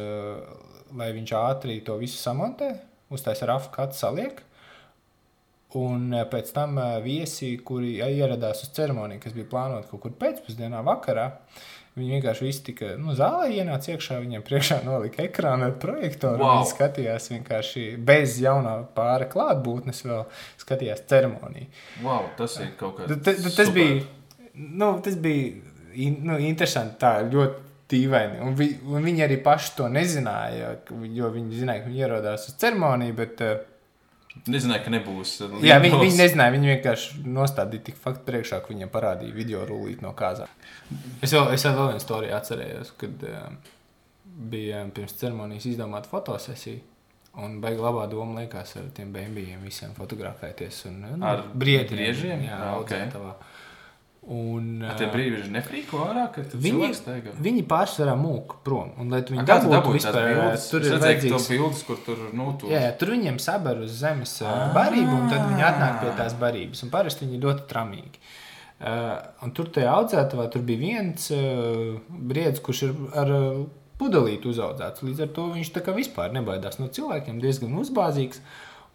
lai 0.94 1.12
viņš 1.12 1.32
ātri 1.40 1.81
to 1.85 1.97
visu 1.98 2.19
samontē, 2.23 2.77
uztaisa 3.11 3.47
rafu 3.51 3.70
kāds 3.74 3.98
saliek. 3.98 4.43
Un 5.74 6.11
pēc 6.31 6.52
tam 6.55 6.77
viesi, 7.02 7.56
kuri 7.66 7.97
ieradās 7.98 8.61
uz 8.62 8.69
ceremoniju, 8.77 9.19
kas 9.24 9.32
bija 9.35 9.48
plānota 9.51 9.89
kaut 9.90 10.05
kur 10.05 10.12
pēcpusdienā, 10.20 10.85
vakarā, 10.86 11.24
viņi 11.98 12.12
vienkārši 12.20 12.47
visi 12.47 12.62
tika 12.69 12.93
nu, 12.98 13.11
zālē 13.19 13.48
ienāca 13.56 13.90
iekšā, 13.97 14.20
viņiem 14.23 14.44
priekšā 14.47 14.78
nolika 14.86 15.24
ekrānu 15.27 15.66
ar 15.66 15.74
projektoru. 15.82 16.39
Wow. 16.44 16.61
Viņi 16.61 16.70
skatījās 16.70 17.27
vienkārši 17.32 17.85
bez 18.06 18.36
jaunā 18.43 18.77
pāra 18.94 19.27
klātbūtnes, 19.31 20.05
vēl 20.06 20.23
skatījās 20.62 21.02
ceremoniju. 21.11 21.66
Wow, 22.06 22.28
tas 22.39 22.55
ir 22.62 22.70
kaut 22.78 23.01
kas 23.01 23.11
ta- 23.27 23.35
Tas 23.59 23.74
bija, 23.74 24.05
nu, 24.55 24.89
tas 25.05 25.16
bija 25.20 25.52
in, 25.94 26.18
nu, 26.26 26.39
interesanti, 26.43 26.97
tā 27.02 27.16
ļoti 27.31 27.62
dīvaini. 27.94 28.40
Un, 28.43 28.55
vi, 28.59 28.70
un 28.90 29.05
viņi 29.05 29.24
arī 29.26 29.36
paši 29.44 29.74
to 29.78 29.89
nezināja, 29.93 30.72
jo 31.14 31.28
viņi 31.35 31.60
zināja, 31.60 31.85
ka 31.85 31.90
viņi 31.90 32.02
ierodās 32.06 32.48
uz 32.51 32.56
ceremoniju. 32.62 33.14
Bet, 33.20 33.43
uh, 33.44 33.70
Nezināju, 34.51 34.82
ka 34.82 34.90
nebūs. 34.90 35.32
uh, 35.47 35.52
Jā, 35.62 35.76
viņi, 35.78 35.98
viņi 36.01 36.16
nezināja, 36.18 36.55
viņi 36.56 36.70
vienkārši 36.72 37.20
nostādīja 37.36 37.85
tik 37.90 38.01
faktu 38.02 38.24
priekšā, 38.26 38.59
ka 38.64 38.72
viņiem 38.72 38.90
parādīja 38.90 39.36
video 39.36 39.60
rullīt 39.68 40.01
no 40.02 40.10
kāzām. 40.18 40.51
Es 41.22 41.31
vēl, 41.36 41.52
es 41.55 41.62
vēl 41.68 41.93
vienu 41.93 42.02
storiju 42.02 42.35
atcerējos, 42.35 42.90
kad 42.98 43.22
uh, 43.28 43.44
bija 44.51 44.81
um, 44.82 44.90
pirms 44.97 45.14
ceremonijas 45.20 45.68
izdomāta 45.70 46.10
fotosesija. 46.10 46.81
Un 47.44 47.60
baigi 47.62 47.82
labā 47.82 48.09
doma 48.10 48.40
liekas 48.43 48.76
ar 48.78 48.90
tiem 48.94 49.09
bēnbijiem 49.14 49.62
visiem 49.66 49.94
fotografēties. 49.97 50.85
Un, 50.90 50.98
nu, 51.14 51.22
Ar 51.26 51.40
briežiem? 51.55 52.44
Jā, 52.47 52.59
Ah, 52.59 52.76
ok. 52.78 52.93
Un, 54.24 54.78
Ar 54.88 54.94
Tie 54.96 55.05
uh, 55.05 55.12
brīži 55.12 55.51
nefrīko 55.52 55.98
ārā, 56.06 56.22
ka 56.32 56.42
Viņi, 56.48 56.86
viņi 57.44 57.64
pārsvarā 57.68 58.14
mūka 58.16 58.56
prom. 58.64 58.94
Un, 59.01 59.10
lai 59.12 59.20
tu 59.26 59.36
A, 59.36 59.44
dabūtu 59.44 59.74
dabūji 59.74 60.01
tās 60.01 60.16
vispār, 60.16 60.28
bildes? 60.30 60.64
tur 60.72 60.86
ir 60.86 60.96
vajadzīgs 61.02 61.48
bildes, 61.52 61.82
kur 61.84 62.01
tur, 62.06 62.22
nu, 62.32 62.46
tu... 62.60 62.70
Jā, 62.72 62.80
jā, 62.86 62.94
tur 63.01 63.12
viņiem 63.12 63.36
saber 63.44 63.82
uz 63.84 63.92
zemes 64.01 64.32
uh, 64.40 64.55
barību, 64.72 65.12
un 65.18 65.28
tad 65.28 65.44
viņi 65.51 65.66
atnāk 65.68 66.01
pie 66.01 66.14
tās 66.16 66.36
barības. 66.40 66.86
Un 66.86 66.94
parasti 66.94 67.26
viņi 67.26 67.36
ir 67.36 67.44
ļoti 67.44 67.68
tramīgi. 67.74 68.24
Uh, 68.84 69.12
un 69.44 69.52
tur 69.56 69.68
tajā 69.76 69.92
audzētavā 69.92 70.48
tur 70.52 70.64
bija 70.66 70.80
viens 70.80 71.28
uh, 71.36 72.01
briedis, 72.09 72.64
kurš 72.64 72.84
ir 72.88 72.96
ar 73.20 73.34
uh, 73.36 73.64
pudelīti 74.01 74.48
uzaudzēts. 74.51 75.05
Līdz 75.05 75.26
ar 75.26 75.34
to 75.36 75.51
viņš 75.52 75.74
tā 75.76 75.84
kā 75.84 75.92
vispār 75.96 76.32
nebaidās 76.32 76.80
no 76.80 76.88
cilvēkiem, 76.88 77.44
diezgan 77.44 77.76
uzbāzīgs. 77.84 78.40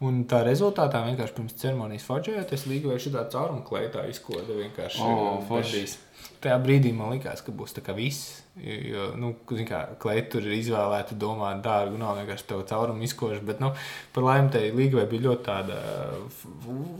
Un 0.00 0.22
tā 0.24 0.38
rezultātā 0.46 1.02
vienkārši 1.04 1.34
pirms 1.36 1.56
ceremonijas 1.60 2.06
focējoties, 2.08 2.62
līga 2.70 2.88
vai 2.88 3.00
šī 3.04 3.10
tā 3.12 3.26
cauruma 3.34 3.60
kleitā 3.66 4.06
izkoda 4.08 4.54
vienkārši. 4.56 5.02
O, 5.04 5.16
uh, 5.16 5.42
forši. 5.48 5.74
bebijs. 5.74 5.96
Tajā 6.40 6.56
brīdī 6.60 6.94
man 6.96 7.12
likās, 7.12 7.42
ka 7.44 7.52
būs 7.52 7.74
tā 7.76 7.82
kā 7.84 7.92
viss. 7.96 8.38
Jo, 8.60 9.10
nu, 9.20 9.34
kā, 9.44 9.80
kleita 10.00 10.34
tur 10.34 10.46
ir 10.48 10.54
izvēlēta, 10.56 11.16
domāt, 11.20 11.60
dārgu, 11.64 11.98
nav 12.00 12.16
vienkārši 12.16 12.46
tev 12.48 12.62
caurumu 12.70 13.04
izkoša. 13.04 13.42
Bet, 13.44 13.60
nu, 13.60 13.74
par 14.16 14.24
laimi, 14.24 14.48
tai 14.54 14.62
līgai 14.76 15.04
bija 15.10 15.26
ļoti 15.26 15.46
tāda 15.50 15.76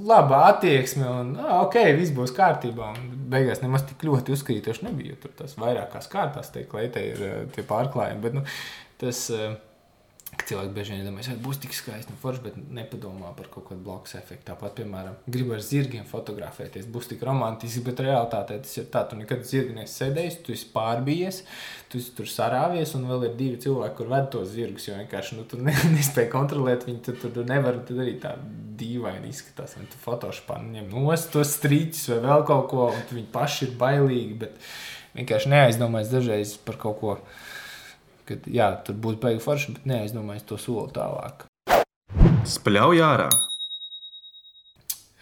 laba 0.09 0.43
attieksme. 0.51 1.09
Un, 1.09 1.33
ah, 1.41 1.63
ok, 1.63 1.81
viss 1.97 2.13
būs 2.17 2.37
kārtībā. 2.37 2.93
Un 2.93 3.25
beigās 3.33 3.65
nemaz 3.65 3.89
tik 3.89 4.05
ļoti 4.11 4.37
uzkrītoši 4.37 4.91
nebija. 4.91 5.17
jo 5.17 5.23
Tur 5.25 5.33
tas 5.41 5.57
vairākās 5.61 6.13
kārtās, 6.13 6.53
tie 6.53 6.69
kleitai 6.69 7.09
ir 7.15 7.27
tie 7.57 7.65
pārklājumi. 7.65 8.25
Bet, 8.29 8.37
nu, 8.37 8.45
tas, 9.01 9.25
eh, 9.33 9.57
Cilvēki 10.49 10.73
bieži 10.75 10.95
vien 10.97 11.07
domā, 11.07 11.23
ka 11.25 11.35
būs 11.45 11.61
tik 11.63 11.75
skaisti 11.77 12.13
un 12.15 12.19
forši, 12.23 12.43
bet 12.45 12.57
nepadomā 12.77 13.33
par 13.37 13.51
kaut 13.53 13.69
kādu 13.69 13.83
blakus 13.87 14.17
efektu. 14.19 14.47
Tāpat, 14.49 14.75
piemēram, 14.81 15.19
gribu 15.31 15.55
ar 15.57 15.65
zirgiem 15.65 16.07
fotografēties, 16.09 16.89
būs 16.91 17.11
tik 17.13 17.25
romantiski, 17.27 17.83
bet 17.87 18.03
realitātē 18.05 18.61
tas 18.65 18.79
ir 18.81 18.89
tā, 18.93 19.05
tu 19.11 19.19
nekad 19.19 19.45
zirgi 19.47 19.77
nesi 19.77 20.01
sēdējis, 20.01 20.39
tu 20.47 20.55
esi 20.57 20.71
pārbijies, 20.75 21.43
tu 21.93 22.01
esi 22.01 22.15
tur 22.17 22.31
sarāvies, 22.31 22.95
un 22.99 23.07
vēl 23.11 23.29
ir 23.29 23.37
divi 23.39 23.61
cilvēki, 23.67 23.97
kur 23.99 24.11
ved 24.15 24.31
tos 24.35 24.51
zirgus, 24.55 24.89
jo 24.89 24.97
vienkārši 24.99 25.39
nu, 25.39 25.47
tu 25.51 25.61
ne, 25.61 25.75
nespēji 25.97 26.33
kontrolēt 26.33 26.89
viņu, 26.89 27.03
tu 27.11 27.17
tur 27.21 27.47
nevari 27.49 27.85
darīt 27.91 28.23
tā 28.25 28.37
dīvaini 28.81 29.31
izskatās. 29.31 29.77
Un 29.81 29.91
tu 29.91 30.01
fotošpā 30.03 30.59
ņem 30.65 30.91
nost 30.95 31.31
tos 31.35 31.55
strīķus 31.59 32.09
vai 32.15 32.21
vēl 32.29 32.47
kaut 32.49 32.67
ko, 32.73 32.89
un 32.95 33.07
viņi 33.13 33.29
paši 33.35 33.69
ir 33.69 33.77
bailīgi, 33.81 34.41
bet 34.45 34.59
vienkārši 35.17 35.53
neaizdomājas 35.53 36.13
dažreiz 36.13 36.57
par 36.65 36.79
kaut 36.81 37.01
ko 37.01 37.17
ka 38.31 38.41
jā, 38.51 38.73
tur 38.87 38.99
būtu 39.03 39.23
baigi 39.27 39.45
forši, 39.45 39.77
bet 39.77 39.93
neaizdomājies 39.93 40.49
to 40.49 40.59
soli 40.61 40.91
tālāk. 40.97 41.47
Spļauj 42.49 43.05
ārā! 43.05 43.31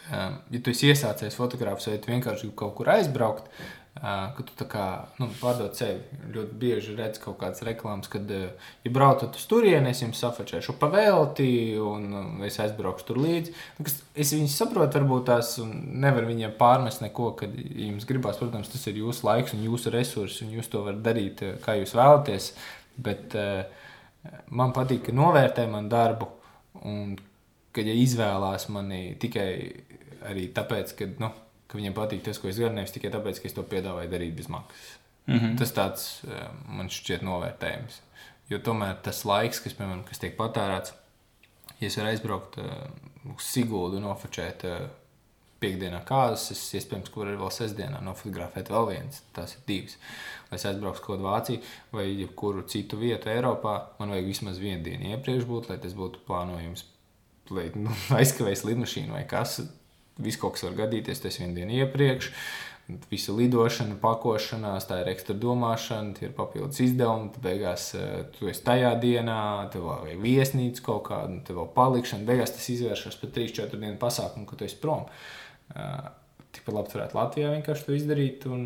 Um, 0.08 0.38
ja 0.50 0.60
tu 0.64 0.72
esi 0.72 0.88
iesācies 0.88 1.36
fotografēt, 1.36 1.90
vai 1.90 1.98
tu 2.00 2.08
vienkārši 2.14 2.46
gribi 2.46 2.56
kaut 2.56 2.72
kur 2.78 2.88
aizbraukt, 2.88 3.50
uh, 3.50 4.30
ka 4.32 4.44
tu 4.46 4.54
tā 4.56 4.64
kā 4.70 4.84
nu, 5.20 5.26
pārdod 5.36 5.76
sevi. 5.76 6.00
Ļoti 6.32 6.56
bieži 6.62 6.94
redz 6.96 7.20
kaut 7.20 7.36
kādas 7.42 7.60
reklāmas, 7.66 8.08
kad, 8.08 8.24
uh, 8.32 8.70
ja 8.86 8.92
braucat 8.94 9.36
uz 9.36 9.44
turieni, 9.50 9.92
es 9.92 10.00
jums 10.00 10.22
safačēšu 10.24 10.78
pavēlti, 10.80 11.50
un 11.84 12.08
uh, 12.08 12.30
es 12.48 12.56
aizbraukšu 12.64 13.10
tur 13.10 13.20
līdzi. 13.20 13.52
Nu, 13.76 13.84
es 14.16 14.32
viņus 14.32 14.56
saprotu, 14.62 14.96
varbūt 14.96 15.28
tās 15.28 15.58
nevar 15.60 16.24
viņiem 16.30 16.56
pārmest 16.56 17.04
neko, 17.04 17.34
kad 17.42 17.52
jums 17.58 18.08
gribās, 18.08 18.40
protams, 18.40 18.72
tas 18.72 18.88
ir 18.88 19.02
jūsu 19.02 19.28
laiks 19.28 19.52
un 19.58 19.66
jūsu 19.68 19.92
resursi, 19.92 20.46
un 20.46 20.56
jūs 20.56 20.72
to 20.72 20.86
varat 20.88 21.04
darīt, 21.04 21.44
kā 21.66 21.76
jūs 21.82 21.92
vēlaties. 21.98 22.54
Bet 22.98 23.34
uh, 23.38 23.62
man 24.50 24.74
patīk, 24.76 25.04
ka 25.08 25.14
novērtē 25.14 25.66
manu 25.70 25.90
darbu, 25.92 26.28
un 26.88 27.14
ka 27.74 27.84
ja 27.84 27.94
izvēlās 27.94 28.68
mani 28.74 29.14
tikai 29.20 29.48
arī 30.28 30.48
tāpēc, 30.54 30.94
ka, 30.98 31.08
nu, 31.22 31.30
ka 31.68 31.78
viņiem 31.78 31.96
patīk 31.96 32.24
tas, 32.26 32.40
ko 32.40 32.50
es 32.50 32.58
daru, 32.58 32.74
nevis 32.74 32.94
tikai 32.94 33.12
tāpēc, 33.14 33.40
ka 33.40 33.50
es 33.50 33.56
to 33.56 33.64
piedāvāju 33.68 34.10
darīt 34.12 34.36
bez 34.36 34.50
maksas. 34.52 34.94
Mm 35.28 35.38
-hmm. 35.38 35.58
Tas 35.58 35.72
tāds 35.76 36.04
uh, 36.24 36.48
man 36.66 36.88
šķiet 36.88 37.22
novērtējums. 37.22 38.00
Jo 38.48 38.58
tomēr 38.58 38.96
tas 39.02 39.24
laiks, 39.24 39.60
kas, 39.60 39.74
piemēram, 39.76 40.04
kas 40.08 40.18
tiek 40.18 40.36
patērēts, 40.36 40.94
ja 41.80 41.86
es 41.86 41.96
varu 41.96 42.08
aizbraukt 42.08 42.58
uh, 42.58 42.64
uz 43.34 43.44
Sigūdu 43.44 43.96
un 43.96 44.02
nofočēt 44.08 44.64
uh, 44.64 44.88
piekdienā 45.60 46.00
kārtas, 46.06 46.50
es 46.54 46.74
iespējams, 46.78 47.10
kur 47.10 47.26
arī 47.26 47.36
vēl 47.40 47.50
sestdienā 47.50 48.00
nofotografēt 48.04 48.70
vēl 48.70 48.88
viens, 48.92 49.22
tās 49.36 49.56
ir 49.56 49.64
divas. 49.66 49.98
Lai 50.48 50.56
es 50.56 50.64
aizbrauktu 50.68 51.04
kaut 51.04 51.18
kādu 51.18 51.26
Vāciju 51.26 51.72
vai 51.92 52.06
jebkuru 52.06 52.62
citu 52.72 52.96
vietu 53.00 53.28
Eiropā, 53.32 53.74
man 53.98 54.14
vajag 54.14 54.30
vismaz 54.30 54.60
vienu 54.62 54.80
dienu 54.86 55.12
iepriekš 55.12 55.44
būt, 55.48 55.68
lai 55.68 55.76
tas 55.82 55.92
būtu 55.96 56.22
plānojums, 56.28 56.86
lai 57.52 57.68
nu, 57.76 57.92
aizkavēs 58.20 58.64
lidmašīnu 58.68 59.12
vai 59.16 59.26
kas. 59.28 59.60
Viss 60.18 60.40
kaut 60.40 60.56
kas 60.56 60.64
var 60.66 60.80
gadīties, 60.80 61.20
tas 61.22 61.36
vienu 61.38 61.54
dienu 61.60 61.82
iepriekš. 61.82 62.32
Visa 63.10 63.34
lidošana, 63.36 63.98
pakošanās, 64.00 64.86
tā 64.88 65.02
ir 65.02 65.10
ekstra 65.12 65.34
domāšana, 65.36 66.14
tie 66.16 66.30
ir 66.30 66.32
papildus 66.32 66.80
izdevumi. 66.80 67.28
Tad 67.34 67.44
beigās 67.44 67.90
eh, 67.98 68.22
tu 68.32 68.48
esi 68.48 68.64
tajā 68.64 68.94
dienā, 69.02 69.40
tev 69.74 69.84
vēl 69.84 70.06
vajag 70.06 70.22
viesnīcu 70.22 70.86
kaut 70.86 71.02
kādu, 71.10 71.42
tev 71.44 71.60
vēl 71.60 71.68
palikšana. 71.76 72.24
Beigās 72.30 72.56
tas 72.56 72.70
izvēršas 72.72 73.20
par 73.20 73.34
3-4 73.36 73.76
dienu 73.76 74.00
pasākumu, 74.00 74.48
kad 74.48 74.62
tu 74.62 74.66
esi 74.66 74.80
prom. 74.80 75.04
Uh, 75.68 76.08
tikpat 76.56 76.78
labi 76.78 76.94
varētu 76.96 77.18
Latvijā 77.18 77.52
vienkārši 77.52 77.84
to 77.84 77.96
izdarīt 77.96 78.46
un 78.48 78.64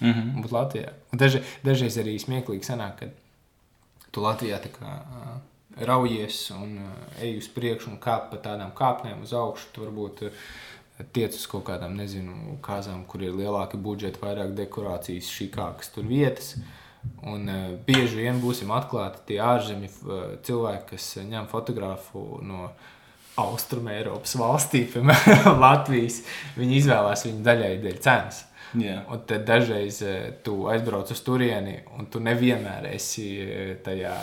mm 0.00 0.12
-hmm. 0.12 0.42
būt 0.42 0.52
Latvijā. 0.52 0.92
Un 1.12 1.18
daži, 1.18 1.42
dažreiz 1.64 1.98
arī 1.98 2.18
smieklīgi 2.18 2.70
sanāk, 2.70 2.96
ka 2.98 3.06
tu 4.10 4.22
Latvijā 4.22 4.60
tā 4.62 4.70
kā 4.70 4.92
uh, 5.00 5.40
raujies 5.86 6.50
un 6.50 6.78
uh, 6.78 7.22
ej 7.22 7.38
uz 7.38 7.48
priekšu 7.48 7.90
un 7.90 7.98
kāp 7.98 8.30
pa 8.30 8.36
tādām 8.36 8.70
kāpnēm 8.74 9.22
uz 9.22 9.32
augšu. 9.32 9.72
Tu 9.72 9.84
varbūt 9.84 10.22
uh, 10.22 10.32
tiec 11.12 11.34
uz 11.34 11.46
kaut 11.50 11.64
kādām, 11.64 11.96
nezinu, 11.98 12.58
kāzām, 12.62 13.04
kur 13.10 13.22
ir 13.22 13.34
lielāki 13.34 13.76
budžeti, 13.76 14.20
vairāk 14.22 14.54
dekorācijas, 14.54 15.30
šīkākas 15.30 15.94
tur 15.94 16.06
vietas. 16.06 16.54
Un 17.22 17.48
uh, 17.48 17.70
bieži 17.86 18.22
vien 18.22 18.40
būsim 18.40 18.70
atklāti 18.70 19.18
tie 19.26 19.40
ārzemju 19.42 19.90
uh, 19.90 20.26
cilvēki, 20.46 20.86
kas 20.94 21.16
ņem 21.26 21.50
fotografu 21.50 22.40
no 22.42 22.70
Austrum 23.36 23.88
Eiropas 23.90 24.36
valstī, 24.38 24.84
piemēram, 24.92 25.58
Latvijas, 25.60 26.22
viņi 26.56 26.80
izvēlās 26.80 27.26
viņu 27.26 27.42
daļai 27.44 27.78
dēļ 27.82 28.02
cenas. 28.04 28.44
Yeah. 28.72 29.04
Un 29.12 29.22
tad 29.28 29.44
dažreiz 29.48 30.00
eh, 30.02 30.32
tu 30.44 30.64
aizbrauc 30.70 31.10
uz 31.12 31.22
turieni, 31.26 31.76
un 31.98 32.08
tu 32.10 32.22
nevienmēr 32.24 32.88
esi 32.94 33.28
eh, 33.44 33.72
tajā 33.84 34.14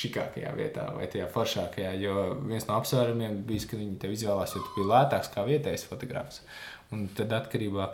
šikākajā 0.00 0.52
vietā 0.56 0.86
vai 0.94 1.08
tajā 1.10 1.26
foršākajā. 1.34 1.94
Jo 2.00 2.26
viens 2.46 2.66
no 2.68 2.78
apsvērumiem 2.78 3.40
bija, 3.48 3.66
ka 3.70 3.80
viņi 3.80 3.98
tev 4.00 4.14
izvēlējās, 4.14 4.56
jo 4.56 4.64
tu 4.64 4.76
biji 4.76 4.90
lētāks 4.92 5.32
kā 5.34 5.44
vietējais 5.48 5.86
fotogrāfs. 5.90 6.44
Un 6.94 7.08
tad 7.16 7.34
atkarībā 7.36 7.88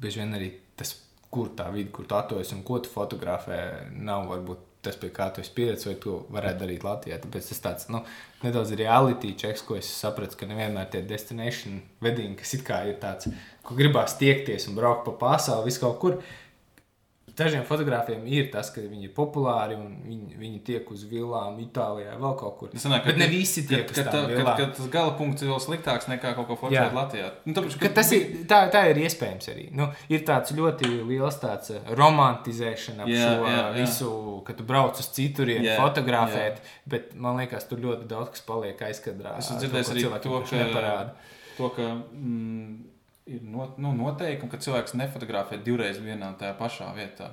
bieži 0.00 0.22
vien 0.22 0.36
arī 0.36 0.52
tas, 0.78 0.94
kur 1.32 1.52
tā 1.56 1.68
vidi, 1.74 1.90
kur 1.94 2.08
tu 2.08 2.16
atrodas 2.18 2.52
un 2.54 2.62
ko 2.66 2.80
tu 2.82 2.92
fotografē, 2.92 3.60
nav 3.96 4.28
varbūt 4.30 4.69
tas, 4.84 4.96
pie 5.00 5.10
kā 5.14 5.28
tu 5.34 5.42
esi 5.42 5.52
pieredzējis, 5.56 5.86
vai 5.88 5.96
tu 6.02 6.16
varētu 6.34 6.62
darīt 6.62 6.84
Latvijā. 6.86 7.18
Tāpēc 7.22 7.48
tas 7.50 7.62
tāds 7.64 7.88
nu, 7.92 8.02
nedaudz 8.44 8.72
reality 8.80 9.34
checks, 9.38 9.64
ko 9.66 9.76
es 9.78 9.88
sapratu, 9.92 10.38
ka 10.40 10.48
nevienmēr 10.48 10.88
tie 10.92 11.02
destination 11.06 11.80
vedīgi, 12.04 12.38
kas 12.40 12.54
ir 12.56 12.96
tāds, 13.02 13.30
ko 13.66 13.76
gribās 13.78 14.16
tiekties 14.20 14.68
un 14.70 14.78
braukt 14.78 15.04
pa 15.08 15.16
pasauli, 15.26 15.68
vis 15.68 15.80
kaut 15.82 16.00
kur. 16.02 16.20
Dažiem 17.40 17.64
fotogrāfiem 17.68 18.24
ir 18.28 18.50
tas, 18.52 18.68
ka 18.74 18.82
viņi 18.84 19.08
ir 19.08 19.12
populāri 19.16 19.76
un 19.78 19.94
viņi, 20.04 20.36
viņi 20.40 20.60
tiek 20.66 20.90
uz 20.92 21.04
vilām, 21.08 21.56
Itālijā, 21.62 22.16
vēl 22.20 22.34
kaut 22.40 22.56
kur. 22.60 22.72
Tas 22.74 22.84
sanāk, 22.84 23.06
bet 23.08 23.20
ne 23.20 23.28
visi 23.30 23.64
tiek 23.68 23.88
uz 23.88 23.96
tām 23.96 24.28
vilām. 24.28 24.50
Kad, 24.50 24.60
kad 24.60 24.74
tas 24.76 24.90
gala 24.92 25.14
punkts 25.18 25.44
ir 25.44 25.52
vēl 25.52 25.62
sliktāks 25.64 26.10
nekā 26.10 26.34
kaut 26.36 26.48
ko 26.50 26.58
fotografēt 26.60 26.98
Latvijā. 26.98 27.30
Nu, 27.46 27.54
tāpēc, 27.56 27.78
ka... 27.80 27.92
tas 28.00 28.12
ir, 28.16 28.28
tā, 28.50 28.60
tā 28.74 28.84
ir 28.92 29.00
iespējams 29.06 29.50
arī. 29.54 29.66
Nu, 29.76 29.88
ir 30.12 30.24
tāds 30.28 30.54
ļoti 30.56 30.92
liels 31.08 31.40
tāds 31.40 31.72
eh, 31.76 31.90
romantizēšana 32.00 33.06
ap 33.06 33.12
jā, 33.12 33.24
šo 33.24 33.48
jā, 33.48 33.56
jā. 33.56 33.66
visu, 33.78 34.12
kad 34.46 34.60
tu 34.60 34.68
brauc 34.68 35.00
uz 35.00 35.10
citurienu 35.16 35.74
fotografēt, 35.80 36.60
jā. 36.60 36.84
bet 36.94 37.16
man 37.16 37.40
liekas, 37.40 37.68
tur 37.70 37.82
ļoti 37.86 38.08
daudz 38.10 38.34
kas 38.36 38.46
paliek 38.46 38.86
aizkadrā. 38.90 39.38
Es 39.40 39.52
dzirdēju 39.54 39.94
arī 39.96 40.06
to, 40.26 40.40
ka, 40.50 40.94
to, 41.56 41.72
ka 41.76 41.90
mm, 41.96 42.89
ir 43.30 43.44
not, 43.46 43.78
nu, 43.82 43.92
noteikumi, 43.96 44.50
ka 44.50 44.60
cilvēks 44.62 44.96
nefotografē 44.98 45.60
divreiz 45.64 46.00
vienā 46.02 46.32
un 46.32 46.36
tajā 46.40 46.56
pašā 46.58 46.90
vietā. 46.96 47.30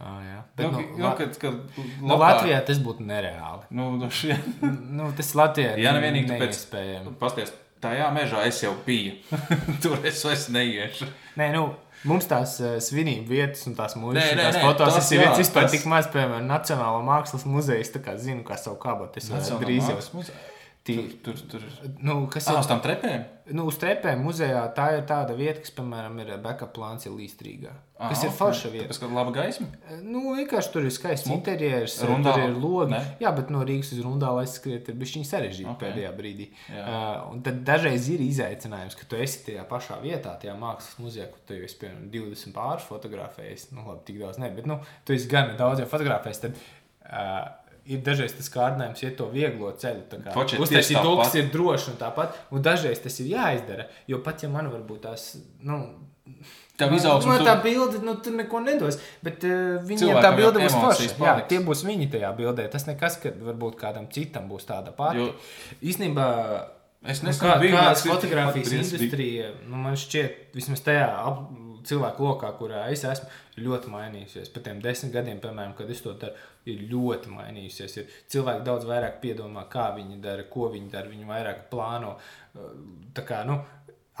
Ah, 0.00 0.20
jā. 0.24 0.38
Bet, 0.56 0.70
nu, 0.72 0.84
nu, 0.96 1.08
kad, 1.18 1.34
kad 1.36 1.58
lokā... 1.76 1.88
nu, 2.00 2.16
Latvijā 2.22 2.60
tas 2.64 2.78
būtu 2.80 3.04
nereāli. 3.04 3.66
Nu, 3.76 3.90
nu, 4.00 4.08
šie... 4.14 4.38
nu, 4.98 5.10
tas 5.16 5.34
Latvijā 5.36 5.74
ir 5.76 6.00
vienīgi 6.06 6.32
neiespējami. 6.32 7.12
Pasties, 7.20 7.52
tajā 7.84 8.08
mežā 8.16 8.46
es 8.48 8.62
jau 8.64 8.72
biju. 8.86 9.18
Tur 9.84 10.00
es 10.08 10.24
vairs 10.24 10.48
neiešu. 10.54 11.10
Nē, 11.40 11.52
nu, 11.56 11.68
Mums 12.08 12.24
tās 12.24 12.54
uh, 12.62 12.78
svinību 12.80 13.28
vietas 13.28 13.66
un 13.68 13.74
tās 13.76 13.92
mūzikas, 14.00 14.30
tās 14.38 14.56
fotos, 14.62 14.94
tas 14.96 15.10
ir 15.12 15.20
vispār 15.36 15.66
tas... 15.66 15.74
tik 15.74 15.82
maz, 15.90 16.06
piemēram, 16.08 16.46
Nacionālā 16.48 17.02
mākslas 17.04 17.44
muzeja. 17.44 17.82
Es 17.84 17.92
tā 17.92 18.00
kā 18.00 18.14
zinu, 18.16 18.40
kā 18.46 18.56
savu 18.56 18.78
kabatu. 18.80 19.20
Es 19.20 19.28
drīz 19.60 19.90
jau. 19.90 19.98
Muzeja. 20.16 20.38
Tī, 20.80 20.94
tur, 20.96 21.36
tur, 21.36 21.60
tur. 21.60 21.64
Nu, 22.00 22.22
kas 22.32 22.46
ah, 22.48 22.54
ir 22.54 22.62
uz 22.62 22.68
tām 22.70 22.78
trepēm? 22.80 23.24
Nu, 23.52 23.66
uz 23.68 23.76
trepēm 23.76 24.22
muzejā 24.24 24.62
tā 24.72 24.86
ir 24.96 25.02
tāda 25.08 25.34
vieta, 25.36 25.60
kas, 25.60 25.74
piemēram, 25.76 26.14
ir 26.22 26.30
backup 26.40 26.70
plāns, 26.72 27.04
ir 27.04 27.12
līstrīgā. 27.12 27.74
Ah, 27.98 28.08
kas 28.08 28.22
okay. 28.22 28.30
ir 28.30 28.34
forša 28.38 28.70
vieta. 28.72 28.86
Tas 28.88 29.02
ir 29.04 29.12
laba 29.12 29.34
gaisma. 29.34 29.68
Nu, 30.00 30.22
vienkārši 30.38 30.72
tur 30.72 30.88
ir 30.88 30.94
skaists 30.96 31.28
interjers, 31.34 31.98
rundā, 32.08 32.32
tur 32.32 32.46
ir 32.46 32.56
logi. 32.56 32.94
Ne? 32.94 33.02
Jā, 33.20 33.34
bet 33.36 33.52
no 33.52 33.60
Rīgas 33.68 33.92
uz 33.92 34.00
Rundālu 34.06 34.40
aizskriet 34.40 34.88
ir 34.88 34.96
bijis 35.02 35.28
sarežģīti 35.28 35.68
okay. 35.68 35.82
pēdējā 35.84 36.16
brīdī. 36.16 36.48
Jā. 36.72 36.86
Uh, 36.86 37.38
tad 37.44 37.60
dažreiz 37.68 38.08
ir 38.16 38.24
izaicinājums, 38.24 38.96
ka 38.96 39.08
tu 39.10 39.20
esi 39.20 39.44
tajā 39.50 39.68
pašā 39.68 40.00
vietā, 40.00 40.32
tajā 40.40 40.56
mākslas 40.56 40.96
muzejā, 41.04 41.28
kur 41.34 41.44
tu 41.44 41.60
esi, 41.60 41.76
piemēram, 41.84 42.08
20 42.16 42.56
pāris 42.56 42.88
fotografējis. 42.88 43.68
Nu, 43.76 43.84
labi, 43.90 44.06
tik 44.08 44.24
daudz 44.24 44.40
ne, 44.40 44.48
bet, 44.56 44.70
nu, 44.70 44.80
tu 45.04 45.12
esi 45.12 45.28
gan 45.28 45.52
daudz 45.60 45.84
jau 45.84 45.92
fotografējis. 45.92 46.46
Tad, 46.46 46.64
uh, 47.04 47.59
ir 47.88 48.02
dažreiz 48.04 48.34
tas 48.36 48.50
kārdinājums, 48.52 49.02
iet 49.04 49.16
to 49.18 49.28
vieglo 49.32 49.72
ceļu. 49.80 50.20
Uztaisīt 50.60 51.00
to, 51.00 51.16
kas 51.20 51.36
ir 51.40 51.50
droši 51.52 51.92
un 51.94 51.98
tāpat. 52.00 52.38
Un 52.54 52.64
dažreiz 52.64 53.02
tas 53.02 53.18
ir 53.22 53.32
jāizdara. 53.34 53.88
Jo 54.10 54.22
pat 54.24 54.44
ja 54.44 54.50
man 54.52 54.70
varbūt 54.72 55.04
tās. 55.08 55.32
Nu, 55.66 55.82
Tev 56.80 56.94
izaugsme. 56.96 57.34
Man 57.34 57.44
tā 57.44 57.54
bilde, 57.60 58.00
nu, 58.04 58.14
tur 58.24 58.36
neko 58.38 58.60
nedos. 58.64 58.98
Bet 59.24 59.44
uh, 59.44 59.78
viņiem 59.84 60.20
tā 60.24 60.32
bilde 60.36 60.62
būs 60.62 60.76
forša. 60.76 61.08
Jā, 61.20 61.34
tie 61.50 61.60
būs 61.64 61.84
viņi 61.84 62.10
tajā 62.14 62.30
bildē. 62.38 62.68
Tas 62.72 62.86
nekas, 62.88 63.18
ka 63.20 63.32
varbūt 63.36 63.76
kādam 63.80 64.08
citam 64.12 64.48
būs 64.50 64.68
tāda 64.68 64.94
pati. 64.96 65.24
Jo... 65.24 65.32
Īstenībā. 65.80 66.28
Es 67.00 67.22
nezinu, 67.24 67.48
nu, 67.48 67.56
kā, 67.56 67.70
kādas 67.72 68.02
fotografijas 68.04 68.72
industrija, 68.76 69.46
nu, 69.64 69.78
man 69.80 69.94
šķiet, 69.96 70.50
vismaz 70.52 70.82
tajā 70.84 71.06
ap, 71.08 71.46
cilvēku 71.88 72.26
lokā, 72.26 72.50
kurā 72.58 72.82
es 72.92 73.06
esmu, 73.08 73.30
ļoti 73.64 73.92
mainījusies. 73.92 74.50
Pēc 74.52 74.66
tiem 74.66 74.82
desmit 74.84 75.14
gadiem, 75.14 75.40
piemēram, 75.40 75.72
kad 75.78 75.88
es 75.92 76.02
to 76.04 76.12
daru, 76.20 76.36
ir 76.68 76.84
ļoti 76.90 77.32
mainījusies. 77.32 77.96
Ir 78.00 78.16
cilvēki 78.32 78.66
daudz 78.66 78.86
vairāk 78.88 79.20
piedomā, 79.22 79.66
kā 79.72 79.90
viņi 79.96 80.20
dara, 80.24 80.46
ko 80.50 80.68
viņi 80.72 80.90
dara, 80.92 81.10
viņi 81.12 81.28
vairāk 81.28 81.66
plāno. 81.72 82.16
Tā 83.16 83.24
kā 83.26 83.42
nu, 83.48 83.60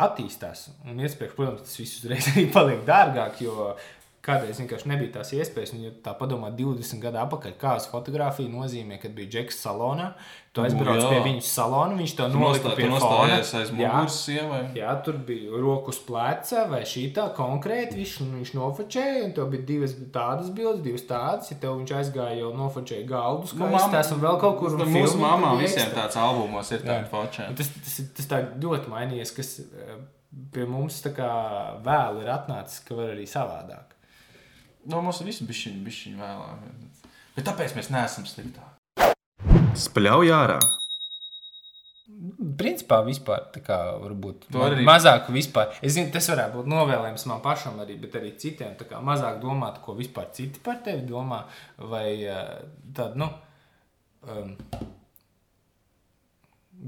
attīstās. 0.00 0.68
Un 0.88 1.00
iespējams, 1.02 1.36
protams, 1.36 1.64
tas 1.66 1.80
viss 1.80 2.00
uzreiz 2.00 2.28
arī 2.32 2.46
paliek 2.52 2.84
dārgāk, 2.88 3.42
jo 3.44 3.72
Kādreiz 4.20 4.58
vienkārši 4.60 4.88
nebija 4.90 5.14
tās 5.14 5.30
iespējas. 5.32 5.70
Un, 5.72 5.84
ja 5.86 5.90
tā 6.04 6.12
padomā, 6.18 6.50
20 6.52 7.00
gadu 7.00 7.16
atpakaļ, 7.22 7.54
kādas 7.56 7.86
fotografija 7.88 8.50
nozīmē, 8.52 8.98
kad 9.00 9.14
bija 9.16 9.30
Džeks 9.32 9.62
salonā. 9.64 10.10
Tu 10.52 10.60
aizbrauc 10.64 10.98
jā. 10.98 11.08
pie 11.08 11.20
viņa 11.24 11.44
salona, 11.46 11.94
viņš 11.96 12.12
to 12.18 12.26
nolika 12.34 12.72
pie 12.74 12.88
fona. 12.88 12.98
nostājies 12.98 13.52
aiz 13.54 13.70
Jā. 13.78 14.00
sievai. 14.12 14.58
Jā, 14.76 14.92
tur 15.06 15.16
bija 15.24 15.60
rokas 15.62 16.00
pleca 16.04 16.64
vai 16.68 16.80
šī 16.90 17.04
tā 17.16 17.28
konkrēti. 17.36 17.96
Viņš, 18.00 18.14
viņš 18.34 18.52
nofočēja, 18.58 19.22
un 19.28 19.32
tur 19.36 19.46
bija 19.54 19.64
divas 19.70 19.94
tādas 20.12 20.50
bildes, 20.56 20.82
divas 20.84 21.06
tādas. 21.08 21.52
Ja 21.54 21.56
tev 21.62 21.78
viņš 21.78 21.94
aizgāja, 22.00 22.40
jau 22.42 22.50
nofočēja 22.58 23.06
galdu, 23.08 23.48
Nu, 23.56 23.70
kā 23.70 23.84
tas 23.94 24.10
un 24.12 24.20
vēl 24.26 24.40
kaut 24.42 24.58
kur. 24.60 24.74
Tad 24.74 24.84
un 24.84 24.92
Mūsu 24.98 25.22
mamām 25.22 25.62
visiem 25.62 25.94
tāds 25.94 26.18
albumos 26.20 26.74
ir 26.74 26.82
Jā. 26.82 26.90
tādi 26.90 27.08
fočē. 27.14 27.46
Tas, 27.56 27.70
tas, 27.78 27.96
tas 28.18 28.28
tā 28.34 28.42
ļoti 28.66 28.92
mainījies, 28.92 29.32
kas 29.38 29.54
eh, 29.62 29.94
pie 30.52 30.66
mums 30.68 30.98
tā 31.06 31.14
kā 31.14 31.30
vēl 31.86 32.20
ir 32.24 32.34
atnācis, 32.34 32.82
ka 32.84 32.98
var 32.98 33.14
arī 33.14 33.30
savādāk. 33.30 33.96
No 34.84 34.96
Nu, 34.96 35.02
mums 35.04 35.20
viss 35.24 35.42
bija 35.44 35.58
šī 35.58 35.72
bišķiņa 35.84 36.20
vēlāk. 36.20 36.68
Bet 37.36 37.46
tāpēc 37.48 37.74
mēs 37.76 37.90
neesam 37.92 38.26
sliktāki. 38.28 39.14
Spļauj 39.80 40.32
ārā! 40.34 40.58
Principā 42.60 42.98
vispār 43.06 43.44
tā 43.54 43.62
kā 43.64 43.76
varbūt 44.00 44.48
arī- 44.50 44.84
mazāk 44.84 45.28
vispār. 45.32 45.76
Es 45.80 45.94
zinu, 45.94 46.10
tas 46.12 46.26
varētu 46.28 46.58
būt 46.58 46.66
novēlējums 46.72 47.26
man 47.30 47.40
pašam 47.40 47.78
arī, 47.80 47.98
bet 48.00 48.16
arī 48.18 48.32
citiem. 48.36 48.74
Tā 48.76 48.88
kā 48.88 49.00
mazāk 49.00 49.40
domāt, 49.40 49.80
ko 49.84 49.94
vispār 49.94 50.32
citi 50.32 50.60
par 50.60 50.80
tevi 50.84 51.06
domā, 51.06 51.44
vai 51.78 52.26
tādu, 52.92 53.16
nu, 53.16 53.30
um, 54.26 54.56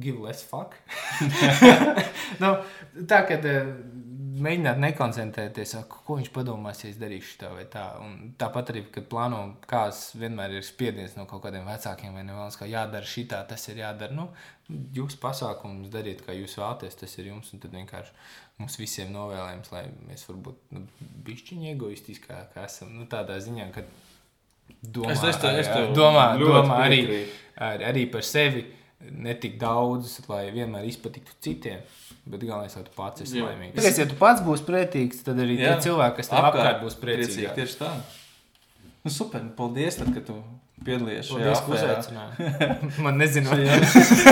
give 0.00 0.18
less 0.18 0.42
fuck. 0.42 0.74
nu, 2.42 2.56
tā, 3.06 3.22
kad 3.28 3.46
mēģināt 4.32 4.78
nekoncentrēties, 4.82 5.74
ko 5.88 6.16
viņš 6.18 6.30
padomās, 6.34 6.82
ja 6.84 6.90
es 6.92 6.98
darīšu 7.00 7.38
tā 7.40 7.50
vai 7.54 7.64
tā. 7.70 7.84
Un 8.00 8.34
tāpat 8.40 8.70
arī, 8.72 8.82
kad 8.94 9.06
plāno, 9.10 9.40
kāds 9.68 10.12
vienmēr 10.18 10.54
ir 10.58 10.62
spiediens 10.66 11.16
no 11.18 11.26
kaut 11.30 11.42
kādiem 11.44 11.66
vecākiem 11.68 12.14
vai 12.16 12.22
nevēlas, 12.28 12.56
ka 12.60 12.68
jādara 12.70 13.04
šī 13.08 13.26
tā, 13.32 13.42
tas 13.48 13.66
ir 13.68 13.82
jādara. 13.82 14.14
Nu, 14.16 14.28
jūs 14.96 15.16
pasākumus 15.20 15.90
dariet, 15.92 16.22
kā 16.26 16.32
jūs 16.36 16.56
vēlaties, 16.60 16.96
tas 17.02 17.18
ir 17.18 17.32
jums. 17.32 17.52
Un 17.52 17.60
tad 17.64 17.74
vienkārši 17.76 18.12
mums 18.62 18.76
visiem 18.78 19.10
novēlējums, 19.12 19.72
lai 19.74 19.84
mēs 20.08 20.24
varbūt 20.28 20.76
nu, 20.76 20.84
bišķiņi 21.26 21.72
egoistiskāk 21.74 22.56
esam. 22.64 22.92
Nu, 22.98 23.08
tādā 23.10 23.40
ziņā, 23.42 23.70
ka 23.74 23.82
domā, 24.82 25.10
Es- 25.12 25.24
es 25.24 25.36
te- 25.42 25.56
es 25.60 25.66
tev 25.68 25.92
domā, 25.96 26.38
domā 26.38 26.78
arī, 26.86 27.02
piekrītu. 27.06 27.34
ar, 27.56 27.78
arī 27.92 28.06
par 28.12 28.22
sevi. 28.22 28.64
Ne 29.10 29.34
tik 29.34 29.56
daudz, 29.58 30.20
lai 30.28 30.52
vienmēr 30.54 30.84
izpatiktu 30.86 31.32
citiem, 31.42 31.80
bet 32.24 32.42
galvenais, 32.46 32.74
lai 32.78 32.84
tu 32.86 32.94
pats 32.96 33.24
esi 33.24 33.40
Jā. 33.40 33.48
laimīgs. 33.48 33.76
Tāpēc, 33.78 34.00
ja 34.02 34.08
tu 34.10 34.18
pats 34.20 34.42
būsi 34.46 34.66
priecīgs, 34.68 35.22
tad 35.26 35.40
arī 35.42 35.58
Jā. 35.58 35.74
tie 35.74 35.88
cilvēki, 35.88 36.18
kas 36.20 36.30
tev 36.30 36.48
apkārt, 36.50 36.82
būs 36.84 36.98
priecīgi. 37.02 37.50
Tieši 37.58 37.78
tā. 37.80 37.92
Nu, 39.02 39.10
super. 39.10 39.42
Paldies, 39.58 39.98
tad, 39.98 40.12
kad 40.14 40.28
tu 40.28 40.36
piedalījies 40.86 41.30
šajā, 41.32 41.54
ka 41.58 41.76
uzaicināji. 41.76 42.98
Man 43.02 43.18
nezinu, 43.18 43.50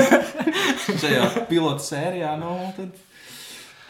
šajā 1.03 1.47
pilotu 1.51 1.83
sērijā. 1.85 2.37
Nu, 2.39 2.53
tad, 2.77 2.95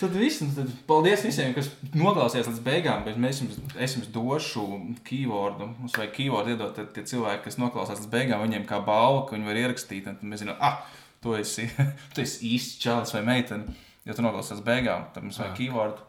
tad 0.00 0.16
viss. 0.16 0.40
Nu, 0.44 0.54
tad 0.56 0.70
paldies 0.88 1.24
visiem, 1.26 1.52
kas 1.56 1.68
noklausījās 1.92 2.48
līdz 2.48 2.62
beigām. 2.64 3.04
Bet 3.04 3.20
mēs 3.20 3.42
jums, 3.42 3.60
es 3.76 3.98
jums 3.98 4.08
došu 4.14 4.64
keywordu. 5.06 5.68
Mums 5.82 6.00
vajag 6.00 6.16
keywordu 6.16 6.56
iedot 6.56 6.72
tad 6.78 6.94
tie 6.96 7.04
cilvēki, 7.12 7.44
kas 7.48 7.60
noklausās 7.60 8.00
līdz 8.00 8.12
beigām. 8.16 8.44
Viņiem 8.46 8.64
kā 8.68 8.80
balva, 8.86 9.26
ka 9.28 9.36
viņi 9.36 9.52
var 9.52 9.62
ierakstīt. 9.66 10.08
Un 10.08 10.16
tad 10.16 10.32
mēs 10.32 10.44
zinām, 10.44 10.56
ah, 10.64 10.80
tu 11.20 11.36
esi, 11.36 11.68
tu 12.16 12.24
esi 12.24 12.54
īsts 12.54 12.80
čalis 12.82 13.16
vai 13.16 13.24
meitene. 13.28 13.76
Ja 14.08 14.14
tu 14.16 14.22
līdz 14.24 14.62
beigām, 14.64 15.04
tad 15.14 15.26
mums 15.26 15.38
vajag 15.42 15.58
keywordu. 15.58 16.06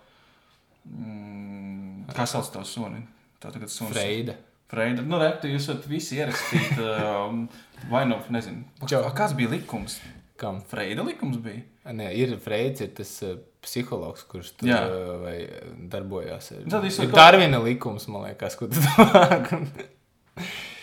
Mm, 0.91 2.07
kā 2.15 2.25
sauc 2.29 2.47
tavu 2.53 2.65
suni? 2.65 3.03
Tā 3.41 3.51
tagad 3.53 3.69
suns. 3.73 3.91
Freida. 3.93 4.37
Freida. 4.71 5.03
Nu, 5.03 5.19
re, 5.19 5.33
tu 5.41 5.49
jūs 5.51 5.67
varat 5.71 5.85
visi 5.91 6.17
ierakstīt. 6.21 6.77
Um, 7.21 7.43
vai 7.91 8.03
nu, 8.09 8.17
nezinu. 8.33 8.63
Kāds 8.87 9.33
bija 9.37 9.51
likums? 9.51 9.99
Kam? 10.41 10.59
Freida 10.71 11.03
likums 11.05 11.37
bija. 11.43 11.61
Nē, 11.93 12.07
ir 12.17 12.33
Freids, 12.41 12.81
ir 12.85 12.91
tas 12.97 13.11
uh, 13.25 13.35
psihologs, 13.65 14.23
kurš 14.29 14.51
tur 14.59 14.69
uh, 14.71 15.11
vai, 15.21 15.35
uh, 15.45 15.71
darbojās. 15.91 16.51
Tad 16.69 16.85
ir 16.87 16.93
kaut- 16.97 17.15
Darvina 17.17 17.59
likums, 17.61 18.07
man 18.09 18.25
liekas, 18.29 18.57
ko 18.57 18.69
tu. 18.71 18.81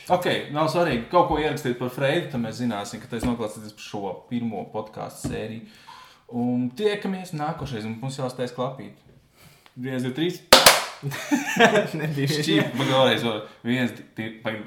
Ok, 0.09 0.24
nav 0.56 0.70
svarīgi. 0.72 1.02
Kaut 1.12 1.26
ko 1.28 1.36
ierakstīt 1.40 1.74
par 1.80 1.90
Freidu, 1.93 2.30
tad 2.32 2.40
mēs 2.40 2.62
zināsim, 2.62 3.01
ka 3.02 3.10
tas 3.10 3.26
noklausīsies 3.28 3.74
par 3.76 3.85
šo 3.85 4.12
pirmo 4.30 4.62
podkāstu 4.72 5.28
sēriju. 5.35 5.66
Un 6.28 6.68
tiekamies 6.76 7.30
nākošais, 7.32 7.88
un 7.88 7.96
mums 8.02 8.18
jāuztais 8.20 8.52
klapīt. 8.52 8.92
1, 9.80 10.05
2, 10.05 10.12
3. 10.12 10.36
Nebija 12.02 12.28
šķīpa. 12.34 12.76
Man 12.76 12.84
vēlreiz 12.90 13.24
vēl 13.24 13.38
1, 13.64 13.88
2, 14.18 14.44
3. 14.44 14.60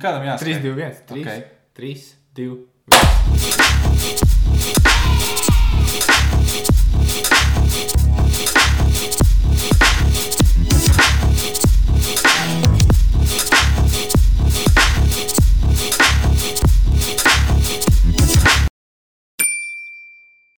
Kādam 0.00 0.24
jāsaka? 0.24 0.48
3, 0.48 0.64
2, 0.64 0.72
1. 0.72 1.04
3, 1.12 1.20
okay. 1.20 1.44
3 1.76 2.16
2, 2.40 2.48
1. 2.48 2.56